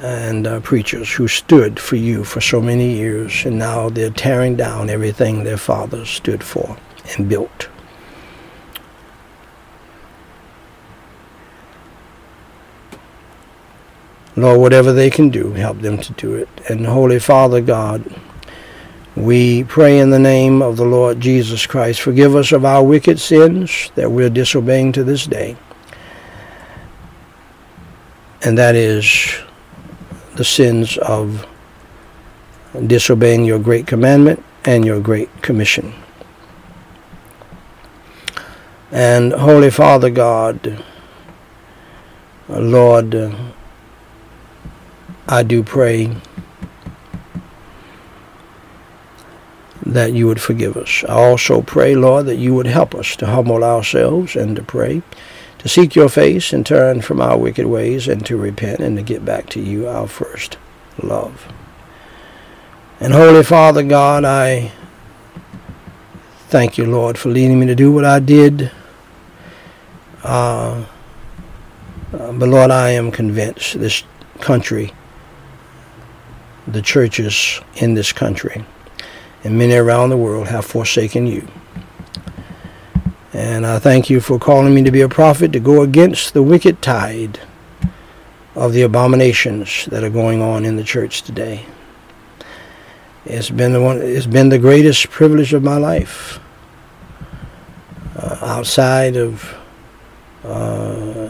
and 0.02 0.46
uh, 0.46 0.60
preachers 0.60 1.12
who 1.12 1.28
stood 1.28 1.80
for 1.80 1.96
you 1.96 2.24
for 2.24 2.40
so 2.40 2.62
many 2.62 2.94
years, 2.94 3.46
and 3.46 3.58
now 3.58 3.90
they're 3.90 4.10
tearing 4.12 4.56
down 4.56 4.90
everything 4.90 5.44
their 5.44 5.58
fathers 5.58 6.10
stood 6.10 6.44
for 6.44 6.78
and 7.18 7.28
built. 7.28 7.68
Lord, 14.36 14.60
whatever 14.60 14.94
they 14.94 15.10
can 15.10 15.30
do, 15.30 15.54
help 15.54 15.80
them 15.80 15.98
to 15.98 16.14
do 16.14 16.36
it. 16.36 16.48
And 16.70 16.86
Holy 16.86 17.18
Father 17.18 17.60
God, 17.60 18.17
we 19.18 19.64
pray 19.64 19.98
in 19.98 20.12
the 20.12 20.20
name 20.20 20.62
of 20.62 20.78
the 20.78 20.86
Lord 20.86 21.20
Jesus 21.20 21.66
Christ, 21.66 22.02
forgive 22.02 22.36
us 22.36 22.52
of 22.52 22.64
our 22.64 22.84
wicked 22.84 23.20
sins 23.20 23.92
that 23.96 24.12
we're 24.12 24.30
disobeying 24.30 24.92
to 24.92 25.04
this 25.04 25.26
day. 25.26 25.58
And 28.44 28.56
that 28.60 28.76
is 28.76 29.36
the 30.36 30.46
sins 30.46 30.98
of 31.00 31.48
disobeying 32.86 33.44
your 33.44 33.58
great 33.58 33.88
commandment 33.88 34.44
and 34.66 34.86
your 34.86 35.00
great 35.00 35.42
commission. 35.42 35.94
And 38.92 39.34
Holy 39.34 39.72
Father 39.72 40.12
God, 40.12 40.84
Lord, 42.48 43.36
I 45.28 45.42
do 45.42 45.64
pray 45.64 46.16
that 49.94 50.14
you 50.14 50.28
would 50.28 50.42
forgive 50.42 50.76
us. 50.76 51.04
I 51.08 51.14
also 51.14 51.62
pray, 51.62 51.96
Lord, 51.96 52.26
that 52.26 52.36
you 52.36 52.54
would 52.54 52.68
help 52.68 52.94
us 52.94 53.16
to 53.18 53.26
humble 53.26 53.64
ourselves 53.64 54.36
and 54.36 54.56
to 54.56 54.64
pray, 54.64 55.02
to 55.60 55.70
seek 55.70 55.96
your 55.96 56.10
face 56.10 56.52
and 56.52 56.66
turn 56.66 57.02
from 57.02 57.22
our 57.22 57.38
wicked 57.38 57.66
ways 57.66 58.08
and 58.08 58.26
to 58.26 58.38
repent 58.38 58.80
and 58.80 58.98
to 58.98 59.04
get 59.04 59.24
back 59.24 59.50
to 59.52 59.62
you, 59.62 59.88
our 59.88 60.08
first 60.08 60.58
love. 61.02 61.52
And 63.00 63.14
Holy 63.14 63.44
Father 63.44 63.84
God, 63.84 64.26
I 64.26 64.72
thank 66.50 66.78
you, 66.78 66.86
Lord, 66.86 67.18
for 67.18 67.30
leading 67.30 67.60
me 67.60 67.68
to 67.68 67.76
do 67.76 67.92
what 67.92 68.06
I 68.06 68.20
did. 68.20 68.72
Uh, 70.24 70.84
but 72.12 72.50
Lord, 72.50 72.72
I 72.72 72.90
am 72.92 73.12
convinced 73.12 73.80
this 73.80 74.04
country 74.42 74.94
the 76.68 76.82
churches 76.82 77.62
in 77.76 77.94
this 77.94 78.12
country 78.12 78.66
and 79.44 79.58
many 79.58 79.76
around 79.76 80.10
the 80.10 80.18
world 80.18 80.48
have 80.48 80.66
forsaken 80.66 81.28
you. 81.28 81.48
And 83.34 83.66
I 83.66 83.80
thank 83.80 84.10
you 84.10 84.20
for 84.20 84.40
calling 84.40 84.74
me 84.74 84.84
to 84.84 84.92
be 84.92 85.02
a 85.02 85.10
prophet 85.10 85.52
to 85.54 85.60
go 85.60 85.82
against 85.84 86.34
the 86.34 86.42
wicked 86.42 86.82
tide 86.82 87.40
of 88.56 88.74
the 88.74 88.82
abominations 88.82 89.86
that 89.86 90.04
are 90.04 90.10
going 90.10 90.42
on 90.42 90.66
in 90.66 90.76
the 90.76 90.84
church 90.84 91.22
today. 91.22 91.66
It's 93.26 93.50
been 93.50 93.74
the 93.74 93.82
one, 93.82 94.02
it's 94.02 94.26
been 94.26 94.50
the 94.50 94.58
greatest 94.58 95.10
privilege 95.10 95.54
of 95.54 95.62
my 95.62 95.78
life. 95.78 96.40
Uh, 98.16 98.40
outside 98.42 99.16
of 99.18 99.56
uh, 100.44 101.28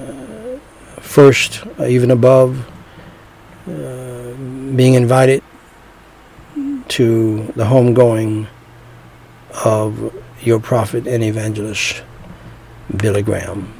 first, 1.01 1.65
even 1.85 2.11
above, 2.11 2.65
uh, 3.67 4.31
being 4.75 4.93
invited 4.93 5.43
to 6.89 7.43
the 7.55 7.65
homegoing 7.65 8.47
of 9.63 10.13
your 10.41 10.59
prophet 10.59 11.07
and 11.07 11.23
evangelist, 11.23 12.03
Billy 12.95 13.21
Graham. 13.21 13.73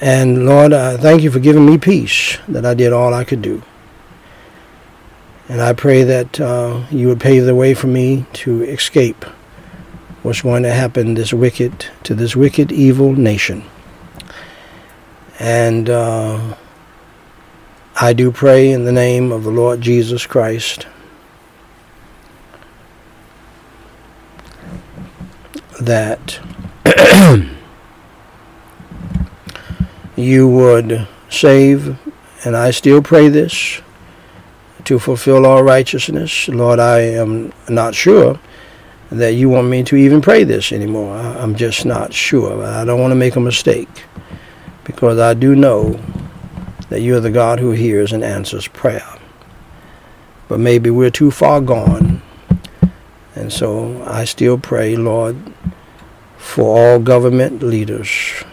And 0.00 0.46
Lord, 0.46 0.72
I 0.72 0.96
thank 0.96 1.22
you 1.22 1.30
for 1.30 1.38
giving 1.38 1.64
me 1.66 1.78
peace 1.78 2.38
that 2.48 2.66
I 2.66 2.74
did 2.74 2.92
all 2.92 3.14
I 3.14 3.24
could 3.24 3.42
do. 3.42 3.62
And 5.48 5.60
I 5.60 5.72
pray 5.74 6.02
that 6.04 6.40
uh, 6.40 6.84
you 6.90 7.08
would 7.08 7.20
pave 7.20 7.44
the 7.44 7.54
way 7.54 7.74
for 7.74 7.86
me 7.86 8.26
to 8.34 8.62
escape 8.62 9.24
what's 10.22 10.40
going 10.40 10.62
to 10.62 10.72
happen 10.72 11.14
this 11.14 11.34
wicked 11.34 11.86
to 12.04 12.14
this 12.14 12.34
wicked, 12.34 12.72
evil 12.72 13.12
nation. 13.12 13.62
And 15.38 15.90
uh, 15.90 16.56
I 18.00 18.14
do 18.14 18.32
pray 18.32 18.72
in 18.72 18.84
the 18.84 18.92
name 18.92 19.32
of 19.32 19.44
the 19.44 19.50
Lord 19.50 19.82
Jesus 19.82 20.26
Christ 20.26 20.86
that 25.80 26.38
you 30.16 30.48
would 30.48 31.06
save, 31.28 31.98
and 32.44 32.56
I 32.56 32.70
still 32.70 33.02
pray 33.02 33.28
this, 33.28 33.80
to 34.84 34.98
fulfill 34.98 35.46
all 35.46 35.62
righteousness. 35.62 36.48
Lord, 36.48 36.78
I 36.78 37.00
am 37.00 37.52
not 37.68 37.94
sure 37.94 38.38
that 39.10 39.34
you 39.34 39.48
want 39.48 39.68
me 39.68 39.82
to 39.84 39.96
even 39.96 40.20
pray 40.20 40.44
this 40.44 40.72
anymore. 40.72 41.16
I'm 41.16 41.54
just 41.54 41.86
not 41.86 42.12
sure. 42.12 42.62
I 42.64 42.84
don't 42.84 43.00
want 43.00 43.12
to 43.12 43.16
make 43.16 43.36
a 43.36 43.40
mistake 43.40 44.04
because 44.84 45.18
I 45.18 45.34
do 45.34 45.54
know 45.54 45.98
that 46.88 47.00
you're 47.00 47.20
the 47.20 47.30
God 47.30 47.60
who 47.60 47.70
hears 47.70 48.12
and 48.12 48.22
answers 48.22 48.68
prayer. 48.68 49.06
But 50.48 50.60
maybe 50.60 50.90
we're 50.90 51.10
too 51.10 51.30
far 51.30 51.60
gone. 51.60 52.22
And 53.34 53.52
so 53.52 54.02
I 54.04 54.24
still 54.24 54.58
pray, 54.58 54.96
Lord, 54.96 55.36
for 56.38 56.78
all 56.78 56.98
government 57.00 57.62
leaders, 57.62 58.44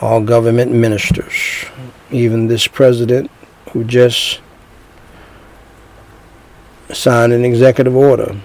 all 0.00 0.22
government 0.22 0.72
ministers, 0.72 1.66
even 2.10 2.46
this 2.46 2.66
president 2.66 3.30
who 3.70 3.84
just 3.84 4.40
signed 6.92 7.32
an 7.32 7.44
executive 7.44 7.94
order 7.94 8.36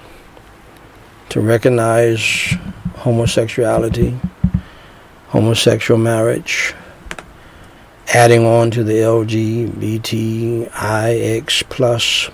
to 1.29 1.39
recognize 1.39 2.55
homosexuality, 2.97 4.19
homosexual 5.27 5.97
marriage, 5.97 6.73
adding 8.13 8.45
on 8.45 8.69
to 8.71 8.83
the 8.83 8.95
LGBTIX 8.95 10.69
plus 11.69 12.29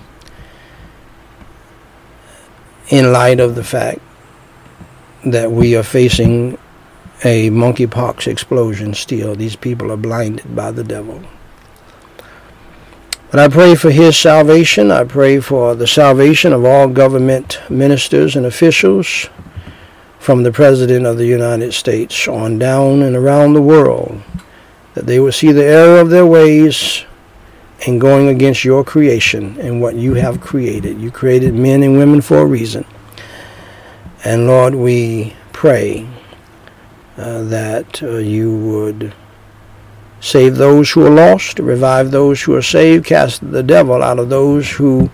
in 2.90 3.12
light 3.12 3.40
of 3.40 3.56
the 3.56 3.64
fact 3.64 4.00
that 5.26 5.52
we 5.52 5.76
are 5.76 5.84
facing 5.84 6.58
a 7.24 7.50
monkeypox 7.50 8.28
explosion 8.28 8.94
still. 8.94 9.36
These 9.36 9.56
people 9.56 9.92
are 9.92 9.98
blinded 9.98 10.56
by 10.56 10.72
the 10.72 10.84
devil. 10.84 11.22
But 13.32 13.40
I 13.42 13.50
pray 13.50 13.76
for 13.76 13.92
his 13.92 14.18
salvation. 14.18 14.90
I 14.90 15.04
pray 15.04 15.40
for 15.40 15.76
the 15.76 15.88
salvation 15.88 16.54
of 16.54 16.64
all 16.64 16.88
government 16.88 17.60
ministers 17.70 18.36
and 18.36 18.46
officials 18.46 19.30
from 20.20 20.44
the 20.44 20.52
President 20.52 21.06
of 21.06 21.18
the 21.18 21.26
United 21.26 21.74
States 21.74 22.28
on 22.28 22.58
down 22.58 23.02
and 23.02 23.16
around 23.16 23.54
the 23.54 23.62
world, 23.62 24.22
that 24.94 25.06
they 25.06 25.20
will 25.20 25.32
see 25.32 25.52
the 25.52 25.64
error 25.64 26.00
of 26.00 26.10
their 26.10 26.26
ways 26.26 27.06
in 27.86 28.00
going 28.00 28.28
against 28.28 28.64
your 28.64 28.84
creation 28.84 29.60
and 29.60 29.82
what 29.82 29.96
you 29.96 30.16
have 30.16 30.42
created. 30.42 31.00
You 31.00 31.12
created 31.12 31.54
men 31.54 31.84
and 31.84 31.98
women 31.98 32.22
for 32.22 32.40
a 32.40 32.46
reason. 32.46 32.86
And 34.24 34.48
Lord, 34.48 34.74
we 34.74 35.36
pray 35.54 36.08
uh, 37.18 37.44
that 37.44 38.02
uh, 38.02 38.18
you 38.18 38.56
would 38.58 39.14
save 40.20 40.56
those 40.56 40.92
who 40.92 41.06
are 41.06 41.12
lost, 41.12 41.60
revive 41.60 42.12
those 42.12 42.42
who 42.42 42.56
are 42.56 42.62
saved, 42.62 43.06
cast 43.06 43.52
the 43.52 43.64
devil 43.64 44.02
out 44.02 44.20
of 44.20 44.30
those 44.30 44.70
who 44.70 45.10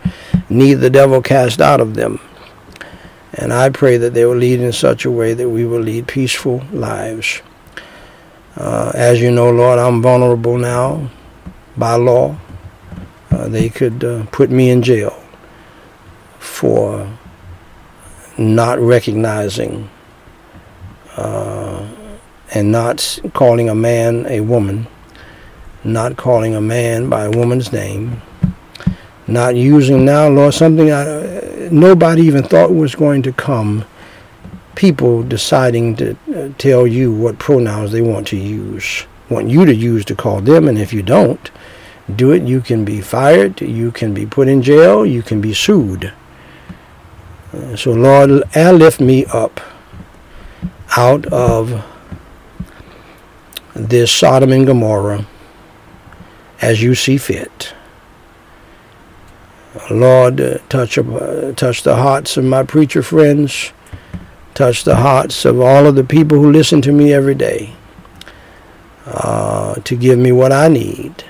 need 0.50 0.76
the 0.76 0.90
devil 0.90 1.22
cast 1.22 1.62
out 1.62 1.82
of 1.82 1.96
them. 1.96 2.20
And 3.34 3.52
I 3.52 3.70
pray 3.70 3.98
that 3.98 4.14
they 4.14 4.26
will 4.26 4.36
lead 4.36 4.62
in 4.62 4.72
such 4.72 5.06
a 5.06 5.12
way 5.12 5.34
that 5.34 5.50
we 5.50 5.66
will 5.66 5.80
lead 5.80 6.08
peaceful 6.08 6.64
lives. 6.72 7.42
Uh, 8.56 8.92
as 8.94 9.20
you 9.20 9.32
know, 9.32 9.50
Lord, 9.50 9.80
I'm 9.80 10.02
vulnerable 10.02 10.58
now 10.58 11.10
by 11.76 11.96
law. 11.96 12.38
Uh, 13.34 13.48
they 13.48 13.70
could 13.70 14.04
uh, 14.04 14.26
put 14.32 14.50
me 14.50 14.70
in 14.70 14.82
jail 14.82 15.22
for 16.40 17.12
not 18.38 18.80
recognizing 18.80 19.90
uh, 21.18 21.88
and 22.54 22.72
not 22.72 23.20
calling 23.34 23.70
a 23.70 23.76
man 23.76 24.26
a 24.28 24.40
woman 24.40 24.88
not 25.84 26.16
calling 26.18 26.56
a 26.56 26.62
man 26.62 27.10
by 27.10 27.26
a 27.26 27.32
woman's 27.32 27.72
name, 27.72 28.22
not 29.28 29.56
using 29.56 30.06
now, 30.06 30.28
Lord, 30.28 30.54
something 30.54 30.92
I, 30.92 31.70
nobody 31.72 32.24
even 32.24 32.44
thought 32.44 32.74
was 32.74 32.96
going 32.96 33.22
to 33.24 33.34
come. 33.34 33.86
People 34.76 35.24
deciding 35.24 35.96
to 35.98 36.18
uh, 36.36 36.50
tell 36.58 36.88
you 36.88 37.14
what 37.14 37.38
pronouns 37.38 37.92
they 37.92 38.02
want 38.02 38.28
to 38.28 38.38
use, 38.38 39.06
want 39.30 39.50
you 39.50 39.66
to 39.66 39.76
use 39.76 40.04
to 40.06 40.16
call 40.16 40.42
them, 40.42 40.68
and 40.68 40.78
if 40.78 40.94
you 40.94 41.04
don't 41.04 41.52
do 42.14 42.32
it, 42.32 42.44
you 42.44 42.62
can 42.62 42.84
be 42.84 43.02
fired, 43.02 43.62
you 43.62 43.92
can 43.92 44.14
be 44.14 44.26
put 44.26 44.48
in 44.48 44.62
jail, 44.62 45.06
you 45.06 45.24
can 45.24 45.40
be 45.40 45.54
sued. 45.54 46.12
Uh, 47.54 47.76
so, 47.76 47.92
Lord, 47.92 48.44
lift 48.56 49.00
me 49.00 49.26
up 49.28 49.62
out 50.98 51.26
of 51.28 51.86
this 53.74 54.12
Sodom 54.12 54.52
and 54.52 54.68
Gomorrah 54.68 55.26
as 56.62 56.82
you 56.82 56.94
see 56.94 57.18
fit. 57.18 57.74
Lord, 59.90 60.40
uh, 60.40 60.58
touch, 60.70 60.98
uh, 60.98 61.54
touch 61.54 61.84
the 61.84 61.96
hearts 61.96 62.38
of 62.38 62.44
my 62.44 62.64
preacher 62.64 63.02
friends. 63.02 63.72
Touch 64.54 64.84
the 64.84 64.98
hearts 64.98 65.46
of 65.46 65.60
all 65.60 65.88
of 65.88 65.96
the 65.96 66.04
people 66.04 66.38
who 66.38 66.52
listen 66.52 66.80
to 66.84 66.92
me 66.92 67.12
every 67.12 67.34
day 67.34 67.74
uh, 69.06 69.76
to 69.76 69.96
give 69.96 70.20
me 70.20 70.32
what 70.32 70.52
I 70.52 70.68
need 70.68 71.24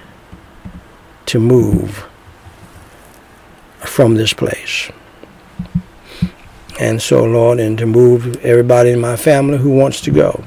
to 1.34 1.40
move 1.40 2.08
from 3.80 4.14
this 4.14 4.34
place. 4.34 4.92
And 6.80 7.02
so, 7.02 7.24
Lord, 7.24 7.60
and 7.60 7.76
to 7.80 7.88
move 7.88 8.38
everybody 8.46 8.92
in 8.92 9.02
my 9.02 9.16
family 9.16 9.58
who 9.58 9.72
wants 9.72 10.00
to 10.02 10.12
go. 10.12 10.44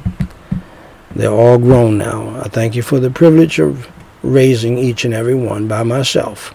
They're 1.17 1.33
all 1.33 1.59
grown 1.59 1.99
now. 1.99 2.41
I 2.41 2.47
thank 2.47 2.77
you 2.77 2.83
for 2.83 3.01
the 3.01 3.11
privilege 3.11 3.59
of 3.59 3.91
raising 4.23 4.79
each 4.79 5.05
and 5.05 5.13
every 5.13 5.35
one 5.35 5.67
by 5.67 5.83
myself 5.83 6.55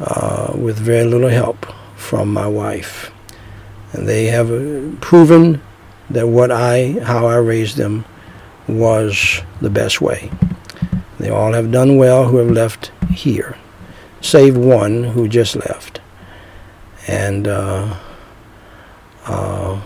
uh, 0.00 0.54
with 0.56 0.78
very 0.78 1.04
little 1.04 1.28
help 1.28 1.66
from 1.96 2.32
my 2.32 2.46
wife. 2.46 3.10
And 3.92 4.08
they 4.08 4.24
have 4.28 4.50
uh, 4.50 4.96
proven 5.02 5.60
that 6.08 6.28
what 6.28 6.50
I, 6.50 6.98
how 7.02 7.26
I 7.26 7.36
raised 7.36 7.76
them 7.76 8.06
was 8.66 9.42
the 9.60 9.68
best 9.68 10.00
way. 10.00 10.30
They 11.18 11.30
all 11.30 11.52
have 11.52 11.72
done 11.72 11.96
well 11.96 12.28
who 12.28 12.36
have 12.36 12.50
left 12.50 12.92
here, 13.10 13.56
save 14.20 14.56
one 14.56 15.04
who 15.04 15.28
just 15.28 15.56
left. 15.56 16.00
And 17.06 17.48
uh, 17.48 17.96
uh, 19.26 19.80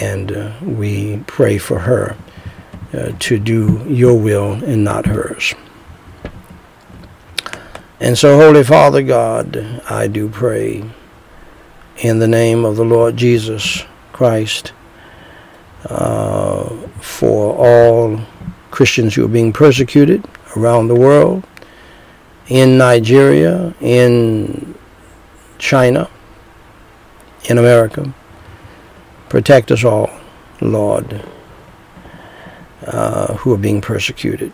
and 0.00 0.32
uh, 0.32 0.52
we 0.62 1.22
pray 1.26 1.58
for 1.58 1.80
her 1.80 2.16
uh, 2.92 3.12
to 3.18 3.38
do 3.38 3.84
your 3.88 4.18
will 4.18 4.52
and 4.52 4.84
not 4.84 5.06
hers. 5.06 5.54
And 8.00 8.16
so, 8.16 8.38
Holy 8.38 8.64
Father 8.64 9.02
God, 9.02 9.82
I 9.88 10.06
do 10.06 10.28
pray 10.28 10.84
in 11.98 12.18
the 12.18 12.28
name 12.28 12.64
of 12.64 12.76
the 12.76 12.84
Lord 12.84 13.16
Jesus 13.16 13.84
Christ 14.12 14.72
uh, 15.84 16.64
for 17.00 17.54
all 17.54 18.20
Christians 18.70 19.14
who 19.14 19.24
are 19.24 19.28
being 19.28 19.52
persecuted 19.52 20.24
around 20.56 20.88
the 20.88 20.94
world, 20.94 21.44
in 22.48 22.76
Nigeria, 22.76 23.72
in 23.80 24.74
China, 25.58 26.10
in 27.44 27.58
America. 27.58 28.12
Protect 29.28 29.70
us 29.70 29.84
all, 29.84 30.10
Lord, 30.60 31.22
uh, 32.86 33.34
who 33.34 33.54
are 33.54 33.58
being 33.58 33.80
persecuted, 33.80 34.52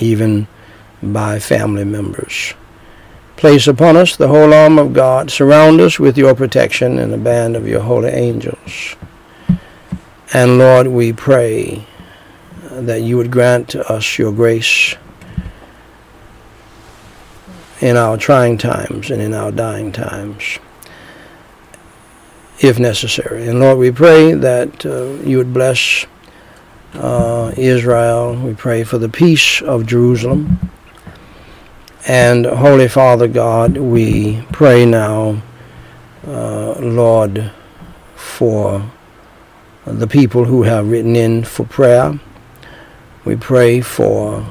even 0.00 0.48
by 1.02 1.38
family 1.38 1.84
members. 1.84 2.54
Place 3.36 3.68
upon 3.68 3.96
us 3.96 4.16
the 4.16 4.28
whole 4.28 4.52
arm 4.52 4.78
of 4.78 4.92
God. 4.92 5.30
Surround 5.30 5.80
us 5.80 6.00
with 6.00 6.18
your 6.18 6.34
protection 6.34 6.98
and 6.98 7.12
the 7.12 7.18
band 7.18 7.54
of 7.54 7.68
your 7.68 7.82
holy 7.82 8.08
angels. 8.08 8.96
And 10.32 10.58
Lord, 10.58 10.88
we 10.88 11.12
pray 11.12 11.86
that 12.82 13.02
you 13.02 13.16
would 13.16 13.30
grant 13.30 13.74
us 13.74 14.18
your 14.18 14.32
grace 14.32 14.94
in 17.80 17.96
our 17.96 18.16
trying 18.16 18.58
times 18.58 19.10
and 19.10 19.20
in 19.20 19.34
our 19.34 19.50
dying 19.50 19.92
times, 19.92 20.58
if 22.60 22.78
necessary. 22.78 23.46
And 23.46 23.60
Lord, 23.60 23.78
we 23.78 23.90
pray 23.90 24.32
that 24.32 24.84
uh, 24.86 25.22
you 25.26 25.38
would 25.38 25.52
bless 25.52 26.06
uh, 26.94 27.52
Israel. 27.56 28.34
We 28.34 28.54
pray 28.54 28.84
for 28.84 28.98
the 28.98 29.08
peace 29.08 29.60
of 29.62 29.86
Jerusalem. 29.86 30.70
And 32.08 32.46
Holy 32.46 32.88
Father 32.88 33.26
God, 33.28 33.76
we 33.76 34.42
pray 34.52 34.86
now, 34.86 35.42
uh, 36.26 36.74
Lord, 36.78 37.50
for 38.14 38.90
the 39.84 40.06
people 40.06 40.44
who 40.44 40.62
have 40.62 40.88
written 40.88 41.16
in 41.16 41.44
for 41.44 41.64
prayer. 41.64 42.18
We 43.26 43.34
pray 43.34 43.80
for 43.80 44.46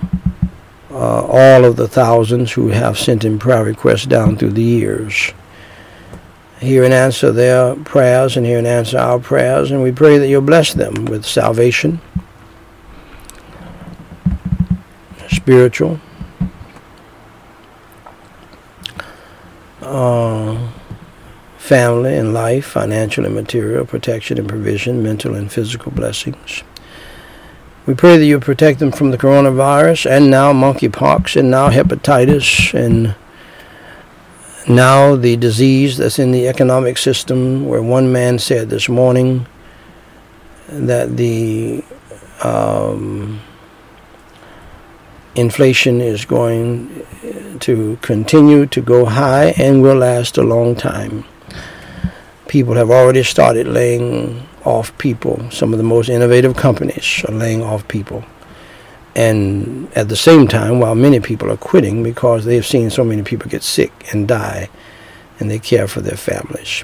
uh, 0.92 1.26
all 1.26 1.64
of 1.64 1.78
the 1.78 1.88
thousands 1.88 2.52
who 2.52 2.68
have 2.68 3.00
sent 3.00 3.24
in 3.24 3.40
prayer 3.40 3.64
requests 3.64 4.06
down 4.06 4.36
through 4.36 4.52
the 4.52 4.62
years. 4.62 5.32
Hear 6.60 6.84
and 6.84 6.94
answer 6.94 7.32
their 7.32 7.78
prayers 7.78 8.36
and 8.36 8.46
hear 8.46 8.58
and 8.58 8.68
answer 8.68 8.98
our 8.98 9.20
prayers, 9.20 9.72
and 9.72 9.82
we 9.82 9.94
pray 9.94 10.18
that 10.18 10.28
you'll 10.28 10.42
bless 10.42 10.74
them 10.74 11.06
with 11.06 11.26
salvation, 11.26 12.02
spiritual, 15.30 16.02
uh, 19.82 20.70
family 21.58 22.18
and 22.18 22.34
life, 22.34 22.66
financial 22.66 23.26
and 23.26 23.36
material, 23.36 23.86
protection 23.86 24.38
and 24.38 24.50
provision, 24.50 25.02
mental 25.02 25.34
and 25.34 25.50
physical 25.50 25.94
blessings. 25.94 26.64
We 27.86 27.94
pray 27.94 28.18
that 28.18 28.26
you 28.26 28.40
protect 28.40 28.80
them 28.80 28.92
from 28.92 29.12
the 29.12 29.18
coronavirus 29.18 30.10
and 30.10 30.32
now 30.32 30.52
monkeypox 30.54 31.36
and 31.40 31.52
now 31.52 31.70
hepatitis 31.70 32.74
and 32.74 33.14
now 34.68 35.16
the 35.16 35.38
disease 35.38 35.98
that's 35.98 36.18
in 36.18 36.32
the 36.32 36.48
economic 36.48 36.98
system 36.98 37.68
where 37.68 37.84
one 37.84 38.12
man 38.12 38.40
said 38.40 38.72
this 38.72 38.90
morning 38.90 39.46
that 40.68 41.16
the 41.16 41.84
um, 42.44 43.40
inflation 45.36 46.02
is 46.02 46.26
going 46.26 47.06
to 47.60 48.00
continue 48.02 48.66
to 48.66 48.82
go 48.82 49.06
high 49.06 49.54
and 49.60 49.84
will 49.84 49.98
last 49.98 50.40
a 50.40 50.44
long 50.44 50.76
time. 50.76 51.24
People 52.48 52.74
have 52.74 52.90
already 52.90 53.22
started 53.22 53.68
laying 53.68 54.48
off 54.66 54.98
people. 54.98 55.50
Some 55.52 55.72
of 55.72 55.78
the 55.78 55.84
most 55.84 56.10
innovative 56.10 56.58
companies 56.58 57.24
are 57.28 57.34
laying 57.34 57.64
off 57.64 57.88
people. 57.88 58.26
And 59.16 59.90
at 59.96 60.10
the 60.10 60.16
same 60.16 60.48
time, 60.48 60.80
while 60.80 60.96
many 60.96 61.22
people 61.22 61.50
are 61.52 61.58
quitting 61.58 62.04
because 62.04 62.44
they've 62.44 62.66
seen 62.66 62.90
so 62.90 63.04
many 63.04 63.24
people 63.24 63.50
get 63.50 63.64
sick 63.64 63.94
and 64.12 64.28
die 64.28 64.70
and 65.40 65.50
they 65.50 65.60
care 65.60 65.88
for 65.88 66.02
their 66.02 66.18
families. 66.18 66.84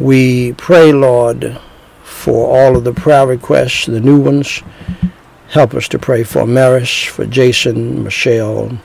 We 0.00 0.54
pray, 0.54 0.92
Lord, 0.92 1.58
for 2.02 2.58
all 2.58 2.76
of 2.76 2.84
the 2.84 2.92
prayer 2.92 3.26
requests, 3.26 3.86
the 3.86 4.00
new 4.00 4.18
ones. 4.18 4.62
Help 5.48 5.74
us 5.74 5.86
to 5.88 5.98
pray 5.98 6.24
for 6.24 6.46
Maris, 6.46 7.04
for 7.04 7.24
Jason, 7.26 8.02
Michelle, 8.02 8.76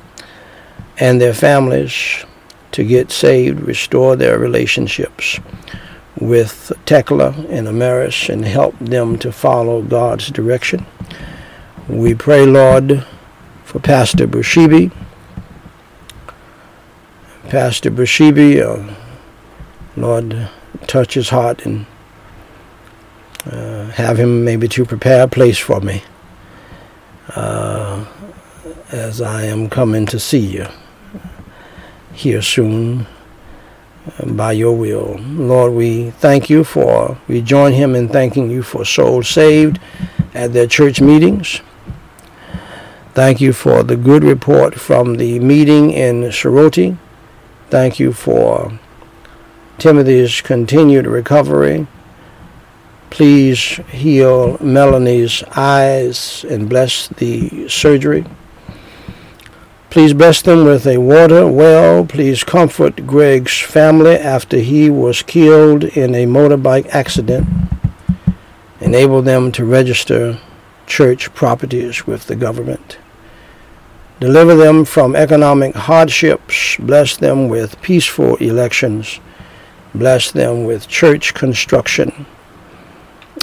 and 0.98 1.20
their 1.20 1.34
families 1.34 2.26
to 2.74 2.84
get 2.84 3.12
saved, 3.12 3.62
restore 3.62 4.16
their 4.16 4.38
relationships 4.38 5.40
with 6.20 6.72
Tekla 6.86 7.30
and 7.50 7.68
Amaris 7.68 8.30
and 8.30 8.46
help 8.46 8.78
them 8.80 9.18
to 9.20 9.32
follow 9.32 9.82
God's 9.82 10.30
direction. 10.30 10.86
We 11.88 12.14
pray, 12.14 12.46
Lord, 12.46 13.06
for 13.64 13.80
Pastor 13.80 14.28
Bushibi. 14.28 14.92
Pastor 17.50 17.92
Bushibi, 17.92 18.62
uh, 18.62 18.94
Lord, 19.98 20.50
touch 20.88 21.14
his 21.16 21.30
heart 21.30 21.66
and 21.66 21.86
uh, 23.46 23.86
have 23.88 24.20
him 24.20 24.44
maybe 24.46 24.68
to 24.68 24.86
prepare 24.86 25.24
a 25.24 25.28
place 25.28 25.58
for 25.58 25.82
me 25.82 26.04
uh, 27.36 28.06
as 28.92 29.22
I 29.22 29.44
am 29.44 29.70
coming 29.70 30.06
to 30.08 30.20
see 30.20 30.40
you 30.40 30.68
here 32.14 32.42
soon 32.42 33.08
by 34.26 34.52
your 34.54 34.76
will. 34.76 35.18
Lord, 35.20 35.74
we 35.74 36.12
thank 36.12 36.50
you 36.50 36.64
for, 36.64 37.18
we 37.28 37.42
join 37.42 37.74
him 37.74 37.96
in 37.96 38.10
thanking 38.10 38.50
you 38.50 38.64
for 38.64 38.86
souls 38.86 39.28
saved 39.30 39.80
at 40.34 40.54
their 40.54 40.68
church 40.68 41.02
meetings. 41.02 41.62
Thank 43.14 43.42
you 43.42 43.52
for 43.54 43.84
the 43.84 43.98
good 43.98 44.24
report 44.24 44.80
from 44.80 45.16
the 45.16 45.40
meeting 45.40 45.92
in 45.92 46.22
Shiroti. 46.24 46.98
Thank 47.70 48.00
you 48.00 48.14
for 48.14 48.80
Timothy's 49.78 50.42
continued 50.42 51.06
recovery. 51.08 51.88
Please 53.10 53.60
heal 53.90 54.58
Melanie's 54.60 55.44
eyes 55.56 56.46
and 56.50 56.70
bless 56.70 57.10
the 57.10 57.68
surgery. 57.68 58.26
Please 59.92 60.14
bless 60.14 60.42
them 60.42 60.64
with 60.64 60.88
a 60.88 61.00
water 61.00 61.46
well. 61.46 62.06
Please 62.06 62.46
comfort 62.46 63.06
Greg's 63.06 63.60
family 63.60 64.16
after 64.16 64.58
he 64.58 64.90
was 64.90 65.22
killed 65.22 65.84
in 65.84 66.16
a 66.16 66.26
motorbike 66.26 66.88
accident. 66.96 67.46
Enable 68.80 69.22
them 69.22 69.52
to 69.52 69.66
register 69.66 70.40
church 70.88 71.34
properties 71.34 72.08
with 72.08 72.28
the 72.28 72.38
government. 72.38 73.00
Deliver 74.22 74.56
them 74.56 74.86
from 74.86 75.14
economic 75.14 75.76
hardships. 75.76 76.78
Bless 76.78 77.18
them 77.18 77.50
with 77.50 77.82
peaceful 77.82 78.38
elections. 78.38 79.20
Bless 79.94 80.32
them 80.32 80.64
with 80.64 80.88
church 80.88 81.34
construction 81.34 82.26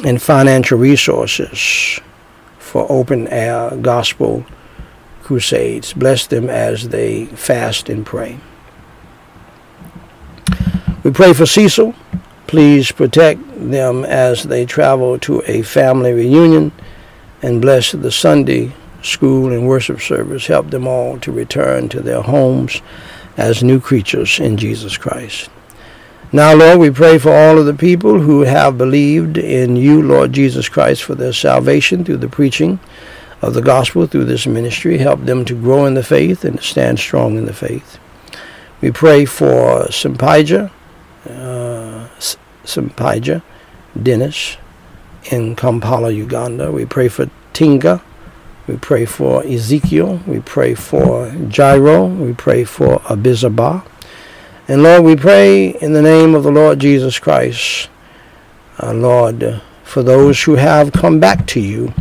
and 0.03 0.23
financial 0.23 0.79
resources 0.79 2.01
for 2.59 2.91
open 2.91 3.29
air 3.29 3.77
gospel 3.77 4.47
crusades. 5.29 5.93
Bless 5.93 6.27
them 6.27 6.49
as 6.49 6.89
they 6.89 7.27
fast 7.27 7.91
and 7.91 8.07
pray. 8.07 8.41
We 11.05 11.11
pray 11.11 11.35
for 11.35 11.45
Cecil. 11.45 11.95
Please 12.47 12.91
protect 12.91 13.43
them 13.71 14.07
as 14.07 14.45
they 14.45 14.65
travel 14.65 15.19
to 15.19 15.43
a 15.47 15.61
family 15.61 16.15
reunion 16.15 16.73
and 17.43 17.61
bless 17.61 17.93
the 17.93 18.11
Sunday 18.11 18.73
school 19.03 19.53
and 19.53 19.69
worship 19.69 20.01
service. 20.01 20.47
Help 20.47 20.71
them 20.71 20.87
all 20.87 21.21
to 21.21 21.31
return 21.31 21.91
to 21.91 22.01
their 22.01 22.23
homes 22.23 22.81
as 23.37 23.63
new 23.63 23.79
creatures 23.79 24.41
in 24.41 24.57
Jesus 24.57 24.97
Christ. 24.97 25.51
Now, 26.33 26.55
Lord, 26.55 26.79
we 26.79 26.89
pray 26.89 27.19
for 27.19 27.35
all 27.35 27.59
of 27.59 27.67
the 27.67 27.75
people 27.75 28.19
who 28.19 28.41
have 28.41 28.79
believed 28.79 29.37
in 29.37 29.77
you, 29.77 30.01
Lord 30.01 30.33
Jesus 30.33 30.71
Christ, 30.71 31.03
for 31.03 31.15
their 31.15 31.35
salvation 31.35 32.03
through 32.03 32.17
the 32.17 32.31
preaching 32.31 32.81
of 33.41 33.55
the 33.55 33.63
gospel 33.63 34.07
through 34.07 34.25
this 34.25 34.47
ministry. 34.47 34.99
Help 34.99 35.25
them 35.25 35.45
to 35.45 35.55
grow 35.55 35.87
in 35.87 35.95
the 35.95 36.03
faith 36.03 36.45
and 36.45 36.59
to 36.59 36.63
stand 36.63 36.99
strong 36.99 37.37
in 37.37 37.47
the 37.47 37.53
faith. 37.53 37.99
We 38.81 38.91
pray 38.91 39.25
for 39.25 39.87
Simpija, 39.89 40.71
uh, 41.29 42.09
Dennis 44.01 44.57
in 45.31 45.57
Kampala, 45.57 46.11
Uganda. 46.11 46.71
We 46.71 46.85
pray 46.85 47.09
for 47.09 47.31
Tinga. 47.53 48.03
We 48.67 48.77
pray 48.77 49.05
for 49.05 49.45
Ezekiel. 49.45 50.21
We 50.27 50.41
pray 50.41 50.75
for 50.75 51.29
Jairo. 51.31 52.17
We 52.19 52.35
pray 52.35 52.65
for 52.65 52.99
Abizabah. 53.01 53.85
And 54.69 54.83
Lord, 54.83 55.05
we 55.05 55.17
pray 55.17 55.71
in 55.81 55.95
the 55.95 56.03
name 56.03 56.35
of 56.35 56.43
the 56.43 56.53
Lord 56.53 56.79
Jesus 56.79 57.19
Christ, 57.19 57.89
uh, 58.81 58.93
Lord, 58.93 59.63
for 59.83 60.03
those 60.03 60.43
who 60.43 60.57
have 60.57 60.93
come 60.93 61.19
back 61.19 61.47
to 61.49 61.61
you 61.61 61.95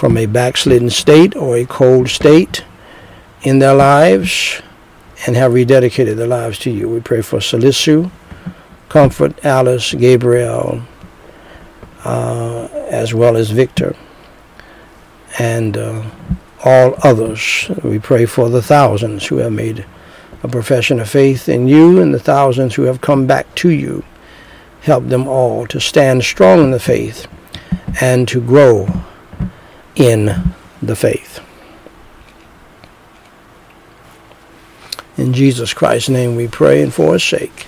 from 0.00 0.16
a 0.16 0.24
backslidden 0.24 0.88
state 0.88 1.36
or 1.36 1.58
a 1.58 1.66
cold 1.66 2.08
state 2.08 2.64
in 3.42 3.58
their 3.58 3.74
lives 3.74 4.62
and 5.26 5.36
have 5.36 5.52
rededicated 5.52 6.16
their 6.16 6.26
lives 6.26 6.58
to 6.58 6.70
you. 6.70 6.88
We 6.88 7.00
pray 7.00 7.20
for 7.20 7.38
Salisu, 7.38 8.10
Comfort, 8.88 9.44
Alice, 9.44 9.92
Gabriel, 9.92 10.80
uh, 12.02 12.68
as 12.88 13.12
well 13.12 13.36
as 13.36 13.50
Victor, 13.50 13.94
and 15.38 15.76
uh, 15.76 16.02
all 16.64 16.94
others. 17.02 17.70
We 17.84 17.98
pray 17.98 18.24
for 18.24 18.48
the 18.48 18.62
thousands 18.62 19.26
who 19.26 19.36
have 19.36 19.52
made 19.52 19.84
a 20.42 20.48
profession 20.48 20.98
of 20.98 21.10
faith 21.10 21.46
in 21.46 21.68
you 21.68 22.00
and 22.00 22.14
the 22.14 22.18
thousands 22.18 22.74
who 22.74 22.84
have 22.84 23.02
come 23.02 23.26
back 23.26 23.54
to 23.56 23.68
you. 23.68 24.02
Help 24.80 25.08
them 25.08 25.28
all 25.28 25.66
to 25.66 25.78
stand 25.78 26.24
strong 26.24 26.60
in 26.60 26.70
the 26.70 26.80
faith 26.80 27.26
and 28.00 28.26
to 28.28 28.40
grow 28.40 28.88
in 29.96 30.54
the 30.82 30.96
faith. 30.96 31.40
In 35.16 35.32
Jesus 35.34 35.74
Christ's 35.74 36.08
name 36.08 36.36
we 36.36 36.48
pray 36.48 36.82
and 36.82 36.92
for 36.92 37.12
his 37.12 37.24
sake. 37.24 37.66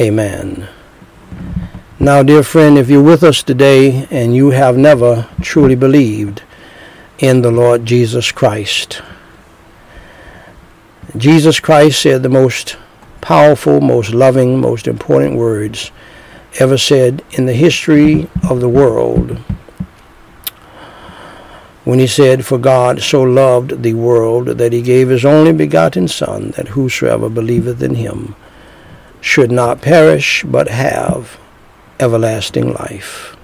Amen. 0.00 0.68
Now, 2.00 2.22
dear 2.22 2.42
friend, 2.42 2.78
if 2.78 2.88
you're 2.88 3.02
with 3.02 3.22
us 3.22 3.42
today 3.42 4.06
and 4.10 4.34
you 4.34 4.50
have 4.50 4.76
never 4.76 5.28
truly 5.40 5.74
believed 5.74 6.42
in 7.18 7.42
the 7.42 7.50
Lord 7.50 7.84
Jesus 7.84 8.32
Christ, 8.32 9.02
Jesus 11.16 11.58
Christ 11.58 12.02
said 12.02 12.22
the 12.22 12.28
most 12.28 12.76
powerful, 13.20 13.80
most 13.80 14.12
loving, 14.12 14.60
most 14.60 14.86
important 14.86 15.36
words 15.36 15.90
ever 16.60 16.78
said 16.78 17.22
in 17.32 17.46
the 17.46 17.52
history 17.52 18.28
of 18.48 18.60
the 18.60 18.68
world 18.68 19.38
when 21.88 21.98
he 21.98 22.06
said, 22.06 22.44
For 22.44 22.58
God 22.58 23.00
so 23.00 23.22
loved 23.22 23.82
the 23.82 23.94
world 23.94 24.48
that 24.48 24.74
he 24.74 24.82
gave 24.82 25.08
his 25.08 25.24
only 25.24 25.54
begotten 25.54 26.06
Son, 26.06 26.50
that 26.50 26.68
whosoever 26.68 27.30
believeth 27.30 27.82
in 27.82 27.94
him 27.94 28.36
should 29.22 29.50
not 29.50 29.80
perish, 29.80 30.44
but 30.44 30.68
have 30.68 31.40
everlasting 31.98 32.74
life. 32.74 33.34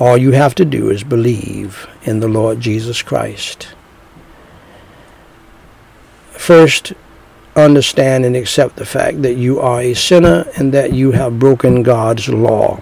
All 0.00 0.16
you 0.16 0.32
have 0.32 0.56
to 0.56 0.64
do 0.64 0.90
is 0.90 1.04
believe 1.04 1.86
in 2.02 2.18
the 2.18 2.26
Lord 2.26 2.58
Jesus 2.58 3.00
Christ. 3.00 3.68
First, 6.32 6.94
understand 7.54 8.24
and 8.24 8.34
accept 8.34 8.74
the 8.74 8.84
fact 8.84 9.22
that 9.22 9.36
you 9.36 9.60
are 9.60 9.82
a 9.82 9.94
sinner 9.94 10.46
and 10.56 10.74
that 10.74 10.94
you 10.94 11.12
have 11.12 11.38
broken 11.38 11.84
God's 11.84 12.28
law. 12.28 12.80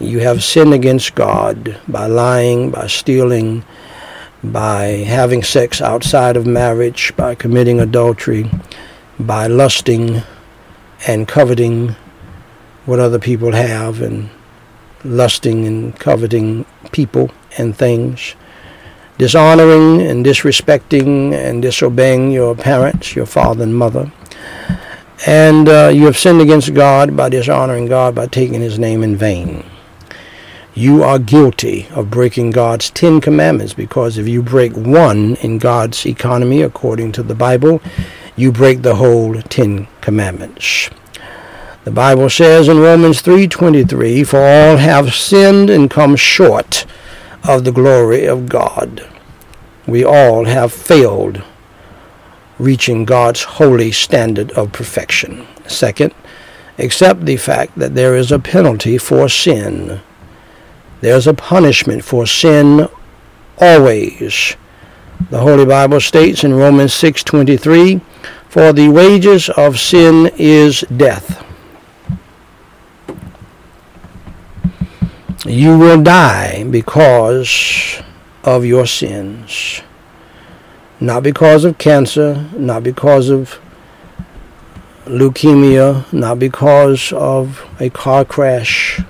You 0.00 0.20
have 0.20 0.42
sinned 0.42 0.72
against 0.72 1.14
God 1.14 1.78
by 1.86 2.06
lying, 2.06 2.70
by 2.70 2.86
stealing, 2.86 3.64
by 4.42 5.04
having 5.06 5.42
sex 5.42 5.82
outside 5.82 6.38
of 6.38 6.46
marriage, 6.46 7.12
by 7.18 7.34
committing 7.34 7.80
adultery, 7.80 8.50
by 9.18 9.46
lusting 9.46 10.22
and 11.06 11.28
coveting 11.28 11.96
what 12.86 12.98
other 12.98 13.18
people 13.18 13.52
have 13.52 14.00
and 14.00 14.30
lusting 15.04 15.66
and 15.66 15.94
coveting 16.00 16.64
people 16.92 17.30
and 17.58 17.76
things, 17.76 18.34
dishonoring 19.18 20.00
and 20.00 20.24
disrespecting 20.24 21.34
and 21.34 21.60
disobeying 21.60 22.30
your 22.30 22.54
parents, 22.54 23.14
your 23.14 23.26
father 23.26 23.64
and 23.64 23.76
mother. 23.76 24.10
And 25.26 25.68
uh, 25.68 25.90
you 25.92 26.06
have 26.06 26.16
sinned 26.16 26.40
against 26.40 26.72
God 26.72 27.14
by 27.14 27.28
dishonoring 27.28 27.84
God 27.84 28.14
by 28.14 28.28
taking 28.28 28.62
his 28.62 28.78
name 28.78 29.02
in 29.02 29.14
vain. 29.14 29.69
You 30.80 31.02
are 31.02 31.18
guilty 31.18 31.88
of 31.90 32.10
breaking 32.10 32.52
God's 32.52 32.88
Ten 32.88 33.20
Commandments 33.20 33.74
because 33.74 34.16
if 34.16 34.26
you 34.26 34.40
break 34.40 34.72
one 34.72 35.36
in 35.42 35.58
God's 35.58 36.06
economy, 36.06 36.62
according 36.62 37.12
to 37.12 37.22
the 37.22 37.34
Bible, 37.34 37.82
you 38.34 38.50
break 38.50 38.80
the 38.80 38.94
whole 38.94 39.34
Ten 39.42 39.88
Commandments. 40.00 40.88
The 41.84 41.90
Bible 41.90 42.30
says 42.30 42.66
in 42.66 42.78
Romans 42.78 43.20
3:23, 43.20 44.24
"For 44.24 44.38
all 44.38 44.78
have 44.78 45.12
sinned 45.12 45.68
and 45.68 45.90
come 45.90 46.16
short 46.16 46.86
of 47.44 47.64
the 47.64 47.72
glory 47.72 48.24
of 48.24 48.48
God." 48.48 49.02
We 49.86 50.02
all 50.02 50.46
have 50.46 50.72
failed 50.72 51.42
reaching 52.58 53.04
God's 53.04 53.42
holy 53.42 53.92
standard 53.92 54.50
of 54.52 54.72
perfection. 54.72 55.42
Second, 55.66 56.14
accept 56.78 57.26
the 57.26 57.36
fact 57.36 57.72
that 57.76 57.94
there 57.94 58.16
is 58.16 58.32
a 58.32 58.38
penalty 58.38 58.96
for 58.96 59.28
sin. 59.28 60.00
There's 61.00 61.26
a 61.26 61.34
punishment 61.34 62.04
for 62.04 62.26
sin 62.26 62.88
always. 63.58 64.56
The 65.30 65.40
Holy 65.40 65.64
Bible 65.64 66.00
states 66.00 66.44
in 66.44 66.54
Romans 66.54 66.92
6:23, 66.92 68.00
"For 68.48 68.72
the 68.72 68.88
wages 68.88 69.48
of 69.50 69.78
sin 69.78 70.30
is 70.36 70.84
death." 70.94 71.42
You 75.46 75.78
will 75.78 76.02
die 76.02 76.64
because 76.70 78.02
of 78.44 78.64
your 78.64 78.86
sins. 78.86 79.80
Not 81.00 81.22
because 81.22 81.64
of 81.64 81.78
cancer, 81.78 82.44
not 82.56 82.82
because 82.82 83.30
of 83.30 83.58
leukemia, 85.06 86.04
not 86.12 86.38
because 86.38 87.12
of 87.12 87.64
a 87.80 87.88
car 87.88 88.24
crash 88.24 89.00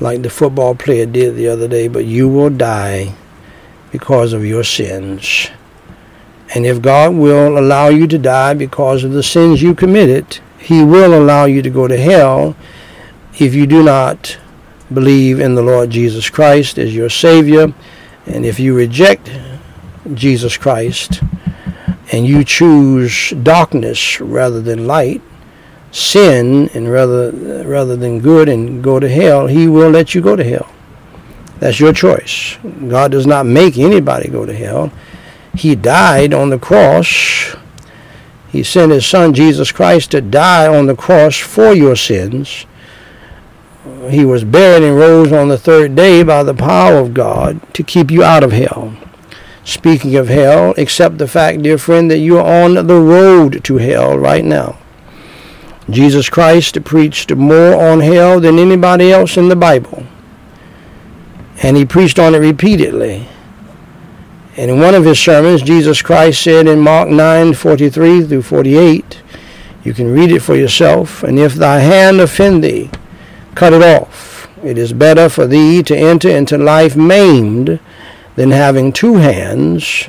like 0.00 0.22
the 0.22 0.30
football 0.30 0.74
player 0.74 1.06
did 1.06 1.36
the 1.36 1.48
other 1.48 1.68
day, 1.68 1.88
but 1.88 2.04
you 2.04 2.28
will 2.28 2.50
die 2.50 3.14
because 3.92 4.32
of 4.32 4.44
your 4.44 4.64
sins. 4.64 5.48
And 6.54 6.66
if 6.66 6.82
God 6.82 7.14
will 7.14 7.58
allow 7.58 7.88
you 7.88 8.06
to 8.08 8.18
die 8.18 8.54
because 8.54 9.04
of 9.04 9.12
the 9.12 9.22
sins 9.22 9.62
you 9.62 9.74
committed, 9.74 10.40
He 10.58 10.84
will 10.84 11.14
allow 11.14 11.44
you 11.46 11.62
to 11.62 11.70
go 11.70 11.88
to 11.88 11.96
hell 11.96 12.56
if 13.38 13.54
you 13.54 13.66
do 13.66 13.82
not 13.82 14.38
believe 14.92 15.40
in 15.40 15.54
the 15.54 15.62
Lord 15.62 15.90
Jesus 15.90 16.30
Christ 16.30 16.78
as 16.78 16.94
your 16.94 17.10
Savior, 17.10 17.72
and 18.26 18.46
if 18.46 18.60
you 18.60 18.74
reject 18.74 19.30
Jesus 20.12 20.56
Christ 20.56 21.22
and 22.12 22.26
you 22.26 22.44
choose 22.44 23.30
darkness 23.30 24.20
rather 24.20 24.60
than 24.60 24.86
light, 24.86 25.22
sin 25.94 26.68
and 26.74 26.90
rather 26.90 27.30
rather 27.64 27.96
than 27.96 28.20
good 28.20 28.48
and 28.48 28.82
go 28.82 29.00
to 29.00 29.08
hell, 29.08 29.46
he 29.46 29.68
will 29.68 29.90
let 29.90 30.14
you 30.14 30.20
go 30.20 30.36
to 30.36 30.44
hell. 30.44 30.70
That's 31.60 31.80
your 31.80 31.92
choice. 31.92 32.58
God 32.88 33.12
does 33.12 33.26
not 33.26 33.46
make 33.46 33.78
anybody 33.78 34.28
go 34.28 34.44
to 34.44 34.52
hell. 34.52 34.92
He 35.54 35.74
died 35.74 36.34
on 36.34 36.50
the 36.50 36.58
cross. 36.58 37.56
He 38.50 38.62
sent 38.62 38.92
his 38.92 39.06
son 39.06 39.34
Jesus 39.34 39.72
Christ 39.72 40.10
to 40.10 40.20
die 40.20 40.66
on 40.66 40.86
the 40.86 40.96
cross 40.96 41.38
for 41.38 41.72
your 41.72 41.96
sins 41.96 42.66
he 44.10 44.24
was 44.24 44.44
buried 44.44 44.82
and 44.82 44.96
rose 44.96 45.32
on 45.32 45.48
the 45.48 45.58
third 45.58 45.94
day 45.94 46.22
by 46.22 46.42
the 46.42 46.54
power 46.54 46.96
of 46.96 47.14
God 47.14 47.60
to 47.74 47.82
keep 47.82 48.10
you 48.10 48.22
out 48.22 48.42
of 48.42 48.52
hell. 48.52 48.96
Speaking 49.64 50.16
of 50.16 50.28
hell, 50.28 50.74
accept 50.76 51.18
the 51.18 51.28
fact, 51.28 51.62
dear 51.62 51.78
friend, 51.78 52.10
that 52.10 52.18
you 52.18 52.38
are 52.38 52.64
on 52.64 52.74
the 52.86 53.00
road 53.00 53.64
to 53.64 53.76
hell 53.78 54.18
right 54.18 54.44
now. 54.44 54.78
Jesus 55.90 56.30
Christ 56.30 56.82
preached 56.84 57.34
more 57.34 57.74
on 57.74 58.00
hell 58.00 58.40
than 58.40 58.58
anybody 58.58 59.12
else 59.12 59.36
in 59.36 59.48
the 59.48 59.56
Bible. 59.56 60.06
And 61.62 61.76
he 61.76 61.84
preached 61.84 62.18
on 62.18 62.34
it 62.34 62.38
repeatedly. 62.38 63.28
And 64.56 64.70
in 64.70 64.80
one 64.80 64.94
of 64.94 65.04
his 65.04 65.18
sermons, 65.18 65.62
Jesus 65.62 66.00
Christ 66.00 66.42
said 66.42 66.66
in 66.66 66.80
Mark 66.80 67.08
9 67.08 67.54
43 67.54 68.24
through 68.24 68.42
48, 68.42 69.22
you 69.84 69.92
can 69.92 70.12
read 70.12 70.30
it 70.30 70.40
for 70.40 70.54
yourself, 70.54 71.22
and 71.22 71.38
if 71.38 71.54
thy 71.54 71.80
hand 71.80 72.20
offend 72.20 72.64
thee, 72.64 72.90
cut 73.54 73.74
it 73.74 73.82
off. 73.82 74.48
It 74.64 74.78
is 74.78 74.94
better 74.94 75.28
for 75.28 75.46
thee 75.46 75.82
to 75.82 75.96
enter 75.96 76.30
into 76.30 76.56
life 76.56 76.96
maimed 76.96 77.78
than 78.34 78.50
having 78.50 78.92
two 78.92 79.16
hands 79.16 80.08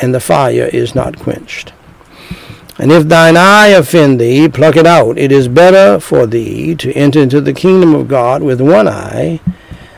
and 0.00 0.14
the 0.14 0.20
fire 0.20 0.68
is 0.72 0.94
not 0.94 1.18
quenched. 1.18 1.72
And 2.78 2.90
if 2.90 3.04
thine 3.04 3.36
eye 3.36 3.68
offend 3.68 4.20
thee, 4.20 4.48
pluck 4.48 4.76
it 4.76 4.86
out. 4.86 5.16
It 5.16 5.30
is 5.30 5.46
better 5.46 6.00
for 6.00 6.26
thee 6.26 6.74
to 6.76 6.92
enter 6.92 7.20
into 7.20 7.40
the 7.40 7.52
kingdom 7.52 7.94
of 7.94 8.08
God 8.08 8.42
with 8.42 8.60
one 8.60 8.88
eye 8.88 9.40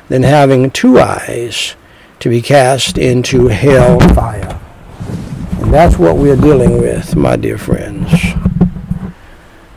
than 0.08 0.22
having 0.22 0.70
two 0.70 0.98
eyes 0.98 1.74
to 2.20 2.28
be 2.28 2.42
cast 2.42 2.98
into 2.98 3.48
hell 3.48 3.98
fire. 4.14 4.60
And 5.60 5.72
that's 5.72 5.98
what 5.98 6.16
we're 6.16 6.36
dealing 6.36 6.78
with, 6.78 7.16
my 7.16 7.36
dear 7.36 7.56
friends. 7.56 8.12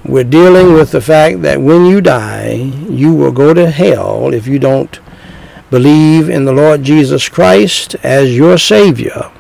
We're 0.04 0.26
dealing 0.26 0.74
with 0.74 0.92
the 0.92 1.02
fact 1.02 1.42
that 1.44 1.62
when 1.62 1.86
you 1.86 2.02
die, 2.02 2.54
you 2.90 3.14
will 3.14 3.32
go 3.32 3.54
to 3.54 3.70
hell 3.70 4.34
if 4.34 4.46
you 4.46 4.60
don't 4.60 5.00
believe 5.70 6.30
in 6.30 6.46
the 6.46 6.54
Lord 6.54 6.84
Jesus 6.84 7.30
Christ 7.30 7.96
as 8.04 8.36
your 8.36 8.58
Savior 8.58 9.32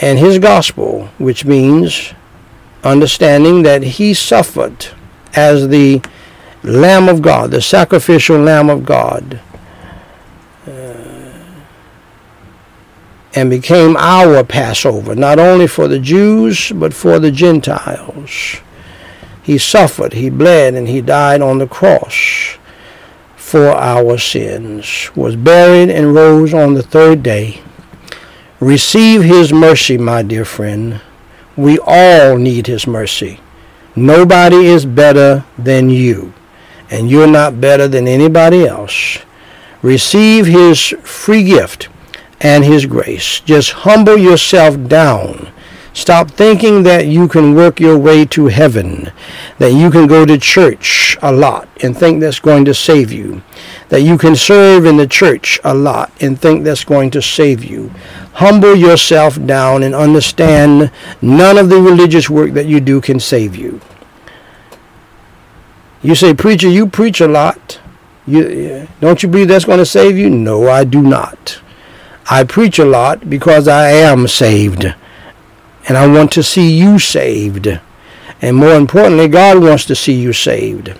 and 0.00 0.18
His 0.18 0.38
gospel, 0.38 1.08
which 1.18 1.44
means 1.44 2.12
understanding 2.84 3.62
that 3.62 3.82
He 3.82 4.14
suffered 4.14 4.86
as 5.34 5.68
the 5.68 6.02
Lamb 6.62 7.08
of 7.08 7.22
God, 7.22 7.50
the 7.50 7.62
sacrificial 7.62 8.38
Lamb 8.38 8.68
of 8.70 8.84
God, 8.84 9.40
uh, 10.66 11.40
and 13.34 13.50
became 13.50 13.96
our 13.96 14.42
Passover, 14.44 15.14
not 15.14 15.38
only 15.38 15.66
for 15.66 15.86
the 15.88 15.98
Jews, 15.98 16.72
but 16.74 16.92
for 16.92 17.18
the 17.18 17.30
Gentiles. 17.30 18.56
He 19.42 19.58
suffered, 19.58 20.12
He 20.12 20.30
bled, 20.30 20.74
and 20.74 20.88
He 20.88 21.00
died 21.00 21.40
on 21.40 21.58
the 21.58 21.66
cross 21.66 22.58
for 23.36 23.68
our 23.68 24.18
sins, 24.18 25.10
was 25.16 25.34
buried 25.34 25.88
and 25.88 26.14
rose 26.14 26.52
on 26.52 26.74
the 26.74 26.82
third 26.82 27.22
day. 27.22 27.62
Receive 28.60 29.22
his 29.22 29.52
mercy, 29.52 29.96
my 29.96 30.22
dear 30.22 30.44
friend. 30.44 31.00
We 31.56 31.78
all 31.78 32.36
need 32.36 32.66
his 32.66 32.88
mercy. 32.88 33.38
Nobody 33.94 34.66
is 34.66 34.84
better 34.84 35.44
than 35.56 35.90
you, 35.90 36.34
and 36.90 37.08
you're 37.08 37.28
not 37.28 37.60
better 37.60 37.86
than 37.86 38.08
anybody 38.08 38.66
else. 38.66 39.18
Receive 39.80 40.46
his 40.46 40.88
free 41.04 41.44
gift 41.44 41.88
and 42.40 42.64
his 42.64 42.84
grace. 42.84 43.38
Just 43.40 43.70
humble 43.70 44.16
yourself 44.16 44.88
down 44.88 45.52
Stop 45.98 46.30
thinking 46.30 46.84
that 46.84 47.08
you 47.08 47.26
can 47.26 47.56
work 47.56 47.80
your 47.80 47.98
way 47.98 48.24
to 48.26 48.46
heaven, 48.46 49.10
that 49.58 49.72
you 49.72 49.90
can 49.90 50.06
go 50.06 50.24
to 50.24 50.38
church 50.38 51.18
a 51.22 51.32
lot 51.32 51.68
and 51.82 51.96
think 51.96 52.20
that's 52.20 52.38
going 52.38 52.64
to 52.66 52.72
save 52.72 53.10
you, 53.10 53.42
that 53.88 54.02
you 54.02 54.16
can 54.16 54.36
serve 54.36 54.86
in 54.86 54.96
the 54.96 55.08
church 55.08 55.58
a 55.64 55.74
lot 55.74 56.12
and 56.20 56.40
think 56.40 56.62
that's 56.62 56.84
going 56.84 57.10
to 57.10 57.20
save 57.20 57.64
you. 57.64 57.90
Humble 58.38 58.76
yourself 58.76 59.44
down 59.46 59.82
and 59.82 59.96
understand 59.96 60.92
none 61.20 61.58
of 61.58 61.70
the 61.70 61.80
religious 61.80 62.30
work 62.30 62.52
that 62.52 62.66
you 62.66 62.78
do 62.78 63.00
can 63.00 63.18
save 63.18 63.56
you. 63.56 63.80
You 66.02 66.14
say, 66.14 66.34
Preacher, 66.34 66.68
you 66.68 66.86
preach 66.86 67.20
a 67.20 67.26
lot. 67.26 67.80
You, 68.28 68.46
eh, 68.46 68.86
don't 69.00 69.24
you 69.24 69.28
believe 69.28 69.48
that's 69.48 69.64
going 69.64 69.80
to 69.80 69.84
save 69.84 70.16
you? 70.16 70.30
No, 70.30 70.68
I 70.68 70.84
do 70.84 71.02
not. 71.02 71.60
I 72.30 72.44
preach 72.44 72.78
a 72.78 72.84
lot 72.84 73.28
because 73.28 73.66
I 73.66 73.88
am 73.88 74.28
saved 74.28 74.84
and 75.88 75.98
I 75.98 76.06
want 76.06 76.30
to 76.34 76.44
see 76.44 76.70
you 76.70 77.00
saved. 77.00 77.66
And 78.40 78.56
more 78.56 78.74
importantly, 78.74 79.26
God 79.26 79.60
wants 79.60 79.84
to 79.86 79.96
see 79.96 80.14
you 80.14 80.32
saved. 80.32 80.96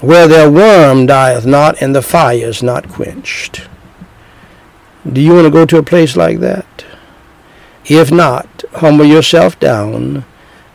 Where 0.00 0.28
their 0.28 0.50
worm 0.50 1.06
dieth 1.06 1.46
not, 1.46 1.80
and 1.80 1.94
the 1.94 2.02
fire 2.02 2.46
is 2.46 2.62
not 2.62 2.88
quenched. 2.88 3.68
Do 5.10 5.20
you 5.20 5.34
want 5.34 5.46
to 5.46 5.50
go 5.50 5.64
to 5.64 5.78
a 5.78 5.82
place 5.82 6.16
like 6.16 6.40
that? 6.40 6.84
If 7.86 8.10
not, 8.10 8.64
humble 8.74 9.04
yourself 9.04 9.58
down. 9.60 10.24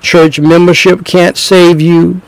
Church 0.02 0.39
membership 0.39 1.06
can't 1.06 1.38
save 1.38 1.81
you. 1.81 2.22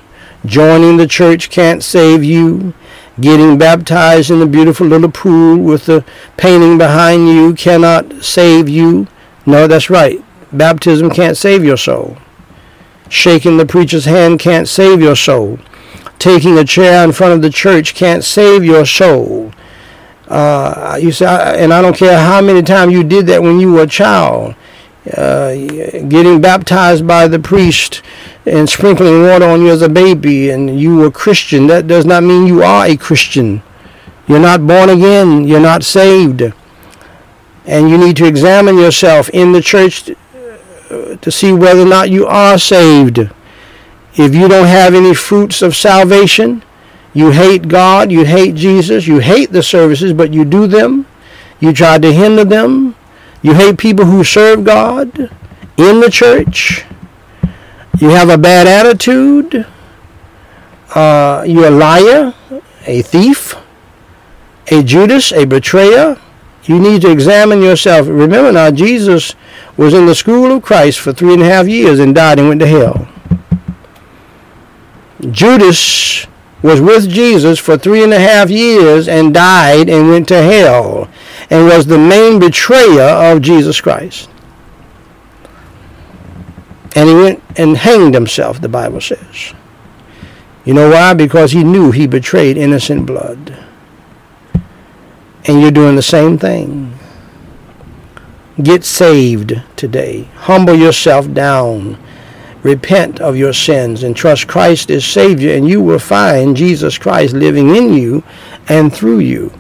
Joining 0.46 0.98
the 0.98 1.08
church 1.08 1.50
can't 1.50 1.82
save 1.82 2.24
you. 2.24 2.74
Getting 3.20 3.58
baptized 3.58 4.30
in 4.30 4.40
the 4.40 4.46
beautiful 4.46 4.86
little 4.86 5.12
pool 5.12 5.58
with 5.58 5.86
the 5.86 6.04
painting 6.36 6.78
behind 6.78 7.28
you 7.30 7.54
cannot 7.54 8.24
save 8.24 8.68
you. 8.68 9.08
No, 9.46 9.68
that's 9.68 9.90
right. 9.90 10.24
Baptism 10.52 11.10
can't 11.10 11.38
save 11.38 11.64
your 11.64 11.78
soul. 11.78 12.18
Shaking 13.10 13.58
the 13.58 13.66
preacher's 13.66 14.06
hand 14.06 14.40
can't 14.40 14.68
save 14.68 15.02
your 15.02 15.16
soul. 15.16 15.60
Taking 16.24 16.58
a 16.58 16.64
chair 16.64 17.04
in 17.04 17.12
front 17.12 17.34
of 17.34 17.42
the 17.42 17.50
church 17.50 17.96
can't 17.96 18.24
save 18.24 18.64
your 18.64 18.86
soul. 18.86 19.52
Uh, 20.30 20.98
you 21.02 21.12
say, 21.12 21.26
and 21.26 21.74
I 21.74 21.82
don't 21.82 21.98
care 21.98 22.18
how 22.18 22.40
many 22.40 22.62
times 22.62 22.94
you 22.94 23.04
did 23.04 23.28
that 23.28 23.44
when 23.44 23.60
you 23.60 23.74
were 23.74 23.82
a 23.82 23.88
child. 23.88 24.56
Uh, 25.18 25.54
getting 26.08 26.40
baptized 26.40 27.06
by 27.06 27.28
the 27.28 27.40
priest 27.40 28.02
and 28.46 28.70
sprinkling 28.70 29.24
water 29.24 29.44
on 29.44 29.64
you 29.64 29.70
as 29.70 29.82
a 29.82 29.90
baby 29.90 30.50
and 30.50 30.80
you 30.80 30.96
were 30.96 31.12
Christian, 31.12 31.68
that 31.68 31.88
does 31.88 32.06
not 32.06 32.24
mean 32.24 32.48
you 32.48 32.64
are 32.64 32.86
a 32.86 32.96
Christian. 32.96 33.62
You're 34.26 34.40
not 34.40 34.66
born 34.66 34.88
again. 34.88 35.46
You're 35.46 35.60
not 35.60 35.84
saved. 35.84 36.42
And 37.66 37.90
you 37.90 37.98
need 37.98 38.16
to 38.16 38.26
examine 38.26 38.78
yourself 38.78 39.30
in 39.32 39.52
the 39.52 39.62
church 39.62 40.04
to, 40.04 41.18
to 41.18 41.30
see 41.30 41.52
whether 41.52 41.82
or 41.82 41.86
not 41.86 42.10
you 42.10 42.26
are 42.28 42.58
saved. 42.58 43.30
If 44.16 44.36
you 44.36 44.48
don't 44.48 44.68
have 44.68 44.94
any 44.94 45.14
fruits 45.16 45.62
of 45.62 45.76
salvation, 45.76 46.64
you 47.14 47.32
hate 47.32 47.68
God, 47.68 48.12
you 48.12 48.26
hate 48.26 48.56
Jesus, 48.56 49.08
you 49.08 49.20
hate 49.20 49.52
the 49.52 49.64
services, 49.64 50.14
but 50.14 50.34
you 50.34 50.46
do 50.46 50.68
them. 50.68 51.06
You 51.60 51.74
try 51.74 51.98
to 51.98 52.12
hinder 52.12 52.44
them. 52.44 52.96
You 53.42 53.54
hate 53.54 53.78
people 53.78 54.06
who 54.06 54.24
serve 54.24 54.64
God 54.64 55.18
in 55.78 56.00
the 56.00 56.10
church. 56.12 56.86
You 58.00 58.10
have 58.10 58.30
a 58.30 58.38
bad 58.38 58.68
attitude. 58.68 59.66
Uh, 60.96 61.44
you're 61.48 61.68
a 61.68 61.72
liar, 61.72 62.34
a 62.86 63.02
thief, 63.02 63.56
a 64.72 64.84
Judas, 64.84 65.32
a 65.32 65.46
betrayer. 65.46 66.20
You 66.64 66.80
need 66.80 67.02
to 67.02 67.12
examine 67.12 67.62
yourself. 67.62 68.08
Remember 68.08 68.52
now, 68.52 68.72
Jesus 68.72 69.36
was 69.76 69.94
in 69.94 70.06
the 70.06 70.16
school 70.16 70.52
of 70.52 70.64
Christ 70.64 71.00
for 71.00 71.14
three 71.14 71.34
and 71.34 71.42
a 71.42 71.46
half 71.46 71.68
years 71.68 72.00
and 72.00 72.16
died 72.16 72.40
and 72.40 72.48
went 72.48 72.62
to 72.62 72.68
hell. 72.68 73.08
Judas 75.32 76.28
was 76.62 76.80
with 76.80 77.10
Jesus 77.10 77.60
for 77.60 77.78
three 77.78 78.04
and 78.04 78.14
a 78.14 78.20
half 78.20 78.50
years 78.50 79.08
and 79.08 79.34
died 79.34 79.90
and 79.90 80.10
went 80.10 80.28
to 80.30 80.42
hell 80.42 81.10
and 81.50 81.66
was 81.66 81.86
the 81.86 81.98
main 81.98 82.40
betrayer 82.40 83.02
of 83.02 83.42
Jesus 83.42 83.82
Christ. 83.82 84.30
And 86.96 87.10
he 87.10 87.16
went 87.16 87.44
and 87.58 87.78
hanged 87.78 88.14
himself, 88.14 88.62
the 88.62 88.70
Bible 88.70 89.02
says. 89.02 89.54
You 90.64 90.74
know 90.74 90.90
why? 90.90 91.14
Because 91.14 91.52
he 91.52 91.64
knew 91.64 91.92
he 91.92 92.08
betrayed 92.08 92.56
innocent 92.56 93.06
blood. 93.06 93.58
And 95.46 95.62
you're 95.62 95.72
doing 95.72 95.96
the 95.96 96.02
same 96.02 96.38
thing. 96.38 96.98
Get 98.62 98.86
saved 98.86 99.62
today. 99.76 100.30
Humble 100.36 100.76
yourself 100.76 101.34
down. 101.34 101.98
Repent 102.64 103.20
of 103.20 103.38
your 103.38 103.54
sins 103.54 104.04
and 104.04 104.16
trust 104.16 104.48
Christ 104.48 104.90
as 104.90 105.06
Savior, 105.06 105.54
and 105.54 105.68
you 105.68 105.82
will 105.82 106.00
find 106.00 106.56
Jesus 106.56 106.98
Christ 106.98 107.34
living 107.34 107.76
in 107.76 107.94
you 107.94 108.24
and 108.68 108.94
through 108.94 109.20
you 109.20 109.52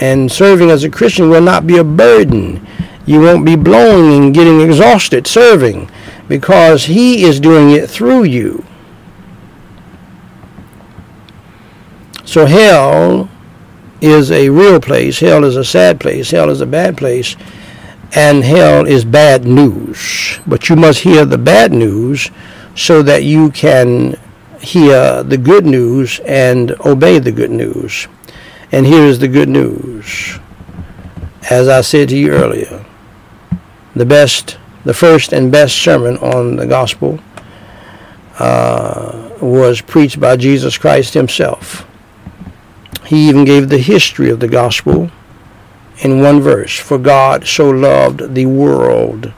and 0.00 0.30
serving 0.30 0.70
as 0.70 0.84
a 0.84 0.90
Christian 0.90 1.28
will 1.28 1.42
not 1.42 1.66
be 1.66 1.78
a 1.78 1.84
burden. 1.84 2.64
You 3.06 3.20
won't 3.20 3.44
be 3.44 3.56
blowing 3.56 4.22
and 4.24 4.34
getting 4.34 4.60
exhausted 4.60 5.26
serving 5.26 5.90
because 6.28 6.84
He 6.84 7.24
is 7.24 7.40
doing 7.40 7.70
it 7.70 7.88
through 7.90 8.24
you. 8.24 8.64
So 12.24 12.46
hell 12.46 13.30
is 14.00 14.30
a 14.30 14.50
real 14.50 14.80
place. 14.80 15.18
Hell 15.18 15.44
is 15.44 15.56
a 15.56 15.64
sad 15.64 15.98
place. 15.98 16.30
Hell 16.30 16.50
is 16.50 16.60
a 16.60 16.66
bad 16.66 16.96
place. 16.96 17.34
And 18.14 18.42
hell 18.42 18.86
is 18.86 19.04
bad 19.04 19.44
news. 19.44 20.40
But 20.46 20.68
you 20.68 20.76
must 20.76 21.00
hear 21.00 21.24
the 21.24 21.38
bad 21.38 21.72
news 21.72 22.30
so 22.74 23.02
that 23.02 23.24
you 23.24 23.50
can 23.50 24.16
hear 24.60 25.22
the 25.22 25.36
good 25.36 25.66
news 25.66 26.20
and 26.20 26.72
obey 26.80 27.18
the 27.18 27.32
good 27.32 27.50
news. 27.50 28.08
And 28.72 28.86
here 28.86 29.04
is 29.04 29.18
the 29.18 29.28
good 29.28 29.48
news. 29.48 30.38
As 31.50 31.68
I 31.68 31.80
said 31.80 32.08
to 32.10 32.16
you 32.16 32.30
earlier, 32.30 32.84
the 33.94 34.06
best, 34.06 34.58
the 34.84 34.94
first 34.94 35.32
and 35.32 35.50
best 35.50 35.76
sermon 35.76 36.18
on 36.18 36.56
the 36.56 36.66
gospel 36.66 37.18
uh, 38.38 39.30
was 39.40 39.80
preached 39.80 40.20
by 40.20 40.36
Jesus 40.36 40.78
Christ 40.78 41.14
himself. 41.14 41.86
He 43.06 43.28
even 43.28 43.44
gave 43.44 43.68
the 43.68 43.78
history 43.78 44.30
of 44.30 44.40
the 44.40 44.48
gospel 44.48 45.10
in 46.00 46.20
one 46.20 46.40
verse. 46.40 46.78
For 46.78 46.98
God 46.98 47.46
so 47.46 47.70
loved 47.70 48.34
the 48.34 48.46
world 48.46 49.32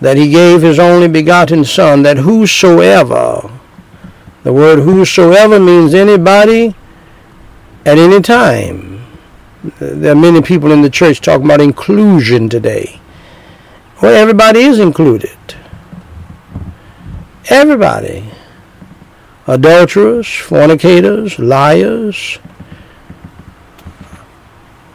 that 0.00 0.16
he 0.16 0.30
gave 0.30 0.62
his 0.62 0.78
only 0.78 1.08
begotten 1.08 1.64
Son, 1.64 2.02
that 2.02 2.18
whosoever, 2.18 3.50
the 4.42 4.52
word 4.52 4.80
whosoever 4.80 5.58
means 5.58 5.94
anybody 5.94 6.74
at 7.84 7.98
any 7.98 8.20
time. 8.20 9.04
There 9.78 10.12
are 10.12 10.16
many 10.16 10.42
people 10.42 10.70
in 10.70 10.82
the 10.82 10.90
church 10.90 11.20
talking 11.20 11.46
about 11.46 11.60
inclusion 11.60 12.48
today. 12.48 13.00
Well, 14.00 14.14
everybody 14.14 14.60
is 14.60 14.78
included. 14.78 15.36
Everybody. 17.48 18.30
Adulterers, 19.46 20.26
fornicators, 20.26 21.38
liars, 21.38 22.38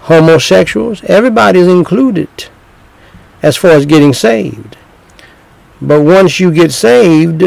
homosexuals, 0.02 1.04
everybody 1.04 1.60
is 1.60 1.68
included 1.68 2.30
as 3.42 3.58
far 3.58 3.72
as 3.72 3.86
getting 3.86 4.14
saved. 4.14 4.78
But 5.82 6.02
once 6.02 6.40
you 6.40 6.52
get 6.52 6.72
saved, 6.72 7.42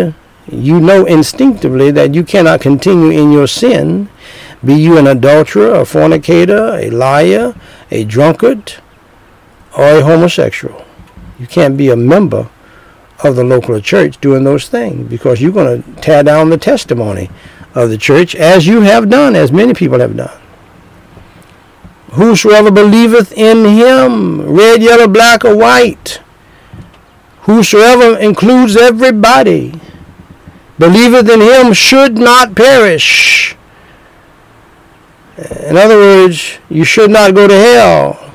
you 0.50 0.80
know 0.80 1.04
instinctively 1.04 1.90
that 1.92 2.14
you 2.14 2.24
cannot 2.24 2.60
continue 2.60 3.10
in 3.10 3.32
your 3.32 3.46
sin, 3.46 4.08
be 4.64 4.74
you 4.74 4.98
an 4.98 5.06
adulterer, 5.06 5.74
a 5.74 5.84
fornicator, 5.84 6.74
a 6.76 6.90
liar, 6.90 7.54
a 7.90 8.04
drunkard, 8.04 8.74
or 9.76 9.98
a 9.98 10.02
homosexual. 10.02 10.84
You 11.38 11.46
can't 11.46 11.76
be 11.76 11.90
a 11.90 11.96
member 11.96 12.48
of 13.22 13.36
the 13.36 13.44
local 13.44 13.80
church 13.80 14.20
doing 14.20 14.44
those 14.44 14.68
things 14.68 15.08
because 15.08 15.40
you're 15.40 15.52
going 15.52 15.82
to 15.82 16.00
tear 16.00 16.22
down 16.22 16.50
the 16.50 16.58
testimony 16.58 17.30
of 17.74 17.90
the 17.90 17.98
church 17.98 18.34
as 18.34 18.66
you 18.66 18.80
have 18.82 19.10
done, 19.10 19.34
as 19.34 19.50
many 19.50 19.74
people 19.74 19.98
have 20.00 20.16
done. 20.16 20.40
Whosoever 22.14 22.70
believeth 22.70 23.32
in 23.32 23.64
him, 23.64 24.42
red, 24.42 24.80
yellow, 24.80 25.08
black, 25.08 25.44
or 25.44 25.56
white, 25.56 26.20
whosoever 27.42 28.16
includes 28.18 28.76
everybody, 28.76 29.80
believeth 30.78 31.28
in 31.28 31.40
him 31.40 31.72
should 31.72 32.16
not 32.16 32.54
perish. 32.54 33.56
In 35.36 35.76
other 35.76 35.96
words, 35.96 36.58
you 36.70 36.84
should 36.84 37.10
not 37.10 37.34
go 37.34 37.48
to 37.48 37.54
hell, 37.54 38.32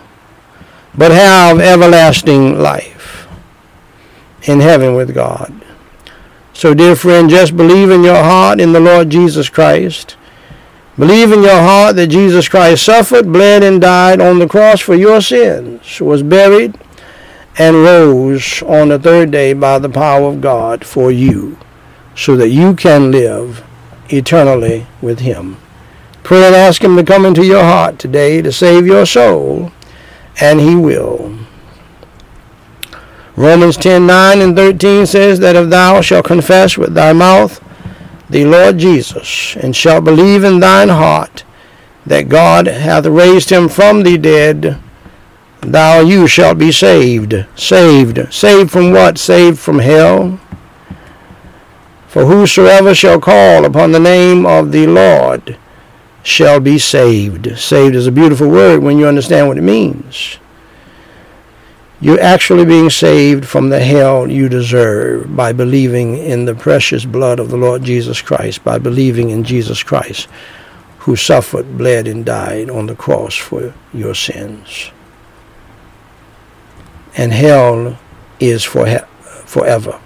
but 0.94 1.12
have 1.12 1.62
everlasting 1.62 2.60
life 2.60 3.28
in 4.44 4.60
heaven 4.60 4.94
with 4.94 5.14
God. 5.14 5.54
So, 6.52 6.74
dear 6.74 6.98
friend, 6.98 7.30
just 7.30 7.56
believe 7.56 7.90
in 7.90 8.04
your 8.04 8.22
heart 8.22 8.60
in 8.60 8.74
the 8.74 8.82
Lord 8.82 9.10
Jesus 9.10 9.48
Christ. 9.48 10.18
Believe 11.00 11.32
in 11.32 11.44
your 11.44 11.62
heart 11.62 11.96
that 11.96 12.08
Jesus 12.08 12.50
Christ 12.50 12.84
suffered, 12.84 13.32
bled, 13.32 13.64
and 13.64 13.80
died 13.80 14.20
on 14.20 14.38
the 14.38 14.50
cross 14.50 14.82
for 14.82 14.96
your 14.96 15.22
sins, 15.22 16.02
was 16.02 16.22
buried, 16.22 16.78
and 17.58 17.78
rose 17.78 18.62
on 18.64 18.90
the 18.90 19.00
third 19.00 19.32
day 19.32 19.54
by 19.54 19.80
the 19.80 19.88
power 19.88 20.28
of 20.28 20.42
God 20.42 20.84
for 20.84 21.10
you, 21.10 21.58
so 22.18 22.36
that 22.36 22.50
you 22.50 22.76
can 22.76 23.14
live 23.14 23.64
eternally 24.10 24.88
with 25.02 25.22
Him. 25.22 25.56
Pray 26.24 26.46
and 26.46 26.54
ask 26.54 26.84
Him 26.84 26.98
to 26.98 27.04
come 27.06 27.26
into 27.26 27.46
your 27.46 27.64
heart 27.64 27.98
today 27.98 28.42
to 28.42 28.52
save 28.52 28.86
your 28.86 29.06
soul, 29.06 29.72
and 30.42 30.60
He 30.60 30.76
will. 30.76 31.34
Romans 33.38 33.78
10 33.78 34.06
9 34.06 34.42
and 34.42 34.54
13 34.54 35.06
says 35.06 35.40
that 35.40 35.56
if 35.56 35.70
thou 35.70 36.02
shalt 36.02 36.26
confess 36.26 36.78
with 36.78 36.94
thy 36.94 37.14
mouth 37.14 37.64
the 38.30 38.46
Lord 38.46 38.78
Jesus, 38.78 39.56
and 39.56 39.76
shalt 39.76 40.04
believe 40.04 40.44
in 40.44 40.60
thine 40.60 40.90
heart 40.90 41.44
that 42.06 42.30
God 42.30 42.68
hath 42.68 43.06
raised 43.06 43.50
him 43.52 43.70
from 43.70 44.04
the 44.04 44.18
dead, 44.18 44.80
thou 45.62 46.00
you 46.00 46.28
shalt 46.28 46.58
be 46.58 46.72
saved. 46.72 47.46
Saved. 47.56 48.34
Saved 48.34 48.72
from 48.72 48.92
what? 48.92 49.18
Saved 49.18 49.60
from 49.60 49.80
hell. 49.80 50.40
For 52.08 52.26
whosoever 52.26 52.96
shall 52.96 53.20
call 53.20 53.66
upon 53.66 53.92
the 53.92 54.00
name 54.00 54.46
of 54.46 54.72
the 54.72 54.88
Lord 54.88 55.58
shall 56.24 56.60
be 56.60 56.80
saved. 56.80 57.58
Saved 57.58 57.96
is 57.96 58.08
a 58.08 58.12
beautiful 58.12 58.50
word 58.50 58.82
when 58.82 58.98
you 58.98 59.08
understand 59.08 59.48
what 59.48 59.58
it 59.58 59.64
means. 59.64 60.40
You're 62.02 62.22
actually 62.22 62.64
being 62.64 62.90
saved 62.90 63.46
from 63.46 63.70
the 63.70 63.80
hell 63.82 64.30
you 64.32 64.48
deserve 64.48 65.36
by 65.36 65.52
believing 65.52 66.18
in 66.18 66.46
the 66.46 66.56
precious 66.56 67.04
blood 67.04 67.40
of 67.40 67.50
the 67.50 67.58
Lord 67.58 67.84
Jesus 67.84 68.22
Christ, 68.22 68.64
by 68.64 68.78
believing 68.78 69.32
in 69.32 69.44
Jesus 69.44 69.84
Christ, 69.84 70.30
who 71.00 71.18
suffered, 71.18 71.78
bled, 71.78 72.08
and 72.08 72.26
died 72.26 72.70
on 72.70 72.86
the 72.86 72.96
cross 72.96 73.36
for 73.36 73.74
your 73.94 74.16
sins. 74.16 74.92
And 77.18 77.34
hell 77.34 78.00
is 78.40 78.64
for 78.64 78.88
forever. 79.46 80.00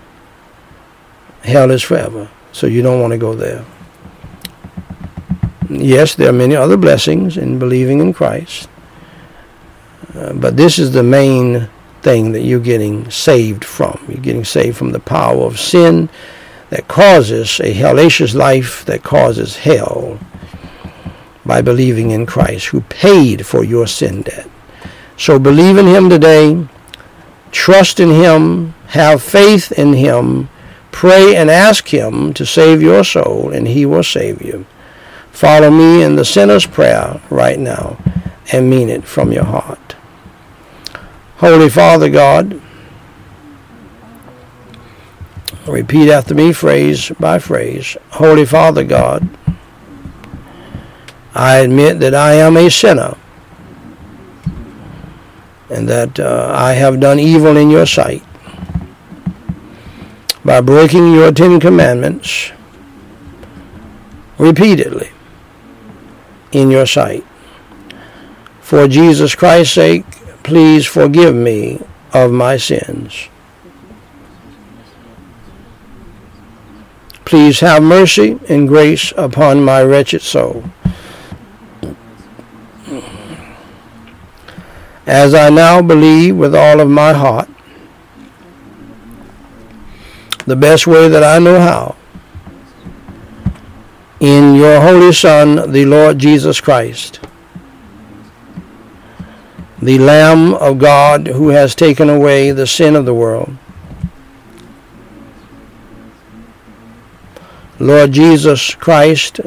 Hell 1.43 1.69
is 1.69 1.83
forever, 1.83 2.27
so 2.53 2.65
you 2.65 2.81
don't 2.81 3.01
want 3.01 3.11
to 3.11 3.19
go 3.19 3.35
there. 3.35 3.63
Yes, 5.69 6.15
there 6.15 6.29
are 6.29 6.33
many 6.33 6.55
other 6.55 6.77
blessings 6.77 7.37
in 7.37 7.59
believing 7.59 7.99
in 7.99 8.13
Christ, 8.13 8.67
uh, 10.15 10.33
but 10.33 10.57
this 10.57 10.79
is 10.79 10.91
the 10.91 11.03
main 11.03 11.69
thing 12.03 12.33
that 12.33 12.41
you're 12.41 12.59
getting 12.59 13.09
saved 13.09 13.63
from. 13.63 13.99
You're 14.07 14.17
getting 14.17 14.45
saved 14.45 14.77
from 14.77 14.91
the 14.91 14.99
power 14.99 15.43
of 15.43 15.59
sin 15.59 16.09
that 16.69 16.87
causes 16.87 17.59
a 17.59 17.73
hellacious 17.73 18.35
life 18.35 18.83
that 18.85 19.03
causes 19.03 19.57
hell 19.57 20.19
by 21.45 21.61
believing 21.61 22.11
in 22.11 22.25
Christ 22.25 22.67
who 22.67 22.81
paid 22.81 23.45
for 23.45 23.63
your 23.63 23.87
sin 23.87 24.21
debt. 24.23 24.49
So 25.17 25.39
believe 25.39 25.77
in 25.77 25.87
him 25.87 26.09
today, 26.09 26.67
trust 27.51 27.99
in 27.99 28.09
him, 28.09 28.73
have 28.87 29.21
faith 29.21 29.71
in 29.71 29.93
him, 29.93 30.49
pray 30.91 31.35
and 31.35 31.49
ask 31.49 31.93
him 31.93 32.33
to 32.33 32.45
save 32.45 32.81
your 32.81 33.03
soul 33.03 33.51
and 33.51 33.67
he 33.67 33.85
will 33.85 34.03
save 34.03 34.41
you. 34.41 34.65
Follow 35.31 35.71
me 35.71 36.03
in 36.03 36.15
the 36.15 36.25
sinner's 36.25 36.65
prayer 36.65 37.21
right 37.29 37.59
now 37.59 37.97
and 38.51 38.69
mean 38.69 38.89
it 38.89 39.03
from 39.03 39.31
your 39.31 39.45
heart. 39.45 39.95
Holy 41.43 41.67
Father 41.67 42.09
God, 42.09 42.61
repeat 45.67 46.09
after 46.09 46.33
me 46.33 46.53
phrase 46.53 47.11
by 47.19 47.37
phrase. 47.37 47.97
Holy 48.11 48.45
Father 48.45 48.85
God, 48.85 49.27
I 51.35 51.57
admit 51.57 51.99
that 51.99 52.15
I 52.15 52.35
am 52.35 52.55
a 52.55 52.69
sinner 52.69 53.17
and 55.69 55.89
that 55.89 56.17
uh, 56.17 56.49
I 56.55 56.75
have 56.75 57.01
done 57.01 57.19
evil 57.19 57.57
in 57.57 57.69
your 57.69 57.87
sight 57.87 58.23
by 60.45 60.61
breaking 60.61 61.13
your 61.13 61.33
Ten 61.33 61.59
Commandments 61.59 62.53
repeatedly 64.37 65.11
in 66.53 66.71
your 66.71 66.85
sight. 66.85 67.25
For 68.61 68.87
Jesus 68.87 69.35
Christ's 69.35 69.73
sake, 69.73 70.05
please 70.43 70.85
forgive 70.85 71.33
me 71.33 71.81
of 72.13 72.31
my 72.31 72.57
sins. 72.57 73.29
Please 77.25 77.61
have 77.61 77.81
mercy 77.81 78.39
and 78.49 78.67
grace 78.67 79.13
upon 79.17 79.63
my 79.63 79.81
wretched 79.81 80.21
soul. 80.21 80.63
As 85.05 85.33
I 85.33 85.49
now 85.49 85.81
believe 85.81 86.37
with 86.37 86.55
all 86.55 86.79
of 86.79 86.89
my 86.89 87.13
heart, 87.13 87.49
the 90.45 90.55
best 90.55 90.85
way 90.85 91.07
that 91.07 91.23
I 91.23 91.39
know 91.39 91.59
how, 91.59 91.95
in 94.19 94.55
your 94.55 94.81
Holy 94.81 95.11
Son, 95.11 95.71
the 95.71 95.85
Lord 95.85 96.19
Jesus 96.19 96.61
Christ 96.61 97.19
the 99.83 99.99
Lamb 99.99 100.53
of 100.53 100.79
God 100.79 101.27
who 101.27 101.49
has 101.49 101.75
taken 101.75 102.09
away 102.09 102.51
the 102.51 102.65
sin 102.65 102.95
of 102.95 103.03
the 103.03 103.13
world. 103.13 103.57
Lord 107.79 108.13
Jesus 108.13 108.75
Christ, 108.75 109.41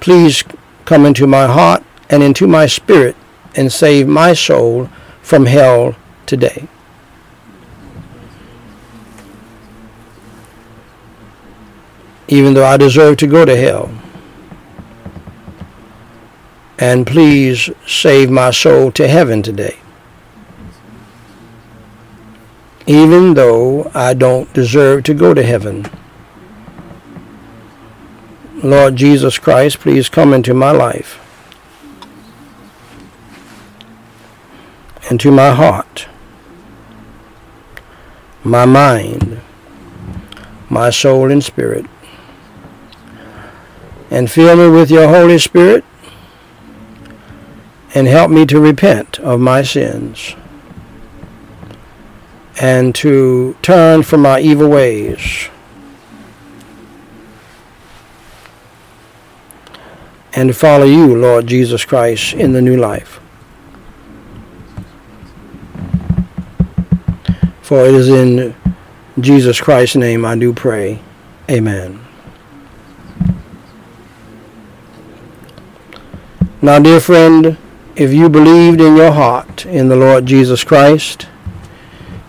please 0.00 0.42
come 0.84 1.06
into 1.06 1.28
my 1.28 1.46
heart 1.46 1.84
and 2.10 2.20
into 2.24 2.48
my 2.48 2.66
spirit 2.66 3.14
and 3.54 3.72
save 3.72 4.08
my 4.08 4.32
soul 4.32 4.90
from 5.22 5.46
hell 5.46 5.94
today. 6.26 6.66
Even 12.26 12.54
though 12.54 12.66
I 12.66 12.76
deserve 12.76 13.18
to 13.18 13.28
go 13.28 13.44
to 13.44 13.56
hell. 13.56 13.88
And 16.78 17.06
please 17.06 17.70
save 17.86 18.30
my 18.30 18.50
soul 18.50 18.92
to 18.92 19.08
heaven 19.08 19.42
today. 19.42 19.78
Even 22.86 23.34
though 23.34 23.90
I 23.94 24.14
don't 24.14 24.52
deserve 24.52 25.04
to 25.04 25.14
go 25.14 25.32
to 25.32 25.42
heaven. 25.42 25.88
Lord 28.62 28.96
Jesus 28.96 29.38
Christ, 29.38 29.80
please 29.80 30.08
come 30.08 30.32
into 30.32 30.54
my 30.54 30.70
life, 30.70 31.20
into 35.10 35.30
my 35.30 35.50
heart, 35.50 36.08
my 38.42 38.64
mind, 38.64 39.40
my 40.70 40.90
soul 40.90 41.30
and 41.30 41.44
spirit, 41.44 41.86
and 44.10 44.30
fill 44.30 44.56
me 44.56 44.68
with 44.68 44.90
your 44.90 45.08
Holy 45.08 45.38
Spirit 45.38 45.84
and 47.96 48.06
help 48.06 48.30
me 48.30 48.44
to 48.44 48.60
repent 48.60 49.18
of 49.20 49.40
my 49.40 49.62
sins 49.62 50.36
and 52.60 52.94
to 52.94 53.56
turn 53.62 54.02
from 54.02 54.20
my 54.20 54.38
evil 54.38 54.68
ways 54.68 55.48
and 60.34 60.50
to 60.50 60.52
follow 60.52 60.84
you, 60.84 61.16
Lord 61.16 61.46
Jesus 61.46 61.86
Christ, 61.86 62.34
in 62.34 62.52
the 62.52 62.60
new 62.60 62.76
life. 62.76 63.18
For 67.62 67.86
it 67.86 67.94
is 67.94 68.10
in 68.10 68.54
Jesus 69.18 69.58
Christ's 69.58 69.96
name 69.96 70.26
I 70.26 70.36
do 70.36 70.52
pray. 70.52 71.00
Amen. 71.50 71.98
Now, 76.60 76.78
dear 76.78 77.00
friend, 77.00 77.56
if 77.96 78.12
you 78.12 78.28
believed 78.28 78.78
in 78.78 78.94
your 78.94 79.12
heart 79.12 79.64
in 79.64 79.88
the 79.88 79.96
Lord 79.96 80.26
Jesus 80.26 80.62
Christ, 80.62 81.28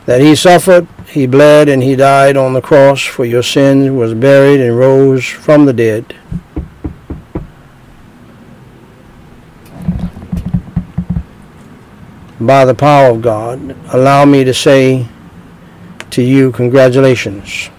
that 0.06 0.22
he 0.22 0.34
suffered, 0.34 0.88
he 1.08 1.28
bled, 1.28 1.68
and 1.68 1.84
he 1.84 1.98
died 1.98 2.38
on 2.38 2.54
the 2.54 2.62
cross 2.62 3.04
for 3.04 3.26
your 3.26 3.44
sins, 3.44 3.92
was 3.92 4.14
buried, 4.14 4.62
and 4.62 4.78
rose 4.78 5.26
from 5.26 5.66
the 5.66 5.74
dead. 5.74 6.16
By 12.40 12.64
the 12.64 12.76
power 12.76 13.10
of 13.12 13.22
God, 13.22 13.76
allow 13.94 14.24
me 14.24 14.46
to 14.46 14.54
say 14.54 15.06
to 16.12 16.22
you, 16.22 16.54
congratulations 16.54 17.70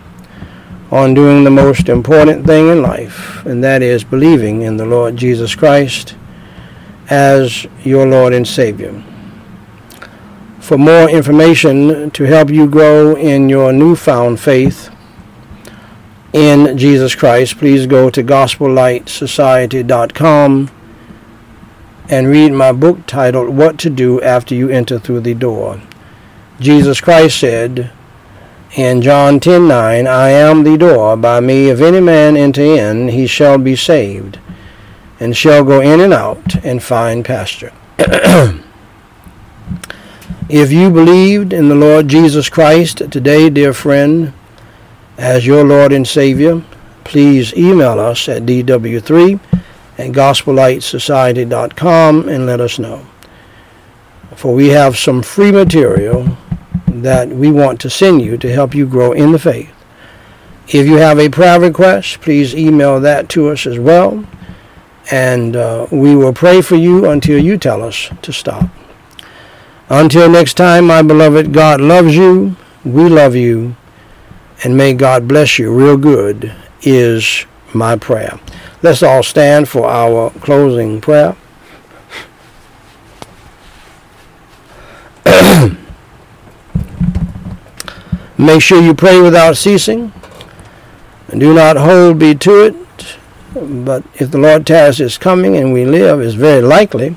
on 0.90 1.14
doing 1.14 1.44
the 1.44 1.50
most 1.50 1.88
important 1.88 2.44
thing 2.44 2.68
in 2.68 2.82
life, 2.82 3.46
and 3.46 3.64
that 3.64 3.82
is 3.82 4.04
believing 4.04 4.60
in 4.60 4.76
the 4.76 4.86
Lord 4.86 5.16
Jesus 5.16 5.54
Christ 5.54 6.14
as 7.08 7.66
your 7.84 8.06
Lord 8.06 8.32
and 8.32 8.46
Savior. 8.46 9.02
For 10.60 10.76
more 10.76 11.08
information 11.08 12.10
to 12.10 12.24
help 12.24 12.50
you 12.50 12.68
grow 12.68 13.16
in 13.16 13.48
your 13.48 13.72
newfound 13.72 14.38
faith 14.38 14.90
in 16.32 16.76
Jesus 16.76 17.14
Christ, 17.14 17.56
please 17.56 17.86
go 17.86 18.10
to 18.10 18.22
gospellightsociety.com 18.22 20.70
and 22.10 22.28
read 22.28 22.52
my 22.52 22.72
book 22.72 23.06
titled 23.06 23.56
What 23.56 23.78
to 23.78 23.90
Do 23.90 24.20
After 24.20 24.54
You 24.54 24.68
Enter 24.68 24.98
Through 24.98 25.20
the 25.20 25.34
Door. 25.34 25.80
Jesus 26.60 27.00
Christ 27.00 27.40
said 27.40 27.90
in 28.76 29.00
John 29.00 29.40
10:9, 29.40 30.06
I 30.06 30.28
am 30.28 30.64
the 30.64 30.76
door, 30.76 31.16
by 31.16 31.40
me 31.40 31.70
if 31.70 31.80
any 31.80 32.00
man 32.00 32.36
enter 32.36 32.60
in, 32.60 33.08
he 33.08 33.26
shall 33.26 33.56
be 33.56 33.74
saved 33.74 34.38
and 35.20 35.36
shall 35.36 35.64
go 35.64 35.80
in 35.80 36.00
and 36.00 36.12
out 36.12 36.64
and 36.64 36.82
find 36.82 37.24
pasture. 37.24 37.72
if 40.48 40.72
you 40.72 40.90
believed 40.90 41.52
in 41.52 41.68
the 41.68 41.74
Lord 41.74 42.08
Jesus 42.08 42.48
Christ 42.48 42.98
today, 43.10 43.50
dear 43.50 43.72
friend, 43.72 44.32
as 45.16 45.46
your 45.46 45.64
Lord 45.64 45.92
and 45.92 46.06
Savior, 46.06 46.62
please 47.04 47.54
email 47.54 47.98
us 47.98 48.28
at 48.28 48.42
dw3 48.42 49.40
at 49.98 50.12
gospellightsociety.com 50.12 52.28
and 52.28 52.46
let 52.46 52.60
us 52.60 52.78
know. 52.78 53.06
For 54.36 54.54
we 54.54 54.68
have 54.68 54.96
some 54.96 55.22
free 55.22 55.50
material 55.50 56.36
that 56.86 57.28
we 57.28 57.50
want 57.50 57.80
to 57.80 57.90
send 57.90 58.22
you 58.22 58.36
to 58.38 58.52
help 58.52 58.74
you 58.74 58.86
grow 58.86 59.12
in 59.12 59.32
the 59.32 59.38
faith. 59.38 59.74
If 60.68 60.86
you 60.86 60.96
have 60.96 61.18
a 61.18 61.28
prayer 61.28 61.58
request, 61.58 62.20
please 62.20 62.54
email 62.54 63.00
that 63.00 63.28
to 63.30 63.48
us 63.48 63.66
as 63.66 63.78
well 63.78 64.24
and 65.10 65.56
uh, 65.56 65.86
we 65.90 66.14
will 66.14 66.32
pray 66.32 66.60
for 66.60 66.76
you 66.76 67.06
until 67.06 67.42
you 67.42 67.56
tell 67.56 67.82
us 67.82 68.10
to 68.22 68.32
stop. 68.32 68.68
Until 69.88 70.28
next 70.28 70.54
time, 70.54 70.86
my 70.86 71.02
beloved, 71.02 71.52
God 71.52 71.80
loves 71.80 72.14
you, 72.14 72.56
we 72.84 73.08
love 73.08 73.34
you, 73.34 73.74
and 74.62 74.76
may 74.76 74.92
God 74.92 75.26
bless 75.26 75.58
you 75.58 75.72
real 75.72 75.96
good 75.96 76.54
is 76.82 77.46
my 77.72 77.96
prayer. 77.96 78.38
Let's 78.82 79.02
all 79.02 79.22
stand 79.22 79.68
for 79.68 79.88
our 79.88 80.30
closing 80.30 81.00
prayer. 81.00 81.34
Make 88.38 88.62
sure 88.62 88.80
you 88.80 88.94
pray 88.94 89.20
without 89.20 89.56
ceasing. 89.56 90.12
And 91.28 91.40
do 91.40 91.52
not 91.52 91.76
hold 91.76 92.18
be 92.18 92.34
to 92.36 92.64
it 92.64 92.74
but 93.54 94.04
if 94.14 94.30
the 94.30 94.38
Lord 94.38 94.66
tarries 94.66 95.00
is 95.00 95.18
coming 95.18 95.56
and 95.56 95.72
we 95.72 95.84
live, 95.84 96.20
it's 96.20 96.34
very 96.34 96.62
likely 96.62 97.16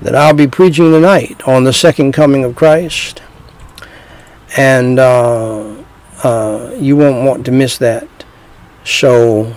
that 0.00 0.14
I'll 0.14 0.34
be 0.34 0.46
preaching 0.46 0.92
tonight 0.92 1.46
on 1.46 1.64
the 1.64 1.72
second 1.72 2.12
coming 2.12 2.44
of 2.44 2.54
Christ. 2.54 3.22
And 4.56 4.98
uh, 4.98 5.74
uh, 6.22 6.74
you 6.78 6.96
won't 6.96 7.24
want 7.24 7.44
to 7.46 7.52
miss 7.52 7.78
that. 7.78 8.08
So 8.84 9.54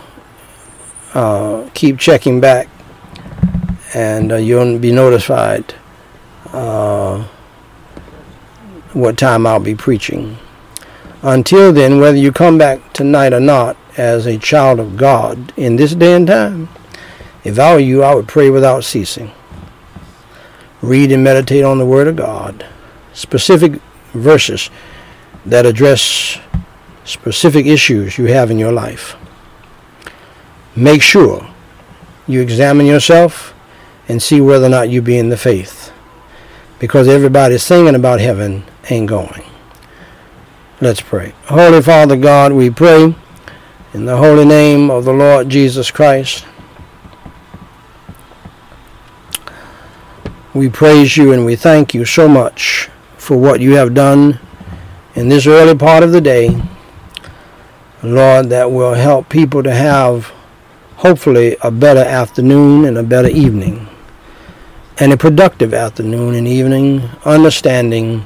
uh, 1.14 1.70
keep 1.74 1.99
checking 1.99 2.41
back 2.41 2.68
and 3.94 4.32
uh, 4.32 4.36
you'll 4.36 4.80
be 4.80 4.91
notified 4.91 5.76
uh, 6.52 7.24
what 8.94 9.18
time 9.18 9.45
I'll 9.45 9.60
be 9.60 9.76
preaching. 9.76 10.38
Until 11.22 11.72
then, 11.72 11.99
whether 11.99 12.18
you 12.18 12.32
come 12.32 12.57
back 12.57 12.94
tonight 12.94 13.34
or 13.34 13.40
not, 13.40 13.78
as 13.98 14.26
a 14.26 14.38
child 14.38 14.80
of 14.80 14.98
God 14.98 15.53
in 15.57 15.76
this 15.76 15.94
day 15.94 16.14
and 16.14 16.28
time, 16.28 16.70
if 17.44 17.60
I 17.60 17.74
were 17.74 17.80
you, 17.80 18.03
I 18.03 18.15
would 18.15 18.28
pray 18.28 18.49
without 18.49 18.84
ceasing. 18.84 19.32
Read 20.82 21.11
and 21.11 21.24
meditate 21.24 21.64
on 21.64 21.78
the 21.78 21.86
Word 21.86 22.07
of 22.07 22.15
God, 22.15 22.65
specific 23.14 23.82
verses 24.14 24.70
that 25.45 25.65
address 25.65 26.40
specific 27.06 27.65
issues 27.65 28.18
you 28.18 28.26
have 28.26 28.49
in 28.49 28.57
your 28.57 28.72
life. 28.72 29.15
Make 30.76 31.02
sure 31.02 31.49
you 32.28 32.41
examine 32.41 32.86
yourself 32.86 33.53
and 34.07 34.22
see 34.22 34.41
whether 34.41 34.65
or 34.65 34.70
not 34.70 34.90
you 34.90 35.02
be 35.02 35.18
in 35.18 35.30
the 35.30 35.38
faith. 35.38 35.91
Because 36.80 37.07
everybody 37.07 37.57
singing 37.57 37.95
about 37.95 38.20
heaven 38.20 38.65
ain't 38.90 39.07
going. 39.07 39.44
Let's 40.82 41.02
pray. 41.02 41.34
Holy 41.45 41.82
Father 41.82 42.18
God, 42.18 42.52
we 42.52 42.70
pray 42.70 43.15
in 43.94 44.06
the 44.06 44.18
holy 44.18 44.44
name 44.44 44.90
of 44.90 45.06
the 45.06 45.14
Lord 45.14 45.49
Jesus 45.49 45.91
Christ, 45.91 46.45
we 50.53 50.68
praise 50.68 51.15
you 51.15 51.32
and 51.32 51.45
we 51.45 51.56
thank 51.56 51.94
you 51.94 52.03
so 52.03 52.28
much 52.28 52.90
for 53.18 53.38
what 53.38 53.61
you 53.61 53.76
have 53.76 53.94
done 53.94 54.40
in 55.14 55.30
this 55.30 55.45
early 55.45 55.78
part 55.78 56.02
of 56.02 56.11
the 56.11 56.22
day. 56.22 56.60
Lord, 58.02 58.49
that 58.49 58.72
will 58.72 58.95
help 58.95 59.30
people 59.30 59.61
to 59.61 59.74
have 59.74 60.34
hopefully 60.95 61.56
a 61.61 61.70
better 61.70 62.02
afternoon 62.02 62.86
and 62.86 62.98
a 62.98 63.03
better 63.03 63.30
evening 63.30 63.88
and 64.99 65.14
a 65.14 65.18
productive 65.18 65.74
afternoon 65.74 66.34
and 66.34 66.48
evening, 66.48 67.10
understanding 67.26 68.26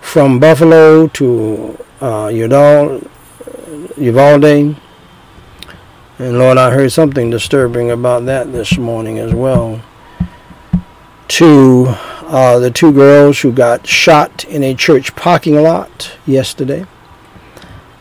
from 0.00 0.38
Buffalo 0.38 1.08
to 1.08 1.84
uh, 2.00 2.30
Uvalde, 2.32 3.08
and 6.18 6.38
Lord, 6.38 6.58
I 6.58 6.70
heard 6.70 6.92
something 6.92 7.30
disturbing 7.30 7.90
about 7.90 8.24
that 8.26 8.52
this 8.52 8.78
morning 8.78 9.18
as 9.18 9.34
well. 9.34 9.82
To 11.26 11.86
uh, 11.88 12.58
the 12.60 12.70
two 12.70 12.92
girls 12.92 13.40
who 13.40 13.52
got 13.52 13.86
shot 13.86 14.44
in 14.44 14.62
a 14.62 14.74
church 14.74 15.16
parking 15.16 15.56
lot 15.56 16.16
yesterday. 16.24 16.86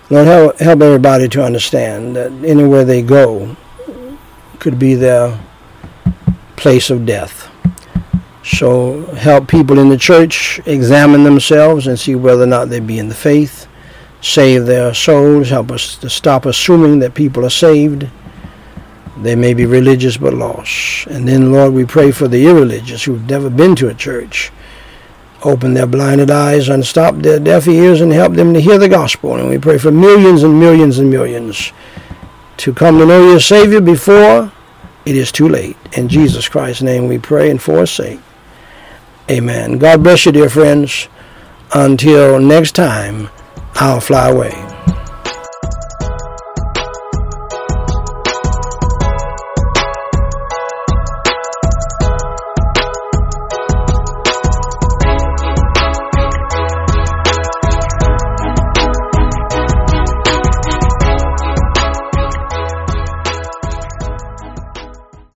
Lord, 0.09 0.27
help, 0.27 0.59
help 0.59 0.81
everybody 0.81 1.27
to 1.29 1.43
understand 1.43 2.15
that 2.15 2.31
anywhere 2.43 2.85
they 2.85 3.01
go 3.01 3.55
could 4.59 4.77
be 4.77 4.93
their 4.93 5.39
place 6.55 6.89
of 6.89 7.05
death. 7.05 7.49
So 8.43 9.05
help 9.15 9.47
people 9.47 9.79
in 9.79 9.89
the 9.89 9.97
church 9.97 10.59
examine 10.65 11.23
themselves 11.23 11.87
and 11.87 11.99
see 11.99 12.13
whether 12.13 12.43
or 12.43 12.47
not 12.47 12.69
they 12.69 12.79
be 12.79 12.99
in 12.99 13.07
the 13.07 13.15
faith 13.15 13.67
save 14.23 14.65
their 14.65 14.93
souls. 14.93 15.49
Help 15.49 15.71
us 15.71 15.95
to 15.97 16.09
stop 16.09 16.45
assuming 16.45 16.99
that 16.99 17.13
people 17.13 17.45
are 17.45 17.51
saved. 17.51 18.07
They 19.17 19.35
may 19.35 19.53
be 19.53 19.65
religious 19.65 20.17
but 20.17 20.33
lost. 20.33 21.05
And 21.07 21.27
then, 21.27 21.51
Lord, 21.51 21.73
we 21.73 21.85
pray 21.85 22.11
for 22.11 22.27
the 22.27 22.47
irreligious 22.47 23.03
who've 23.03 23.29
never 23.29 23.49
been 23.49 23.75
to 23.75 23.89
a 23.89 23.93
church. 23.93 24.51
Open 25.43 25.73
their 25.73 25.85
blinded 25.85 26.31
eyes, 26.31 26.69
unstop 26.69 27.15
their 27.17 27.39
deaf 27.39 27.67
ears, 27.67 27.99
and 27.99 28.11
help 28.13 28.33
them 28.33 28.53
to 28.53 28.61
hear 28.61 28.77
the 28.77 28.87
gospel. 28.87 29.35
And 29.35 29.49
we 29.49 29.57
pray 29.57 29.77
for 29.77 29.91
millions 29.91 30.41
and 30.41 30.57
millions 30.57 30.97
and 30.97 31.09
millions 31.09 31.73
to 32.57 32.73
come 32.73 32.97
to 32.97 33.05
know 33.05 33.29
your 33.29 33.41
Savior 33.41 33.81
before 33.81 34.51
it 35.05 35.17
is 35.17 35.33
too 35.33 35.49
late. 35.49 35.75
In 35.97 36.07
Jesus 36.07 36.47
Christ's 36.47 36.81
name 36.81 37.07
we 37.07 37.19
pray 37.19 37.51
and 37.51 37.61
for 37.61 37.81
his 37.81 37.91
sake. 37.91 38.21
Amen. 39.29 39.77
God 39.79 40.01
bless 40.01 40.25
you, 40.25 40.31
dear 40.31 40.49
friends. 40.49 41.09
Until 41.73 42.39
next 42.39 42.73
time. 42.73 43.29
I'll 43.75 43.99
fly 43.99 44.29
away. 44.29 44.72